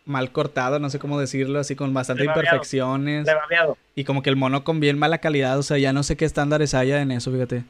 mal 0.05 0.31
cortado, 0.33 0.79
no 0.79 0.91
sé 0.91 0.99
cómo 0.99 1.19
decirlo, 1.19 1.59
así 1.59 1.77
con 1.77 1.95
bastante 1.95 2.23
Rebabeado. 2.25 2.45
imperfecciones. 2.47 3.27
Rebabeado. 3.27 3.79
Y 3.95 4.05
como 4.05 4.23
que 4.23 4.31
el 4.31 4.37
mono 4.37 4.65
con 4.65 4.81
bien 4.81 4.99
mala 4.99 5.19
calidad, 5.19 5.59
o 5.59 5.63
sea, 5.63 5.79
ya 5.79 5.93
no 5.93 6.03
sé 6.03 6.17
qué 6.17 6.25
estándares 6.25 6.75
haya 6.75 7.01
en 7.01 7.11
eso, 7.11 7.31
fíjate. 7.33 7.65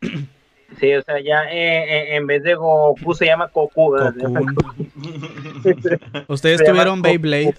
Sí, 0.80 0.90
o 0.94 1.02
sea, 1.02 1.20
ya 1.20 1.42
eh, 1.52 2.14
eh, 2.14 2.16
en 2.16 2.26
vez 2.26 2.42
de 2.42 2.54
Goku 2.54 3.12
se 3.12 3.26
llama 3.26 3.50
Goku. 3.52 3.94
¿Ustedes 6.28 6.60
Se 6.60 6.64
tuvieron. 6.64 7.02
Beyblade? 7.02 7.54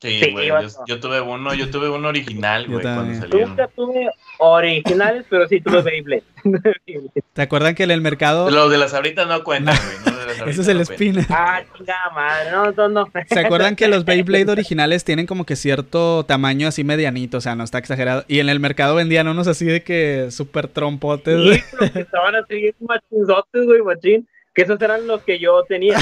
Sí, 0.00 0.20
Sí, 0.20 0.32
güey. 0.32 0.48
Yo, 0.86 1.00
tuve 1.00 1.20
uno, 1.20 1.52
yo 1.52 1.70
tuve 1.70 1.90
uno 1.90 2.08
original, 2.08 2.64
Yo 2.64 2.70
güey, 2.72 2.82
cuando 2.82 3.00
también. 3.02 3.20
salieron. 3.20 3.50
Nunca 3.50 3.68
tuve 3.68 4.10
originales, 4.38 5.26
pero 5.28 5.46
sí 5.48 5.60
tuve 5.60 5.82
Beyblade. 5.82 6.22
¿Te 7.34 7.42
acuerdan 7.42 7.74
que 7.74 7.82
en 7.82 7.90
el 7.90 8.00
mercado... 8.00 8.50
Los 8.50 8.70
de 8.70 8.78
las 8.78 8.94
ahoritas 8.94 9.28
no 9.28 9.44
cuentan, 9.44 9.76
güey. 9.76 10.09
No, 10.38 10.46
Ese 10.46 10.60
es 10.62 10.68
el 10.68 10.78
no 10.78 10.84
spinner. 10.84 11.24
ah, 11.30 11.62
chingada 11.76 12.10
madre. 12.14 12.50
No, 12.50 12.70
no, 12.72 12.88
no. 12.88 13.08
¿Se 13.28 13.40
acuerdan 13.40 13.76
que 13.76 13.88
los 13.88 14.04
Beyblade 14.06 14.50
originales 14.50 15.04
tienen 15.04 15.26
como 15.26 15.44
que 15.46 15.56
cierto 15.56 16.24
tamaño 16.24 16.68
así 16.68 16.84
medianito? 16.84 17.38
O 17.38 17.40
sea, 17.40 17.54
no 17.54 17.64
está 17.64 17.78
exagerado. 17.78 18.24
Y 18.28 18.40
en 18.40 18.48
el 18.48 18.60
mercado 18.60 18.94
vendían 18.94 19.28
unos 19.28 19.46
así 19.46 19.64
de 19.66 19.82
que 19.82 20.30
súper 20.30 20.68
trompotes. 20.68 21.36
Sí, 21.36 21.44
güey. 21.46 21.62
pero 21.78 21.92
que 21.92 22.00
estaban 22.00 22.34
así 22.36 22.74
machinzotes, 22.80 23.64
güey, 23.66 23.82
machín. 23.82 24.28
Que 24.54 24.62
esos 24.62 24.80
eran 24.82 25.06
los 25.06 25.22
que 25.22 25.38
yo 25.38 25.62
tenía. 25.68 25.96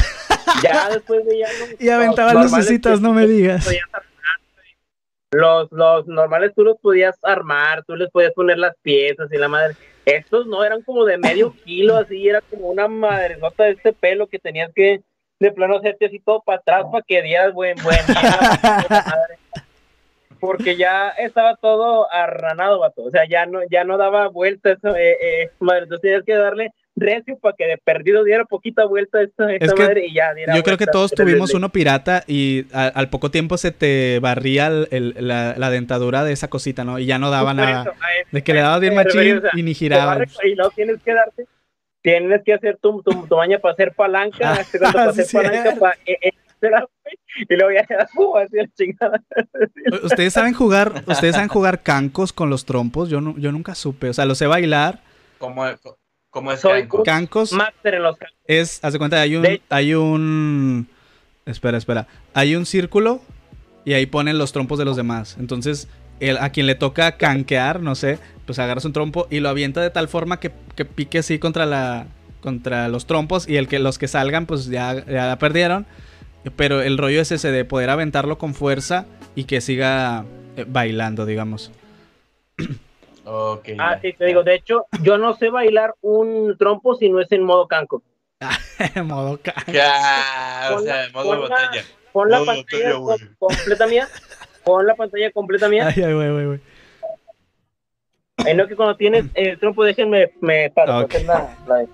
Ya 0.63 0.89
después 0.89 1.25
de 1.27 1.39
ya. 1.39 1.47
los- 1.61 1.81
Y 1.81 1.89
aventaban 1.91 2.43
lucecitas, 2.43 3.01
no 3.01 3.13
me 3.13 3.27
digas. 3.27 3.67
armar. 3.67 4.03
Los, 5.31 5.71
los 5.73 6.07
normales 6.07 6.53
tú 6.57 6.65
los 6.65 6.79
podías 6.81 7.17
armar, 7.23 7.85
tú 7.85 7.95
les 7.97 8.11
podías 8.11 8.33
poner 8.33 8.57
las 8.59 8.75
piezas 8.81 9.31
y 9.31 9.37
la 9.37 9.49
madre. 9.49 9.77
Estos 10.17 10.47
no 10.47 10.65
eran 10.65 10.83
como 10.83 11.05
de 11.05 11.19
medio 11.19 11.55
kilo, 11.65 11.97
así, 11.97 12.29
era 12.29 12.41
como 12.41 12.69
una 12.69 12.89
madresota 12.89 13.65
de 13.65 13.73
este 13.73 13.93
pelo 13.93 14.27
que 14.27 14.39
tenías 14.39 14.73
que 14.75 15.03
de 15.41 15.53
plano 15.53 15.77
hacerte 15.77 16.07
así 16.07 16.19
todo 16.19 16.43
para 16.43 16.59
atrás 16.59 16.87
para 16.91 17.05
que 17.07 17.23
dieras 17.23 17.53
buen, 17.53 17.77
buen. 17.83 17.99
Porque 20.41 20.77
ya 20.77 21.11
estaba 21.11 21.57
todo 21.57 22.13
arranado, 22.13 22.81
vato. 22.81 23.05
O 23.05 23.11
sea, 23.11 23.25
ya 23.29 23.47
no, 23.47 23.61
ya 23.71 23.85
no 23.85 23.99
daba 23.99 24.29
vuelta 24.29 24.73
eso, 24.73 24.97
eh, 24.97 25.17
eh, 25.21 25.51
madre. 25.59 25.85
Entonces 25.85 26.03
tenías 26.03 26.25
que 26.25 26.35
darle 26.35 26.73
recio 27.01 27.39
para 27.39 27.55
que 27.57 27.67
de 27.67 27.79
perdido 27.79 28.25
diera 28.25 28.45
poquita 28.45 28.85
vuelta 28.87 29.23
esta, 29.23 29.53
esta 29.53 29.65
Es 29.67 29.73
que 29.75 29.83
madre 29.83 30.07
y 30.07 30.15
ya 30.15 30.33
diera 30.35 30.55
Yo 30.57 30.63
creo 30.63 30.77
que 30.79 30.87
todos 30.87 31.11
tuvimos 31.13 31.55
uno 31.55 31.71
pirata 31.71 32.25
y 32.27 32.67
a- 32.73 32.87
al 32.89 33.11
poco 33.11 33.31
tiempo 33.31 33.57
se 33.59 33.71
te 33.73 34.19
barría 34.21 34.67
el- 34.69 34.89
el- 34.91 35.15
la, 35.29 35.55
la 35.57 35.71
dentadura 35.71 36.25
de 36.25 36.33
esa 36.33 36.49
cosita, 36.49 36.85
¿no? 36.85 36.99
Y 36.99 37.07
ya 37.07 37.19
no 37.19 37.31
daba 37.31 37.55
nada. 37.55 37.83
eso, 37.83 37.91
a 37.91 38.13
eso 38.21 38.29
De 38.33 38.43
que 38.43 38.55
le 38.55 38.61
dabas 38.61 38.81
bien 38.81 38.95
machín 38.95 39.39
o 39.39 39.41
sea, 39.41 39.51
y 39.55 39.63
ni 39.63 39.75
giraba. 39.75 40.19
Y 40.45 40.55
no 40.55 40.71
tienes 40.71 41.03
que 41.03 41.13
darte, 41.15 41.45
tienes 42.03 42.43
que 42.45 42.55
hacer 42.55 42.79
tu, 42.81 43.03
tu, 43.03 43.27
tu 43.27 43.37
baña 43.37 43.59
para 43.59 43.73
hacer 43.75 43.93
palanca, 43.93 44.55
Ah, 44.55 44.61
este, 44.61 44.79
para 44.79 45.13
sí, 45.13 45.21
hacer 45.21 45.43
palanca 45.43 45.75
para, 45.79 45.95
eh, 46.07 46.17
eh, 46.23 46.31
será, 46.61 46.81
güey. 46.81 47.17
y 47.49 47.55
luego 47.57 47.71
ya 47.73 47.85
queda 47.85 48.09
como 48.15 48.37
así 48.37 48.57
la 48.57 48.67
chingada. 48.77 49.23
¿Ustedes 50.03 50.33
saben 50.33 50.55
jugar, 50.55 51.05
ustedes 51.07 51.35
saben 51.35 51.49
jugar 51.49 51.83
cancos 51.83 52.33
con 52.33 52.51
los 52.51 52.65
trompos? 52.65 53.09
Yo, 53.11 53.21
no, 53.21 53.37
yo 53.39 53.53
nunca 53.53 53.75
supe, 53.75 54.09
o 54.09 54.13
sea, 54.13 54.25
lo 54.25 54.35
sé 54.35 54.47
bailar. 54.47 55.01
¿Cómo, 55.39 55.65
cómo 56.31 56.53
es 56.53 56.61
Soy? 56.61 56.89
Cancos 57.05 57.53
Máster 57.53 57.95
en 57.95 58.03
los 58.03 58.17
cancos. 58.17 58.37
es, 58.47 58.81
haz 58.85 58.93
de 58.93 58.99
cuenta, 58.99 59.21
hay 59.21 59.37
un, 59.37 59.43
De- 59.43 59.63
hay 59.69 59.95
un, 59.95 60.89
espera, 61.47 61.79
espera, 61.79 62.07
hay 62.35 62.55
un 62.57 62.67
círculo 62.67 63.21
y 63.85 63.95
ahí 63.95 64.07
ponen 64.07 64.39
los 64.39 64.53
trompos 64.53 64.79
de 64.79 64.85
los 64.85 64.97
demás. 64.97 65.37
Entonces, 65.39 65.89
el, 66.21 66.37
a 66.39 66.51
quien 66.51 66.67
le 66.67 66.75
toca 66.75 67.17
canquear, 67.17 67.81
no 67.81 67.95
sé, 67.95 68.19
pues 68.47 68.59
agarras 68.59 68.85
un 68.85 68.93
trompo 68.93 69.27
y 69.31 69.41
lo 69.41 69.49
avienta 69.49 69.81
de 69.81 69.91
tal 69.91 70.09
forma 70.09 70.41
que, 70.41 70.51
que 70.77 70.85
pique 70.85 71.19
así 71.19 71.39
contra 71.39 71.65
la, 71.67 72.07
contra 72.41 72.89
los 72.89 73.07
trompos 73.07 73.49
y 73.49 73.57
el 73.57 73.69
que 73.69 73.79
los 73.79 73.99
que 73.99 74.09
salgan, 74.09 74.47
pues 74.47 74.67
ya, 74.67 75.05
ya 75.07 75.27
la 75.27 75.39
perdieron. 75.39 75.87
Pero 76.57 76.83
el 76.83 76.99
rollo 76.99 77.21
es 77.21 77.33
ese 77.33 77.51
de 77.51 77.65
poder 77.65 77.91
aventarlo 77.91 78.39
con 78.39 78.55
fuerza 78.55 79.07
y 79.35 79.45
que 79.45 79.61
siga 79.61 80.25
eh, 80.57 80.65
bailando, 80.69 81.25
digamos. 81.27 81.71
Ah, 83.79 83.95
ya. 83.95 84.01
sí, 84.01 84.13
te 84.15 84.25
digo, 84.27 84.43
de 84.43 84.55
hecho, 84.55 84.87
yo 85.03 85.19
no 85.19 85.35
sé 85.35 85.51
bailar 85.51 85.95
un 86.01 86.57
trompo 86.59 86.95
si 86.95 87.11
no 87.11 87.21
es 87.21 87.31
en 87.33 87.43
modo 87.45 87.67
canco. 87.69 88.03
Modo 89.05 89.39
ca- 89.43 89.65
Ya, 89.73 90.71
o 90.75 90.79
sea, 90.81 90.95
la- 90.97 91.05
en 91.07 91.13
modo 91.13 91.25
pon 91.25 91.41
la- 91.41 91.49
batalla. 91.49 91.83
Pon 92.13 92.31
la 92.31 92.39
pantalla 92.45 92.93
completa 93.39 93.87
mía. 93.87 94.09
Pon 94.65 94.87
la 94.87 94.95
pantalla 94.95 95.31
completa 95.33 95.69
mía. 95.69 95.89
Ay, 95.95 96.03
ay, 96.03 96.15
güey, 96.15 96.31
güey, 96.33 96.47
güey. 96.47 96.61
En 98.47 98.57
lo 98.57 98.69
que 98.69 98.77
cuando 98.77 98.97
tienes 98.97 99.25
el 99.35 99.59
trompo, 99.59 99.83
déjenme 99.85 100.31
me 100.41 100.71
paro. 100.71 101.07
La- 101.27 101.57
la- 101.67 101.87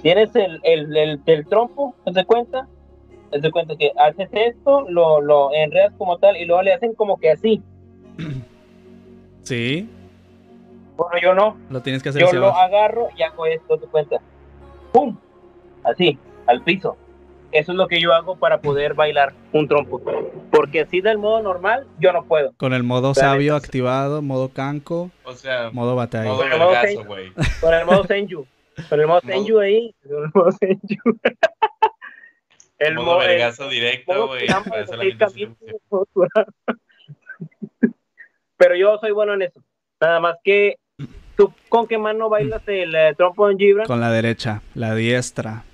Tienes 0.00 0.34
el, 0.36 0.60
el, 0.62 0.96
el, 0.96 1.20
el 1.26 1.46
trompo, 1.48 1.92
¿te 2.04 2.12
das 2.12 2.24
cuenta? 2.24 2.68
Te 3.32 3.40
das 3.40 3.50
cuenta 3.50 3.74
que 3.76 3.90
haces 3.98 4.28
esto, 4.32 4.88
lo, 4.88 5.20
lo 5.20 5.52
enredas 5.52 5.92
como 5.98 6.18
tal 6.18 6.36
y 6.36 6.44
luego 6.44 6.62
le 6.62 6.72
hacen 6.72 6.94
como 6.94 7.18
que 7.18 7.32
así. 7.32 7.60
Sí, 9.42 9.88
Bueno, 10.98 11.14
yo 11.22 11.32
no. 11.32 11.56
lo 11.70 11.80
tienes 11.80 12.02
que 12.02 12.08
hacer 12.08 12.22
Yo 12.22 12.32
lo 12.32 12.46
abajo. 12.48 12.58
agarro 12.60 13.08
y 13.16 13.22
hago 13.22 13.46
esto, 13.46 13.78
te 13.78 13.86
cuenta. 13.86 14.16
¡Pum! 14.92 15.16
Así, 15.84 16.18
al 16.46 16.64
piso. 16.64 16.96
Eso 17.52 17.70
es 17.70 17.78
lo 17.78 17.86
que 17.86 18.00
yo 18.00 18.12
hago 18.12 18.34
para 18.36 18.60
poder 18.60 18.94
bailar 18.94 19.32
un 19.52 19.68
trompo. 19.68 20.02
Porque 20.50 20.80
así 20.80 21.00
del 21.00 21.18
modo 21.18 21.40
normal, 21.40 21.86
yo 22.00 22.12
no 22.12 22.24
puedo. 22.24 22.52
Con 22.56 22.72
el 22.74 22.82
modo 22.82 23.14
sabio 23.14 23.52
entonces. 23.52 23.68
activado, 23.68 24.22
modo 24.22 24.48
canco, 24.48 25.12
O 25.22 25.34
sea, 25.34 25.70
modo 25.72 25.94
batalla. 25.94 26.30
modo 26.30 26.40
vergazo, 26.40 27.04
güey. 27.04 27.32
Con 27.60 27.74
el 27.74 27.86
modo 27.86 28.02
Senju. 28.04 28.44
Con 28.88 29.00
el 29.00 29.06
modo 29.06 29.20
Senju 29.20 29.58
ahí. 29.60 29.94
Con 30.02 30.24
el 30.24 30.30
modo 30.34 30.50
Senju. 30.50 31.16
el 32.80 32.94
modo 32.96 33.06
modo, 33.06 33.22
el 33.22 33.28
vergazo 33.28 33.68
directo, 33.68 34.26
güey. 34.26 34.46
Pero 38.56 38.74
yo 38.74 38.98
soy 38.98 39.12
bueno 39.12 39.34
en 39.34 39.42
eso. 39.42 39.62
Nada 40.00 40.18
más 40.18 40.36
que 40.42 40.76
tú 41.38 41.52
con 41.68 41.86
qué 41.86 41.96
mano 41.96 42.28
bailas 42.28 42.62
el 42.66 42.94
eh, 42.94 43.14
trompo 43.16 43.48
en 43.48 43.56
Gibran. 43.58 43.86
Con 43.86 44.00
la 44.00 44.10
derecha, 44.10 44.60
la 44.74 44.94
diestra. 44.94 45.64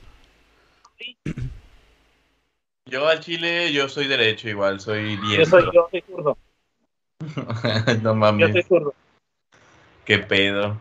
Yo 2.87 3.09
al 3.09 3.21
chile, 3.21 3.73
yo 3.73 3.89
soy 3.89 4.07
derecho 4.07 4.49
igual, 4.49 4.79
soy 4.79 5.17
Yo 5.17 5.23
diestro. 5.29 5.61
soy, 5.63 5.71
yo 5.75 5.89
soy 5.91 6.05
zurdo. 6.07 6.39
no 8.03 8.11
Yo 8.11 8.15
mames, 8.15 8.53
soy 8.53 8.63
zurdo. 8.63 8.95
qué 10.05 10.19
pedo. 10.19 10.79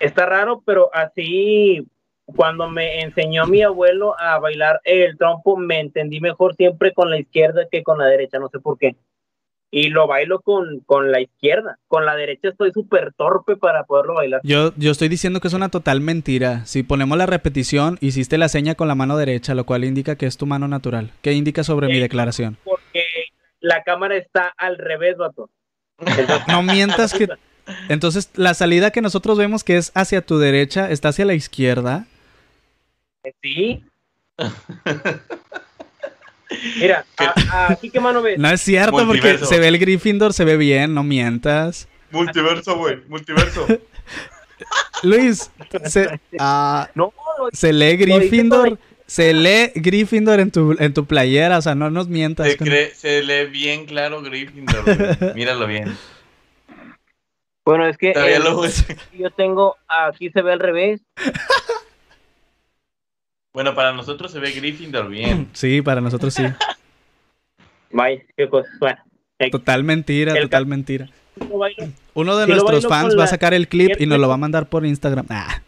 Está 0.00 0.26
raro, 0.26 0.62
pero 0.64 0.90
así 0.94 1.86
cuando 2.24 2.68
me 2.68 3.02
enseñó 3.02 3.46
mi 3.46 3.62
abuelo 3.62 4.18
a 4.18 4.38
bailar 4.38 4.80
el 4.84 5.16
trompo, 5.16 5.56
me 5.56 5.78
entendí 5.78 6.20
mejor 6.20 6.56
siempre 6.56 6.92
con 6.92 7.10
la 7.10 7.18
izquierda 7.18 7.68
que 7.70 7.82
con 7.82 7.98
la 7.98 8.06
derecha, 8.06 8.38
no 8.38 8.48
sé 8.48 8.58
por 8.58 8.78
qué. 8.78 8.96
Y 9.78 9.90
lo 9.90 10.06
bailo 10.06 10.40
con, 10.40 10.80
con 10.86 11.12
la 11.12 11.20
izquierda. 11.20 11.78
Con 11.86 12.06
la 12.06 12.16
derecha 12.16 12.48
estoy 12.48 12.72
súper 12.72 13.12
torpe 13.12 13.56
para 13.56 13.84
poderlo 13.84 14.14
bailar. 14.14 14.40
Yo, 14.42 14.72
yo 14.76 14.90
estoy 14.90 15.08
diciendo 15.10 15.38
que 15.40 15.48
es 15.48 15.54
una 15.54 15.68
total 15.68 16.00
mentira. 16.00 16.64
Si 16.64 16.82
ponemos 16.82 17.18
la 17.18 17.26
repetición, 17.26 17.98
hiciste 18.00 18.38
la 18.38 18.48
seña 18.48 18.74
con 18.74 18.88
la 18.88 18.94
mano 18.94 19.18
derecha, 19.18 19.54
lo 19.54 19.66
cual 19.66 19.84
indica 19.84 20.16
que 20.16 20.24
es 20.24 20.38
tu 20.38 20.46
mano 20.46 20.66
natural. 20.66 21.10
¿Qué 21.20 21.34
indica 21.34 21.62
sobre 21.62 21.88
mi 21.88 21.96
Sí. 21.96 22.00
declaración? 22.00 22.56
Porque 22.64 23.04
la 23.60 23.82
cámara 23.82 24.16
está 24.16 24.50
al 24.56 24.78
revés, 24.78 25.18
vato. 25.18 25.50
No 26.48 26.62
mientas 26.62 27.12
que... 27.12 27.28
Entonces, 27.90 28.30
la 28.34 28.54
salida 28.54 28.92
que 28.92 29.02
nosotros 29.02 29.36
vemos 29.36 29.62
que 29.62 29.76
es 29.76 29.92
hacia 29.94 30.22
tu 30.22 30.38
derecha, 30.38 30.90
está 30.90 31.08
hacia 31.10 31.26
la 31.26 31.34
izquierda. 31.34 32.06
sí. 33.42 33.84
Mira, 36.76 37.04
a- 37.16 37.72
aquí 37.72 37.90
qué 37.90 37.98
mano 38.00 38.22
ves. 38.22 38.38
No 38.38 38.48
es 38.50 38.60
cierto, 38.60 39.04
porque 39.06 39.38
se 39.38 39.58
ve 39.58 39.68
el 39.68 39.78
Gryffindor, 39.78 40.32
se 40.32 40.44
ve 40.44 40.56
bien, 40.56 40.94
no 40.94 41.02
mientas. 41.02 41.88
Multiverso, 42.10 42.76
güey, 42.76 42.98
multiverso. 43.08 43.66
Luis, 45.02 45.50
se, 45.84 46.20
ah, 46.38 46.88
No, 46.94 47.12
lo- 47.38 47.48
se 47.52 47.72
lee 47.72 47.96
Gryffindor, 47.96 48.78
se 49.06 49.32
lee 49.34 49.72
Gryffindor 49.74 50.40
en 50.40 50.50
tu, 50.50 50.74
en 50.78 50.94
tu 50.94 51.04
playera, 51.04 51.58
o 51.58 51.62
sea, 51.62 51.74
no 51.74 51.90
nos 51.90 52.08
mientas. 52.08 52.46
Se, 52.48 52.56
con- 52.56 52.66
cree- 52.68 52.92
se 52.94 53.22
lee 53.22 53.46
bien 53.50 53.84
claro 53.86 54.22
Gryffindor, 54.22 54.84
güey. 54.84 55.34
Míralo 55.34 55.66
bien. 55.66 55.96
bueno, 57.64 57.86
es 57.86 57.98
que 57.98 58.14
lo 58.14 58.62
yo 59.18 59.30
tengo, 59.36 59.76
aquí 59.88 60.30
se 60.30 60.40
ve 60.42 60.52
al 60.52 60.60
revés. 60.60 61.00
Bueno, 63.56 63.74
para 63.74 63.94
nosotros 63.94 64.30
se 64.30 64.38
ve 64.38 64.50
Gryffindor 64.50 65.08
bien. 65.08 65.48
Sí, 65.54 65.80
para 65.80 66.02
nosotros 66.02 66.34
sí. 66.34 66.42
Vaya, 67.90 68.20
qué 68.36 68.50
cosa. 68.50 68.68
Bueno, 68.78 68.98
Total 69.50 69.82
mentira, 69.82 70.34
El 70.34 70.42
total 70.42 70.66
mentira. 70.66 71.08
yo 71.40 71.58
Uno 72.12 72.36
de 72.36 72.44
Si 72.44 72.50
nuestros 72.50 72.86
fans 72.86 73.18
va 73.18 73.24
a 73.24 73.28
sacar 73.28 73.54
el 73.54 73.66
clip 73.66 73.98
y 73.98 74.04
nos 74.04 74.18
lo 74.18 74.28
va 74.28 74.34
a 74.34 74.36
mandar 74.36 74.68
por 74.68 74.84
Instagram. 74.84 75.24
Ah, 75.30 75.62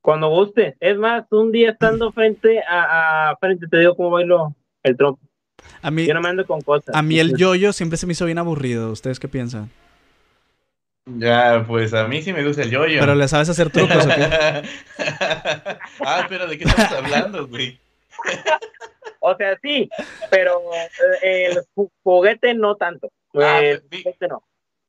Cuando 0.00 0.28
guste. 0.28 0.76
Es 0.78 0.96
más, 0.96 1.24
un 1.32 1.50
día 1.50 1.70
estando 1.70 2.12
frente 2.18 2.60
a, 2.62 3.30
a 3.30 3.36
frente 3.38 3.66
te 3.66 3.78
digo 3.80 3.96
cómo 3.96 4.10
bailo 4.10 4.54
el 4.84 4.96
trompo. 4.96 5.20
a 5.82 5.90
mí, 5.90 6.06
Yo 6.06 6.14
no 6.14 6.20
me 6.20 6.28
ando 6.28 6.46
con 6.46 6.60
cosas. 6.60 6.94
a 6.94 7.02
mí 7.02 7.18
el 7.18 7.36
yoyo 7.36 7.72
siempre 7.72 7.96
se 7.96 8.06
me 8.06 8.12
hizo 8.12 8.24
bien 8.24 8.38
aburrido. 8.38 8.92
¿Ustedes 8.92 9.18
qué 9.18 9.26
piensan? 9.26 9.68
Ya, 11.06 11.64
pues 11.66 11.94
a 11.94 12.08
mí 12.08 12.20
sí 12.22 12.32
me 12.32 12.44
gusta 12.44 12.62
el 12.62 12.70
yoyo. 12.70 12.98
Pero 13.00 13.14
le 13.14 13.28
sabes 13.28 13.48
hacer 13.48 13.70
trucos, 13.70 14.04
¿o 14.04 14.08
qué? 14.08 14.28
ah, 16.04 16.26
pero 16.28 16.46
¿de 16.48 16.58
qué 16.58 16.64
estamos 16.64 16.92
hablando, 16.92 17.46
güey? 17.46 17.78
O 19.28 19.34
sea, 19.36 19.58
sí, 19.60 19.88
pero 20.30 20.60
eh, 21.20 21.46
el 21.50 21.58
ju- 21.74 21.90
juguete 22.04 22.54
no 22.54 22.76
tanto. 22.76 23.10
Ah, 23.34 23.58
el 23.60 23.80
juguete 23.80 24.28
no. 24.28 24.40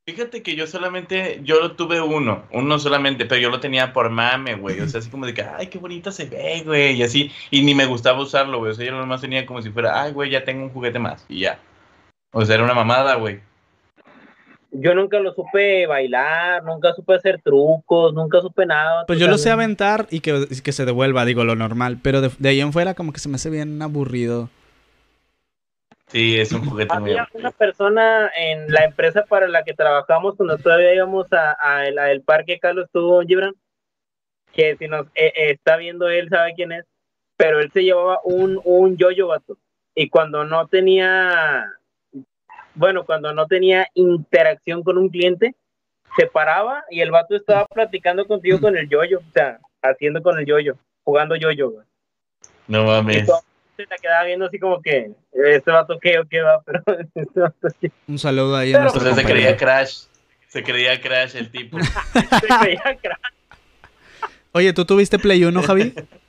Fíjate 0.05 0.43
que 0.43 0.55
yo 0.55 0.67
solamente, 0.67 1.39
yo 1.43 1.59
lo 1.59 1.71
tuve 1.75 1.99
uno, 2.01 2.45
uno 2.51 2.77
solamente, 2.77 3.25
pero 3.25 3.41
yo 3.41 3.49
lo 3.49 3.59
tenía 3.59 3.93
por 3.93 4.11
mame, 4.11 4.53
güey. 4.53 4.79
O 4.81 4.87
sea, 4.87 4.99
así 4.99 5.09
como 5.09 5.25
de 5.25 5.33
que, 5.33 5.41
ay, 5.41 5.67
qué 5.67 5.79
bonito 5.79 6.11
se 6.11 6.25
ve, 6.25 6.61
güey. 6.63 6.97
Y 6.97 7.03
así, 7.03 7.31
y 7.49 7.63
ni 7.63 7.73
me 7.73 7.87
gustaba 7.87 8.21
usarlo, 8.21 8.59
güey. 8.59 8.73
O 8.73 8.75
sea, 8.75 8.85
yo 8.85 8.91
nomás 8.91 9.21
tenía 9.21 9.43
como 9.43 9.61
si 9.63 9.71
fuera, 9.71 10.03
ay, 10.03 10.11
güey, 10.13 10.29
ya 10.29 10.43
tengo 10.45 10.63
un 10.65 10.69
juguete 10.69 10.99
más. 10.99 11.25
Y 11.27 11.39
ya. 11.39 11.57
O 12.31 12.45
sea, 12.45 12.55
era 12.55 12.63
una 12.63 12.75
mamada, 12.75 13.15
güey. 13.15 13.39
Yo 14.79 14.93
nunca 14.93 15.19
lo 15.19 15.33
supe 15.33 15.87
bailar, 15.87 16.63
nunca 16.63 16.93
supe 16.93 17.15
hacer 17.15 17.41
trucos, 17.41 18.13
nunca 18.13 18.41
supe 18.41 18.65
nada. 18.65 19.05
Pues 19.05 19.19
yo 19.19 19.27
lo 19.27 19.37
sé 19.37 19.49
aventar 19.49 20.07
y 20.09 20.19
que, 20.19 20.47
y 20.49 20.61
que 20.61 20.71
se 20.71 20.85
devuelva, 20.85 21.25
digo, 21.25 21.43
lo 21.43 21.55
normal. 21.55 21.99
Pero 22.01 22.21
de, 22.21 22.31
de 22.37 22.49
ahí 22.49 22.61
en 22.61 22.73
fuera 22.73 22.93
como 22.93 23.13
que 23.13 23.19
se 23.19 23.29
me 23.29 23.35
hace 23.35 23.49
bien 23.49 23.81
aburrido. 23.81 24.49
Sí, 26.07 26.39
es 26.39 26.51
un 26.53 26.65
juguete 26.65 26.97
muy 26.99 27.11
Había 27.11 27.27
una 27.33 27.51
persona 27.51 28.31
en 28.37 28.71
la 28.71 28.85
empresa 28.85 29.25
para 29.27 29.47
la 29.47 29.63
que 29.63 29.73
trabajamos 29.73 30.35
cuando 30.35 30.57
todavía 30.57 30.93
íbamos 30.93 31.27
a, 31.33 31.57
a 31.59 31.85
el, 31.87 31.99
a 31.99 32.11
el 32.11 32.21
parque 32.21 32.59
Carlos 32.59 32.85
estuvo 32.85 33.21
Gibran, 33.23 33.53
que 34.53 34.77
si 34.77 34.87
nos 34.87 35.07
eh, 35.15 35.33
eh, 35.35 35.51
está 35.51 35.75
viendo 35.75 36.07
él 36.07 36.29
sabe 36.29 36.53
quién 36.55 36.71
es, 36.71 36.85
pero 37.35 37.59
él 37.59 37.71
se 37.73 37.83
llevaba 37.83 38.21
un, 38.23 38.61
un 38.63 38.95
yoyo 38.95 39.27
vato 39.27 39.57
y 39.99 40.09
cuando 40.09 40.45
no 40.45 40.67
tenía, 40.67 41.65
bueno, 42.77 43.05
cuando 43.05 43.33
no 43.33 43.47
tenía 43.47 43.87
interacción 43.95 44.83
con 44.83 44.97
un 44.97 45.09
cliente, 45.09 45.55
se 46.15 46.27
paraba 46.27 46.85
y 46.89 47.01
el 47.01 47.11
vato 47.11 47.35
estaba 47.35 47.65
platicando 47.65 48.25
contigo 48.25 48.59
con 48.59 48.77
el 48.77 48.87
yoyo, 48.87 49.19
o 49.19 49.31
sea, 49.33 49.59
haciendo 49.81 50.21
con 50.21 50.39
el 50.39 50.45
yoyo, 50.45 50.77
jugando 51.03 51.35
yoyo, 51.35 51.71
güey. 51.71 51.85
No 52.67 52.83
mames. 52.85 53.27
se 53.75 53.85
la 53.87 53.97
quedaba 53.97 54.23
viendo 54.25 54.45
así 54.45 54.59
como 54.59 54.81
que 54.81 55.11
este 55.31 55.71
vato 55.71 55.99
qué 55.99 56.19
o 56.19 56.25
qué 56.27 56.41
va, 56.41 56.61
pero 56.65 56.83
este 57.15 57.39
vato 57.39 57.67
qué. 57.81 57.91
Un 58.07 58.19
saludo 58.19 58.55
ahí 58.55 58.73
a 58.73 58.81
nuestro 58.81 59.13
se 59.13 59.23
creía 59.23 59.57
Crash. 59.57 60.03
Se 60.47 60.63
creía 60.63 61.01
Crash 61.01 61.35
el 61.35 61.51
tipo. 61.51 61.77
Se 62.13 62.47
creía 62.59 62.97
crack. 63.01 63.33
Oye, 64.53 64.71
¿tú 64.73 64.85
tuviste 64.85 65.19
Play 65.19 65.43
1, 65.43 65.61
Javi? 65.63 65.93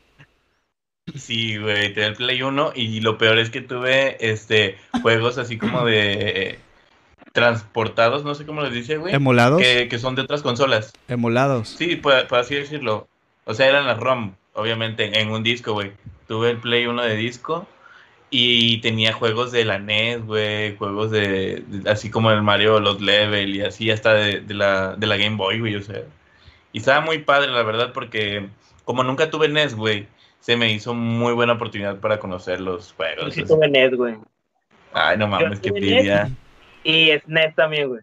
Sí, 1.17 1.57
güey, 1.59 1.93
tenía 1.95 2.09
el 2.09 2.15
Play 2.17 2.43
1 2.43 2.73
y 2.75 3.01
lo 3.01 3.17
peor 3.19 3.39
es 3.39 3.51
que 3.51 3.61
tuve 3.61 4.17
este 4.21 4.77
juegos 5.03 5.39
así 5.39 5.57
como 5.59 5.85
de 5.85 6.13
eh, 6.53 6.59
transportados, 7.33 8.25
no 8.25 8.35
sé 8.35 8.47
cómo 8.47 8.63
les 8.63 8.73
dice, 8.73 8.97
güey. 8.97 9.15
¿Emulados? 9.15 9.61
Que, 9.61 9.89
que 9.89 9.99
son 9.99 10.15
de 10.15 10.23
otras 10.23 10.43
consolas. 10.43 10.93
Emulados. 11.09 11.69
Sí, 11.69 11.97
por, 11.97 12.27
por 12.27 12.39
así 12.41 12.55
decirlo. 12.55 13.09
O 13.45 13.55
sea, 13.55 13.69
eran 13.69 13.87
las 13.87 13.99
ROM, 13.99 14.35
obviamente, 14.55 15.21
en 15.21 15.31
un 15.31 15.43
disco, 15.43 15.73
güey. 15.73 15.93
Tuve 16.27 16.51
el 16.51 16.59
Play 16.59 16.87
1 16.87 17.03
de 17.03 17.17
disco 17.17 17.67
Y 18.31 18.79
tenía 18.83 19.13
juegos 19.15 19.53
de 19.53 19.65
la 19.65 19.79
NES, 19.79 20.27
güey, 20.27 20.77
juegos 20.77 21.11
de, 21.11 21.63
de- 21.67 21.91
así 21.91 22.11
como 22.11 22.31
el 22.31 22.43
Mario, 22.43 22.81
los 22.81 23.01
Level 23.01 23.55
y 23.57 23.63
así 23.63 23.91
hasta 23.91 24.13
de, 24.15 24.41
de 24.41 24.55
la, 24.55 24.97
de 24.97 25.07
la 25.07 25.17
Game 25.17 25.37
Boy, 25.37 25.61
güey, 25.61 25.77
o 25.77 25.83
sea. 25.83 26.03
Y 26.73 26.79
estaba 26.79 27.01
muy 27.01 27.19
padre, 27.21 27.51
la 27.51 27.63
verdad, 27.63 27.93
porque 27.95 28.47
como 28.85 29.03
nunca 29.05 29.31
tuve 29.31 29.49
NES, 29.49 29.75
güey, 29.75 30.07
se 30.41 30.57
me 30.57 30.73
hizo 30.73 30.95
muy 30.95 31.33
buena 31.35 31.55
oportunidad 31.55 31.99
para 32.01 32.17
coconocer 32.17 32.61
los 32.61 32.91
Yo 32.91 32.95
juegos. 32.97 33.35
sí 33.35 33.43
así. 33.43 33.53
tuve 33.55 33.69
NES, 33.69 33.95
güey. 33.97 34.17
Ay, 34.93 35.19
no 35.19 35.27
mames, 35.29 35.61
qué 35.61 35.69
tuve 35.71 35.79
envidia. 35.79 36.31
Y 36.85 37.11
SNES 37.19 37.55
también, 37.55 37.89
güey. 37.89 38.01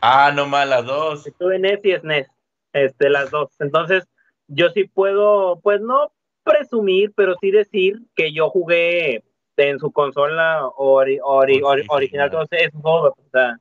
Ah, 0.00 0.30
no 0.34 0.46
más, 0.46 0.68
las 0.68 0.84
dos. 0.84 1.24
Yo 1.24 1.32
tuve 1.38 1.58
NES 1.58 1.80
y 1.84 1.92
SNES. 1.94 2.28
Este, 2.72 3.08
las 3.08 3.30
dos. 3.30 3.50
Entonces, 3.60 4.04
yo 4.48 4.68
sí 4.70 4.84
puedo, 4.84 5.60
pues 5.60 5.80
no 5.80 6.12
presumir, 6.44 7.12
pero 7.16 7.34
sí 7.40 7.50
decir 7.50 8.00
que 8.14 8.32
yo 8.32 8.50
jugué 8.50 9.22
en 9.56 9.78
su 9.78 9.90
consola 9.90 10.62
ori- 10.76 11.20
ori- 11.20 11.60
ori- 11.62 11.84
original 11.88 12.30
todos 12.30 12.48
esos 12.52 12.80
juegos. 12.80 13.12
O 13.16 13.30
sea, 13.32 13.58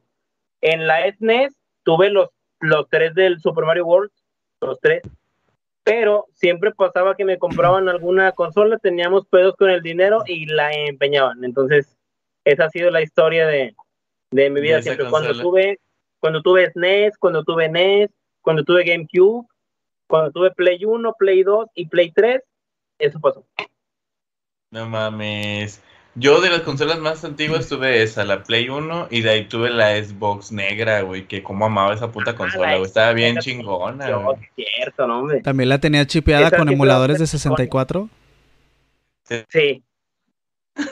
en 0.61 0.85
la 0.87 1.07
SNES 1.11 1.55
tuve 1.83 2.09
los, 2.09 2.29
los 2.59 2.87
tres 2.89 3.13
del 3.15 3.39
Super 3.39 3.65
Mario 3.65 3.85
World, 3.85 4.11
los 4.61 4.79
tres. 4.79 5.01
Pero 5.87 6.25
siempre 6.33 6.73
pasaba 6.73 7.15
que 7.15 7.23
me 7.23 7.39
compraban 7.39 7.87
alguna 7.87 8.33
consola, 8.33 8.77
teníamos 8.77 9.25
pedos 9.27 9.55
con 9.55 9.69
el 9.69 9.81
dinero 9.81 10.21
y 10.25 10.45
la 10.45 10.73
empeñaban. 10.73 11.45
Entonces, 11.45 11.95
esa 12.43 12.65
ha 12.65 12.69
sido 12.69 12.91
la 12.91 13.01
historia 13.01 13.47
de, 13.47 13.73
de 14.31 14.49
mi 14.49 14.59
vida. 14.59 14.81
Siempre 14.81 15.09
cuando 15.09 15.31
tuve, 15.39 15.79
cuando 16.19 16.41
tuve 16.41 16.69
SNES, 16.71 17.17
cuando 17.17 17.45
tuve 17.45 17.69
NES, 17.69 18.09
cuando 18.41 18.65
tuve 18.65 18.83
GameCube, 18.83 19.47
cuando 20.07 20.31
tuve 20.31 20.51
Play 20.51 20.83
1, 20.83 21.13
Play 21.17 21.43
2 21.43 21.69
y 21.75 21.87
Play 21.87 22.11
3, 22.11 22.41
eso 22.99 23.21
pasó. 23.21 23.45
No 24.71 24.89
mames. 24.89 25.81
Yo 26.19 26.41
de 26.41 26.49
las 26.49 26.61
consolas 26.61 26.97
más 26.97 27.23
antiguas 27.23 27.67
tuve 27.67 28.01
esa, 28.01 28.23
la 28.25 28.41
Play 28.43 28.69
1, 28.69 29.09
y 29.11 29.21
de 29.21 29.29
ahí 29.29 29.45
tuve 29.45 29.69
la 29.69 29.95
Xbox 30.03 30.51
negra, 30.51 31.01
güey, 31.01 31.27
que 31.27 31.43
como 31.43 31.65
amaba 31.67 31.93
esa 31.93 32.11
puta 32.11 32.35
consola, 32.35 32.71
güey. 32.77 32.85
Estaba 32.87 33.13
bien 33.13 33.37
chingona, 33.37 34.09
güey. 34.09 34.37
cierto, 34.55 35.05
no, 35.05 35.19
hombre. 35.19 35.41
También 35.41 35.69
la 35.69 35.77
tenía 35.79 36.07
chipeada 36.07 36.49
con 36.49 36.69
emuladores 36.69 37.19
de 37.19 37.27
64. 37.27 38.09
Sí, 39.49 39.83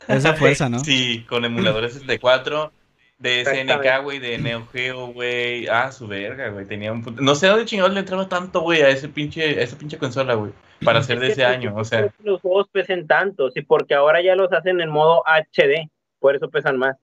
Esa 0.07 0.33
fuerza, 0.35 0.69
¿no? 0.69 0.79
Sí, 0.79 1.25
con 1.27 1.43
emuladores 1.45 1.93
64, 1.93 2.71
de 3.17 3.45
SNK, 3.45 4.03
güey, 4.03 4.19
de 4.19 4.37
Neo 4.37 4.67
Geo, 4.71 5.07
güey. 5.07 5.67
Ah, 5.67 5.91
su 5.91 6.05
verga, 6.07 6.49
güey. 6.49 6.65
Tenía 6.67 6.91
un 6.91 7.01
puto- 7.03 7.21
No 7.21 7.33
sé 7.33 7.47
dónde 7.47 7.65
chingados 7.65 7.93
le 7.93 8.01
entraba 8.01 8.27
tanto, 8.29 8.59
güey, 8.61 8.81
a 8.81 8.89
ese 8.89 9.07
pinche, 9.09 9.41
a 9.59 9.63
esa 9.63 9.77
pinche 9.77 9.97
consola, 9.97 10.33
güey. 10.35 10.51
Para 10.83 11.01
ser 11.03 11.19
de 11.19 11.27
Es 11.27 11.33
ese 11.33 11.45
año, 11.45 11.73
o 11.75 11.83
sea. 11.83 12.11
Los 12.23 12.41
juegos 12.41 12.67
pesen 12.71 13.07
tanto, 13.07 13.49
sí, 13.51 13.61
porque 13.61 13.93
ahora 13.93 14.21
ya 14.21 14.35
los 14.35 14.51
hacen 14.51 14.81
en 14.81 14.89
modo 14.89 15.23
HD, 15.25 15.89
por 16.19 16.35
eso 16.35 16.49
pesan 16.49 16.77
más. 16.77 16.97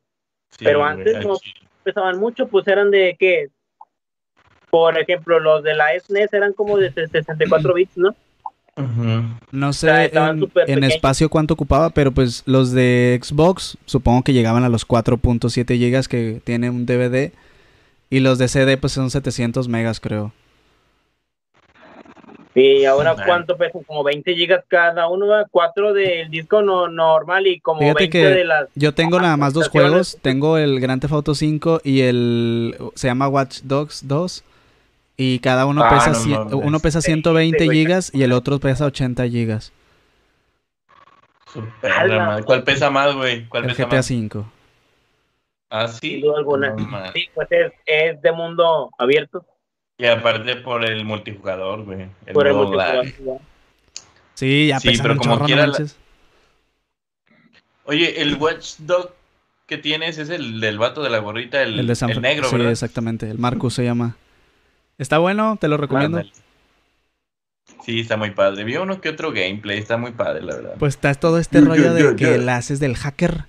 sí, 0.51 0.65
pero 0.65 0.85
antes 0.85 1.25
no. 1.25 1.37
Pesaban 1.83 2.21
mucho, 2.21 2.47
pues 2.47 2.69
eran 2.69 2.93
de 2.93 3.17
que, 3.19 3.49
por 4.71 4.97
ejemplo, 4.97 5.41
los 5.41 5.65
de 5.65 5.75
la 5.75 5.99
SNES 5.99 6.33
eran 6.33 6.53
como 6.53 6.79
de 6.79 6.93
64 6.93 7.75
bits, 7.75 7.97
¿no? 7.97 8.15
No 9.51 9.69
O 9.69 9.73
sea, 9.73 10.09
sé 10.09 10.17
en, 10.17 10.51
en 10.67 10.85
espacio 10.85 11.29
cuánto 11.29 11.55
ocupaba, 11.55 11.91
pero 11.91 12.13
pues 12.13 12.43
los 12.47 12.73
de 12.73 13.19
Xbox 13.23 13.77
supongo 13.85 14.23
que 14.23 14.33
llegaban 14.33 14.65
a 14.65 14.69
los 14.71 14.87
4.7 14.89 15.77
gigas 15.77 16.09
que 16.09 16.41
tiene 16.45 16.71
un 16.71 16.87
DVD. 16.87 17.33
Y 18.09 18.21
los 18.21 18.39
de 18.39 18.49
CD 18.49 18.77
pues 18.77 18.93
son 18.93 19.11
700 19.11 19.69
megas 19.69 20.01
creo. 20.01 20.33
Y 22.55 22.85
ahora, 22.85 23.15
Man. 23.15 23.25
¿cuánto 23.27 23.57
pesan? 23.57 23.83
Como 23.85 24.05
20 24.05 24.35
gigas 24.35 24.63
cada 24.69 25.09
uno, 25.09 25.27
¿verdad? 25.27 25.47
cuatro 25.51 25.95
del 25.95 26.29
disco 26.31 26.61
no, 26.61 26.87
normal 26.89 27.47
y 27.47 27.61
como 27.61 27.81
Fíjate 27.81 28.01
20 28.01 28.11
que 28.19 28.27
de 28.27 28.45
las... 28.45 28.69
Yo 28.75 28.93
tengo 28.95 29.19
nada 29.21 29.37
más 29.39 29.55
dos 29.55 29.69
juegos. 29.69 30.19
Tengo 30.21 30.59
el 30.59 30.79
Grand 30.81 31.01
Theft 31.01 31.15
Auto 31.15 31.35
5 31.35 31.81
y 31.83 32.03
el... 32.03 32.77
Se 32.95 33.07
llama 33.09 33.29
Watch 33.29 33.61
Dogs 33.63 34.07
2. 34.07 34.45
Y 35.17 35.39
cada 35.39 35.65
uno 35.67 35.83
Ah, 35.85 35.89
pesa, 35.91 36.11
no 36.11 36.19
cien- 36.19 36.39
mames. 36.39 36.55
uno 36.55 36.81
pesa 36.81 37.01
Sí, 37.01 37.07
120 37.13 37.59
sí, 37.59 37.65
güey. 37.67 37.79
gigas 37.79 38.11
y 38.15 38.23
el 38.23 38.33
otro 38.33 38.59
pesa 38.59 38.85
80 38.87 39.29
gigas. 39.29 39.73
Su 41.53 41.63
perra 41.81 42.27
madre. 42.27 42.45
¿Cuál 42.45 42.65
pesa 42.65 42.91
más, 42.91 43.15
güey? 43.15 43.47
¿Cuál 43.49 43.65
El 43.65 43.71
pesa 43.71 43.85
GTA 43.87 43.97
más? 43.97 44.07
5. 44.07 44.53
Ah, 45.71 45.89
sí. 45.89 45.99
Sin 46.13 46.21
duda 46.23 46.39
alguna. 46.39 46.71
No. 46.75 47.13
Sí, 47.13 47.29
pues 47.35 47.49
es, 47.51 47.73
es 47.87 48.21
de 48.21 48.33
mundo 48.33 48.91
abierto. 48.99 49.45
Y 50.03 50.07
aparte 50.07 50.57
por 50.57 50.85
el 50.85 51.05
multijugador, 51.05 51.85
güey. 51.85 52.09
El 52.27 52.33
por 52.35 52.47
el 52.49 52.55
modo 52.55 52.73
multijugador. 52.73 53.05
live. 53.05 53.39
Sí, 54.35 54.67
ya 54.67 54.81
Sí, 54.81 54.99
pero 55.01 55.17
como 55.17 55.31
chorro, 55.35 55.41
no 55.43 55.47
quiera 55.47 55.67
la-. 55.69 55.87
Oye, 57.85 58.21
el 58.21 58.35
Watchdog 58.37 59.13
que 59.67 59.79
tienes 59.79 60.19
es 60.19 60.29
el 60.31 60.61
del 60.61 60.79
vato 60.79 61.03
de 61.03 61.11
la 61.11 61.19
gorrita, 61.19 61.63
el, 61.63 61.79
El 61.79 61.87
de 61.87 61.95
San 61.95 62.11
el 62.11 62.21
negro, 62.21 62.49
Sí, 62.49 62.57
¿verdad? 62.57 62.73
exactamente. 62.73 63.31
El 63.31 63.39
Marcus 63.39 63.75
se 63.75 63.85
llama. 63.85 64.17
Está 64.99 65.19
bueno, 65.19 65.57
te 65.61 65.69
lo 65.69 65.77
recomiendo. 65.77 66.19
Ándale. 66.19 66.33
Sí, 67.85 68.01
está 68.01 68.17
muy 68.17 68.31
padre. 68.33 68.65
Vi 68.65 68.77
uno 68.77 69.01
que 69.01 69.09
otro 69.09 69.33
gameplay, 69.33 69.79
está 69.79 69.97
muy 69.97 70.13
padre, 70.13 70.43
la 70.43 70.55
verdad. 70.57 70.75
Pues 70.79 70.95
está 70.95 71.15
todo 71.15 71.39
este 71.39 71.61
rollo 71.61 71.95
de 71.95 72.17
que 72.17 72.39
la 72.39 72.57
haces 72.57 72.81
del 72.81 72.97
hacker. 72.97 73.45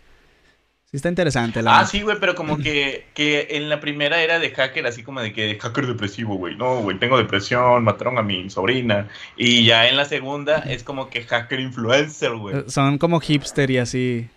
Sí 0.93 0.97
está 0.97 1.09
interesante. 1.09 1.63
La 1.63 1.79
Ah, 1.79 1.85
sí, 1.87 2.03
güey, 2.03 2.17
pero 2.19 2.35
como 2.35 2.55
que, 2.59 3.07
que 3.15 3.47
en 3.49 3.67
la 3.67 3.79
primera 3.79 4.21
era 4.21 4.37
de 4.37 4.51
hacker, 4.51 4.85
así 4.85 5.01
como 5.01 5.21
de 5.21 5.33
que 5.33 5.41
de 5.47 5.59
hacker 5.59 5.87
depresivo, 5.87 6.35
güey. 6.35 6.55
No, 6.55 6.81
güey, 6.83 6.99
tengo 6.99 7.17
depresión, 7.17 7.83
mataron 7.83 8.19
a 8.19 8.21
mi 8.21 8.47
sobrina. 8.51 9.07
Y 9.35 9.65
ya 9.65 9.89
en 9.89 9.97
la 9.97 10.05
segunda 10.05 10.59
es 10.59 10.83
como 10.83 11.09
que 11.09 11.23
hacker 11.23 11.59
influencer, 11.59 12.35
güey. 12.35 12.57
Eh, 12.57 12.63
Son 12.67 12.99
como 12.99 13.19
hipster 13.19 13.71
y 13.71 13.79
así. 13.79 14.29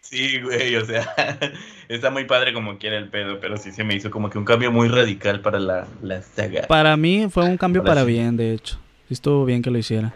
Sí, 0.00 0.40
güey, 0.40 0.74
o 0.74 0.84
sea, 0.84 1.06
está 1.88 2.10
muy 2.10 2.24
padre 2.24 2.52
como 2.52 2.78
quiera 2.78 2.96
el 2.96 3.08
pedo, 3.08 3.38
pero 3.38 3.56
sí 3.56 3.70
se 3.70 3.84
me 3.84 3.94
hizo 3.94 4.10
como 4.10 4.28
que 4.28 4.38
un 4.38 4.44
cambio 4.44 4.72
muy 4.72 4.88
radical 4.88 5.40
para 5.40 5.60
la, 5.60 5.86
la 6.02 6.20
saga. 6.20 6.62
Para 6.66 6.96
mí 6.96 7.28
fue 7.30 7.44
un 7.44 7.56
cambio 7.56 7.82
Ahora 7.82 7.92
para 7.92 8.06
sí. 8.06 8.12
bien, 8.12 8.36
de 8.36 8.54
hecho. 8.54 8.76
Sí 9.06 9.14
estuvo 9.14 9.44
bien 9.44 9.62
que 9.62 9.70
lo 9.70 9.78
hiciera. 9.78 10.12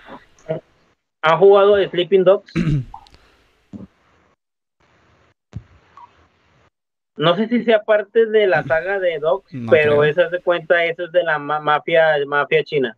¿Han 1.22 1.38
jugado 1.38 1.76
de 1.76 1.88
Sleeping 1.88 2.24
Dogs? 2.24 2.52
No 7.20 7.36
sé 7.36 7.48
si 7.48 7.62
sea 7.64 7.82
parte 7.82 8.24
de 8.24 8.47
la 8.47 8.62
saga 8.64 8.98
de 8.98 9.18
No 9.18 9.42
pero 9.70 9.98
creo. 9.98 10.05
esa 10.05 10.28
de 10.30 10.40
cuenta, 10.40 10.86
eso 10.86 11.05
es 11.05 11.12
de 11.12 11.22
la 11.22 11.38
ma- 11.38 11.60
mafia, 11.60 12.16
mafia 12.26 12.64
china. 12.64 12.97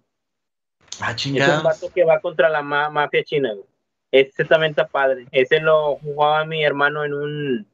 Ah, 1.01 1.11
Es 1.11 1.49
un 1.49 1.65
vato 1.65 1.91
que 1.93 2.05
va 2.05 2.21
contra 2.21 2.49
la 2.49 2.63
ma- 2.63 2.89
mafia 2.89 3.25
china, 3.25 3.53
güey. 3.53 3.67
Ese 4.13 4.45
también 4.45 4.71
está 4.71 4.87
padre. 4.87 5.27
Ese 5.33 5.59
lo 5.59 5.97
jugaba 5.97 6.45
mi 6.45 6.63
hermano 6.63 7.05
en 7.05 7.15
un... 7.15 7.67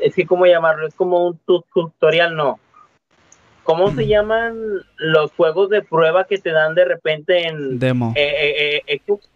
Es 0.00 0.16
que, 0.16 0.26
¿cómo 0.26 0.46
llamarlo? 0.46 0.84
Es 0.88 0.96
como 0.96 1.28
un 1.28 1.38
tu- 1.46 1.64
tutorial, 1.72 2.34
no. 2.34 2.58
¿Cómo 3.62 3.92
se 3.92 4.08
llaman 4.08 4.58
los 4.96 5.30
juegos 5.30 5.70
de 5.70 5.82
prueba 5.82 6.24
que 6.26 6.38
te 6.38 6.50
dan 6.50 6.74
de 6.74 6.86
repente 6.86 7.46
en 7.46 7.78
Demo. 7.78 8.12
eh, 8.16 8.34
eh, 8.36 8.82
eh, 8.88 9.00
Xbox? 9.06 9.30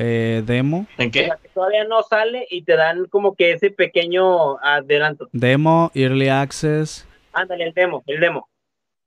Eh, 0.00 0.42
demo. 0.46 0.86
¿En 0.96 1.10
qué? 1.10 1.28
que 1.42 1.48
todavía 1.48 1.82
no 1.82 2.04
sale 2.04 2.46
y 2.48 2.62
te 2.62 2.76
dan 2.76 3.06
como 3.06 3.34
que 3.34 3.50
ese 3.50 3.70
pequeño 3.70 4.56
adelanto. 4.58 5.28
Demo, 5.32 5.90
Early 5.92 6.28
Access. 6.28 7.04
Ándale, 7.32 7.64
el 7.64 7.74
demo, 7.74 8.04
el 8.06 8.20
demo. 8.20 8.48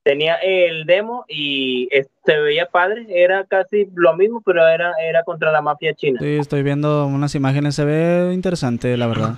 Tenía 0.04 0.36
el 0.36 0.86
demo 0.86 1.24
y 1.30 1.88
se 2.26 2.40
veía 2.40 2.66
padre, 2.66 3.06
era 3.08 3.46
casi 3.46 3.88
lo 3.96 4.18
mismo, 4.18 4.42
pero 4.46 4.68
era, 4.68 4.94
era 5.02 5.24
contra 5.24 5.52
la 5.52 5.62
mafia 5.62 5.94
china. 5.94 6.20
Sí, 6.20 6.38
estoy 6.38 6.62
viendo 6.62 7.06
unas 7.06 7.36
imágenes. 7.36 7.76
Se 7.76 7.86
ve 7.86 8.34
interesante, 8.34 8.98
la 8.98 9.08
verdad. 9.08 9.36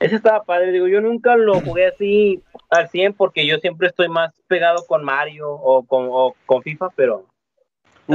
Ese 0.00 0.16
estaba 0.16 0.42
padre, 0.44 0.72
digo, 0.72 0.86
yo 0.86 1.00
nunca 1.00 1.36
lo 1.36 1.60
jugué 1.60 1.86
así 1.86 2.42
al 2.68 2.90
100 2.90 3.14
porque 3.14 3.46
yo 3.46 3.56
siempre 3.56 3.88
estoy 3.88 4.08
más 4.08 4.34
pegado 4.48 4.84
con 4.86 5.02
Mario 5.02 5.48
o 5.50 5.82
con, 5.84 6.08
o 6.10 6.34
con 6.44 6.62
FIFA, 6.62 6.90
pero... 6.94 7.29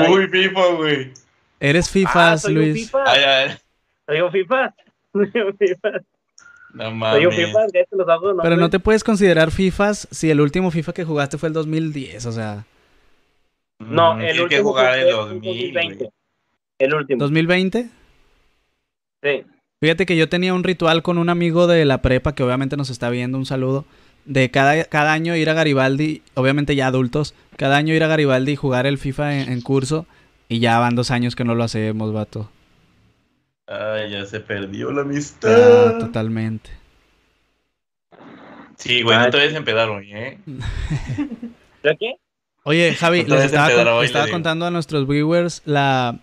Uy, 0.09 0.27
FIFA, 0.27 0.65
güey. 0.77 1.11
Eres 1.59 1.87
Ah, 1.87 2.37
soy 2.37 2.55
un 2.57 2.61
Luis. 2.61 2.85
FIFA, 2.85 3.03
Ay, 3.05 3.23
ay, 3.23 3.57
soy 4.07 4.21
FIFA, 4.31 4.75
soy 5.13 5.41
un 5.41 5.57
FIFA, 5.57 5.89
no 6.73 6.83
soy 6.83 6.91
un 6.91 6.99
mames. 6.99 7.35
FIFA, 7.35 7.59
cállate 7.71 7.87
los 7.95 8.07
ojos, 8.09 8.35
no, 8.35 8.43
Pero 8.43 8.57
no 8.57 8.69
te 8.69 8.79
puedes 8.79 9.03
considerar 9.03 9.51
FIFAs 9.51 10.07
si 10.11 10.29
el 10.29 10.41
último 10.41 10.71
FIFA 10.71 10.93
que 10.93 11.05
jugaste 11.05 11.37
fue 11.37 11.47
el 11.47 11.53
2010, 11.53 12.25
o 12.25 12.31
sea, 12.31 12.65
No, 13.79 14.15
Mm, 14.15 14.21
el 14.21 14.41
último 14.41 14.47
que 14.49 14.61
jugar 14.61 14.97
el 14.99 15.03
fue 15.03 15.11
en 15.11 15.17
2000, 15.41 15.41
2020. 15.73 15.95
güey. 15.97 16.09
El 16.79 16.93
último, 16.93 17.19
2020. 17.19 17.89
sí. 19.23 19.43
Fíjate 19.81 20.05
que 20.05 20.15
yo 20.15 20.29
tenía 20.29 20.53
un 20.53 20.63
ritual 20.63 21.03
con 21.03 21.17
un 21.17 21.29
amigo 21.29 21.67
de 21.67 21.83
la 21.85 22.01
prepa 22.01 22.33
que 22.33 22.43
obviamente 22.43 22.77
nos 22.77 22.89
está 22.89 23.09
viendo, 23.09 23.37
un 23.37 23.45
saludo, 23.45 23.85
de 24.25 24.49
cada, 24.51 24.83
cada 24.85 25.13
año 25.13 25.35
ir 25.35 25.49
a 25.49 25.53
Garibaldi, 25.53 26.21
obviamente 26.33 26.75
ya 26.75 26.87
adultos, 26.87 27.33
cada 27.57 27.77
año 27.77 27.93
ir 27.93 28.03
a 28.03 28.07
Garibaldi 28.07 28.53
y 28.53 28.55
jugar 28.55 28.85
el 28.85 28.97
FIFA 28.97 29.41
en, 29.41 29.51
en 29.51 29.61
curso 29.61 30.05
y 30.49 30.59
ya 30.59 30.79
van 30.79 30.95
dos 30.95 31.11
años 31.11 31.35
que 31.35 31.43
no 31.43 31.55
lo 31.55 31.63
hacemos, 31.63 32.11
vato. 32.13 32.49
Ay, 33.67 34.11
ya 34.11 34.25
se 34.25 34.39
perdió 34.41 34.91
la 34.91 35.01
amistad. 35.01 35.97
totalmente. 35.99 36.69
Sí, 38.77 39.01
güey, 39.01 39.17
no 39.17 39.29
te 39.29 39.37
vayas 39.37 39.53
a 39.53 39.57
empedar 39.57 39.89
hoy, 39.89 40.11
¿eh? 40.13 40.37
¿Pero 41.81 41.97
qué? 41.99 42.15
Oye, 42.63 42.93
Javi, 42.95 43.21
No 43.23 43.29
te 43.29 43.35
les 43.35 43.45
estaba, 43.45 43.71
con- 43.71 43.87
hoy, 43.87 44.05
estaba 44.05 44.25
digo. 44.25 44.35
contando 44.35 44.65
a 44.65 44.71
nuestros 44.71 45.07
viewers 45.07 45.61
la, 45.65 46.19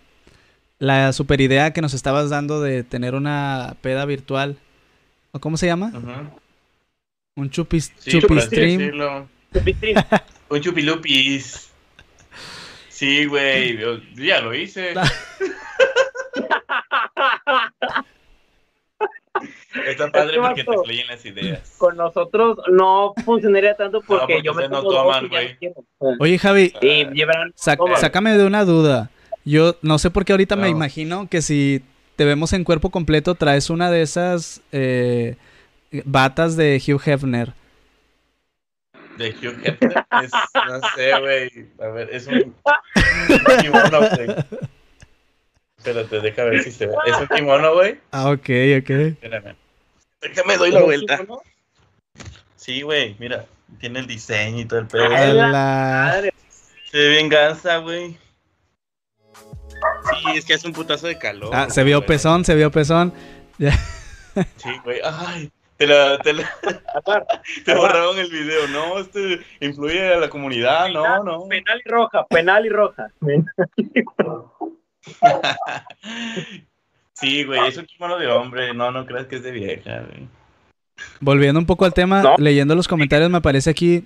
la 0.79 1.13
super 1.13 1.41
idea 1.41 1.71
que 1.73 1.81
nos 1.81 1.93
estabas 1.93 2.29
dando 2.29 2.61
de 2.61 2.83
tener 2.83 3.15
una 3.15 3.75
peda 3.81 4.05
virtual. 4.05 4.57
¿O 5.31 5.39
cómo 5.39 5.57
se 5.57 5.65
llama? 5.65 5.91
Ajá. 5.95 6.29
Un 7.35 7.49
chupis, 7.49 7.91
Sí, 7.97 8.11
chupistream. 8.19 9.27
Un 10.49 10.61
chupilupis. 10.61 11.69
Sí, 12.89 13.25
güey. 13.25 13.79
Ya 14.15 14.39
lo 14.41 14.53
hice. 14.53 14.93
Está 19.87 20.11
padre 20.11 20.37
porque 20.39 20.63
te 20.63 20.71
fluyen 20.83 21.07
las 21.07 21.25
ideas. 21.25 21.73
Con 21.79 21.97
nosotros 21.97 22.59
no 22.71 23.13
funcionaría 23.25 23.75
tanto 23.75 24.01
porque, 24.01 24.35
porque 24.35 24.41
yo 24.43 24.53
me 24.53 24.69
no 24.69 24.83
toman, 24.83 25.27
güey. 25.27 25.57
Oye, 26.19 26.37
Javi, 26.37 26.71
sac- 27.55 27.77
toma. 27.77 27.97
sácame 27.97 28.37
de 28.37 28.45
una 28.45 28.63
duda. 28.65 29.09
Yo 29.43 29.75
no 29.81 29.97
sé 29.97 30.11
por 30.11 30.23
qué 30.23 30.33
ahorita 30.33 30.55
me 30.55 30.63
No. 30.63 30.67
imagino 30.77 31.27
que 31.27 31.41
si 31.41 31.81
te 32.15 32.23
vemos 32.25 32.53
en 32.53 32.63
cuerpo 32.63 32.91
completo 32.91 33.33
traes 33.35 33.71
una 33.71 33.89
de 33.89 34.03
esas 34.03 34.61
eh, 34.71 35.35
batas 36.05 36.55
de 36.55 36.81
Hugh 36.85 37.01
Hefner. 37.03 37.53
De 39.17 39.29
Hugh 39.29 39.59
Hefner. 39.63 40.05
Es, 40.23 40.31
no 40.55 40.81
sé, 40.95 41.19
güey. 41.19 41.69
A 41.79 41.87
ver, 41.87 42.09
es 42.11 42.27
un, 42.27 42.35
un 42.35 43.57
kimono, 43.61 43.99
güey. 43.99 44.35
Espérate, 45.77 46.21
deja 46.21 46.43
ver 46.45 46.63
si 46.63 46.71
se 46.71 46.87
ve. 46.87 46.93
Es 47.05 47.17
un 47.17 47.27
kimono, 47.27 47.73
güey. 47.73 47.99
Ah, 48.11 48.29
ok, 48.29 48.49
ok. 48.79 48.89
Espérame. 48.89 49.55
Déjame 50.21 50.57
doy 50.57 50.71
la 50.71 50.81
vuelta. 50.81 51.25
Sí, 52.55 52.81
güey, 52.81 53.15
mira. 53.19 53.45
Tiene 53.79 53.99
el 53.99 54.07
diseño 54.07 54.61
y 54.61 54.65
todo 54.65 54.79
el 54.79 54.87
pedo. 54.87 55.09
Madre. 55.09 56.33
Se 56.89 56.97
ve 56.97 57.09
venganza, 57.09 57.77
güey. 57.77 58.17
Sí, 60.09 60.37
es 60.37 60.45
que 60.45 60.53
hace 60.53 60.67
un 60.67 60.73
putazo 60.73 61.07
de 61.07 61.17
calor. 61.17 61.49
Ah, 61.53 61.69
se 61.69 61.83
vio 61.83 61.97
güey. 61.99 62.07
pezón, 62.07 62.45
se 62.45 62.55
vio 62.55 62.71
pezón. 62.71 63.13
Sí, 64.57 64.69
güey. 64.83 64.99
Ay, 65.03 65.51
te 65.85 65.93
la, 65.93 66.17
te 66.19 66.33
la- 66.33 66.49
Aparte, 66.95 67.33
te 67.65 67.75
borraron 67.75 68.17
el 68.17 68.29
video. 68.29 68.67
No, 68.69 68.99
este 68.99 69.39
influye 69.59 70.13
a 70.13 70.17
la 70.19 70.29
comunidad. 70.29 70.89
No, 70.89 71.23
no. 71.23 71.47
Penal 71.47 71.81
y 71.85 71.89
roja, 71.89 72.25
penal 72.27 72.65
y 72.65 72.69
roja. 72.69 73.11
Sí, 77.15 77.43
güey, 77.43 77.67
es 77.67 77.77
un 77.77 77.85
kimono 77.85 78.17
de 78.17 78.27
hombre. 78.27 78.73
No, 78.73 78.91
no 78.91 79.05
creas 79.05 79.27
que 79.27 79.35
es 79.37 79.43
de 79.43 79.51
vieja, 79.51 79.99
güey. 80.01 80.27
Volviendo 81.19 81.59
un 81.59 81.65
poco 81.65 81.85
al 81.85 81.93
tema, 81.93 82.21
No. 82.21 82.35
leyendo 82.37 82.75
los 82.75 82.87
comentarios 82.87 83.29
me 83.29 83.37
aparece 83.37 83.69
aquí. 83.69 84.05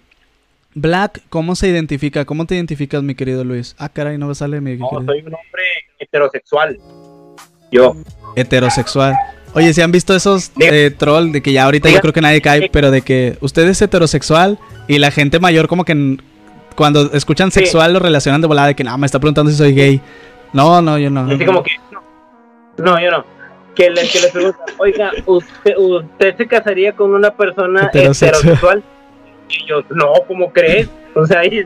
Black, 0.75 1.21
¿cómo 1.29 1.55
se 1.55 1.67
identifica? 1.69 2.25
¿Cómo 2.25 2.45
te 2.45 2.55
identificas, 2.55 3.01
mi 3.01 3.15
querido 3.15 3.43
Luis? 3.43 3.75
Ah, 3.79 3.89
caray, 3.89 4.17
no 4.17 4.27
me 4.27 4.35
sale 4.35 4.61
mi 4.61 4.75
No, 4.75 4.89
querido. 4.89 5.05
soy 5.13 5.19
un 5.21 5.33
hombre 5.33 5.63
heterosexual. 5.99 6.77
Yo. 7.71 7.95
heterosexual. 8.35 9.13
Oye, 9.57 9.73
¿se 9.73 9.81
han 9.81 9.91
visto 9.91 10.15
esos 10.15 10.51
eh, 10.59 10.91
troll 10.95 11.31
de 11.31 11.41
que 11.41 11.51
ya 11.51 11.63
ahorita 11.63 11.89
yo 11.89 11.99
creo 11.99 12.13
que 12.13 12.21
nadie 12.21 12.41
cae, 12.41 12.69
pero 12.69 12.91
de 12.91 13.01
que 13.01 13.37
usted 13.41 13.67
es 13.67 13.81
heterosexual 13.81 14.59
y 14.87 14.99
la 14.99 15.09
gente 15.09 15.39
mayor 15.39 15.67
como 15.67 15.83
que 15.83 16.17
cuando 16.75 17.11
escuchan 17.13 17.49
sexual 17.49 17.93
lo 17.93 17.99
relacionan 17.99 18.39
de 18.39 18.47
volada 18.47 18.67
de 18.67 18.75
que 18.75 18.83
no, 18.83 18.95
me 18.99 19.07
está 19.07 19.19
preguntando 19.19 19.49
si 19.49 19.57
soy 19.57 19.73
gay. 19.73 19.99
No, 20.53 20.79
no, 20.81 20.99
yo 20.99 21.09
no. 21.09 21.21
Así 21.21 21.43
como 21.43 21.63
que. 21.63 21.71
No, 21.91 22.01
no 22.77 23.01
yo 23.01 23.09
no. 23.09 23.25
Que 23.73 23.89
les, 23.89 24.11
que 24.11 24.19
les 24.19 24.31
preguntan, 24.31 24.61
oiga, 24.77 25.11
¿usted, 25.25 25.75
¿usted 25.75 26.37
se 26.37 26.47
casaría 26.47 26.93
con 26.93 27.13
una 27.13 27.31
persona 27.31 27.87
Heterosexual. 27.87 28.35
heterosexual? 28.35 28.83
Y 29.49 29.67
yo, 29.67 29.81
no, 29.89 30.13
¿cómo 30.27 30.51
crees? 30.51 30.87
O 31.15 31.25
sea, 31.25 31.39
ahí 31.39 31.65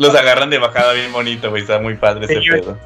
Los 0.00 0.14
agarran 0.14 0.48
de 0.48 0.58
bajada 0.58 0.94
bien 0.94 1.12
bonito, 1.12 1.50
güey. 1.50 1.62
Está 1.62 1.78
muy 1.78 1.94
padre 1.94 2.24
ese 2.24 2.40
Sí, 2.40 2.48
pedo. 2.50 2.78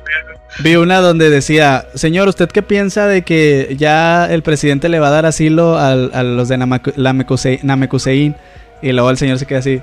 Vi 0.61 0.77
una 0.77 0.99
donde 1.01 1.31
decía, 1.31 1.87
señor, 1.95 2.27
¿usted 2.29 2.49
qué 2.49 2.63
piensa 2.63 3.07
de 3.07 3.23
que 3.23 3.75
ya 3.79 4.27
el 4.33 4.43
presidente 4.43 4.89
le 4.89 4.99
va 4.99 5.09
a 5.09 5.11
dar 5.11 5.25
asilo 5.27 5.79
al- 5.79 6.11
a, 6.13 6.23
los 6.25 6.49
de 6.49 6.59
Namekusein? 6.59 8.37
Y 8.83 8.93
luego 8.93 9.11
el 9.11 9.17
señor 9.17 9.39
se 9.39 9.47
queda 9.47 9.61
así. 9.61 9.81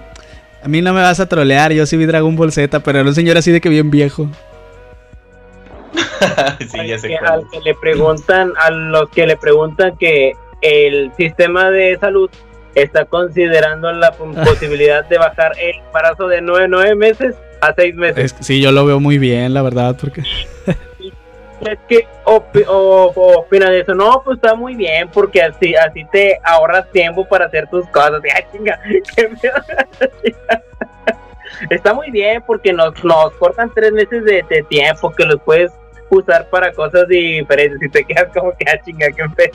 A 0.63 0.67
mí 0.67 0.81
no 0.81 0.93
me 0.93 1.01
vas 1.01 1.19
a 1.21 1.27
trolear, 1.27 1.71
yo 1.71 1.85
sí 1.85 1.97
vi 1.97 2.05
Dragon 2.05 2.35
Ball 2.35 2.51
Z, 2.51 2.79
pero 2.81 2.99
era 2.99 3.07
un 3.09 3.15
señor 3.15 3.37
así 3.37 3.49
de 3.51 3.61
que 3.61 3.69
bien 3.69 3.89
viejo. 3.89 4.27
sí, 6.59 6.87
ya 6.87 6.99
sé 6.99 7.07
que, 7.07 7.17
al 7.17 7.43
que 7.51 7.59
le 7.61 7.73
preguntan, 7.75 8.51
a 8.59 8.69
los 8.71 9.09
que 9.09 9.25
le 9.25 9.37
preguntan 9.37 9.95
que 9.97 10.33
el 10.61 11.11
sistema 11.17 11.71
de 11.71 11.97
salud 11.99 12.29
está 12.75 13.05
considerando 13.05 13.91
la 13.91 14.11
posibilidad 14.45 15.05
de 15.05 15.17
bajar 15.17 15.53
el 15.59 15.75
embarazo 15.87 16.27
de 16.27 16.41
nueve, 16.41 16.67
nueve 16.69 16.95
meses 16.95 17.35
a 17.61 17.73
seis 17.73 17.95
meses. 17.95 18.33
Es- 18.33 18.45
sí, 18.45 18.61
yo 18.61 18.71
lo 18.71 18.85
veo 18.85 18.99
muy 18.99 19.17
bien, 19.17 19.53
la 19.53 19.61
verdad, 19.61 19.95
porque... 19.99 20.21
Es 21.61 21.77
que 21.87 22.07
opi- 22.25 22.65
o- 22.67 23.11
o 23.15 23.37
opina 23.39 23.69
de 23.69 23.81
eso, 23.81 23.93
no, 23.93 24.23
pues 24.25 24.37
está 24.37 24.55
muy 24.55 24.73
bien, 24.75 25.07
porque 25.13 25.43
así, 25.43 25.75
así 25.75 26.03
te 26.11 26.39
ahorras 26.43 26.89
tiempo 26.91 27.23
para 27.27 27.45
hacer 27.45 27.67
tus 27.69 27.85
cosas. 27.89 28.19
Ay, 28.35 28.43
chinga, 28.51 28.79
qué 29.15 29.29
pedo. 29.39 29.53
Está 31.69 31.93
muy 31.93 32.09
bien 32.09 32.41
porque 32.47 32.73
nos, 32.73 33.03
nos 33.03 33.31
cortan 33.33 33.71
tres 33.75 33.91
meses 33.91 34.23
de, 34.25 34.43
de 34.49 34.63
tiempo 34.63 35.11
que 35.11 35.23
los 35.23 35.39
puedes 35.43 35.71
usar 36.09 36.47
para 36.49 36.71
cosas 36.73 37.07
diferentes 37.07 37.79
y 37.79 37.89
te 37.89 38.03
quedas 38.05 38.29
como 38.33 38.51
que, 38.57 38.65
ah, 38.67 38.81
chinga, 38.83 39.11
qué 39.11 39.23
pedo. 39.35 39.51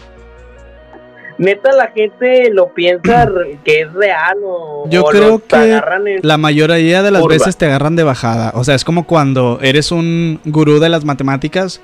Neta, 1.38 1.72
la 1.72 1.88
gente 1.88 2.50
lo 2.52 2.68
piensa 2.72 3.28
que 3.64 3.80
es 3.82 3.92
real 3.92 4.38
o, 4.44 4.88
Yo 4.88 5.02
o 5.04 5.08
creo 5.08 5.38
que 5.46 5.56
agarran 5.56 6.06
en- 6.08 6.20
La 6.22 6.36
mayoría 6.38 7.02
de 7.02 7.10
las 7.10 7.20
Curva. 7.22 7.34
veces 7.34 7.56
te 7.56 7.66
agarran 7.66 7.94
de 7.96 8.02
bajada. 8.04 8.52
O 8.54 8.64
sea, 8.64 8.74
es 8.74 8.84
como 8.84 9.06
cuando 9.06 9.58
eres 9.62 9.92
un 9.92 10.40
gurú 10.44 10.78
de 10.80 10.88
las 10.88 11.04
matemáticas 11.04 11.80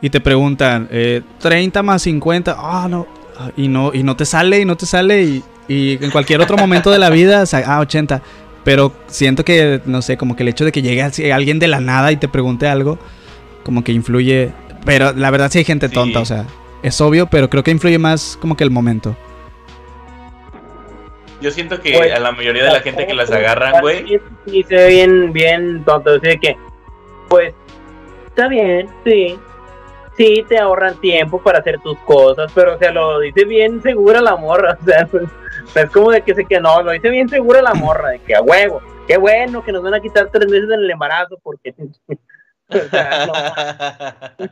y 0.00 0.10
te 0.10 0.20
preguntan, 0.20 0.88
eh, 0.90 1.22
30 1.40 1.82
más 1.82 2.02
50, 2.02 2.56
ah, 2.58 2.86
no, 2.90 3.06
y 3.56 3.68
no, 3.68 3.92
y 3.94 4.02
no 4.02 4.16
te 4.16 4.24
sale, 4.24 4.60
y 4.60 4.64
no 4.64 4.76
te 4.76 4.86
sale, 4.86 5.22
y, 5.22 5.42
y 5.68 5.98
en 6.04 6.10
cualquier 6.10 6.40
otro 6.40 6.56
momento 6.56 6.90
de 6.90 6.98
la 6.98 7.10
vida, 7.10 7.46
sa- 7.46 7.62
ah, 7.66 7.80
80. 7.80 8.20
Pero 8.64 8.92
siento 9.06 9.44
que, 9.44 9.80
no 9.86 10.02
sé, 10.02 10.16
como 10.16 10.34
que 10.34 10.42
el 10.42 10.48
hecho 10.48 10.64
de 10.64 10.72
que 10.72 10.82
llegue 10.82 11.00
alguien 11.32 11.58
de 11.60 11.68
la 11.68 11.80
nada 11.80 12.10
y 12.12 12.16
te 12.16 12.26
pregunte 12.28 12.66
algo, 12.66 12.98
como 13.62 13.84
que 13.84 13.92
influye. 13.92 14.50
Pero 14.84 15.12
la 15.12 15.30
verdad 15.30 15.50
sí 15.50 15.58
hay 15.58 15.64
gente 15.64 15.88
Sí. 15.88 15.94
tonta, 15.94 16.20
o 16.20 16.24
sea, 16.24 16.44
es 16.86 17.00
obvio, 17.00 17.26
pero 17.26 17.50
creo 17.50 17.62
que 17.62 17.70
influye 17.70 17.98
más 17.98 18.38
como 18.40 18.56
que 18.56 18.64
el 18.64 18.70
momento. 18.70 19.16
Yo 21.40 21.50
siento 21.50 21.80
que 21.80 21.96
Güey, 21.96 22.10
a 22.10 22.20
la 22.20 22.32
mayoría 22.32 22.64
de 22.64 22.72
la 22.72 22.80
gente 22.80 23.06
que 23.06 23.14
las 23.14 23.30
agarran, 23.30 23.80
güey, 23.80 24.20
Y 24.46 24.62
se 24.62 24.74
ve 24.74 24.88
bien, 24.88 25.32
bien 25.32 25.84
tonto. 25.84 26.10
Así 26.10 26.26
de 26.26 26.38
que, 26.38 26.56
pues, 27.28 27.54
está 28.26 28.48
bien, 28.48 28.88
sí. 29.04 29.38
Sí, 30.16 30.46
te 30.48 30.58
ahorran 30.58 30.98
tiempo 31.00 31.42
para 31.42 31.58
hacer 31.58 31.78
tus 31.80 31.98
cosas, 31.98 32.50
pero, 32.54 32.76
o 32.76 32.78
sea, 32.78 32.90
lo 32.90 33.20
dice 33.20 33.44
bien 33.44 33.82
segura 33.82 34.20
la 34.20 34.36
morra. 34.36 34.78
O 34.82 34.84
sea, 34.84 35.06
pues, 35.06 35.24
es 35.74 35.90
como 35.90 36.10
de 36.10 36.22
que 36.22 36.34
se 36.34 36.44
que 36.44 36.60
no, 36.60 36.82
lo 36.82 36.92
dice 36.92 37.10
bien 37.10 37.28
segura 37.28 37.60
la 37.60 37.74
morra, 37.74 38.10
de 38.10 38.18
que 38.20 38.34
a 38.34 38.40
huevo. 38.40 38.80
Qué 39.06 39.18
bueno 39.18 39.62
que 39.62 39.72
nos 39.72 39.82
van 39.82 39.94
a 39.94 40.00
quitar 40.00 40.30
tres 40.32 40.50
meses 40.50 40.70
en 40.70 40.80
el 40.80 40.90
embarazo, 40.90 41.38
porque. 41.42 41.74
o 42.70 42.88
sea, 42.90 43.26
no. 44.38 44.48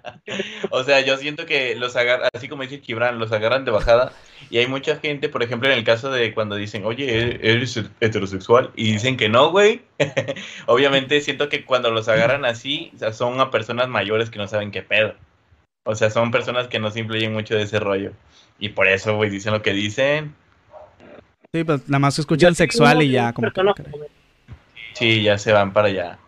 o 0.71 0.85
sea, 0.85 1.01
yo 1.01 1.17
siento 1.17 1.47
que 1.47 1.75
los 1.75 1.97
agarran, 1.97 2.29
así 2.33 2.49
como 2.49 2.63
dice 2.63 2.81
Gibran, 2.81 3.19
los 3.19 3.33
agarran 3.33 3.65
de 3.65 3.73
bajada. 3.73 4.13
Y 4.51 4.59
hay 4.59 4.67
mucha 4.67 4.97
gente, 4.97 5.29
por 5.29 5.43
ejemplo, 5.43 5.69
en 5.71 5.79
el 5.79 5.85
caso 5.85 6.11
de 6.11 6.33
cuando 6.33 6.55
dicen, 6.55 6.85
oye, 6.85 7.41
eres 7.43 7.81
heterosexual, 8.01 8.71
y 8.77 8.93
dicen 8.93 9.17
que 9.17 9.29
no, 9.29 9.51
güey. 9.51 9.83
Obviamente 10.67 11.21
siento 11.21 11.49
que 11.49 11.65
cuando 11.65 11.91
los 11.91 12.09
agarran 12.09 12.45
así, 12.45 12.93
o 12.95 12.99
sea, 12.99 13.13
son 13.13 13.41
a 13.41 13.51
personas 13.51 13.89
mayores 13.89 14.31
que 14.31 14.39
no 14.39 14.47
saben 14.47 14.71
qué 14.71 14.83
pedo. 14.83 15.15
O 15.85 15.95
sea, 15.95 16.11
son 16.11 16.31
personas 16.31 16.69
que 16.69 16.79
no 16.79 16.91
se 16.91 17.01
influyen 17.01 17.33
mucho 17.33 17.55
de 17.57 17.63
ese 17.63 17.81
rollo. 17.81 18.13
Y 18.59 18.71
por 18.71 18.87
eso, 18.87 19.17
güey, 19.17 19.29
dicen 19.29 19.53
lo 19.53 19.63
que 19.63 19.73
dicen. 19.73 20.35
Sí, 21.53 21.65
pues 21.65 21.89
nada 21.89 21.99
más 21.99 22.19
escuchan 22.19 22.55
sexual 22.55 23.03
y 23.03 23.11
ya, 23.11 23.33
como 23.33 23.51
que... 23.53 23.63
Sí, 24.95 25.23
ya 25.23 25.37
se 25.39 25.53
van 25.53 25.73
para 25.73 25.89
allá. 25.89 26.19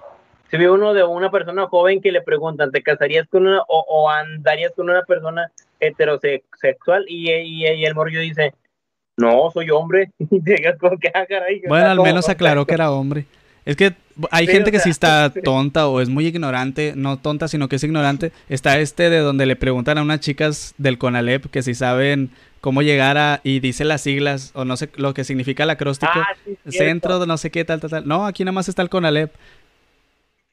Si 0.51 0.57
vi 0.57 0.67
uno 0.67 0.95
de 0.95 1.03
una 1.03 1.31
persona 1.31 1.67
joven 1.67 2.01
que 2.01 2.13
le 2.13 2.23
preguntan, 2.23 2.71
¿te 2.71 2.83
casarías 2.83 3.27
con 3.29 3.47
una 3.47 3.63
o, 3.69 3.85
o 3.89 4.11
andarías 4.11 4.73
con 4.77 4.89
una 4.89 5.03
persona 5.03 5.51
heterosexual? 5.81 7.05
Y, 7.09 7.33
y, 7.33 7.67
y 7.67 7.85
el 7.85 7.95
morrillo 7.95 8.21
dice, 8.21 8.55
no, 9.17 9.51
soy 9.53 9.71
hombre. 9.71 10.11
Ah. 11.15 11.25
Bueno, 11.69 11.91
al 11.91 12.01
menos 12.01 12.29
aclaró 12.29 12.67
que 12.67 12.75
era 12.75 12.91
hombre. 12.91 13.27
Es 13.65 13.77
que 13.77 13.95
hay 14.31 14.47
Sí, 14.47 14.53
gente 14.53 14.71
o 14.71 14.73
que 14.73 14.79
sí 14.79 14.93
sea, 14.93 15.27
está 15.27 15.41
tonta 15.45 15.89
o 15.89 16.01
es 16.01 16.09
muy 16.09 16.27
ignorante, 16.27 16.93
no 16.95 17.19
tonta, 17.19 17.49
sino 17.49 17.69
que 17.69 17.77
es 17.77 17.85
ignorante. 17.85 18.33
Está 18.49 18.79
este 18.79 19.11
de 19.11 19.19
donde 19.19 19.47
le 19.47 19.57
preguntan 19.57 19.99
a 19.99 20.03
unas 20.03 20.21
chicas 20.21 20.75
del 20.79 20.99
CONALEP 20.99 21.47
que 21.47 21.63
si 21.63 21.75
saben 21.75 22.31
cómo 22.61 22.83
llegar 22.83 23.19
a 23.19 23.41
y 23.43 23.61
dice 23.61 23.85
las 23.85 24.03
siglas 24.03 24.53
o 24.55 24.65
no 24.65 24.77
sé 24.77 24.91
lo 24.97 25.15
que 25.15 25.25
significa 25.25 25.65
el 25.65 25.71
acróstico. 25.71 26.13
Ah, 26.15 26.29
sí. 26.45 26.79
Centro 26.79 27.19
de 27.19 27.27
no 27.27 27.37
sé 27.39 27.51
qué, 27.51 27.65
tal, 27.65 27.81
tal, 27.81 27.91
tal. 27.91 28.09
No, 28.09 28.27
aquí 28.27 28.45
nada 28.45 28.53
más 28.53 28.69
está 28.69 28.83
el 28.83 28.89
CONALEP. 28.89 29.33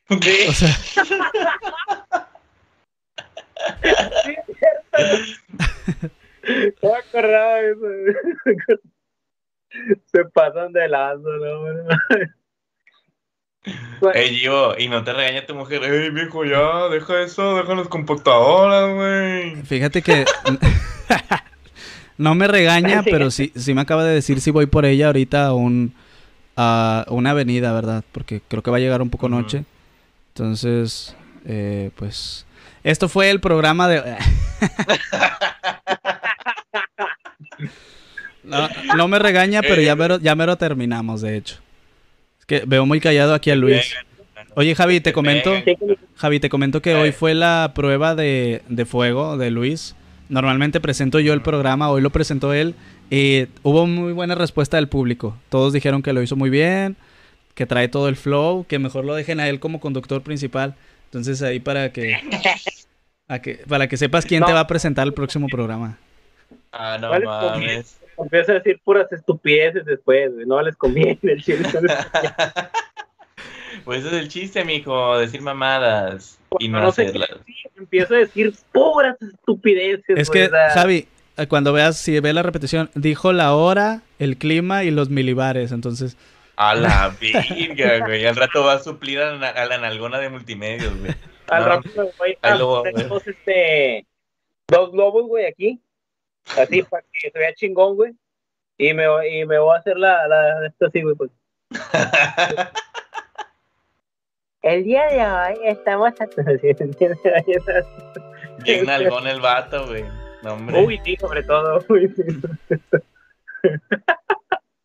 Sí, 0.09 0.45
O 0.49 0.53
sea, 0.53 0.69
no 6.81 6.95
acordaba 6.95 7.55
de 7.55 7.71
eso. 7.71 7.85
Se 10.11 10.25
pasan 10.25 10.71
de 10.73 10.87
lazo, 10.87 11.21
¿no? 11.23 11.65
Ey, 14.13 14.35
Gio, 14.35 14.77
y 14.77 14.87
no 14.89 15.03
te 15.03 15.13
regaña 15.13 15.45
tu 15.45 15.55
mujer. 15.55 15.83
Ey, 15.83 16.09
viejo, 16.09 16.43
ya, 16.45 16.89
deja 16.89 17.21
eso, 17.21 17.55
deja 17.57 17.75
las 17.75 17.87
computadoras, 17.87 18.93
güey. 18.93 19.55
Fíjate 19.63 20.01
que 20.01 20.25
no 22.17 22.35
me 22.35 22.47
regaña, 22.47 23.03
Sí. 23.03 23.09
pero 23.09 23.31
sí, 23.31 23.51
sí 23.55 23.73
me 23.73 23.81
acaba 23.81 24.03
de 24.03 24.13
decir 24.13 24.41
si 24.41 24.51
voy 24.51 24.65
por 24.65 24.85
ella 24.85 25.07
ahorita 25.07 25.45
a, 25.47 25.53
un, 25.53 25.93
a 26.57 27.05
una 27.09 27.29
avenida, 27.31 27.71
¿verdad? 27.73 28.03
Porque 28.11 28.41
creo 28.47 28.61
que 28.61 28.69
va 28.69 28.77
a 28.77 28.81
llegar 28.81 29.01
un 29.01 29.09
poco 29.09 29.29
noche. 29.29 29.63
Entonces, 30.33 31.15
eh, 31.45 31.91
pues... 31.95 32.47
Esto 32.83 33.07
fue 33.07 33.29
el 33.29 33.39
programa 33.39 33.87
de... 33.87 34.01
no, 38.43 38.67
no 38.97 39.07
me 39.07 39.19
regaña, 39.19 39.61
pero 39.61 39.81
ya 39.81 39.95
mero, 39.95 40.19
ya 40.19 40.35
mero 40.35 40.57
terminamos, 40.57 41.21
de 41.21 41.37
hecho. 41.37 41.57
Es 42.39 42.45
que 42.45 42.63
veo 42.65 42.85
muy 42.87 42.99
callado 42.99 43.35
aquí 43.35 43.51
a 43.51 43.55
Luis. 43.55 43.93
Oye, 44.55 44.73
Javi, 44.73 45.01
te 45.01 45.13
comento... 45.13 45.53
Javi, 46.15 46.39
te 46.39 46.49
comento 46.49 46.81
que 46.81 46.95
hoy 46.95 47.11
fue 47.11 47.35
la 47.35 47.71
prueba 47.75 48.15
de, 48.15 48.63
de 48.67 48.85
fuego 48.85 49.37
de 49.37 49.51
Luis. 49.51 49.95
Normalmente 50.29 50.81
presento 50.81 51.19
yo 51.19 51.33
el 51.33 51.43
programa, 51.43 51.89
hoy 51.91 52.01
lo 52.01 52.09
presentó 52.09 52.53
él 52.53 52.73
y 53.11 53.45
hubo 53.61 53.85
muy 53.85 54.13
buena 54.13 54.33
respuesta 54.33 54.77
del 54.77 54.87
público. 54.87 55.37
Todos 55.49 55.73
dijeron 55.73 56.01
que 56.01 56.11
lo 56.11 56.23
hizo 56.23 56.35
muy 56.35 56.49
bien, 56.49 56.97
que 57.55 57.65
trae 57.65 57.87
todo 57.87 58.09
el 58.09 58.15
flow, 58.15 58.65
que 58.67 58.79
mejor 58.79 59.05
lo 59.05 59.15
dejen 59.15 59.39
a 59.39 59.47
él 59.49 59.59
como 59.59 59.79
conductor 59.79 60.21
principal. 60.21 60.75
Entonces 61.05 61.41
ahí 61.41 61.59
para 61.59 61.91
que, 61.91 62.17
a 63.27 63.39
que 63.39 63.61
para 63.67 63.87
que 63.87 63.97
sepas 63.97 64.25
quién 64.25 64.43
te 64.43 64.53
va 64.53 64.61
a 64.61 64.67
presentar 64.67 65.05
el 65.07 65.13
próximo 65.13 65.47
programa. 65.47 65.97
Ah, 66.71 66.97
no 66.99 67.09
¿Cuál 67.09 67.21
es 67.21 67.27
mames. 67.27 67.99
Empieza 68.17 68.51
a 68.51 68.55
decir 68.55 68.79
puras 68.83 69.11
estupideces 69.11 69.85
después. 69.85 70.31
No 70.45 70.61
les 70.61 70.75
conviene 70.75 71.19
el 71.23 71.43
chile. 71.43 71.67
Pues 73.83 74.05
ese 74.05 74.15
es 74.15 74.21
el 74.21 74.27
chiste, 74.29 74.63
mijo, 74.63 75.17
decir 75.17 75.41
mamadas 75.41 76.39
y 76.59 76.69
no, 76.69 76.79
No 76.79 76.87
hacerlas. 76.89 77.29
empiezo 77.75 78.13
a 78.13 78.19
decir 78.19 78.53
puras 78.71 79.17
estupideces. 79.21 80.17
Es 80.17 80.29
que, 80.29 80.49
Javi, 80.73 81.07
eh, 81.37 81.47
cuando 81.47 81.73
veas, 81.73 81.97
si 81.97 82.17
ves 82.19 82.33
la 82.33 82.43
repetición, 82.43 82.89
dijo 82.95 83.33
la 83.33 83.53
hora, 83.55 84.01
el 84.19 84.37
clima 84.37 84.83
y 84.83 84.91
los 84.91 85.09
milibares. 85.09 85.71
Entonces, 85.71 86.15
A 86.55 86.75
la 86.75 87.09
virga, 87.19 88.05
güey. 88.05 88.25
Al 88.25 88.35
rato 88.35 88.63
va 88.63 88.73
a 88.73 88.79
suplir 88.79 89.19
a 89.19 89.33
la, 89.35 89.49
a 89.49 89.65
la 89.65 89.77
nalgona 89.79 90.19
de 90.19 90.29
multimedios, 90.29 90.95
güey. 90.99 91.13
Al 91.49 91.65
rato 91.65 91.89
me 91.95 92.03
voy 92.17 92.37
a 92.41 92.55
dos, 92.55 93.27
este, 93.27 94.05
dos 94.67 94.91
globos, 94.91 95.25
güey, 95.27 95.45
aquí. 95.45 95.81
Así, 96.57 96.83
para 96.83 97.03
que 97.11 97.31
se 97.31 97.39
vea 97.39 97.53
chingón, 97.53 97.95
güey. 97.95 98.13
Y 98.77 98.93
me, 98.93 99.07
voy- 99.07 99.27
y 99.41 99.45
me 99.45 99.59
voy 99.59 99.75
a 99.75 99.79
hacer 99.79 99.97
la, 99.97 100.27
la 100.27 100.67
esto 100.67 100.87
así, 100.87 101.01
güey, 101.01 101.15
pues. 101.15 101.31
El 104.61 104.83
día 104.85 105.07
de 105.07 105.21
hoy 105.25 105.59
estamos 105.65 106.13
a... 106.21 106.27
Bien 108.63 108.85
nalgón 108.85 109.27
el 109.27 109.41
vato, 109.41 109.87
güey. 109.87 110.05
No. 110.41 110.55
Uy, 110.79 111.01
sí, 111.03 111.17
sobre 111.19 111.43
todo. 111.43 111.83
Uy, 111.89 112.07
sí. 112.15 112.23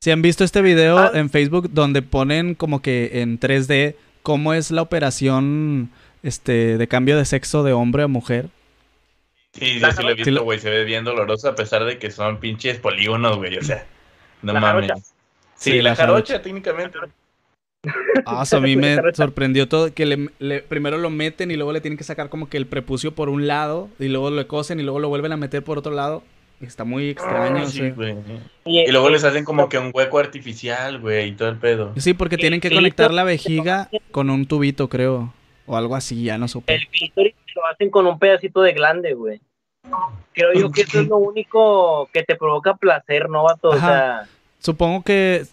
Si 0.09 0.13
han 0.13 0.23
visto 0.23 0.43
este 0.43 0.63
video 0.63 0.97
Ah. 0.97 1.11
en 1.13 1.29
Facebook 1.29 1.69
donde 1.71 2.01
ponen 2.01 2.55
como 2.55 2.81
que 2.81 3.21
en 3.21 3.39
3D 3.39 3.95
cómo 4.23 4.55
es 4.55 4.71
la 4.71 4.81
operación 4.81 5.91
este 6.23 6.79
de 6.79 6.89
cambio 6.89 7.19
de 7.19 7.27
sexo 7.27 7.63
de 7.63 7.75
hombre 7.75 8.05
a 8.05 8.07
mujer. 8.07 8.49
Sí, 9.53 9.79
yo 9.79 9.93
sí 9.93 10.03
lo 10.03 10.09
he 10.09 10.13
Sí 10.13 10.17
visto, 10.17 10.31
lo- 10.31 10.45
güey. 10.45 10.61
Se 10.61 10.71
ve 10.71 10.85
bien 10.85 11.05
doloroso 11.05 11.47
a 11.51 11.55
pesar 11.55 11.85
de 11.85 11.99
que 11.99 12.11
son 12.11 12.41
pinches 12.41 12.79
polígonos, 12.79 13.37
güey. 13.37 13.59
O 13.59 13.63
sea, 13.63 13.85
no 14.41 14.55
La 14.55 14.61
mames. 14.61 14.89
jarocha. 14.89 15.07
Sí, 15.57 15.73
Sí, 15.73 15.77
la 15.83 15.91
la 15.91 15.97
jarocha, 15.97 16.27
jarocha. 16.33 16.43
técnicamente. 16.43 16.99
Ah, 18.25 18.45
eso 18.45 18.57
a 18.57 18.61
mí 18.61 18.77
me 18.77 18.97
sorprendió 19.13 19.69
todo 19.69 19.93
que 19.93 20.07
le, 20.07 20.31
le- 20.39 20.63
primero 20.63 20.97
lo 20.97 21.11
meten 21.11 21.51
y 21.51 21.57
luego 21.57 21.75
le 21.75 21.83
tienen 21.83 21.99
que 21.99 22.05
sacar 22.05 22.31
como 22.31 22.49
que 22.49 22.57
el 22.57 22.67
prepucio 22.67 23.13
por 23.15 23.29
un 23.29 23.47
lado 23.47 23.91
y 23.99 24.09
luego 24.09 24.31
lo 24.31 24.49
cosen 24.49 24.81
y 24.81 24.85
luego 24.85 25.01
lo 25.01 25.11
vuelven 25.11 25.33
a 25.33 25.37
meter 25.37 25.63
por 25.63 25.77
otro 25.77 25.93
lado. 25.93 26.23
Está 26.61 26.85
muy 26.85 27.11
extraño. 27.11 27.67
Sí, 27.67 27.79
sea. 27.79 27.91
güey. 27.91 28.17
Y, 28.65 28.91
luego 28.91 29.11
les 29.11 29.25
hacen 29.25 29.45
como 29.45 29.69
que 29.69 29.79
un 29.79 29.91
hueco 29.95 30.19
artificial, 30.19 31.01
güey, 31.01 31.29
y 31.29 31.33
todo 31.33 31.49
el 31.49 31.57
pedo. 31.57 31.93
Sí, 31.97 32.15
porque 32.15 32.37
tienen 32.37 32.61
que 32.61 32.71
conectar 32.71 33.13
la 33.13 33.25
vejiga 33.25 33.89
con 34.11 34.31
un 34.31 34.47
tubito, 34.47 34.89
creo. 34.89 35.33
O 35.67 35.77
algo 35.77 35.95
así, 35.95 36.25
ya 36.25 36.39
no 36.39 36.49
supe. 36.49 36.75
El 36.75 36.89
clítoris 36.89 37.35
lo 37.55 37.67
hacen 37.67 37.91
con 37.91 38.07
un 38.07 38.19
pedacito 38.19 38.63
de 38.63 38.73
glande, 38.73 39.15
güey. 39.15 39.41
Creo 40.33 40.53
yo 40.55 40.71
que 40.71 40.83
eso 40.83 41.01
es 41.01 41.09
lo 41.09 41.19
único 41.19 42.09
que 42.13 42.23
te 42.23 42.37
provoca 42.37 42.75
placer, 42.77 43.29
¿no, 43.29 43.45
vato? 43.45 43.69
O 43.69 43.79
sea, 43.79 44.27
Supongo 44.59 45.03
que 45.03 45.45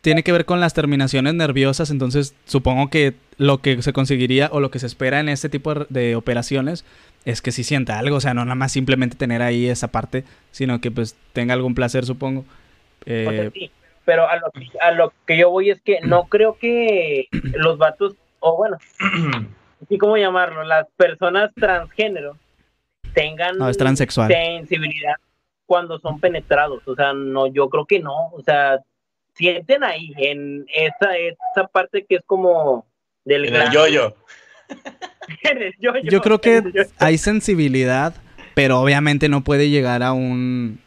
tiene 0.00 0.22
que 0.22 0.32
ver 0.32 0.44
con 0.44 0.60
las 0.60 0.74
terminaciones 0.74 1.34
nerviosas, 1.34 1.90
entonces 1.90 2.34
supongo 2.46 2.88
que 2.88 3.14
lo 3.36 3.58
que 3.58 3.82
se 3.82 3.92
conseguiría 3.92 4.48
o 4.52 4.60
lo 4.60 4.70
que 4.70 4.78
se 4.78 4.86
espera 4.86 5.20
en 5.20 5.28
este 5.28 5.48
tipo 5.48 5.74
de 5.74 6.16
operaciones 6.16 6.84
es 7.24 7.42
que 7.42 7.52
sí 7.52 7.64
sienta 7.64 7.98
algo, 7.98 8.16
o 8.16 8.20
sea, 8.20 8.34
no 8.34 8.44
nada 8.44 8.54
más 8.54 8.72
simplemente 8.72 9.16
tener 9.16 9.42
ahí 9.42 9.68
esa 9.68 9.88
parte, 9.88 10.24
sino 10.50 10.80
que 10.80 10.90
pues 10.90 11.16
tenga 11.32 11.54
algún 11.54 11.74
placer, 11.74 12.04
supongo. 12.04 12.40
o 12.40 13.04
sea, 13.04 13.30
Eh, 13.44 13.50
sí. 13.54 13.70
Pero 14.06 14.28
a 14.28 14.36
lo, 14.36 14.50
que- 14.50 14.78
a 14.80 14.90
lo 14.92 15.12
que 15.26 15.36
yo 15.36 15.50
voy 15.50 15.70
es 15.70 15.80
que 15.82 16.00
no 16.00 16.24
creo 16.24 16.56
que 16.58 17.28
los 17.54 17.78
vatos, 17.78 18.14
o 18.40 18.56
bueno, 18.56 18.78
así 19.82 19.98
como 19.98 20.16
llamarlo, 20.16 20.64
las 20.64 20.86
personas 20.96 21.50
transgénero 21.54 22.36
tengan 23.14 23.58
no, 23.58 23.68
es 23.68 23.76
transexual. 23.76 24.28
sensibilidad 24.30 25.14
cuando 25.66 25.98
son 26.00 26.18
penetrados. 26.20 26.82
O 26.86 26.94
sea, 26.94 27.12
no, 27.12 27.46
yo 27.46 27.68
creo 27.68 27.84
que 27.86 28.00
no. 28.00 28.28
O 28.32 28.42
sea, 28.44 28.80
sienten 29.34 29.84
ahí, 29.84 30.12
en 30.16 30.66
esa, 30.74 31.16
esa 31.16 31.66
parte 31.70 32.04
que 32.08 32.16
es 32.16 32.22
como 32.26 32.86
del 33.24 33.46
En 33.46 33.54
el 33.56 33.70
yoyo. 33.70 34.06
En 34.06 34.14
Yo 36.10 36.20
creo 36.22 36.40
que 36.40 36.62
hay 36.98 37.18
sensibilidad, 37.18 38.14
pero 38.54 38.80
obviamente 38.80 39.28
no 39.28 39.42
puede 39.42 39.70
llegar 39.70 40.02
a 40.02 40.12
un 40.12 40.80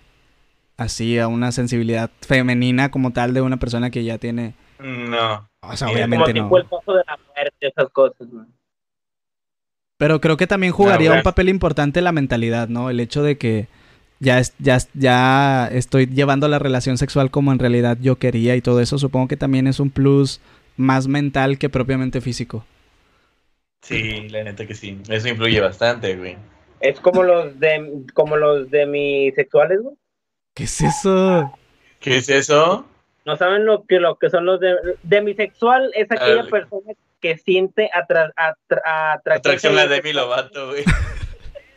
así 0.77 1.19
a 1.19 1.27
una 1.27 1.51
sensibilidad 1.51 2.09
femenina 2.21 2.89
como 2.91 3.11
tal 3.11 3.33
de 3.33 3.41
una 3.41 3.57
persona 3.57 3.89
que 3.91 4.03
ya 4.03 4.17
tiene, 4.17 4.53
No. 4.79 5.47
o 5.61 5.75
sea, 5.77 5.87
Como 5.87 5.91
como 5.91 5.93
obviamente 5.93 6.33
no. 6.33 6.43
tipo 6.45 6.57
el 6.57 6.65
paso 6.65 6.93
de 6.93 7.03
la 7.07 7.17
muerte, 7.35 7.67
esas 7.67 7.89
cosas. 7.91 8.27
¿no? 8.31 8.45
Pero 9.97 10.19
creo 10.19 10.35
que 10.35 10.47
también 10.47 10.73
jugaría 10.73 11.13
un 11.13 11.21
papel 11.23 11.49
importante 11.49 12.01
la 12.01 12.11
mentalidad, 12.11 12.67
¿no? 12.67 12.89
El 12.89 12.99
hecho 12.99 13.23
de 13.23 13.37
que 13.37 13.67
ya, 14.19 14.39
es- 14.39 14.53
ya, 14.59 14.77
ya 14.93 15.67
estoy 15.71 16.07
llevando 16.07 16.47
la 16.47 16.59
relación 16.59 16.97
sexual 16.97 17.29
como 17.31 17.51
en 17.51 17.59
realidad 17.59 17.97
yo 18.01 18.17
quería 18.17 18.55
y 18.55 18.61
todo 18.61 18.79
eso, 18.81 18.97
supongo 18.97 19.27
que 19.27 19.37
también 19.37 19.67
es 19.67 19.79
un 19.79 19.89
plus 19.91 20.41
más 20.75 21.07
mental 21.07 21.57
que 21.59 21.69
propiamente 21.69 22.19
físico. 22.19 22.65
Sí, 23.83 24.29
la 24.29 24.43
neta 24.43 24.65
que 24.65 24.73
sí. 24.73 24.99
Eso 25.09 25.27
influye 25.27 25.59
bastante, 25.61 26.15
güey. 26.15 26.37
Es 26.79 26.99
como 26.99 27.21
los 27.23 27.59
de 27.59 28.03
como 28.13 28.35
los 28.37 28.69
de 28.71 28.85
mis 28.85 29.35
sexuales, 29.35 29.79
güey. 29.81 29.95
¿Qué 30.55 30.63
es 30.63 30.81
eso? 30.81 31.53
¿Qué 31.99 32.17
es 32.17 32.29
eso? 32.29 32.85
No 33.25 33.37
saben 33.37 33.65
lo 33.65 33.83
que 33.85 33.99
lo 33.99 34.15
que 34.17 34.29
son 34.29 34.45
los 34.45 34.59
de 34.59 34.75
demisexual 35.03 35.91
es 35.95 36.11
aquella 36.11 36.43
persona 36.43 36.93
que 37.21 37.37
siente 37.37 37.89
atra, 37.93 38.33
atra- 38.35 39.21
Atracción 39.35 39.77
a 39.77 39.87
Demi 39.87 40.11
Lovato, 40.11 40.69
güey. 40.71 40.83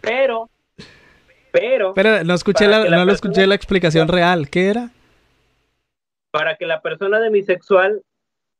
pero 0.00 0.50
pero 1.52 1.94
Pero 1.94 2.24
no 2.24 2.34
escuché 2.34 2.66
la, 2.66 2.84
no 2.84 3.04
lo 3.04 3.12
escuché 3.12 3.46
la 3.46 3.54
explicación 3.54 4.08
real. 4.08 4.48
¿Qué 4.50 4.68
era? 4.70 4.90
para 6.32 6.56
que 6.56 6.66
la 6.66 6.82
persona 6.82 7.18
demisexual 7.18 8.02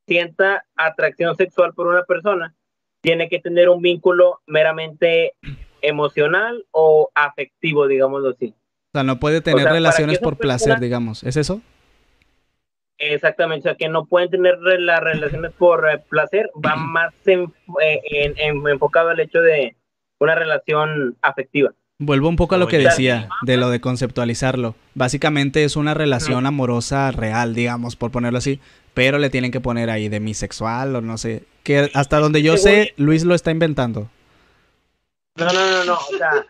sienta 0.06 0.64
atracción 0.76 1.36
sexual 1.36 1.74
por 1.74 1.88
una 1.88 2.04
persona, 2.04 2.54
tiene 3.00 3.28
que 3.28 3.38
tener 3.38 3.68
un 3.68 3.82
vínculo 3.82 4.40
meramente 4.46 5.34
emocional 5.82 6.64
o 6.72 7.10
afectivo, 7.14 7.86
digámoslo 7.86 8.30
así. 8.30 8.46
O 8.48 8.90
sea, 8.98 9.02
no 9.04 9.18
puede 9.20 9.40
tener 9.40 9.64
sea, 9.64 9.72
relaciones 9.72 10.18
por 10.18 10.36
placer, 10.36 10.80
digamos. 10.80 11.22
¿Es 11.22 11.36
eso? 11.36 11.60
Exactamente, 12.98 13.68
o 13.68 13.72
sea, 13.72 13.76
que 13.76 13.88
no 13.90 14.06
pueden 14.06 14.30
tener 14.30 14.58
las 14.58 15.00
relaciones 15.00 15.52
por 15.52 15.86
eh, 15.90 15.98
placer, 16.08 16.50
va 16.64 16.76
más 16.76 17.12
en- 17.26 17.52
eh, 17.82 18.00
en- 18.10 18.34
en- 18.38 18.68
enfocado 18.68 19.10
al 19.10 19.20
hecho 19.20 19.40
de 19.40 19.76
una 20.18 20.34
relación 20.34 21.16
afectiva. 21.20 21.72
Vuelvo 21.98 22.28
un 22.28 22.36
poco 22.36 22.54
a 22.54 22.58
lo 22.58 22.68
que 22.68 22.78
decía, 22.78 23.28
de 23.42 23.56
lo 23.56 23.70
de 23.70 23.80
conceptualizarlo. 23.80 24.74
Básicamente 24.94 25.64
es 25.64 25.76
una 25.76 25.94
relación 25.94 26.44
amorosa 26.44 27.10
real, 27.10 27.54
digamos, 27.54 27.96
por 27.96 28.10
ponerlo 28.10 28.36
así, 28.38 28.60
pero 28.96 29.18
le 29.18 29.28
tienen 29.28 29.50
que 29.50 29.60
poner 29.60 29.90
ahí 29.90 30.08
demisexual 30.08 30.96
o 30.96 31.02
no 31.02 31.18
sé. 31.18 31.44
Que 31.64 31.90
hasta 31.92 32.18
donde 32.18 32.42
yo 32.42 32.56
sé, 32.56 32.94
Luis 32.96 33.26
lo 33.26 33.34
está 33.34 33.50
inventando. 33.50 34.08
No, 35.34 35.44
no, 35.44 35.52
no, 35.52 35.84
no, 35.84 35.94
o 35.96 36.16
sea, 36.16 36.46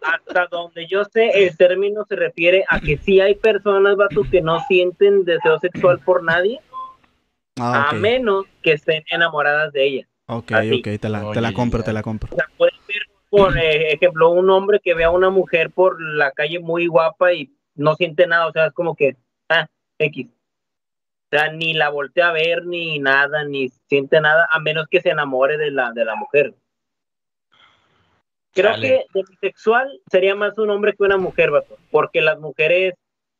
hasta 0.00 0.46
donde 0.46 0.86
yo 0.86 1.04
sé, 1.04 1.44
el 1.44 1.54
término 1.58 2.06
se 2.08 2.16
refiere 2.16 2.64
a 2.70 2.80
que 2.80 2.96
sí 2.96 3.20
hay 3.20 3.34
personas, 3.34 3.96
vato, 3.96 4.22
que 4.30 4.40
no 4.40 4.64
sienten 4.66 5.26
deseo 5.26 5.58
sexual 5.58 5.98
por 5.98 6.24
nadie, 6.24 6.58
Ah, 7.58 7.90
a 7.90 7.92
menos 7.92 8.46
que 8.62 8.72
estén 8.72 9.04
enamoradas 9.10 9.70
de 9.74 9.84
ella. 9.84 10.08
Ok, 10.24 10.52
así. 10.52 10.80
ok, 10.80 10.98
te 10.98 11.08
la, 11.10 11.30
te 11.32 11.42
la 11.42 11.52
compro, 11.52 11.80
ya. 11.80 11.84
te 11.84 11.92
la 11.92 12.02
compro. 12.02 12.30
O 12.32 12.34
sea, 12.34 12.46
puede 12.56 12.72
ser, 12.86 13.02
por 13.28 13.58
eh, 13.58 13.92
ejemplo, 13.92 14.30
un 14.30 14.48
hombre 14.48 14.80
que 14.82 14.94
vea 14.94 15.08
a 15.08 15.10
una 15.10 15.28
mujer 15.28 15.70
por 15.70 16.00
la 16.00 16.30
calle 16.30 16.60
muy 16.60 16.86
guapa 16.86 17.34
y 17.34 17.52
no 17.74 17.94
siente 17.96 18.26
nada, 18.26 18.46
o 18.46 18.52
sea, 18.52 18.68
es 18.68 18.72
como 18.72 18.94
que, 18.94 19.16
ah, 19.50 19.66
X. 19.98 20.28
sea, 21.30 21.52
ni 21.52 21.74
la 21.74 21.88
voltea 21.88 22.28
a 22.28 22.32
ver, 22.32 22.66
ni 22.66 22.98
nada, 22.98 23.44
ni 23.44 23.68
siente 23.88 24.20
nada, 24.20 24.48
a 24.50 24.58
menos 24.60 24.86
que 24.90 25.00
se 25.00 25.10
enamore 25.10 25.58
de 25.58 25.70
la, 25.70 25.92
de 25.92 26.04
la 26.04 26.16
mujer. 26.16 26.54
Creo 28.52 28.72
Chale. 28.72 28.88
que 28.88 29.18
de 29.18 29.24
bisexual 29.28 30.00
sería 30.10 30.34
más 30.34 30.58
un 30.58 30.70
hombre 30.70 30.94
que 30.94 31.04
una 31.04 31.18
mujer, 31.18 31.50
vato, 31.50 31.78
porque 31.90 32.20
las 32.20 32.38
mujeres 32.40 32.94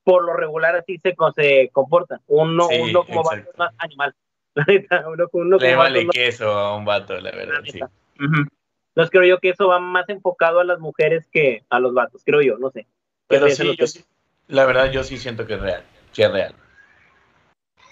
por 0.04 0.24
lo 0.24 0.34
regular 0.34 0.76
así 0.76 0.98
se, 0.98 1.14
se 1.36 1.70
comportan. 1.72 2.20
Uno, 2.26 2.68
Sí, 2.68 2.80
uno 2.80 3.04
como 3.04 3.22
vato 3.22 3.50
es 3.50 3.58
más 3.58 3.74
animal. 3.78 4.14
Uno, 5.06 5.28
uno 5.32 5.58
Le 5.58 5.70
como 5.70 5.78
vale 5.78 6.06
queso 6.08 6.50
a 6.50 6.76
un 6.76 6.84
vato, 6.84 7.14
la 7.14 7.30
la 7.30 7.36
verdad, 7.36 7.60
sí. 7.64 7.78
Entonces 8.18 9.10
creo 9.12 9.24
yo 9.24 9.38
que 9.38 9.50
eso 9.50 9.68
va 9.68 9.78
más 9.78 10.08
enfocado 10.08 10.58
a 10.58 10.64
las 10.64 10.80
mujeres 10.80 11.28
que 11.30 11.62
a 11.70 11.78
los 11.78 11.94
vatos, 11.94 12.22
creo 12.24 12.42
yo, 12.42 12.58
no 12.58 12.70
sé. 12.70 12.88
Pero 13.28 13.48
sí, 13.48 13.76
yo 13.76 13.86
sí, 13.86 14.04
la 14.48 14.66
verdad, 14.66 14.90
yo 14.90 15.04
sí 15.04 15.18
siento 15.18 15.46
que 15.46 15.54
es 15.54 15.60
real. 15.60 15.84
Sí 16.10 16.22
es 16.22 16.32
real. 16.32 16.54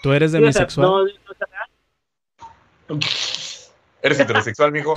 ¿Tú 0.01 0.13
eres 0.13 0.31
demisexual? 0.31 0.87
no, 0.87 1.05
no. 2.95 2.99
¿Eres 4.01 4.19
heterosexual, 4.19 4.71
mijo? 4.71 4.95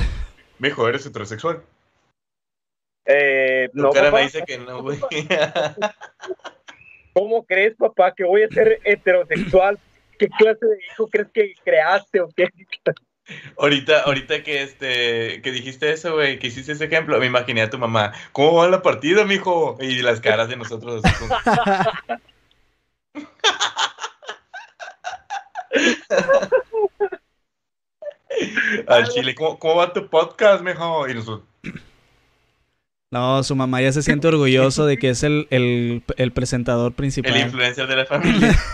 Mijo, 0.58 0.88
¿eres 0.88 1.04
heterosexual? 1.04 1.62
Eh, 3.04 3.68
Tu 3.74 3.82
no, 3.82 3.90
cara 3.90 4.06
papá, 4.06 4.18
me 4.18 4.22
dice 4.24 4.44
que 4.46 4.58
no, 4.58 4.82
güey. 4.82 4.98
¿Cómo 7.14 7.44
crees, 7.44 7.74
papá, 7.76 8.14
que 8.14 8.24
voy 8.24 8.44
a 8.44 8.48
ser 8.48 8.80
heterosexual? 8.84 9.78
¿Qué 10.18 10.28
clase 10.28 10.64
de 10.64 10.78
hijo 10.92 11.08
crees 11.08 11.28
que 11.32 11.54
creaste 11.64 12.20
o 12.20 12.28
qué? 12.28 12.48
ahorita, 13.58 14.02
ahorita 14.02 14.42
que 14.42 14.62
este, 14.62 15.42
que 15.42 15.50
dijiste 15.52 15.92
eso, 15.92 16.14
güey, 16.14 16.38
que 16.38 16.46
hiciste 16.46 16.72
ese 16.72 16.84
ejemplo, 16.84 17.18
me 17.18 17.26
imaginé 17.26 17.62
a 17.62 17.70
tu 17.70 17.78
mamá. 17.78 18.12
¿Cómo 18.30 18.54
va 18.54 18.68
la 18.68 18.82
partida, 18.82 19.24
mijo? 19.24 19.76
Y 19.80 20.00
las 20.02 20.20
caras 20.20 20.48
de 20.48 20.56
nosotros 20.56 21.02
así 21.04 21.14
como- 21.18 21.34
Al 28.88 29.08
chile, 29.08 29.34
¿cómo, 29.34 29.58
cómo 29.58 29.76
va 29.76 29.92
tu 29.92 30.08
podcast, 30.08 30.62
mijo? 30.62 31.08
Y 31.08 31.14
nosotros, 31.14 31.42
No, 33.10 33.42
su 33.42 33.54
mamá 33.54 33.80
ya 33.82 33.92
se 33.92 34.02
siente 34.02 34.26
orgulloso 34.28 34.86
de 34.86 34.98
que 34.98 35.10
es 35.10 35.22
el, 35.22 35.46
el, 35.50 36.02
el 36.16 36.32
presentador 36.32 36.88
el 36.92 36.94
principal. 36.94 37.36
influencer 37.36 37.86
de 37.86 37.96
la 37.96 38.06
familia. 38.06 38.58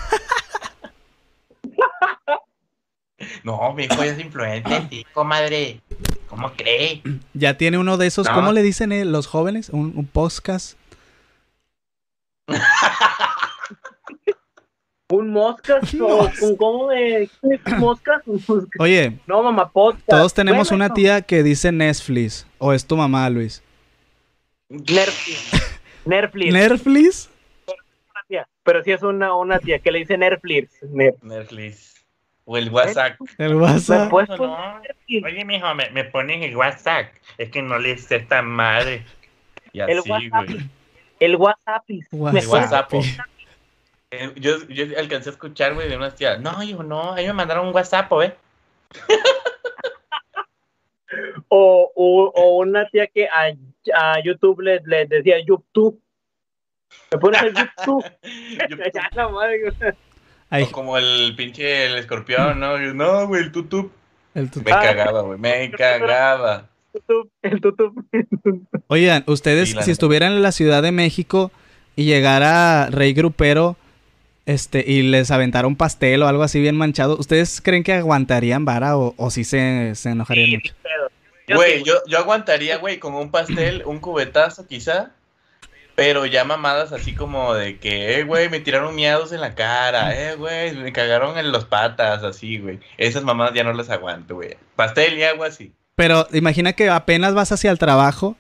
No, 3.43 3.73
mi 3.73 3.85
hijo 3.85 3.97
ya 3.97 4.13
es 4.13 4.19
influencer, 4.21 4.89
sí, 4.91 5.05
comadre. 5.13 5.81
¿Cómo 6.29 6.53
cree? 6.53 7.03
Ya 7.33 7.57
tiene 7.57 7.79
uno 7.79 7.97
de 7.97 8.07
esos, 8.07 8.27
No. 8.29 8.35
¿cómo 8.35 8.53
le 8.53 8.63
dicen 8.63 8.93
eh, 8.93 9.05
los 9.05 9.27
jóvenes? 9.27 9.71
Un, 9.71 9.93
un 9.97 10.07
podcast. 10.07 10.79
¿Un 15.11 15.31
moscas? 15.31 15.95
¿O 15.95 16.31
un, 16.43 16.57
¿Cómo 16.57 16.89
de 16.89 17.31
qué 17.41 17.55
es 17.55 17.61
moscas? 17.79 18.23
Oye, 18.79 19.19
No, 19.27 19.43
mamá, 19.43 19.71
podcast. 19.71 20.07
todos 20.07 20.35
tenemos 20.35 20.69
Bueno, 20.69 20.85
una 20.85 20.95
tía 20.95 21.23
que 21.23 21.43
dice 21.43 21.73
Netflix. 21.73 22.47
¿O 22.59 22.73
es 22.75 22.85
tu 22.87 22.97
mamá, 22.97 23.29
Luis? 23.31 23.63
Netflix. 24.69 25.51
Netflix. 26.05 26.53
¿Netflix? 26.53 27.31
una 27.67 28.21
tía. 28.29 28.49
Pero 28.63 28.83
sí 28.85 28.93
es 28.93 29.03
una, 29.03 29.35
una 29.35 29.59
tía 29.61 29.79
que 29.79 29.91
le 29.91 30.01
dice 30.01 30.19
Netflix. 30.19 30.83
Net- 30.83 31.17
Netflix. 31.23 31.95
O 32.45 32.57
el 32.57 32.69
WhatsApp. 32.71 33.17
El 33.39 33.55
¿Me 33.55 33.63
WhatsApp. 33.63 34.05
No, 34.05 34.11
poner 34.11 34.39
no. 34.41 34.81
Netflix? 34.81 35.25
Oye, 35.25 35.45
mijo, 35.45 35.75
me, 35.75 35.91
me 35.91 36.05
ponen 36.05 36.43
el 36.43 36.57
WhatsApp. 36.57 37.07
Es 37.39 37.51
que 37.51 37.63
no 37.63 37.79
le 37.79 37.97
sé 37.99 38.17
esta 38.17 38.43
madre. 38.43 39.05
Y 39.73 39.81
El 39.81 39.99
así, 39.99 40.11
WhatsApp. 40.11 40.47
güey. 40.51 40.71
El 41.21 41.37
WhatsApp. 41.37 41.85
please. 41.87 42.09
¿Me 42.13 42.19
WhatsApp. 42.19 42.89
puedes- 42.91 43.07
WhatsApp. 43.19 43.29
Eh, 44.11 44.33
Yo, 44.37 44.67
yo 44.69 44.85
alcancé 44.99 45.29
a 45.31 45.33
escuchar, 45.33 45.75
güey, 45.75 45.89
de 45.89 45.97
unas 45.97 46.15
tías. 46.15 46.41
No, 46.41 46.63
hijo, 46.63 46.83
no. 46.83 47.17
Ellos 47.17 47.29
me 47.29 47.39
mandaron 47.39 47.67
un 47.69 47.75
WhatsApp, 47.75 48.11
¿eh? 48.23 48.35
O, 51.49 51.91
o, 51.95 52.33
o 52.35 52.57
una 52.59 52.87
tía 52.91 53.07
que 53.07 53.27
a, 53.27 53.47
a 53.95 54.23
YouTube 54.23 54.61
le, 54.61 54.81
le 54.85 55.07
decía 55.07 55.37
YouTube. 55.45 55.99
Me 57.11 57.19
pones 57.19 57.43
el 57.43 57.55
YouTube. 57.55 58.05
ya 58.95 59.09
la 59.15 59.29
madre. 59.29 59.61
güey. 59.63 59.93
Ay, 60.51 60.65
O 60.65 60.71
como 60.73 60.99
el 60.99 61.35
pinche 61.37 61.87
el 61.87 61.97
escorpión, 61.97 62.61
¿no? 62.61 62.79
Yo, 62.79 62.93
no, 62.93 63.27
güey, 63.27 63.43
el 63.45 63.53
tutú. 63.53 63.91
el 64.35 64.51
tu- 64.51 64.61
Me 64.61 64.71
cagaba, 64.71 65.23
güey. 65.23 65.39
Me 65.39 65.71
cagaba. 65.71 66.69
YouTube, 66.93 67.31
el 67.43 67.61
YouTube. 67.61 68.07
Oigan, 68.89 69.25
ustedes, 69.27 69.69
Sí, 69.69 69.75
si 69.75 69.79
neta. 69.81 69.91
estuvieran 69.91 70.33
en 70.33 70.43
la 70.43 70.53
Ciudad 70.53 70.83
de 70.83 70.93
México 70.93 71.51
y 71.97 72.05
llegara 72.05 72.89
Rey 72.91 73.15
Grupero 73.15 73.77
este, 74.49 74.83
y 74.87 75.03
les 75.03 75.31
aventara 75.31 75.69
un 75.69 75.77
pastel 75.77 76.23
o 76.23 76.27
algo 76.27 76.43
así 76.43 76.59
bien 76.59 76.75
manchado, 76.75 77.19
¿ustedes 77.19 77.61
creen 77.61 77.85
que 77.85 77.93
aguantarían 77.93 78.65
vara 78.65 78.97
o, 78.97 79.15
o 79.19 79.31
sí 79.31 79.45
se, 79.45 79.95
se 79.95 80.09
enojarían 80.09 80.47
Sí, 80.47 80.57
mucho? 80.57 80.75
Güey, 81.55 81.83
yo, 81.85 81.95
yo 82.07 82.19
aguantaría, 82.19 82.79
güey, 82.79 82.99
con 82.99 83.15
un 83.15 83.31
pastel, 83.31 83.83
un 83.85 83.99
cubetazo 83.99 84.67
quizá, 84.67 85.11
pero 85.95 86.25
ya 86.25 86.45
mamadas 86.45 86.93
así 86.93 87.15
como 87.15 87.53
de 87.53 87.79
que, 87.79 88.19
eh, 88.19 88.25
güey, 88.25 88.49
me 88.49 88.61
tiraron 88.61 88.95
miados 88.95 89.33
en 89.33 89.43
la 89.43 89.55
cara, 89.55 90.15
eh, 90.19 90.37
güey, 90.37 90.75
me 90.77 90.95
cagaron 90.95 91.37
en 91.37 91.53
los 91.53 91.67
patas, 91.67 92.25
así, 92.25 92.59
güey. 92.59 92.81
Esas 92.97 93.25
mamadas 93.25 93.53
ya 93.53 93.65
no 93.65 93.75
las 93.75 93.91
aguanto, 93.91 94.37
güey. 94.37 94.57
Pastel 94.77 95.19
y 95.19 95.25
agua, 95.25 95.51
sí. 95.51 95.73
Pero 95.95 96.27
imagina 96.33 96.73
que 96.73 96.89
apenas 96.89 97.35
vas 97.35 97.53
hacia 97.53 97.71
el 97.71 97.79
trabajo. 97.79 98.35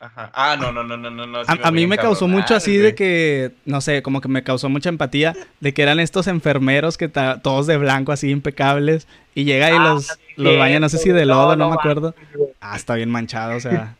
Ajá. 0.00 0.30
Ah, 0.32 0.56
no, 0.56 0.70
no, 0.70 0.84
no, 0.84 0.96
no, 0.96 1.10
no. 1.10 1.26
no 1.26 1.44
sí 1.44 1.50
A, 1.50 1.54
me 1.56 1.60
a 1.64 1.70
voy 1.70 1.80
mí 1.80 1.86
me 1.88 1.96
causó 1.96 2.26
encabronar, 2.26 2.44
mucho 2.44 2.54
así 2.54 2.76
de 2.76 2.94
que, 2.94 3.52
no 3.64 3.80
sé, 3.80 4.00
como 4.02 4.20
que 4.20 4.28
me 4.28 4.44
causó 4.44 4.68
mucha 4.68 4.88
empatía 4.88 5.34
de 5.60 5.74
que 5.74 5.82
eran 5.82 5.98
estos 5.98 6.28
enfermeros 6.28 6.96
que 6.96 7.08
todos 7.08 7.66
de 7.66 7.76
blanco 7.78 8.12
así 8.12 8.30
impecables 8.30 9.08
y 9.34 9.44
llega 9.44 9.70
y 9.70 9.76
Ah, 9.76 9.94
los, 9.94 10.06
sí, 10.06 10.20
los 10.36 10.56
baña, 10.58 10.78
no 10.78 10.88
sé 10.88 10.98
si 10.98 11.10
de 11.10 11.26
lodo, 11.26 11.56
no, 11.56 11.64
no 11.64 11.68
me 11.70 11.74
acuerdo. 11.74 12.14
Ah, 12.60 12.76
está 12.76 12.94
bien 12.94 13.10
manchado, 13.10 13.56
o 13.56 13.60
sea. 13.60 13.96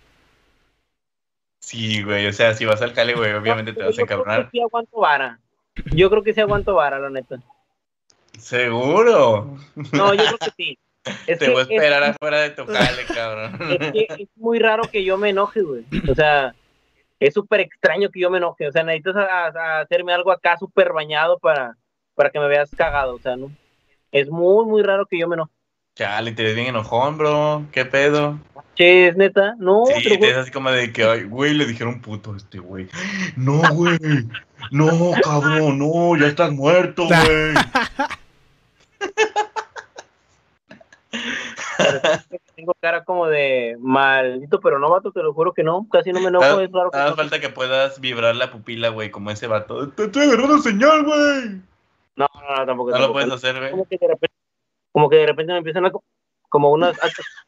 Sí, 1.61 2.03
güey, 2.03 2.27
o 2.27 2.33
sea, 2.33 2.55
si 2.55 2.65
vas 2.65 2.81
al 2.83 2.93
cale, 2.95 3.15
güey, 3.15 3.33
obviamente 3.35 3.73
te 3.73 3.81
Yo 3.81 3.87
vas 3.87 3.99
a 3.99 4.05
creo 4.07 4.07
que 4.07 4.15
encabronar. 4.15 4.51
sí 4.53 4.61
aguanto 4.61 4.99
vara. 5.01 5.41
Yo 5.93 6.11
creo 6.11 6.23
que 6.23 6.33
sí 6.35 6.41
aguanto 6.41 6.75
vara, 6.75 6.99
la 6.99 7.11
neta. 7.11 7.41
Seguro. 8.39 9.59
No, 9.93 10.15
yo 10.15 10.25
creo 10.25 10.39
que 10.39 10.51
sí. 10.57 10.79
Es 11.27 11.39
Te 11.39 11.47
que 11.47 11.51
voy 11.53 11.61
a 11.61 11.63
es- 11.65 11.71
esperar 11.71 12.03
afuera 12.05 12.41
de 12.41 12.51
tu 12.51 12.65
cale, 12.67 13.05
cabrón. 13.15 13.59
es 13.71 13.91
que 13.93 14.23
es 14.25 14.29
muy 14.37 14.59
raro 14.59 14.83
que 14.91 15.05
yo 15.05 15.17
me 15.19 15.31
enoje, 15.31 15.63
güey. 15.63 15.85
O 16.11 16.15
sea, 16.15 16.55
es 17.21 17.35
súper 17.35 17.61
extraño 17.61 18.11
que 18.11 18.21
yo 18.21 18.31
me 18.31 18.39
enoje. 18.39 18.67
O 18.69 18.73
sea, 18.73 18.83
necesitas 18.83 19.17
a- 19.17 19.47
a 19.47 19.81
hacerme 19.81 20.13
algo 20.13 20.31
acá 20.33 20.57
súper 20.59 20.93
bañado 20.93 21.39
para, 21.39 21.77
para 22.15 22.31
que 22.31 22.39
me 22.41 22.49
veas 22.49 22.71
cagado. 22.77 23.15
O 23.15 23.19
sea, 23.21 23.37
¿no? 23.37 23.51
Es 24.13 24.29
muy, 24.31 24.65
muy 24.67 24.83
raro 24.83 25.07
que 25.07 25.19
yo 25.19 25.29
me 25.29 25.35
enoje. 25.35 25.53
Chale, 25.97 26.31
te 26.33 26.45
ves 26.45 26.55
bien 26.55 26.69
enojón, 26.69 27.19
bro. 27.19 27.65
¿Qué 27.73 27.85
pedo? 27.85 28.39
Che, 28.77 29.09
es 29.09 29.17
neta. 29.17 29.57
No, 29.59 29.83
Sí, 29.87 30.05
te 30.09 30.17
ves 30.19 30.37
así 30.37 30.53
como 30.53 30.71
de 30.71 30.93
que, 30.93 31.03
ay, 31.03 31.25
güey, 31.25 31.53
le 31.55 31.67
dijeron 31.67 32.01
puto 32.01 32.35
a 32.35 32.37
este 32.37 32.61
güey. 32.61 32.89
No, 33.37 33.61
güey. 33.75 33.99
No, 34.71 35.11
cabrón, 35.25 35.81
no, 35.81 36.17
ya 36.17 36.29
estás 36.29 36.53
muerto, 36.53 37.05
güey. 37.09 37.55
tengo 42.57 42.75
cara 42.81 43.05
como 43.05 43.27
de 43.27 43.77
maldito, 43.81 44.61
pero 44.61 44.79
no, 44.79 44.91
vato, 44.91 45.11
te 45.13 45.23
lo 45.23 45.33
juro 45.33 45.53
que 45.53 45.63
no. 45.63 45.87
Casi 45.91 46.13
no 46.13 46.21
me 46.21 46.29
enojo. 46.29 46.45
Ah, 46.45 46.63
es 46.63 46.71
raro 46.73 46.91
que 46.91 46.99
no. 46.99 47.17
falta 47.17 47.41
que 47.41 47.49
puedas 47.49 48.01
vibrar 48.01 48.37
la 48.37 48.51
pupila, 48.51 48.89
güey, 48.91 49.11
como 49.11 49.31
ese 49.31 49.47
vato. 49.47 49.89
Te 49.91 50.05
estoy 50.05 50.25
agarrando 50.25 50.59
señal, 50.59 51.05
güey. 51.05 51.61
No, 52.17 52.27
no, 52.35 52.57
no, 52.57 52.67
tampoco. 52.67 52.91
No 52.91 52.99
lo 52.99 53.13
puedes 53.13 53.31
hacer, 53.33 53.59
güey. 53.59 53.71
como 53.71 53.85
que 53.87 53.97
de 53.99 54.09
repente, 54.09 54.35
como 54.93 55.09
que 55.09 55.17
de 55.17 55.27
repente 55.27 55.53
me 55.53 55.59
empiezan 55.59 55.87
a 55.87 55.91
co- 55.91 56.03
como 56.49 56.71
unos, 56.73 56.97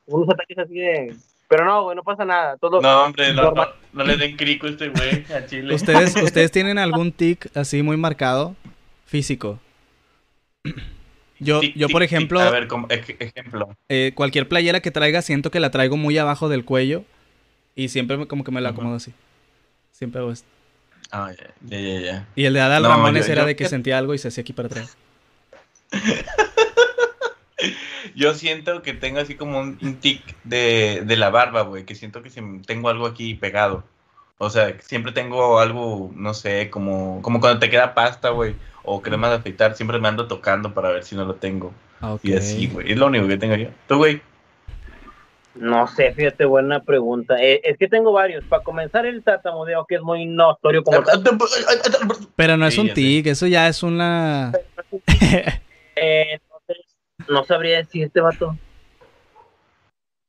unos 0.06 0.28
ataques 0.30 0.58
así 0.58 0.74
de 0.74 1.16
pero 1.48 1.64
no, 1.64 1.82
güey, 1.82 1.96
no 1.96 2.04
pasa 2.04 2.24
nada. 2.24 2.56
Todo 2.58 2.80
No, 2.80 3.02
hombre, 3.06 3.30
no, 3.34 3.42
no, 3.42 3.42
normal. 3.48 3.74
no 3.92 4.04
le 4.04 4.16
den 4.16 4.36
crico 4.36 4.68
a 4.68 4.70
este 4.70 4.88
güey 4.88 5.26
a 5.34 5.44
Chile. 5.46 5.74
¿Ustedes, 5.74 6.14
¿Ustedes 6.14 6.50
tienen 6.52 6.78
algún 6.78 7.10
tic 7.10 7.48
así 7.56 7.82
muy 7.82 7.96
marcado? 7.96 8.54
Físico. 9.04 9.58
Yo, 11.40 11.60
Tic, 11.60 11.74
yo 11.76 11.88
por 11.88 12.02
tic. 12.02 12.12
ejemplo, 12.12 12.40
A 12.40 12.50
ver, 12.50 12.68
como, 12.68 12.86
ej- 12.88 13.16
ejemplo. 13.18 13.74
eh, 13.88 14.12
cualquier 14.14 14.46
playera 14.48 14.80
que 14.80 14.90
traiga, 14.90 15.22
siento 15.22 15.50
que 15.50 15.58
la 15.60 15.70
traigo 15.70 15.96
muy 15.96 16.16
abajo 16.18 16.48
del 16.48 16.64
cuello. 16.64 17.04
Y 17.74 17.88
siempre 17.88 18.26
como 18.26 18.44
que 18.44 18.50
me 18.52 18.60
la 18.60 18.70
acomodo 18.70 18.96
así. 18.96 19.12
Siempre 19.92 20.20
hago 20.20 20.32
esto. 20.32 20.46
Ah, 21.10 21.30
ya, 21.36 21.78
ya, 21.78 22.00
ya. 22.00 22.28
Y 22.36 22.44
el 22.44 22.52
de 22.52 22.60
Adal 22.60 22.82
No, 22.82 22.88
Ramones 22.90 23.26
yo- 23.26 23.32
era 23.32 23.42
yo- 23.42 23.46
de 23.48 23.56
que 23.56 23.68
sentía 23.68 23.96
algo 23.98 24.12
y 24.14 24.18
se 24.18 24.28
hacía 24.28 24.42
aquí 24.42 24.52
para 24.52 24.66
atrás. 24.68 24.96
Yo 28.14 28.34
siento 28.34 28.82
que 28.82 28.94
tengo 28.94 29.20
así 29.20 29.34
como 29.34 29.60
un, 29.60 29.76
tic 30.00 30.22
de, 30.44 31.02
de 31.04 31.16
la 31.16 31.30
barba, 31.30 31.62
güey, 31.62 31.84
que 31.84 31.94
siento 31.94 32.22
que 32.22 32.40
me- 32.40 32.60
tengo 32.60 32.88
algo 32.88 33.06
aquí 33.06 33.34
pegado. 33.34 33.84
O 34.38 34.48
sea, 34.50 34.74
siempre 34.80 35.12
tengo 35.12 35.60
algo, 35.60 36.10
no 36.14 36.32
sé, 36.32 36.70
como, 36.70 37.20
como 37.22 37.40
cuando 37.40 37.58
te 37.60 37.68
queda 37.70 37.94
pasta, 37.94 38.30
güey, 38.30 38.54
o 38.82 39.00
crema 39.02 39.28
de 39.28 39.36
afeitar, 39.36 39.74
siempre 39.76 39.98
me 39.98 40.08
ando 40.08 40.26
tocando 40.26 40.72
para 40.74 40.90
ver 40.90 41.04
si 41.04 41.14
no 41.16 41.24
lo 41.24 41.34
tengo. 41.34 41.72
Ah. 42.00 42.16
Y 42.22 42.34
así, 42.34 42.66
güey, 42.68 42.92
es 42.92 42.98
lo 42.98 43.06
único 43.06 43.28
que 43.28 43.36
tengo 43.36 43.56
yo. 43.56 43.68
¿Tú, 43.86 43.96
güey? 43.98 44.22
No 45.54 45.86
sé, 45.88 46.12
fíjate, 46.14 46.44
buena 46.44 46.80
pregunta. 46.82 47.36
Eh, 47.42 47.60
es 47.64 47.76
que 47.76 47.88
tengo 47.88 48.12
varios. 48.12 48.44
Para 48.44 48.62
comenzar, 48.62 49.04
el 49.04 49.22
tartamudeo, 49.22 49.84
que 49.86 49.96
es 49.96 50.00
muy 50.00 50.24
notorio 50.24 50.82
como 50.84 51.02
Pero 52.36 52.56
no 52.56 52.66
es 52.66 52.74
Sí, 52.74 52.80
un 52.80 52.86
sé. 52.88 52.94
tic, 52.94 53.26
eso 53.26 53.46
ya 53.46 53.66
es 53.68 53.82
una... 53.82 54.52
Eh, 55.96 56.26
entonces, 56.40 56.86
no 57.28 57.44
sabría 57.44 57.78
decirte, 57.78 58.20
vato. 58.20 58.56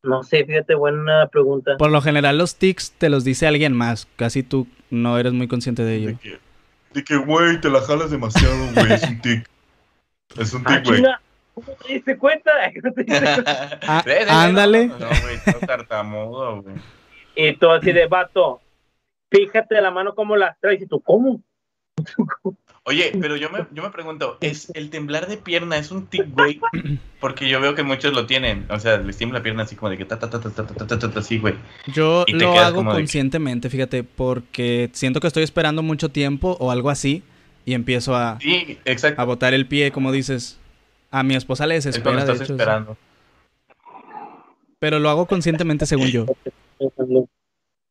No 0.04 0.24
sé, 0.24 0.44
fíjate, 0.44 0.74
buena 0.74 1.28
pregunta. 1.28 1.78
Por 1.78 1.92
lo 1.92 2.02
general 2.02 2.38
los 2.40 2.56
tics 2.56 2.92
te 2.98 3.10
los 3.10 3.24
dice 3.24 3.46
alguien 3.46 3.74
más. 3.74 4.08
Casi 4.16 4.42
tú 4.42 4.68
no 4.90 5.18
eres 5.20 5.34
muy 5.34 5.48
consciente 5.48 5.84
de 5.84 5.96
ello. 5.96 6.18
De 6.94 7.04
que, 7.04 7.16
güey, 7.18 7.60
te 7.62 7.70
la 7.70 7.82
jalas 7.82 8.12
demasiado, 8.12 8.56
güey. 8.76 8.94
Es 8.94 9.04
un 9.04 9.22
tic. 9.22 9.50
Es 10.38 10.54
un 10.54 10.64
Ah, 10.66 10.70
tic, 10.76 10.86
güey. 10.86 10.98
chinga, 10.98 11.22
¿Cómo 11.54 11.68
te 11.74 11.94
diste 11.94 12.18
cuenta? 12.18 12.52
¿Cómo 12.82 12.94
te 12.94 13.04
diste 13.04 13.20
cuenta? 13.44 13.80
Ah, 13.88 14.04
ándale. 14.30 14.88
No, 14.88 14.98
güey, 14.98 15.38
no 15.46 15.68
tartamudo, 15.68 16.62
güey. 16.62 16.76
Y 17.36 17.56
tú 17.56 17.70
así 17.70 17.92
de 17.92 18.08
vato, 18.08 18.62
fíjate 19.32 19.80
la 19.82 19.92
mano 19.92 20.14
cómo 20.16 20.36
la 20.36 20.58
traes. 20.60 20.82
Y 20.82 20.86
tú, 20.88 21.00
¿cómo? 21.02 21.42
Oye, 22.84 23.12
pero 23.22 23.36
yo 23.36 23.50
me, 23.52 23.60
yo 23.72 23.84
me 23.84 23.92
pregunto, 23.92 24.38
¿es 24.42 24.72
el 24.74 24.90
temblar 24.90 25.28
de 25.28 25.38
pierna 25.38 25.78
es 25.78 25.92
un 25.92 26.08
tic, 26.08 26.26
güey? 26.34 26.60
Porque 27.20 27.48
yo 27.48 27.62
veo 27.62 27.76
que 27.76 27.84
muchos 27.84 28.12
lo 28.14 28.26
tienen. 28.26 28.66
O 28.72 28.80
sea, 28.80 28.98
les 28.98 29.18
tiembla 29.18 29.38
la 29.38 29.44
pierna 29.44 29.64
así 29.64 29.76
como 29.76 29.92
de 29.92 29.98
que 30.00 30.06
ta, 30.06 30.18
ta, 30.18 30.30
ta, 30.32 30.40
ta, 30.42 30.50
ta, 30.50 30.66
ta, 30.66 30.74
ta, 30.88 30.98
ta, 30.98 31.12
ta, 31.12 31.20
así, 31.20 31.38
güey. 31.38 31.54
Yo 31.94 32.26
lo 32.28 32.60
hago 32.60 32.82
que- 32.82 32.90
conscientemente, 32.90 33.70
fíjate, 33.70 34.04
porque 34.04 34.90
siento 34.94 35.20
que 35.20 35.28
estoy 35.28 35.44
esperando 35.44 35.84
mucho 35.84 36.10
tiempo 36.10 36.58
o 36.60 36.72
algo 36.72 36.90
así 36.90 37.22
y 37.66 37.76
empiezo 37.76 38.16
a, 38.16 38.40
Sí, 38.42 38.80
exacto. 38.86 39.22
a 39.22 39.26
botar 39.26 39.54
el 39.54 39.68
pie, 39.68 39.92
como 39.92 40.12
dices. 40.12 40.58
A 41.12 41.22
mi 41.24 41.36
esposa 41.36 41.68
le 41.68 41.76
Es 41.76 41.84
desespera, 41.84 42.26
de 42.26 42.34
hecho, 42.34 42.44
esperando. 42.54 42.98
pero 44.80 44.98
lo 44.98 45.10
hago 45.10 45.28
conscientemente 45.28 45.86
según 45.86 46.08
yo. 46.08 46.26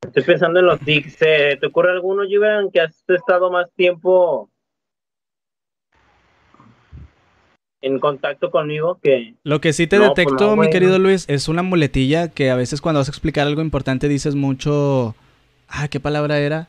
Estoy 0.02 0.22
pensando 0.24 0.58
en 0.58 0.66
los 0.66 0.80
tics. 0.80 1.16
¿Te 1.18 1.58
ocurre 1.64 1.92
alguno, 1.92 2.24
Gibran, 2.24 2.70
que 2.72 2.80
has 2.80 3.04
estado 3.08 3.50
más 3.52 3.70
tiempo 3.76 4.50
en 7.82 7.98
contacto 7.98 8.50
conmigo 8.50 8.98
que 9.02 9.34
Lo 9.42 9.60
que 9.60 9.72
sí 9.72 9.86
te 9.86 9.96
No, 9.98 10.12
pues 10.12 10.16
detecto, 10.26 10.50
no, 10.54 10.56
mi 10.56 10.70
querido. 10.70 10.98
Luis, 10.98 11.24
es 11.28 11.48
una 11.48 11.62
muletilla 11.62 12.28
que 12.28 12.50
a 12.50 12.56
veces 12.56 12.80
cuando 12.80 13.00
vas 13.00 13.08
a 13.08 13.12
explicar 13.12 13.46
algo 13.46 13.62
importante 13.62 14.08
dices 14.08 14.34
mucho... 14.34 15.14
Ah, 15.68 15.88
¿qué 15.88 16.00
palabra 16.00 16.38
era? 16.38 16.68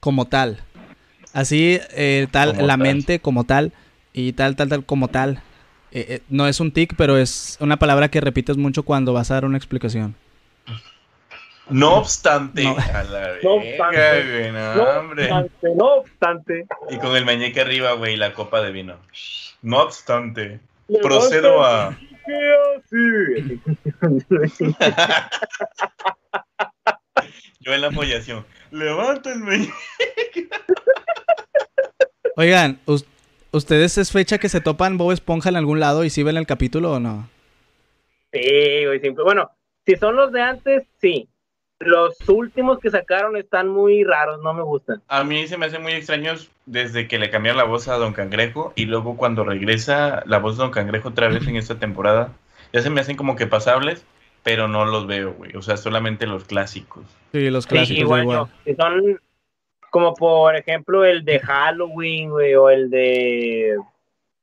Como 0.00 0.26
tal. 0.26 0.60
Así, 1.32 1.78
eh, 1.92 2.26
tal, 2.30 2.52
Como 2.54 2.62
la 2.66 2.72
tal. 2.74 2.78
mente 2.82 3.20
como 3.20 3.44
tal 3.44 3.72
y 4.12 4.32
tal, 4.32 4.56
tal, 4.56 4.68
tal, 4.68 4.84
como 4.84 5.08
tal. 5.08 5.42
Eh, 5.92 6.06
eh, 6.08 6.20
no 6.28 6.48
es 6.48 6.58
un 6.60 6.72
tic, 6.72 6.94
pero 6.96 7.16
es 7.18 7.56
una 7.60 7.78
palabra 7.78 8.08
que 8.08 8.20
repites 8.20 8.56
mucho 8.56 8.82
cuando 8.84 9.12
vas 9.12 9.30
a 9.30 9.34
dar 9.34 9.44
una 9.44 9.56
explicación. 9.58 10.14
No 11.68 11.98
obstante, 11.98 12.64
No. 12.64 12.76
a 12.76 13.02
la 13.04 13.20
No 13.44 13.60
verga, 13.60 13.78
obstante. 13.78 14.30
güey, 14.40 14.52
no, 14.52 14.74
no 14.74 14.82
hombre. 15.00 15.24
obstante, 15.32 15.68
no 15.76 15.84
obstante, 15.94 16.66
Y 16.90 16.98
con 16.98 17.14
el 17.14 17.24
meñique 17.24 17.60
arriba, 17.60 17.92
güey, 17.92 18.16
la 18.16 18.32
copa 18.32 18.60
de 18.60 18.72
vino. 18.72 18.96
No 19.62 19.82
obstante, 19.82 20.60
procedo 21.02 21.62
a... 21.64 21.96
Sí. 22.88 22.96
Yo 27.60 27.74
en 27.74 27.80
la 27.80 27.90
el 29.30 29.40
meñique. 29.40 29.72
Oigan, 32.36 32.80
us- 32.86 33.04
¿ustedes 33.52 33.98
es 33.98 34.12
fecha 34.12 34.38
que 34.38 34.48
se 34.48 34.60
topan 34.60 34.96
Bob 34.96 35.12
Esponja 35.12 35.48
en 35.50 35.56
algún 35.56 35.80
lado 35.80 36.04
y 36.04 36.10
si 36.10 36.22
ven 36.22 36.36
el 36.36 36.46
capítulo 36.46 36.92
o 36.92 37.00
no? 37.00 37.28
Sí, 38.32 38.84
güey, 38.86 39.00
siempre. 39.00 39.24
Bueno, 39.24 39.50
si 39.84 39.96
son 39.96 40.16
los 40.16 40.32
de 40.32 40.40
antes, 40.40 40.84
sí. 41.00 41.28
Los 41.80 42.16
últimos 42.28 42.78
que 42.78 42.90
sacaron 42.90 43.36
están 43.38 43.68
muy 43.68 44.04
raros, 44.04 44.40
no 44.42 44.52
me 44.52 44.62
gustan. 44.62 45.00
A 45.08 45.24
mí 45.24 45.46
se 45.46 45.56
me 45.56 45.64
hacen 45.66 45.82
muy 45.82 45.92
extraños 45.92 46.50
desde 46.66 47.08
que 47.08 47.18
le 47.18 47.30
cambiaron 47.30 47.56
la 47.56 47.64
voz 47.64 47.88
a 47.88 47.96
Don 47.96 48.12
Cangrejo 48.12 48.72
y 48.76 48.84
luego 48.84 49.16
cuando 49.16 49.44
regresa 49.44 50.22
la 50.26 50.38
voz 50.38 50.56
de 50.58 50.62
Don 50.64 50.72
Cangrejo 50.72 51.08
otra 51.08 51.28
vez 51.28 51.48
en 51.48 51.56
esta 51.56 51.78
temporada, 51.78 52.32
ya 52.72 52.82
se 52.82 52.90
me 52.90 53.00
hacen 53.00 53.16
como 53.16 53.34
que 53.34 53.46
pasables, 53.46 54.04
pero 54.42 54.68
no 54.68 54.84
los 54.84 55.06
veo, 55.06 55.32
güey. 55.32 55.56
O 55.56 55.62
sea, 55.62 55.78
solamente 55.78 56.26
los 56.26 56.44
clásicos. 56.44 57.04
Sí, 57.32 57.48
los 57.48 57.64
Sí, 57.64 57.70
clásicos 57.70 57.98
igual, 58.02 58.22
igual. 58.24 58.36
no. 58.66 58.74
Son 58.76 59.20
como 59.90 60.14
por 60.14 60.54
ejemplo 60.56 61.04
el 61.04 61.24
de 61.24 61.40
Halloween, 61.40 62.28
güey, 62.30 62.54
o 62.56 62.68
el 62.68 62.90
de 62.90 63.76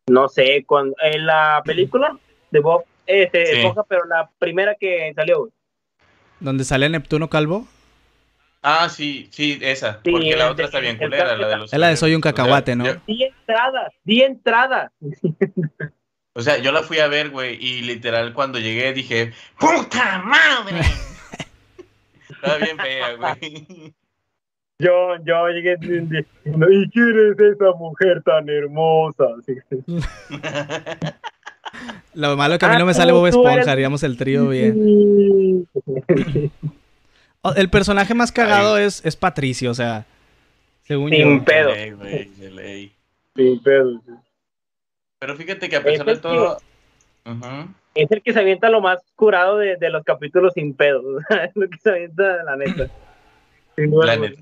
no 0.09 0.27
sé, 0.27 0.63
con 0.65 0.93
en 1.03 1.25
la 1.27 1.61
película 1.63 2.17
de 2.49 2.59
Bob 2.61 2.83
este, 3.05 3.45
Sí. 3.45 3.55
Esponja, 3.57 3.83
pero 3.83 4.05
la 4.05 4.29
primera 4.39 4.73
que 4.75 5.13
salió, 5.15 5.39
güey. 5.41 5.51
Donde 6.39 6.63
sale 6.63 6.89
Neptuno 6.89 7.29
Calvo. 7.29 7.67
Ah, 8.61 8.89
sí, 8.89 9.29
sí, 9.31 9.57
esa. 9.61 10.01
Sí, 10.03 10.11
porque 10.11 10.35
la 10.35 10.51
otra 10.51 10.63
de- 10.63 10.65
está 10.65 10.79
bien 10.79 10.97
culera, 10.97 11.37
la 11.37 11.47
de 11.47 11.57
los... 11.57 11.73
Es 11.73 11.79
la 11.79 11.87
de 11.89 11.97
Soy 11.97 12.15
un 12.15 12.21
cacahuate, 12.21 12.75
¿no? 12.75 12.85
Di 13.05 13.23
entradas, 13.23 13.93
di 14.03 14.21
entradas. 14.21 14.91
O 16.33 16.41
sea, 16.41 16.57
yo 16.57 16.71
la 16.71 16.83
fui 16.83 16.99
a 16.99 17.07
ver, 17.07 17.29
güey, 17.29 17.55
y 17.63 17.81
literal 17.81 18.33
cuando 18.33 18.59
llegué 18.59 18.93
dije, 18.93 19.33
¡Puta 19.59 20.21
madre! 20.23 20.81
Estaba 22.29 22.57
bien 22.57 22.77
fea, 22.77 23.13
güey. 23.15 23.93
Yo, 24.79 25.15
yo 25.23 25.47
llegué 25.49 25.77
diciendo, 25.77 26.69
¿y 26.69 26.89
quién 26.91 27.31
es 27.31 27.39
esa 27.39 27.71
mujer 27.77 28.21
tan 28.23 28.47
hermosa? 28.49 29.25
Lo 32.13 32.35
malo 32.37 32.53
es 32.55 32.59
que 32.59 32.65
a 32.65 32.69
mí 32.69 32.75
Ah, 32.75 32.79
no 32.79 32.85
me 32.85 32.93
sale 32.93 33.11
Bob 33.11 33.27
Esponja, 33.27 33.53
eres- 33.53 33.67
haríamos 33.67 34.03
el 34.03 34.17
trío 34.17 34.47
bien. 34.49 35.67
El 37.55 37.69
personaje 37.69 38.13
más 38.13 38.31
cagado 38.31 38.77
es, 38.77 39.05
es 39.05 39.15
Patricio, 39.15 39.71
o 39.71 39.73
sea, 39.73 40.05
según 40.83 41.11
Sin 41.11 41.39
yo. 41.39 41.45
pedo. 41.45 41.69
De 41.69 41.75
ley, 41.75 41.91
güey, 41.91 42.25
de 42.37 42.51
ley. 42.51 42.91
Sin 43.35 43.63
pedo. 43.63 44.01
Pero 45.19 45.35
fíjate 45.37 45.69
que 45.69 45.75
a 45.77 45.83
pesar 45.83 46.09
Es 46.09 46.15
de 46.17 46.21
todo... 46.21 46.57
Es 47.95 48.11
el 48.11 48.21
que 48.21 48.33
se 48.33 48.39
avienta 48.39 48.69
lo 48.69 48.81
más 48.81 48.99
curado 49.15 49.57
de, 49.57 49.77
de 49.77 49.89
los 49.89 50.03
capítulos 50.03 50.53
sin 50.53 50.73
pedo. 50.73 51.19
es 51.29 51.51
lo 51.55 51.69
que 51.69 51.77
se 51.77 51.89
avienta, 51.89 52.43
la 52.43 52.55
neta. 52.57 52.87
Sin 53.75 53.91
duda 53.91 54.05
La 54.07 54.15
neta. 54.17 54.41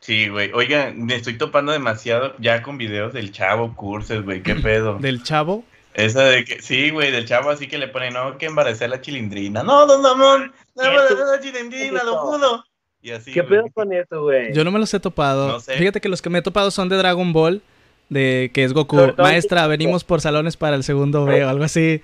Sí, 0.00 0.28
güey. 0.28 0.50
Oigan, 0.54 1.04
me 1.04 1.16
estoy 1.16 1.36
topando 1.36 1.72
demasiado 1.72 2.34
ya 2.38 2.62
con 2.62 2.78
videos 2.78 3.12
del 3.12 3.30
chavo 3.32 3.74
cursos, 3.74 4.24
güey. 4.24 4.42
¿Qué 4.42 4.54
pedo? 4.54 4.98
Del 4.98 5.22
chavo. 5.22 5.64
Esa 5.96 6.24
de 6.24 6.44
que, 6.44 6.60
sí, 6.60 6.90
güey, 6.90 7.10
del 7.10 7.26
chavo 7.26 7.48
así 7.50 7.66
que 7.68 7.78
le 7.78 7.88
pone, 7.88 8.10
no, 8.10 8.36
que 8.38 8.46
embaracé 8.46 8.86
la 8.86 9.00
chilindrina. 9.00 9.62
No, 9.62 9.86
don 9.86 10.04
Ramón, 10.04 10.52
no 10.74 10.82
embaracé 10.84 11.14
la 11.14 11.40
chilindrina, 11.40 12.04
lo 12.04 12.18
juro. 12.18 12.64
Y 13.02 13.10
así, 13.12 13.32
¿Qué 13.32 13.42
pedo 13.42 13.64
con 13.72 13.92
eso, 13.92 14.22
güey? 14.24 14.52
Yo 14.52 14.62
no 14.62 14.70
me 14.70 14.78
los 14.78 14.92
he 14.92 15.00
topado. 15.00 15.48
No 15.48 15.60
sé. 15.60 15.74
Fíjate 15.76 16.00
que 16.00 16.08
los 16.10 16.20
que 16.20 16.28
me 16.28 16.40
he 16.40 16.42
topado 16.42 16.70
son 16.70 16.88
de 16.90 16.96
Dragon 16.96 17.32
Ball, 17.32 17.62
de 18.10 18.50
que 18.52 18.64
es 18.64 18.72
Goku. 18.74 19.14
Maestra, 19.16 19.64
en- 19.64 19.70
venimos 19.70 20.04
por 20.04 20.20
salones 20.20 20.56
para 20.58 20.76
el 20.76 20.84
segundo 20.84 21.24
B 21.24 21.44
o 21.44 21.48
algo 21.48 21.64
así. 21.64 22.02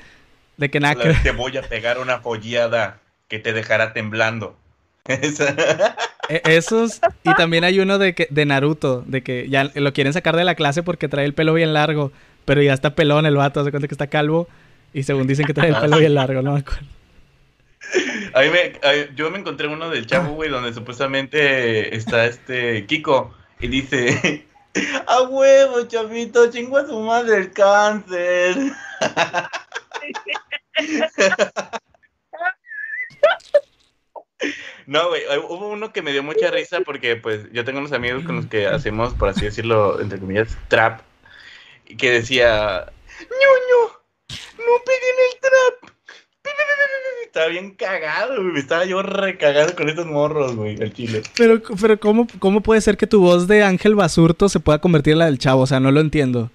De 0.56 0.70
que 0.70 0.80
nada 0.80 0.94
que. 0.94 1.12
Te 1.22 1.32
voy 1.32 1.56
a 1.58 1.62
pegar 1.62 1.98
una 1.98 2.20
follada 2.20 2.98
que 3.28 3.38
te 3.38 3.52
dejará 3.52 3.92
temblando. 3.92 4.56
Esa. 5.06 5.54
E- 6.28 6.40
Esos, 6.44 7.00
y 7.24 7.34
también 7.34 7.64
hay 7.64 7.80
uno 7.80 7.98
de, 7.98 8.14
que, 8.14 8.28
de 8.30 8.46
Naruto, 8.46 9.02
de 9.06 9.22
que 9.22 9.48
ya 9.50 9.70
lo 9.74 9.92
quieren 9.92 10.12
sacar 10.12 10.36
de 10.36 10.44
la 10.44 10.54
clase 10.54 10.82
porque 10.82 11.08
trae 11.08 11.24
el 11.26 11.34
pelo 11.34 11.52
bien 11.52 11.74
largo, 11.74 12.12
pero 12.44 12.62
ya 12.62 12.72
está 12.72 12.94
pelón 12.94 13.26
el 13.26 13.36
vato, 13.36 13.64
se 13.64 13.70
cuenta 13.70 13.88
que 13.88 13.94
está 13.94 14.06
calvo, 14.08 14.48
y 14.92 15.02
según 15.04 15.26
dicen 15.26 15.46
que 15.46 15.54
trae 15.54 15.70
el 15.70 15.76
pelo 15.76 15.98
bien 15.98 16.14
largo, 16.14 16.42
no 16.42 16.54
me 16.54 16.64
me- 18.50 18.72
yo 19.14 19.30
me 19.30 19.38
encontré 19.38 19.68
uno 19.68 19.90
del 19.90 20.06
chavo, 20.06 20.34
güey, 20.34 20.50
donde 20.50 20.72
supuestamente 20.72 21.94
está 21.96 22.26
este 22.26 22.86
Kiko 22.86 23.34
y 23.60 23.68
dice, 23.68 24.46
a 25.06 25.22
huevo, 25.22 25.86
chavito, 25.86 26.50
chingo 26.50 26.78
a 26.78 26.86
su 26.86 26.98
madre 27.00 27.36
el 27.38 27.52
cáncer. 27.52 28.56
No, 34.86 35.08
güey, 35.08 35.22
hay- 35.30 35.38
hubo 35.38 35.68
uno 35.68 35.92
que 35.92 36.02
me 36.02 36.10
dio 36.12 36.22
mucha 36.24 36.50
risa 36.50 36.80
porque 36.80 37.14
pues 37.16 37.50
yo 37.52 37.64
tengo 37.64 37.78
unos 37.78 37.92
amigos 37.92 38.24
con 38.24 38.36
los 38.36 38.46
que 38.46 38.66
hacemos, 38.66 39.14
por 39.14 39.28
así 39.28 39.44
decirlo, 39.44 40.00
entre 40.00 40.18
comillas, 40.18 40.56
trap, 40.68 41.00
que 41.84 42.10
decía, 42.10 42.86
ñoño, 43.20 43.92
no 44.58 44.84
peguen 44.84 45.16
el 45.30 45.40
trap. 45.40 45.92
Estaba 47.24 47.46
bien 47.46 47.74
cagado, 47.74 48.42
güey. 48.42 48.58
Estaba 48.58 48.84
yo 48.84 49.02
recagado 49.02 49.74
con 49.74 49.88
estos 49.88 50.06
morros, 50.06 50.54
güey, 50.54 50.76
el 50.80 50.92
chile. 50.92 51.22
Pero, 51.36 51.62
pero 51.80 51.98
¿cómo, 51.98 52.26
¿cómo 52.38 52.60
puede 52.60 52.80
ser 52.80 52.96
que 52.96 53.06
tu 53.06 53.20
voz 53.20 53.48
de 53.48 53.62
Ángel 53.62 53.94
Basurto 53.94 54.48
se 54.48 54.60
pueda 54.60 54.80
convertir 54.80 55.14
en 55.14 55.20
la 55.20 55.26
del 55.26 55.38
chavo? 55.38 55.62
O 55.62 55.66
sea, 55.66 55.80
no 55.80 55.90
lo 55.90 56.00
entiendo. 56.00 56.50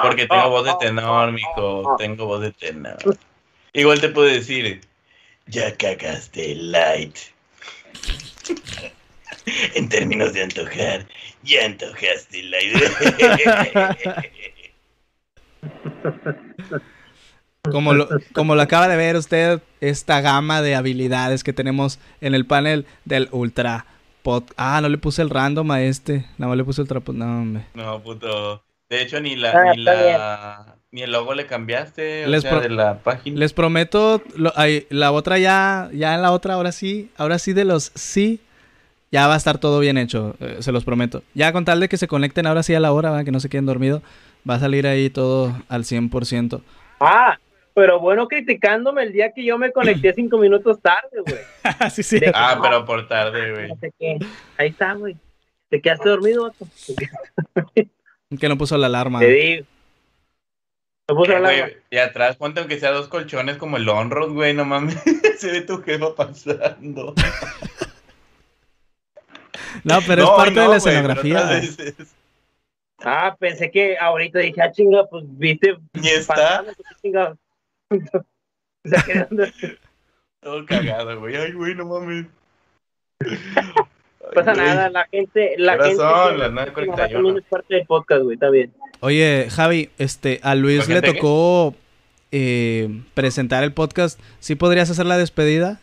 Porque 0.00 0.26
tengo 0.26 0.50
voz 0.50 0.64
de 0.64 0.72
tenor, 0.80 1.32
mijo. 1.32 1.96
Tengo 1.98 2.26
voz 2.26 2.40
de 2.40 2.52
tenor. 2.52 2.96
Igual 3.72 4.00
te 4.00 4.08
puedo 4.08 4.28
decir, 4.28 4.80
ya 5.46 5.76
cagaste 5.76 6.52
el 6.52 6.72
light. 6.72 7.16
en 9.74 9.88
términos 9.88 10.32
de 10.32 10.42
antojar, 10.42 11.06
ya 11.42 11.64
antojaste 11.66 12.40
el 12.40 12.50
light. 12.50 12.74
Como 17.70 17.94
lo, 17.94 18.08
como 18.32 18.54
lo 18.56 18.62
acaba 18.62 18.88
de 18.88 18.96
ver 18.96 19.16
usted, 19.16 19.60
esta 19.80 20.20
gama 20.20 20.62
de 20.62 20.74
habilidades 20.74 21.44
que 21.44 21.52
tenemos 21.52 22.00
en 22.20 22.34
el 22.34 22.44
panel 22.44 22.86
del 23.04 23.28
Ultra 23.30 23.86
Pod. 24.22 24.44
Ah, 24.56 24.80
no 24.82 24.88
le 24.88 24.98
puse 24.98 25.22
el 25.22 25.30
random 25.30 25.70
a 25.70 25.80
este. 25.82 26.24
Nada 26.38 26.48
más 26.48 26.56
le 26.56 26.64
puse 26.64 26.80
Ultra 26.80 26.98
Pod. 27.00 27.14
No, 27.14 27.24
hombre. 27.24 27.64
no, 27.74 28.02
puto. 28.02 28.64
De 28.90 29.00
hecho, 29.02 29.20
ni 29.20 29.36
la, 29.36 29.52
Ah, 29.52 29.72
ni 29.76 29.82
la, 29.82 30.76
el 30.90 31.12
logo 31.12 31.34
le 31.34 31.46
cambiaste, 31.46 32.26
o 32.26 32.28
Les 32.28 32.42
sea, 32.42 32.50
pro- 32.50 32.60
de 32.60 32.68
la 32.68 32.98
página. 32.98 33.38
Les 33.38 33.52
prometo, 33.52 34.22
lo- 34.36 34.52
ay, 34.56 34.86
la 34.90 35.12
otra 35.12 35.38
ya, 35.38 35.88
ya 35.94 36.14
en 36.14 36.22
la 36.22 36.32
otra, 36.32 36.54
ahora 36.54 36.72
sí, 36.72 37.10
ahora 37.16 37.38
sí 37.38 37.52
de 37.52 37.64
los 37.64 37.92
sí, 37.94 38.40
ya 39.12 39.28
va 39.28 39.34
a 39.34 39.36
estar 39.36 39.58
todo 39.58 39.78
bien 39.78 39.98
hecho, 39.98 40.34
eh, 40.40 40.56
se 40.60 40.72
los 40.72 40.84
prometo. 40.84 41.22
Ya 41.34 41.52
con 41.52 41.64
tal 41.64 41.78
de 41.78 41.88
que 41.88 41.96
se 41.98 42.08
conecten 42.08 42.46
ahora 42.46 42.62
sí 42.64 42.74
a 42.74 42.80
la 42.80 42.92
hora, 42.92 43.10
¿va? 43.10 43.22
que 43.24 43.30
no 43.30 43.38
se 43.40 43.48
queden 43.48 43.66
dormidos, 43.66 44.02
va 44.48 44.54
a 44.56 44.58
salir 44.60 44.86
ahí 44.86 45.10
todo 45.10 45.54
al 45.68 45.84
100%. 45.84 46.60
Ah, 46.98 47.38
pero 47.74 48.00
bueno 48.00 48.26
criticándome 48.28 49.02
el 49.04 49.12
día 49.12 49.32
que 49.32 49.44
yo 49.44 49.58
me 49.58 49.70
conecté 49.70 50.12
cinco 50.16 50.38
minutos 50.38 50.80
tarde, 50.80 51.20
güey. 51.24 51.38
sí, 51.90 52.02
sí. 52.02 52.18
De- 52.18 52.32
Ah, 52.34 52.58
pero 52.60 52.84
por 52.84 53.06
tarde, 53.06 53.52
güey. 53.52 53.68
No 53.68 53.76
sé 53.76 53.92
qué. 53.98 54.18
Ahí 54.58 54.68
está, 54.70 54.94
güey. 54.94 55.16
¿Te 55.68 55.80
quedaste 55.80 56.08
dormido, 56.08 56.42
vato? 56.44 56.66
Que 58.40 58.48
no 58.48 58.56
puso 58.56 58.78
la 58.78 58.86
alarma. 58.86 59.18
Te 59.18 59.26
digo. 59.30 59.66
Me 61.08 61.14
puso 61.14 61.32
la 61.32 61.40
güey, 61.40 61.76
y 61.90 61.98
atrás 61.98 62.36
ponte 62.36 62.60
aunque 62.60 62.78
sea 62.78 62.90
dos 62.92 63.08
colchones 63.08 63.58
como 63.58 63.76
el 63.76 63.86
Onrod, 63.86 64.32
güey, 64.32 64.54
no 64.54 64.64
mames. 64.64 64.96
Se 65.38 65.50
ve 65.52 65.60
tu 65.60 65.82
jefa 65.82 66.14
pasando. 66.14 67.14
No, 69.84 69.98
pero 70.06 70.24
es 70.24 70.30
parte 70.30 70.54
no, 70.54 70.62
de 70.62 70.68
la 70.68 70.76
escenografía. 70.76 71.62
Ah, 73.04 73.36
pensé 73.38 73.70
que 73.70 73.98
ahorita 73.98 74.38
dije, 74.38 74.62
ah, 74.62 74.70
chinga, 74.70 75.06
pues 75.08 75.24
viste. 75.26 75.76
Ni 75.94 76.08
está 76.08 76.64
chinga. 77.02 77.36
Todo 80.40 80.66
cagado, 80.66 81.20
güey. 81.20 81.36
Ay, 81.36 81.52
güey, 81.52 81.74
no 81.74 81.86
mames. 81.86 82.26
No 83.20 84.30
pasa 84.34 84.52
Ay, 84.52 84.56
nada, 84.58 84.90
la 84.90 85.06
gente, 85.06 85.54
la 85.58 85.76
¿Qué 85.78 85.84
gente 85.84 85.96
que- 85.98 86.38
Las 86.38 86.70
que 86.70 86.72
9:41. 86.72 86.86
mamá 86.86 87.08
también 87.08 87.36
es 87.38 87.44
parte 87.44 87.74
del 87.74 87.86
podcast, 87.86 88.22
güey, 88.22 88.34
está 88.34 88.50
bien. 88.50 88.72
Oye, 89.00 89.48
Javi, 89.50 89.90
este, 89.98 90.40
a 90.42 90.54
Luis 90.54 90.88
¿La 90.88 90.96
le 90.96 91.02
tocó 91.02 91.74
eh, 92.30 93.02
presentar 93.14 93.62
el 93.64 93.72
podcast. 93.72 94.20
¿Sí 94.40 94.54
podrías 94.54 94.90
hacer 94.90 95.06
la 95.06 95.18
despedida? 95.18 95.80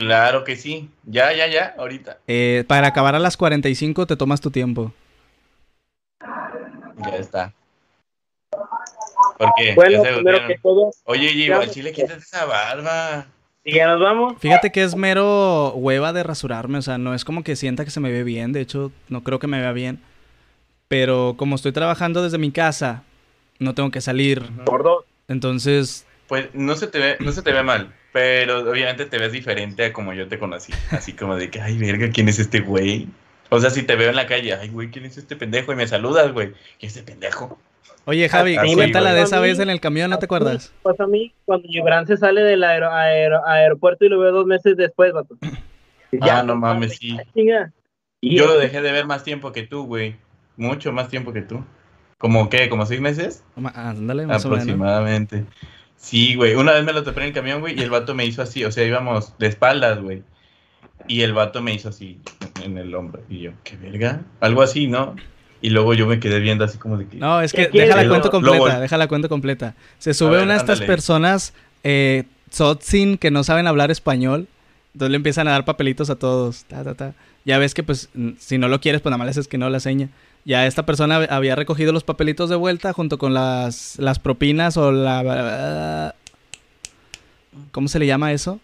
Claro 0.00 0.44
que 0.44 0.56
sí. 0.56 0.88
Ya, 1.04 1.30
ya, 1.34 1.46
ya, 1.46 1.74
ahorita. 1.76 2.18
Eh, 2.26 2.64
para 2.66 2.86
acabar 2.86 3.14
a 3.14 3.18
las 3.18 3.36
45 3.36 4.06
te 4.06 4.16
tomas 4.16 4.40
tu 4.40 4.50
tiempo. 4.50 4.94
Ya 6.96 7.16
está. 7.18 7.52
¿Por 9.36 9.52
qué? 9.58 9.74
Bueno, 9.74 10.02
Ya 10.02 10.08
se 10.08 10.14
primero 10.14 10.46
que 10.46 10.58
todo, 10.58 10.90
Oye, 11.04 11.28
Gio, 11.28 11.60
al 11.60 11.70
chile 11.70 11.92
quítate 11.92 12.14
esa 12.20 12.46
barba. 12.46 13.26
si 13.62 13.72
ya 13.72 13.88
nos 13.88 14.00
vamos, 14.00 14.34
Fíjate 14.38 14.72
que 14.72 14.82
es 14.82 14.96
mero 14.96 15.72
hueva 15.74 16.14
de 16.14 16.22
rasurarme, 16.22 16.78
o 16.78 16.82
sea, 16.82 16.96
no 16.96 17.14
es 17.14 17.26
como 17.26 17.44
que 17.44 17.54
sienta 17.54 17.84
que 17.84 17.90
se 17.90 18.00
me 18.00 18.10
ve 18.10 18.24
bien, 18.24 18.52
de 18.52 18.62
hecho, 18.62 18.92
no 19.10 19.22
creo 19.22 19.38
que 19.38 19.46
me 19.48 19.60
vea 19.60 19.72
bien. 19.72 20.00
Pero 20.88 21.34
como 21.36 21.56
estoy 21.56 21.72
trabajando 21.72 22.22
desde 22.22 22.38
mi 22.38 22.52
casa, 22.52 23.02
no 23.58 23.74
tengo 23.74 23.90
que 23.90 24.00
salir. 24.00 24.50
por 24.64 24.82
dos. 24.82 25.04
Entonces, 25.28 26.06
Pues 26.26 26.48
no 26.54 26.74
se 26.74 26.86
te 26.86 26.98
ve, 26.98 27.16
no 27.20 27.32
se 27.32 27.42
te 27.42 27.52
ve 27.52 27.62
mal, 27.62 27.94
pero 28.12 28.70
obviamente 28.70 29.06
te 29.06 29.18
ves 29.18 29.32
diferente 29.32 29.86
a 29.86 29.92
como 29.92 30.12
yo 30.12 30.28
te 30.28 30.38
conocí. 30.38 30.72
Así 30.90 31.12
como 31.12 31.36
de 31.36 31.50
que, 31.50 31.60
ay, 31.60 31.78
verga, 31.78 32.10
¿quién 32.12 32.28
es 32.28 32.38
este 32.38 32.60
güey? 32.60 33.08
O 33.50 33.58
sea, 33.60 33.70
si 33.70 33.82
te 33.82 33.96
veo 33.96 34.10
en 34.10 34.16
la 34.16 34.26
calle, 34.26 34.54
ay, 34.54 34.68
güey, 34.68 34.90
¿quién 34.90 35.04
es 35.06 35.18
este 35.18 35.34
pendejo? 35.36 35.72
Y 35.72 35.76
me 35.76 35.86
saludas, 35.88 36.32
güey. 36.32 36.48
¿Quién 36.78 36.90
es 36.90 36.96
este 36.96 37.02
pendejo? 37.10 37.58
oye 38.06 38.28
Javi, 38.28 38.56
Así, 38.56 38.74
cuéntala 38.74 39.10
güey. 39.10 39.20
de 39.20 39.24
esa 39.26 39.40
vez 39.40 39.58
en 39.58 39.68
el 39.70 39.78
camión, 39.80 40.10
¿no 40.10 40.18
te 40.18 40.24
acuerdas? 40.24 40.72
Pasa 40.82 41.04
a 41.04 41.06
mí 41.06 41.32
cuando 41.44 41.68
Gibran 41.68 42.06
se 42.06 42.16
sale 42.16 42.40
del 42.40 42.64
aero- 42.64 42.90
aero- 42.90 43.46
aeropuerto 43.46 44.04
y 44.04 44.08
lo 44.08 44.18
veo 44.18 44.32
dos 44.32 44.46
meses 44.46 44.76
después, 44.76 45.12
vato. 45.12 45.36
Ah, 46.22 46.42
no 46.42 46.56
mames, 46.56 46.96
sí. 46.96 47.16
Y 48.20 48.36
Yo 48.36 48.46
lo 48.46 48.58
dejé 48.58 48.82
de 48.82 48.90
ver 48.90 49.06
más 49.06 49.22
tiempo 49.22 49.52
que 49.52 49.62
tú, 49.62 49.84
güey. 49.86 50.16
Mucho 50.56 50.92
más 50.92 51.08
tiempo 51.08 51.32
que 51.32 51.42
tú. 51.42 51.64
¿Como 52.18 52.50
qué? 52.50 52.68
¿Como 52.68 52.84
seis 52.84 53.00
meses? 53.00 53.44
Ma- 53.54 53.72
Ándale, 53.76 54.26
más 54.26 54.44
o 54.44 54.50
menos. 54.50 54.66
Sí, 56.00 56.34
güey. 56.34 56.54
Una 56.54 56.72
vez 56.72 56.84
me 56.84 56.92
lo 56.92 57.04
topé 57.04 57.20
en 57.20 57.26
el 57.28 57.32
camión, 57.34 57.60
güey, 57.60 57.78
y 57.78 57.82
el 57.82 57.90
vato 57.90 58.14
me 58.14 58.24
hizo 58.24 58.40
así. 58.42 58.64
O 58.64 58.72
sea, 58.72 58.84
íbamos 58.84 59.36
de 59.38 59.46
espaldas, 59.46 60.00
güey. 60.00 60.22
Y 61.06 61.20
el 61.20 61.34
vato 61.34 61.60
me 61.60 61.74
hizo 61.74 61.90
así 61.90 62.18
en 62.64 62.78
el 62.78 62.94
hombro. 62.94 63.22
Y 63.28 63.40
yo, 63.40 63.52
¿qué 63.64 63.76
verga? 63.76 64.22
Algo 64.40 64.62
así, 64.62 64.86
¿no? 64.86 65.14
Y 65.60 65.70
luego 65.70 65.92
yo 65.92 66.06
me 66.06 66.18
quedé 66.18 66.40
viendo 66.40 66.64
así 66.64 66.78
como 66.78 66.96
de 66.96 67.06
que. 67.06 67.18
No, 67.18 67.42
es 67.42 67.52
que 67.52 67.68
deja 67.68 67.96
la 67.96 68.08
cuenta 68.08 68.30
completa, 68.30 68.80
deja 68.80 68.96
la 68.96 69.08
cuenta 69.08 69.28
completa. 69.28 69.74
Se 69.98 70.14
sube 70.14 70.30
ver, 70.30 70.44
una 70.44 70.54
de 70.54 70.60
estas 70.60 70.78
ándale. 70.78 70.86
personas, 70.86 71.52
eh, 71.84 72.24
tzotzin, 72.48 73.18
que 73.18 73.30
no 73.30 73.44
saben 73.44 73.66
hablar 73.66 73.90
español. 73.90 74.48
Entonces 74.94 75.10
le 75.10 75.16
empiezan 75.16 75.48
a 75.48 75.52
dar 75.52 75.66
papelitos 75.66 76.08
a 76.08 76.16
todos. 76.16 76.64
Ta, 76.64 76.82
ta, 76.82 76.94
ta. 76.94 77.12
Ya 77.44 77.58
ves 77.58 77.74
que, 77.74 77.82
pues, 77.82 78.08
si 78.38 78.58
no 78.58 78.68
lo 78.68 78.80
quieres, 78.80 79.02
pues 79.02 79.10
nada 79.10 79.18
más 79.18 79.26
le 79.26 79.30
haces 79.30 79.48
que 79.48 79.58
no 79.58 79.68
la 79.68 79.80
seña. 79.80 80.08
Ya 80.44 80.66
esta 80.66 80.84
persona 80.86 81.20
hab- 81.20 81.28
había 81.30 81.54
recogido 81.54 81.92
los 81.92 82.02
papelitos 82.04 82.48
de 82.50 82.56
vuelta 82.56 82.92
junto 82.92 83.18
con 83.18 83.34
las, 83.34 83.98
las 83.98 84.18
propinas 84.18 84.76
o 84.76 84.90
la... 84.92 86.14
¿Cómo 87.72 87.88
se 87.88 87.98
le 87.98 88.06
llama 88.06 88.32
eso? 88.32 88.58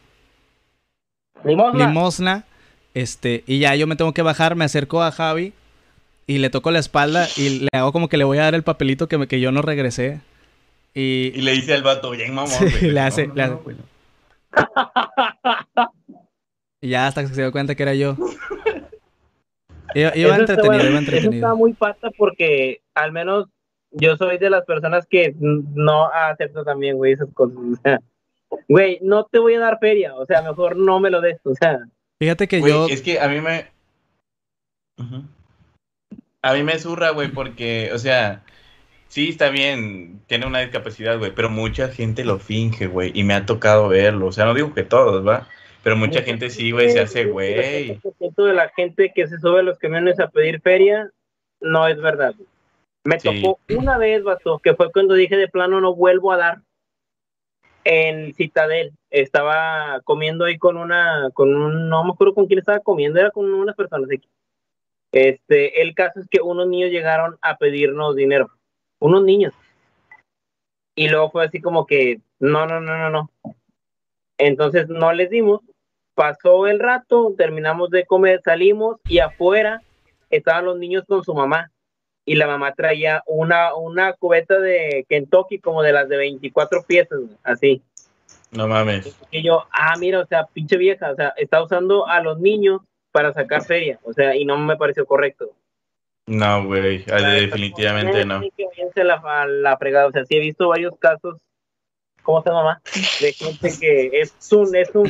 Limosna. 1.45 1.87
limosna. 1.87 2.45
Este, 2.95 3.45
y 3.47 3.59
ya 3.59 3.75
yo 3.77 3.87
me 3.87 3.97
tengo 3.97 4.15
que 4.15 4.23
bajar, 4.23 4.57
me 4.57 4.65
acerco 4.65 5.03
a 5.03 5.13
Javi 5.13 5.53
y 6.27 6.39
le 6.39 6.49
toco 6.49 6.71
la 6.71 6.79
espalda 6.79 7.29
y 7.37 7.61
le 7.61 7.69
hago 7.73 7.93
como 7.93 8.09
que 8.09 8.17
le 8.17 8.25
voy 8.25 8.39
a 8.39 8.45
dar 8.45 8.55
el 8.55 8.63
papelito 8.63 9.07
que, 9.07 9.19
me- 9.19 9.27
que 9.29 9.39
yo 9.41 9.53
no 9.53 9.61
regresé. 9.61 10.21
Y, 10.95 11.31
Y 11.35 11.43
le 11.43 11.53
dice 11.53 11.75
al 11.75 11.83
vato, 11.83 12.11
bien 12.11 12.33
mamón, 12.35 12.51
Sí, 12.59 12.65
güey. 12.65 12.91
le 12.93 13.01
hace- 13.01 13.27
no, 13.27 13.35
le 13.35 13.47
no, 13.49 13.61
hace. 13.61 13.77
no. 15.77 15.93
y 16.81 16.89
ya 16.89 17.07
hasta 17.07 17.21
que 17.23 17.29
se 17.29 17.43
dio 17.43 17.53
cuenta 17.53 17.75
que 17.75 17.83
era 17.83 17.95
yo. 17.95 18.17
Iba, 19.97 20.13
iba 20.15 20.35
Eso 20.35 20.41
está 20.43 20.53
entretenido, 20.53 20.67
bueno. 20.67 20.83
iba 20.83 20.89
Eso 20.89 20.99
entretenido. 20.99 21.47
está 21.47 21.55
muy 21.55 21.73
pata 21.73 22.11
porque 22.19 22.83
al 22.95 23.13
menos 23.13 23.49
yo 23.93 24.17
soy 24.17 24.39
de 24.39 24.51
las 24.51 24.65
personas 24.65 25.07
que 25.07 25.35
no 25.39 26.11
acepto 26.13 26.65
también, 26.65 26.97
güey, 26.97 27.13
esas 27.13 27.29
cosas. 27.33 27.57
O 27.57 27.77
sea, 27.83 28.01
güey, 28.69 28.99
no 29.01 29.25
te 29.25 29.39
voy 29.39 29.55
a 29.55 29.61
dar 29.61 29.79
feria, 29.79 30.15
o 30.15 30.27
sea, 30.27 30.43
mejor 30.43 30.77
no 30.77 31.01
me 31.01 31.11
lo 31.11 31.21
des, 31.21 31.39
o 31.45 31.55
sea, 31.55 31.79
Fíjate 32.19 32.49
que 32.49 32.61
Güey, 32.61 32.73
yo... 32.73 32.87
es 32.89 33.03
que 33.03 33.21
a 33.21 33.29
mí 33.29 33.41
me. 33.41 33.67
A 36.43 36.55
mí 36.55 36.63
me 36.63 36.79
zurra, 36.79 37.11
güey, 37.11 37.29
porque, 37.29 37.91
o 37.93 37.99
sea, 37.99 38.43
sí 39.09 39.29
está 39.31 39.51
bien, 39.51 40.23
tiene 40.27 40.47
una 40.47 40.61
discapacidad, 40.61 41.19
güey, 41.19 41.35
pero 41.35 41.51
mucha 41.51 41.89
gente 41.89 42.25
lo 42.25 42.39
finge, 42.39 42.87
güey, 42.87 43.13
y 43.15 43.25
me 43.25 43.35
ha 43.35 43.47
tocado 43.47 43.89
verlo. 43.89 44.27
O 44.27 44.33
sea, 44.33 44.45
no 44.45 44.55
digo 44.55 44.73
que 44.73 44.85
todos, 44.85 45.27
¿va? 45.27 45.49
Pero 45.87 45.95
mucha 45.95 46.21
gente 46.23 46.51
sí, 46.51 46.73
güey, 46.73 46.91
se 46.91 46.99
hace, 46.99 47.27
güey. 47.27 47.55
El 47.93 48.03
70% 48.03 48.45
de 48.45 48.55
la 48.55 48.69
gente 48.71 49.13
que 49.15 49.29
se 49.29 49.39
sube 49.39 49.61
a 49.61 49.63
los 49.63 49.79
camiones 49.79 50.19
a 50.19 50.29
pedir 50.29 50.61
feria 50.61 51.13
no 51.61 51.87
es 51.87 51.97
verdad. 52.01 52.35
Me 53.05 53.21
Sí. 53.21 53.41
tocó 53.41 53.61
una 53.79 53.97
vez, 53.97 54.25
vato, 54.25 54.59
que 54.59 54.75
fue 54.75 54.91
cuando 54.91 55.15
dije 55.15 55.37
de 55.37 55.47
plano 55.47 55.81
no 55.81 55.95
vuelvo 55.95 56.33
a 56.33 56.39
dar 56.39 56.59
en 57.85 58.35
Citadel. 58.35 58.95
Estaba 59.11 60.01
comiendo 60.03 60.45
ahí 60.45 60.59
con 60.59 60.77
una, 60.77 61.31
con 61.33 61.55
un, 61.55 61.89
no 61.89 62.03
me 62.03 62.11
acuerdo 62.15 62.35
con 62.35 62.47
quién 62.49 62.59
estaba 62.59 62.81
comiendo, 62.81 63.21
era 63.21 63.31
con 63.31 63.55
unas 63.55 63.77
personas 63.77 64.11
aquí. 64.11 64.29
Este, 65.13 65.83
el 65.83 65.95
caso 65.95 66.19
es 66.19 66.27
que 66.29 66.41
unos 66.41 66.67
niños 66.67 66.91
llegaron 66.91 67.39
a 67.43 67.59
pedirnos 67.59 68.17
dinero, 68.17 68.51
unos 68.99 69.23
niños. 69.23 69.55
Y 70.97 71.11
luego 71.11 71.31
fue 71.31 71.45
así 71.45 71.61
como 71.61 71.87
que, 71.87 72.19
no, 72.41 72.67
no, 72.67 72.81
no, 72.81 72.99
no, 72.99 73.09
no. 73.09 73.31
Entonces 74.37 74.89
no 74.89 75.13
les 75.13 75.31
dimos, 75.31 75.61
pasó 76.17 76.67
el 76.67 76.81
rato, 76.81 77.35
terminamos 77.37 77.91
de 77.91 78.07
comer, 78.07 78.41
salimos 78.43 78.97
y 79.07 79.21
afuera 79.21 79.83
estaban 80.31 80.65
los 80.65 80.79
niños 80.79 81.05
con 81.07 81.23
su 81.23 81.35
mamá 81.35 81.71
y 82.25 82.35
la 82.35 82.49
mamá 82.49 82.73
traía 82.73 83.23
una, 83.27 83.75
una 83.75 84.15
cubeta 84.15 84.59
de 84.59 85.07
Kentucky 85.09 85.61
como 85.61 85.83
de 85.83 85.93
las 85.93 86.09
de 86.09 86.17
24 86.17 86.83
piezas, 86.83 87.21
así. 87.45 87.83
No 88.51 88.67
mames. 88.67 89.15
Y 89.31 89.45
yo, 89.45 89.65
ah, 89.71 89.95
mira, 89.99 90.21
o 90.21 90.27
sea, 90.27 90.47
pinche 90.47 90.77
vieja, 90.77 91.13
o 91.13 91.15
sea, 91.15 91.35
está 91.37 91.63
usando 91.63 92.09
a 92.09 92.21
los 92.23 92.41
niños 92.41 92.81
para 93.13 93.33
sacar 93.33 93.63
feria, 93.63 94.01
o 94.03 94.13
sea, 94.13 94.35
y 94.35 94.45
no 94.45 94.57
me 94.59 94.77
pareció 94.77 95.07
correcto. 95.07 95.51
No, 96.27 96.65
güey, 96.65 97.05
definitivamente 97.05 98.25
no. 98.25 98.41
Que 98.41 98.67
váyanse 98.67 99.03
a 99.03 99.05
la, 99.05 99.47
la 99.47 99.77
fregada, 99.77 100.07
o 100.07 100.13
sea, 100.13 100.25
sí 100.25 100.37
he 100.37 100.41
visto 100.41 100.69
varios 100.69 100.95
casos, 100.99 101.37
¿cómo 102.27 102.43
se 102.43 102.51
llama? 102.51 102.83
De 103.21 103.33
gente 103.33 103.71
que 103.81 104.11
es 104.21 104.35
un, 104.53 104.75
es 104.75 104.91
un 104.93 105.09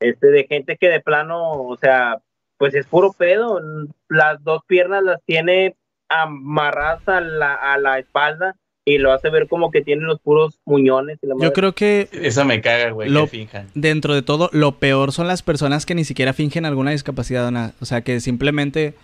este, 0.00 0.26
de 0.28 0.46
gente 0.48 0.76
que 0.78 0.88
de 0.88 1.00
plano, 1.00 1.52
o 1.64 1.76
sea, 1.76 2.18
pues 2.58 2.74
es 2.74 2.86
puro 2.86 3.12
pedo, 3.12 3.60
las 4.08 4.42
dos 4.44 4.62
piernas 4.66 5.02
las 5.02 5.20
tiene 5.26 5.74
amarradas 6.08 7.06
a 7.08 7.20
la, 7.20 7.54
a 7.54 7.76
la 7.78 7.98
espalda 7.98 8.54
y 8.84 8.98
lo 8.98 9.12
hace 9.12 9.30
ver 9.30 9.48
como 9.48 9.70
que 9.70 9.82
tiene 9.82 10.02
los 10.02 10.20
puros 10.20 10.60
muñones. 10.64 11.18
Y 11.22 11.26
la 11.26 11.34
Yo 11.40 11.52
creo 11.52 11.72
que 11.72 12.08
Eso 12.12 12.44
me 12.44 12.60
caga, 12.60 12.90
güey, 12.90 13.08
Lo- 13.10 13.22
que 13.24 13.30
finjan. 13.30 13.68
dentro 13.74 14.14
de 14.14 14.22
todo, 14.22 14.48
lo 14.52 14.72
peor 14.78 15.12
son 15.12 15.26
las 15.28 15.42
personas 15.42 15.86
que 15.86 15.94
ni 15.94 16.04
siquiera 16.04 16.32
fingen 16.32 16.66
alguna 16.66 16.90
discapacidad 16.92 17.46
o 17.46 17.50
nada. 17.50 17.72
O 17.80 17.84
sea, 17.84 18.02
que 18.02 18.20
simplemente 18.20 18.94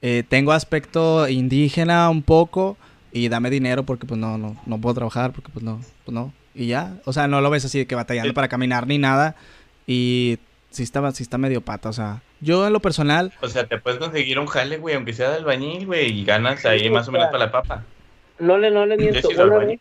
eh, 0.00 0.24
tengo 0.28 0.52
aspecto 0.52 1.28
indígena 1.28 2.08
un 2.10 2.22
poco 2.22 2.76
y 3.12 3.28
dame 3.28 3.50
dinero 3.50 3.84
porque 3.84 4.06
pues 4.06 4.18
no, 4.18 4.38
no, 4.38 4.56
no 4.66 4.80
puedo 4.80 4.94
trabajar, 4.94 5.32
porque 5.32 5.50
pues 5.52 5.64
no, 5.64 5.80
pues 6.04 6.14
no. 6.14 6.32
Y 6.54 6.66
ya, 6.66 6.94
o 7.04 7.12
sea, 7.12 7.28
no 7.28 7.40
lo 7.40 7.50
ves 7.50 7.64
así 7.64 7.78
de 7.78 7.86
que 7.86 7.94
batallando 7.94 8.30
Sí. 8.30 8.34
para 8.34 8.48
caminar 8.48 8.86
ni 8.86 8.98
nada. 8.98 9.36
Y 9.86 10.38
sí 10.70 10.82
está, 10.82 11.10
sí 11.12 11.22
está 11.22 11.38
medio 11.38 11.60
pata, 11.60 11.88
o 11.88 11.92
sea, 11.92 12.22
Yo 12.40 12.66
en 12.66 12.72
lo 12.72 12.80
personal, 12.80 13.32
O 13.40 13.48
sea, 13.48 13.66
te 13.66 13.78
puedes 13.78 13.98
conseguir 13.98 14.38
un 14.38 14.46
jale, 14.46 14.78
güey, 14.78 14.94
aunque 14.96 15.12
sea 15.12 15.30
de 15.30 15.36
albañil, 15.36 15.86
güey, 15.86 16.10
y 16.20 16.24
ganas 16.24 16.64
ahí 16.66 16.88
más 16.90 17.08
o 17.08 17.12
menos 17.12 17.28
para 17.28 17.46
la 17.46 17.50
papa. 17.52 17.84
No 18.38 18.58
le, 18.58 18.70
no 18.70 18.84
le 18.86 18.96
miento. 18.96 19.28
Una 19.28 19.58
vez, 19.58 19.80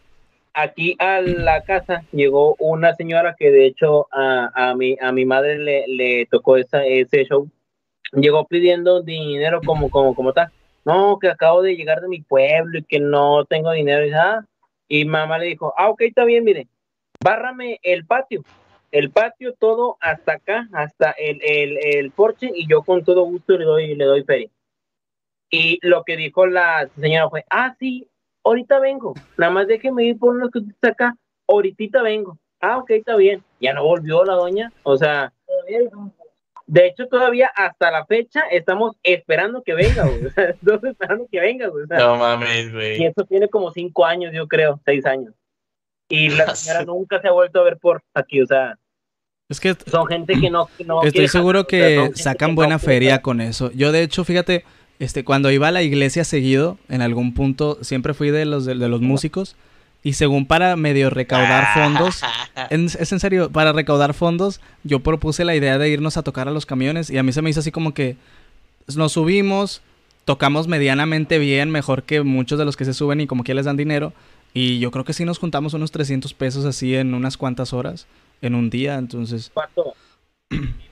aquí 0.53 0.95
a 0.99 1.21
la 1.21 1.61
casa 1.63 2.03
llegó 2.11 2.55
una 2.59 2.93
señora 2.95 3.35
que 3.39 3.49
de 3.51 3.65
hecho 3.65 4.07
a, 4.11 4.51
a 4.53 4.75
mi, 4.75 4.97
a 5.01 5.11
mi 5.11 5.25
madre 5.25 5.57
le, 5.57 5.87
le 5.87 6.25
tocó 6.29 6.57
esa, 6.57 6.85
ese 6.85 7.25
show. 7.25 7.49
Llegó 8.13 8.45
pidiendo 8.45 9.01
dinero 9.01 9.61
como, 9.65 9.89
como, 9.89 10.13
como 10.13 10.33
tal. 10.33 10.51
No, 10.83 11.19
que 11.19 11.29
acabo 11.29 11.61
de 11.61 11.75
llegar 11.75 12.01
de 12.01 12.07
mi 12.07 12.21
pueblo 12.21 12.79
y 12.79 12.83
que 12.83 12.99
no 12.99 13.45
tengo 13.45 13.71
dinero. 13.71 14.05
Y, 14.05 14.11
ah, 14.11 14.45
y 14.87 15.05
mamá 15.05 15.37
le 15.37 15.45
dijo, 15.47 15.73
ah, 15.77 15.89
ok, 15.89 16.01
está 16.01 16.25
bien, 16.25 16.43
mire, 16.43 16.67
bárrame 17.23 17.79
el 17.83 18.05
patio. 18.05 18.43
El 18.91 19.09
patio 19.11 19.53
todo 19.53 19.97
hasta 20.01 20.33
acá, 20.33 20.67
hasta 20.73 21.11
el, 21.11 21.39
el, 21.43 21.77
el 21.81 22.11
porche, 22.11 22.51
y 22.53 22.67
yo 22.67 22.81
con 22.81 23.03
todo 23.03 23.23
gusto 23.23 23.57
le 23.57 23.63
doy, 23.63 23.95
le 23.95 24.05
doy 24.05 24.23
feria. 24.23 24.49
Y 25.49 25.79
lo 25.81 26.03
que 26.03 26.17
dijo 26.17 26.45
la 26.45 26.89
señora 26.99 27.29
fue, 27.29 27.45
ah, 27.49 27.75
sí, 27.79 28.07
ahorita 28.43 28.79
vengo, 28.79 29.13
nada 29.37 29.51
más 29.51 29.67
déjeme 29.67 30.05
ir 30.05 30.17
por 30.17 30.35
unos 30.35 30.49
que 30.51 30.87
acá, 30.87 31.15
ahorita 31.47 32.01
vengo. 32.01 32.37
Ah, 32.59 32.77
ok, 32.77 32.91
está 32.91 33.15
bien. 33.15 33.43
Ya 33.59 33.73
no 33.73 33.83
volvió 33.83 34.23
la 34.23 34.33
doña, 34.33 34.71
o 34.83 34.95
sea, 34.95 35.33
de 36.73 36.87
hecho 36.87 37.07
todavía 37.07 37.51
hasta 37.53 37.91
la 37.91 38.05
fecha 38.05 38.41
estamos 38.49 38.95
esperando 39.03 39.61
que 39.61 39.73
venga, 39.73 40.05
güey. 40.05 40.25
O 40.25 40.29
sea, 40.31 40.45
estamos 40.51 40.83
esperando 40.85 41.27
que 41.29 41.39
venga, 41.41 41.67
güey. 41.67 41.83
O 41.83 41.87
sea, 41.87 41.97
No 41.97 42.15
mames, 42.15 42.67
y 42.67 42.71
güey. 42.71 43.03
eso 43.03 43.25
tiene 43.25 43.49
como 43.49 43.71
cinco 43.71 44.05
años, 44.05 44.31
yo 44.33 44.47
creo, 44.47 44.79
seis 44.85 45.05
años. 45.05 45.33
Y 46.09 46.29
la 46.29 46.55
señora 46.55 46.85
nunca 46.85 47.19
se 47.21 47.27
ha 47.27 47.31
vuelto 47.31 47.59
a 47.59 47.63
ver 47.63 47.77
por 47.77 48.01
aquí, 48.13 48.41
o 48.41 48.45
sea, 48.47 48.77
es 49.49 49.59
que 49.59 49.75
son 49.85 50.07
gente 50.07 50.39
que 50.39 50.49
no... 50.49 50.69
que 50.77 50.85
no 50.85 51.03
Estoy 51.03 51.27
seguro 51.27 51.65
jalar, 51.69 51.87
o 51.87 52.01
sea, 52.03 52.09
que 52.11 52.15
sacan 52.23 52.49
que 52.51 52.55
buena 52.55 52.75
no- 52.75 52.79
feria 52.79 53.21
con 53.21 53.41
eso. 53.41 53.69
Yo 53.73 53.91
de 53.91 54.01
hecho, 54.01 54.23
fíjate, 54.23 54.63
este, 54.99 55.25
cuando 55.25 55.51
iba 55.51 55.67
a 55.67 55.71
la 55.71 55.81
iglesia 55.81 56.23
seguido, 56.23 56.77
en 56.87 57.01
algún 57.01 57.33
punto, 57.33 57.77
siempre 57.83 58.13
fui 58.13 58.29
de 58.29 58.45
los 58.45 58.63
de, 58.65 58.75
de 58.75 58.87
los 58.87 59.01
músicos 59.01 59.57
y 60.03 60.13
según 60.13 60.45
para 60.45 60.75
medio 60.75 61.09
recaudar 61.09 61.73
fondos, 61.73 62.21
en- 62.69 62.85
es 62.85 63.11
en 63.11 63.19
serio, 63.19 63.51
para 63.51 63.71
recaudar 63.73 64.13
fondos, 64.13 64.59
yo 64.83 64.99
propuse 65.01 65.45
la 65.45 65.55
idea 65.55 65.77
de 65.77 65.89
irnos 65.89 66.17
a 66.17 66.23
tocar 66.23 66.47
a 66.47 66.51
los 66.51 66.65
camiones 66.65 67.09
y 67.09 67.17
a 67.17 67.23
mí 67.23 67.31
se 67.31 67.41
me 67.41 67.49
hizo 67.49 67.59
así 67.59 67.71
como 67.71 67.93
que 67.93 68.15
nos 68.95 69.11
subimos, 69.13 69.81
tocamos 70.25 70.67
medianamente 70.67 71.37
bien, 71.39 71.69
mejor 71.71 72.03
que 72.03 72.21
muchos 72.23 72.57
de 72.59 72.65
los 72.65 72.75
que 72.77 72.85
se 72.85 72.93
suben 72.93 73.21
y 73.21 73.27
como 73.27 73.43
que 73.43 73.53
les 73.53 73.65
dan 73.65 73.77
dinero. 73.77 74.13
Y 74.53 74.79
yo 74.79 74.91
creo 74.91 75.05
que 75.05 75.13
sí 75.13 75.23
nos 75.23 75.39
juntamos 75.39 75.73
unos 75.73 75.91
300 75.91 76.33
pesos 76.33 76.65
así 76.65 76.95
en 76.95 77.13
unas 77.13 77.37
cuantas 77.37 77.71
horas, 77.71 78.05
en 78.41 78.53
un 78.55 78.69
día, 78.69 78.95
entonces... 78.95 79.49
Pato, 79.49 79.93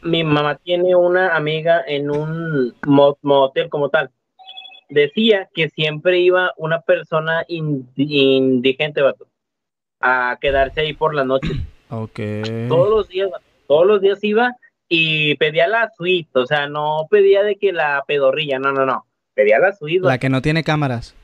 mi 0.01 0.23
mamá 0.23 0.55
tiene 0.55 0.95
una 0.95 1.35
amiga 1.35 1.81
en 1.85 2.09
un 2.09 2.73
mo- 2.85 3.17
motel 3.21 3.67
como 3.69 3.89
tal. 3.89 4.11
Decía 4.89 5.49
que 5.53 5.69
siempre 5.69 6.19
iba 6.19 6.53
una 6.57 6.81
persona 6.81 7.45
in- 7.47 7.87
indigente, 7.95 9.01
vato, 9.01 9.27
a 9.99 10.37
quedarse 10.41 10.81
ahí 10.81 10.93
por 10.93 11.13
la 11.15 11.23
noche. 11.23 11.49
Ok. 11.91 12.19
Todos 12.67 12.89
los 12.89 13.07
días, 13.07 13.31
vato, 13.31 13.43
todos 13.67 13.87
los 13.87 13.99
días 13.99 14.23
iba 14.23 14.55
y 14.87 15.33
pedía 15.37 15.67
la 15.67 15.89
suite, 15.97 16.29
o 16.37 16.45
sea, 16.45 16.67
no 16.67 17.07
pedía 17.09 17.41
de 17.41 17.55
que 17.55 17.71
la 17.73 18.03
pedorrilla, 18.07 18.59
no, 18.59 18.71
no, 18.71 18.85
no. 18.85 19.07
Pedía 19.33 19.57
la 19.57 19.73
suite, 19.73 20.05
La 20.05 20.19
que 20.19 20.29
no 20.29 20.39
tiene 20.43 20.63
cámaras. 20.63 21.15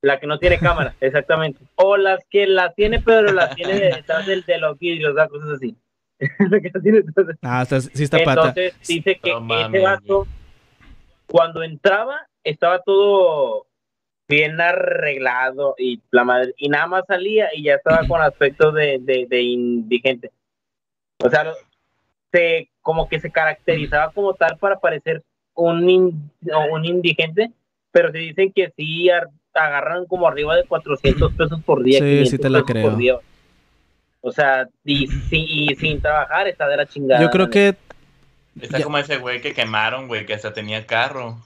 la 0.00 0.18
que 0.18 0.26
no 0.26 0.38
tiene 0.38 0.58
cámara, 0.58 0.94
exactamente. 1.00 1.60
O 1.74 1.98
las 1.98 2.24
que 2.30 2.46
las 2.46 2.74
tiene, 2.74 3.00
pero 3.00 3.32
las 3.34 3.54
tiene 3.54 3.74
detrás 3.78 4.26
del, 4.26 4.44
de 4.44 4.56
los 4.58 4.78
vidrios, 4.78 5.14
cosas 5.28 5.50
así. 5.56 5.76
La 6.50 6.60
que 6.60 6.70
las 6.72 6.82
tiene 6.82 7.02
detrás 7.02 7.26
de- 7.26 7.34
Ah, 7.42 7.62
está, 7.62 7.80
sí 7.82 8.02
está 8.02 8.18
pata. 8.24 8.48
Entonces 8.48 8.74
dice 8.88 9.18
que 9.22 9.30
No 9.30 9.58
ese 9.66 9.78
vato, 9.80 10.26
cuando 11.26 11.62
entraba, 11.62 12.26
estaba 12.42 12.80
todo 12.80 13.66
bien 14.28 14.60
arreglado 14.60 15.74
y 15.78 16.00
la 16.10 16.24
madre, 16.24 16.54
y 16.56 16.68
nada 16.68 16.86
más 16.86 17.04
salía 17.06 17.48
y 17.54 17.64
ya 17.64 17.74
estaba 17.74 18.06
con 18.06 18.22
aspecto 18.22 18.72
de, 18.72 18.98
de, 19.00 19.26
de 19.28 19.42
indigente. 19.42 20.30
O 21.22 21.28
sea, 21.28 21.52
se, 22.32 22.70
como 22.80 23.08
que 23.08 23.20
se 23.20 23.30
caracterizaba 23.30 24.12
como 24.12 24.34
tal 24.34 24.56
para 24.58 24.78
parecer 24.80 25.22
un, 25.54 25.88
in- 25.88 26.30
un 26.70 26.84
indigente, 26.84 27.50
pero 27.92 28.10
se 28.12 28.18
dicen 28.18 28.52
que 28.52 28.72
sí 28.76 29.08
ar- 29.10 29.28
agarran 29.52 30.06
como 30.06 30.26
arriba 30.26 30.56
de 30.56 30.64
400 30.64 31.32
pesos 31.34 31.62
por 31.62 31.82
día. 31.82 31.98
Sí, 31.98 32.04
500 32.04 32.30
sí 32.30 32.38
te 32.38 32.50
la 32.50 32.62
creo. 32.64 33.20
O 34.20 34.32
sea, 34.32 34.68
y, 34.84 35.06
y 35.30 35.74
sin 35.76 36.00
trabajar 36.00 36.48
está 36.48 36.66
de 36.66 36.76
la 36.78 36.86
chingada. 36.86 37.22
Yo 37.22 37.30
creo 37.30 37.50
que 37.50 37.74
Está 38.60 38.78
Ya. 38.78 38.84
como 38.84 38.98
ese 38.98 39.18
güey 39.18 39.40
que 39.40 39.52
quemaron, 39.54 40.06
güey, 40.08 40.26
que 40.26 40.34
hasta 40.34 40.52
tenía 40.52 40.86
carro. 40.86 41.38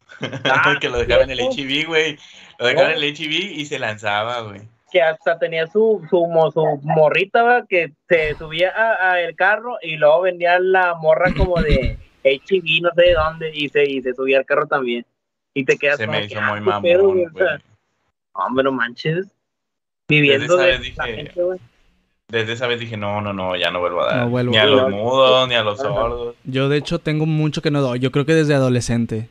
Ah, 0.45 0.77
que 0.81 0.89
lo 0.89 0.99
dejaban 0.99 1.31
en 1.31 1.39
el. 1.39 1.47
HIV, 1.53 1.87
güey. 1.87 2.19
Lo 2.59 2.67
dejaban 2.67 2.91
en 2.93 2.97
el 2.99 3.05
HIV 3.05 3.33
y 3.59 3.65
se 3.67 3.79
lanzaba, 3.79 4.41
güey. 4.43 4.61
que 4.91 5.03
hasta 5.03 5.39
tenía 5.39 5.67
su, 5.67 6.03
su, 6.09 6.27
su 6.53 6.81
morrita 6.83 7.43
¿va? 7.43 7.67
que 7.67 7.93
se 8.09 8.35
subía 8.37 8.71
a, 8.75 9.13
a 9.13 9.21
el 9.21 9.37
carro 9.37 9.77
y 9.83 9.97
luego 9.97 10.23
venía 10.23 10.59
la 10.59 10.95
morra 10.95 11.33
como 11.37 11.61
de 11.61 11.99
HIV, 12.25 12.83
no 12.83 12.91
sé 12.95 13.03
de 13.03 13.13
dónde, 13.15 13.51
y 13.55 13.69
se, 13.69 13.85
y 13.85 14.01
se 14.03 14.15
subía 14.15 14.39
al 14.39 14.47
carro 14.47 14.67
también. 14.67 15.05
Y 15.55 15.65
te 15.65 15.77
quedas 15.77 15.99
Se 15.99 16.07
como 16.07 16.19
me 16.19 16.25
hizo 16.25 16.39
ah, 16.41 16.51
muy 16.51 16.61
mamón, 16.61 16.83
pedo, 16.83 17.09
güey. 17.13 17.27
o 17.27 17.31
sea, 17.37 17.59
hombre, 18.33 18.65
no 18.65 18.73
manches. 18.73 19.27
Viviendo 20.09 20.57
de 20.57 20.79
la 20.97 21.05
gente, 21.07 21.43
güey. 21.43 21.59
Desde 22.31 22.53
esa 22.53 22.67
vez 22.67 22.79
dije, 22.79 22.97
no, 22.99 23.23
no, 23.23 23.33
no, 23.33 23.57
ya 23.57 23.71
no 23.71 23.81
vuelvo 23.81 24.03
a 24.03 24.07
dar. 24.07 24.17
No 24.25 24.29
vuelvo. 24.29 24.51
Ni 24.51 24.59
a 24.59 24.67
los 24.67 24.91
mudos, 24.91 25.49
ni 25.49 25.55
a 25.55 25.63
los 25.63 25.79
sordos. 25.79 26.35
yo 26.45 26.69
de 26.69 26.77
hecho 26.77 26.99
tengo 26.99 27.25
mucho 27.25 27.63
que 27.63 27.71
no 27.71 27.81
doy. 27.81 28.01
Yo 28.01 28.11
creo 28.11 28.27
que 28.27 28.35
desde 28.35 28.55
adolescente. 28.55 29.29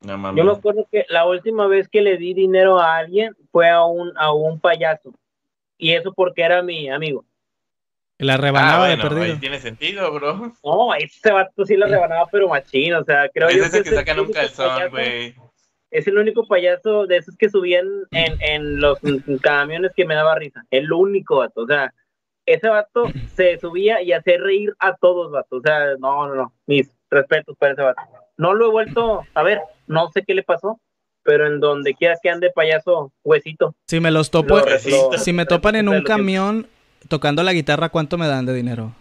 No 0.00 0.18
mames. 0.18 0.36
Yo 0.38 0.44
me 0.50 0.56
acuerdo 0.58 0.86
que 0.90 1.06
la 1.08 1.26
última 1.26 1.66
vez 1.68 1.88
que 1.88 2.02
le 2.02 2.16
di 2.18 2.34
dinero 2.34 2.80
a 2.80 2.96
alguien 2.96 3.36
fue 3.52 3.70
a 3.70 3.84
un, 3.84 4.12
a 4.16 4.32
un 4.32 4.58
payaso. 4.58 5.12
Y 5.78 5.92
eso 5.92 6.12
porque 6.12 6.42
era 6.42 6.60
mi 6.62 6.88
amigo. 6.90 7.24
La 8.18 8.34
Ah, 8.34 8.36
rebanaba 8.36 8.88
de 8.88 8.96
bueno, 8.96 9.08
perdido. 9.08 9.34
ahí 9.34 9.40
tiene 9.40 9.60
sentido, 9.60 10.12
bro. 10.12 10.52
No, 10.64 10.94
ese 10.94 11.32
vato 11.32 11.64
sí 11.64 11.76
la 11.76 11.86
rebanaba, 11.86 12.26
pero 12.32 12.48
machín. 12.48 12.94
O 12.94 13.04
sea, 13.04 13.28
creo 13.28 13.48
Es 13.48 13.56
yo 13.56 13.64
ese 13.64 13.82
que 13.82 13.90
sacan 13.90 14.18
un 14.20 14.32
calzón, 14.32 14.90
güey. 14.90 15.34
Es 15.94 16.08
el 16.08 16.18
único 16.18 16.46
payaso 16.48 17.06
de 17.06 17.18
esos 17.18 17.36
que 17.36 17.48
subían 17.48 17.86
en, 18.10 18.36
en 18.40 18.80
los 18.80 18.98
camiones 19.40 19.92
que 19.94 20.04
me 20.04 20.16
daba 20.16 20.34
risa. 20.34 20.64
El 20.72 20.92
único 20.92 21.36
vato. 21.36 21.60
O 21.62 21.66
sea, 21.68 21.94
ese 22.46 22.68
vato 22.68 23.04
se 23.36 23.58
subía 23.60 24.02
y 24.02 24.12
hacía 24.12 24.38
reír 24.38 24.74
a 24.80 24.96
todos, 24.96 25.30
vato. 25.30 25.56
O 25.56 25.60
sea, 25.60 25.94
no, 26.00 26.26
no, 26.26 26.34
no. 26.34 26.52
Mis 26.66 26.90
respetos 27.10 27.56
para 27.56 27.74
ese 27.74 27.82
vato. 27.82 28.02
No 28.36 28.54
lo 28.54 28.66
he 28.66 28.70
vuelto 28.72 29.22
a 29.34 29.42
ver. 29.44 29.60
No 29.86 30.10
sé 30.12 30.24
qué 30.26 30.34
le 30.34 30.42
pasó. 30.42 30.80
Pero 31.22 31.46
en 31.46 31.60
donde 31.60 31.94
quiera 31.94 32.16
que 32.20 32.28
ande 32.28 32.50
payaso, 32.50 33.12
huesito. 33.22 33.74
Si 33.86 34.00
me 34.00 34.10
los 34.10 34.30
topo, 34.32 34.58
Lo- 34.58 34.66
lo- 34.66 35.12
si 35.18 35.32
me 35.32 35.46
topan 35.46 35.76
en 35.76 35.88
un 35.88 36.02
camión 36.02 36.66
tocando 37.08 37.42
la 37.44 37.52
guitarra, 37.52 37.88
¿cuánto 37.88 38.18
me 38.18 38.26
dan 38.26 38.46
de 38.46 38.52
dinero? 38.52 38.92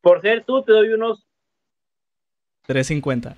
Por 0.00 0.22
ser 0.22 0.44
tú, 0.44 0.62
te 0.62 0.72
doy 0.72 0.88
unos 0.94 1.26
350. 2.62 3.36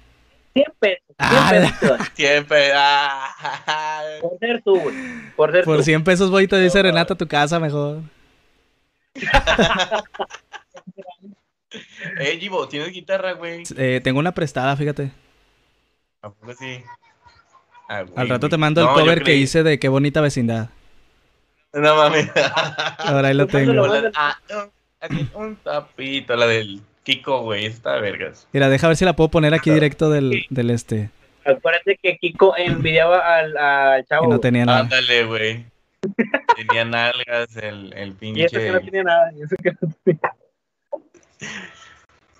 100 0.64 0.72
pesos. 0.78 1.04
100 1.08 1.16
Ah, 1.18 1.48
pesos 1.50 1.80
te 1.80 1.86
doy. 1.86 1.98
Siempre. 2.14 2.70
ah, 2.74 4.02
Por 4.22 4.38
ser 4.38 4.62
tú, 4.62 4.78
güey. 4.80 4.94
Por 5.36 5.52
ser 5.52 5.64
Por 5.64 5.76
tú. 5.78 5.82
100 5.84 6.04
pesos 6.04 6.30
voy 6.30 6.44
y 6.44 6.48
te 6.48 6.56
doy 6.56 6.70
serenata 6.70 7.14
a 7.14 7.16
tu 7.16 7.26
casa 7.26 7.58
mejor. 7.60 8.00
Eh, 12.18 12.38
Givo, 12.40 12.66
¿tienes 12.66 12.92
guitarra, 12.92 13.32
güey? 13.32 13.62
Eh, 13.76 14.00
tengo 14.02 14.18
una 14.18 14.32
prestada, 14.32 14.74
fíjate. 14.76 15.12
¿A 16.22 16.30
poco 16.30 16.54
sí? 16.54 16.82
Ah, 17.88 18.02
güey, 18.02 18.14
Al 18.16 18.28
rato 18.28 18.40
güey. 18.46 18.50
te 18.50 18.56
mando 18.56 18.82
No, 18.82 18.88
el 18.94 19.00
cover 19.00 19.22
que 19.22 19.34
hice 19.36 19.62
de 19.62 19.78
qué 19.78 19.88
bonita 19.88 20.20
vecindad. 20.22 20.70
No 21.74 21.94
mames. 21.96 22.30
Ahora 22.98 23.28
ahí 23.28 23.34
lo 23.34 23.46
tengo. 23.46 23.84
Ah, 24.14 24.38
un 25.34 25.56
tapito, 25.56 26.34
la 26.36 26.46
del 26.46 26.80
Kiko, 27.08 27.40
güey. 27.42 27.64
Está 27.66 27.94
de 27.94 28.00
vergas. 28.02 28.46
Mira, 28.52 28.68
deja 28.68 28.86
ver 28.86 28.96
si 28.96 29.04
la 29.06 29.14
puedo 29.14 29.30
poner 29.30 29.54
aquí 29.54 29.70
directo 29.70 30.10
del, 30.10 30.44
del 30.50 30.70
este. 30.70 31.08
Acuérdate 31.44 31.98
que 32.02 32.18
Kiko 32.18 32.54
envidiaba 32.58 33.36
al, 33.38 33.56
al 33.56 34.04
chavo. 34.06 34.26
Y 34.26 34.28
no 34.28 34.38
tenía 34.40 34.66
nada. 34.66 34.80
Ándale, 34.80 35.24
güey. 35.24 35.64
Tenía 36.54 36.84
nalgas 36.84 37.56
el, 37.56 37.92
el 37.94 38.14
Y 38.20 38.42
eso 38.42 38.58
que 38.58 38.70
no 38.70 38.78
pinche. 38.78 38.90
tenía 38.90 39.02
nada. 39.04 39.32
y 39.34 39.42
eso 39.42 39.56
que 39.62 39.70
no 39.80 39.92
tenía. 40.04 40.20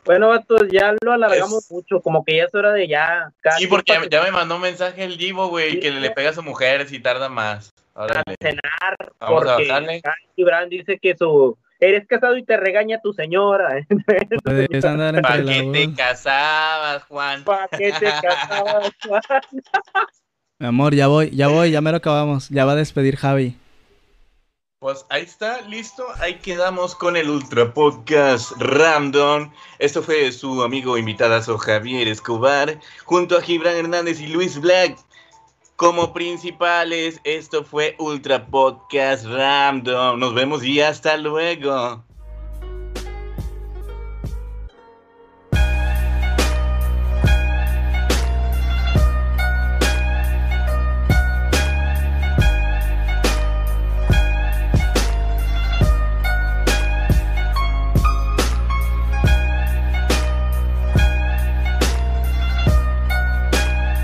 Bueno, 0.04 0.28
vatos, 0.28 0.62
ya 0.70 0.94
lo 1.02 1.12
alargamos 1.12 1.64
Es- 1.64 1.70
mucho, 1.70 2.00
como 2.00 2.24
que 2.24 2.36
ya 2.36 2.44
es 2.44 2.54
hora 2.54 2.72
de 2.72 2.88
ya. 2.88 3.30
casi 3.40 3.62
Sí, 3.64 3.66
porque 3.68 3.92
ya, 4.10 4.22
me 4.22 4.30
mandó 4.30 4.56
un 4.56 4.62
mensaje 4.62 5.04
el 5.04 5.18
Givo, 5.18 5.48
güey, 5.48 5.80
que 5.80 5.90
le 5.90 6.10
pega 6.10 6.30
a 6.30 6.32
su 6.34 6.42
mujer 6.42 6.86
si 6.88 6.98
tarda 6.98 7.28
más. 7.28 7.70
Órale. 7.94 8.22
cenar, 8.40 8.96
Vamos 9.20 9.42
a 9.42 9.46
porque 9.56 9.68
bajarle. 9.68 10.00
Casi 10.00 10.44
Brand 10.44 10.70
dice 10.70 10.98
que 10.98 11.14
su 11.16 11.58
eres 11.80 12.06
casado 12.06 12.36
y 12.36 12.44
te 12.44 12.56
regaña 12.56 13.00
tu 13.00 13.12
señora. 13.12 13.86
Puedes 14.44 14.68
¿Para 14.82 15.44
qué 15.44 15.70
te 15.72 15.94
casabas, 15.94 17.04
Juan? 17.04 17.44
¿Para 17.44 17.68
qué 17.68 17.92
te 17.92 18.06
casabas, 18.06 18.92
Juan? 19.06 19.22
Mi 20.60 20.66
amor, 20.66 20.92
ya 20.94 21.06
voy, 21.06 21.30
ya 21.30 21.46
voy, 21.46 21.70
ya 21.70 21.80
me 21.80 21.92
lo 21.92 21.98
acabamos. 21.98 22.48
Ya 22.48 22.64
va 22.64 22.72
a 22.72 22.76
despedir 22.76 23.16
Javi. 23.16 23.56
Pues 24.80 25.06
ahí 25.08 25.22
está, 25.22 25.60
listo. 25.62 26.04
Ahí 26.20 26.38
quedamos 26.38 26.94
con 26.94 27.16
el 27.16 27.30
Ultra 27.30 27.74
Podcast 27.74 28.52
Random. 28.58 29.52
Esto 29.80 30.02
fue 30.02 30.30
su 30.30 30.62
amigo 30.62 30.96
invitadazo 30.98 31.58
Javier 31.58 32.06
Escobar, 32.06 32.78
junto 33.04 33.36
a 33.36 33.42
Gibran 33.42 33.76
Hernández 33.76 34.20
y 34.20 34.28
Luis 34.28 34.60
Black. 34.60 34.96
Como 35.78 36.12
principales, 36.12 37.20
esto 37.22 37.62
fue 37.62 37.94
Ultra 38.00 38.48
Podcast 38.48 39.24
Random. 39.26 40.18
Nos 40.18 40.34
vemos 40.34 40.64
y 40.64 40.80
hasta 40.80 41.16
luego. 41.16 42.04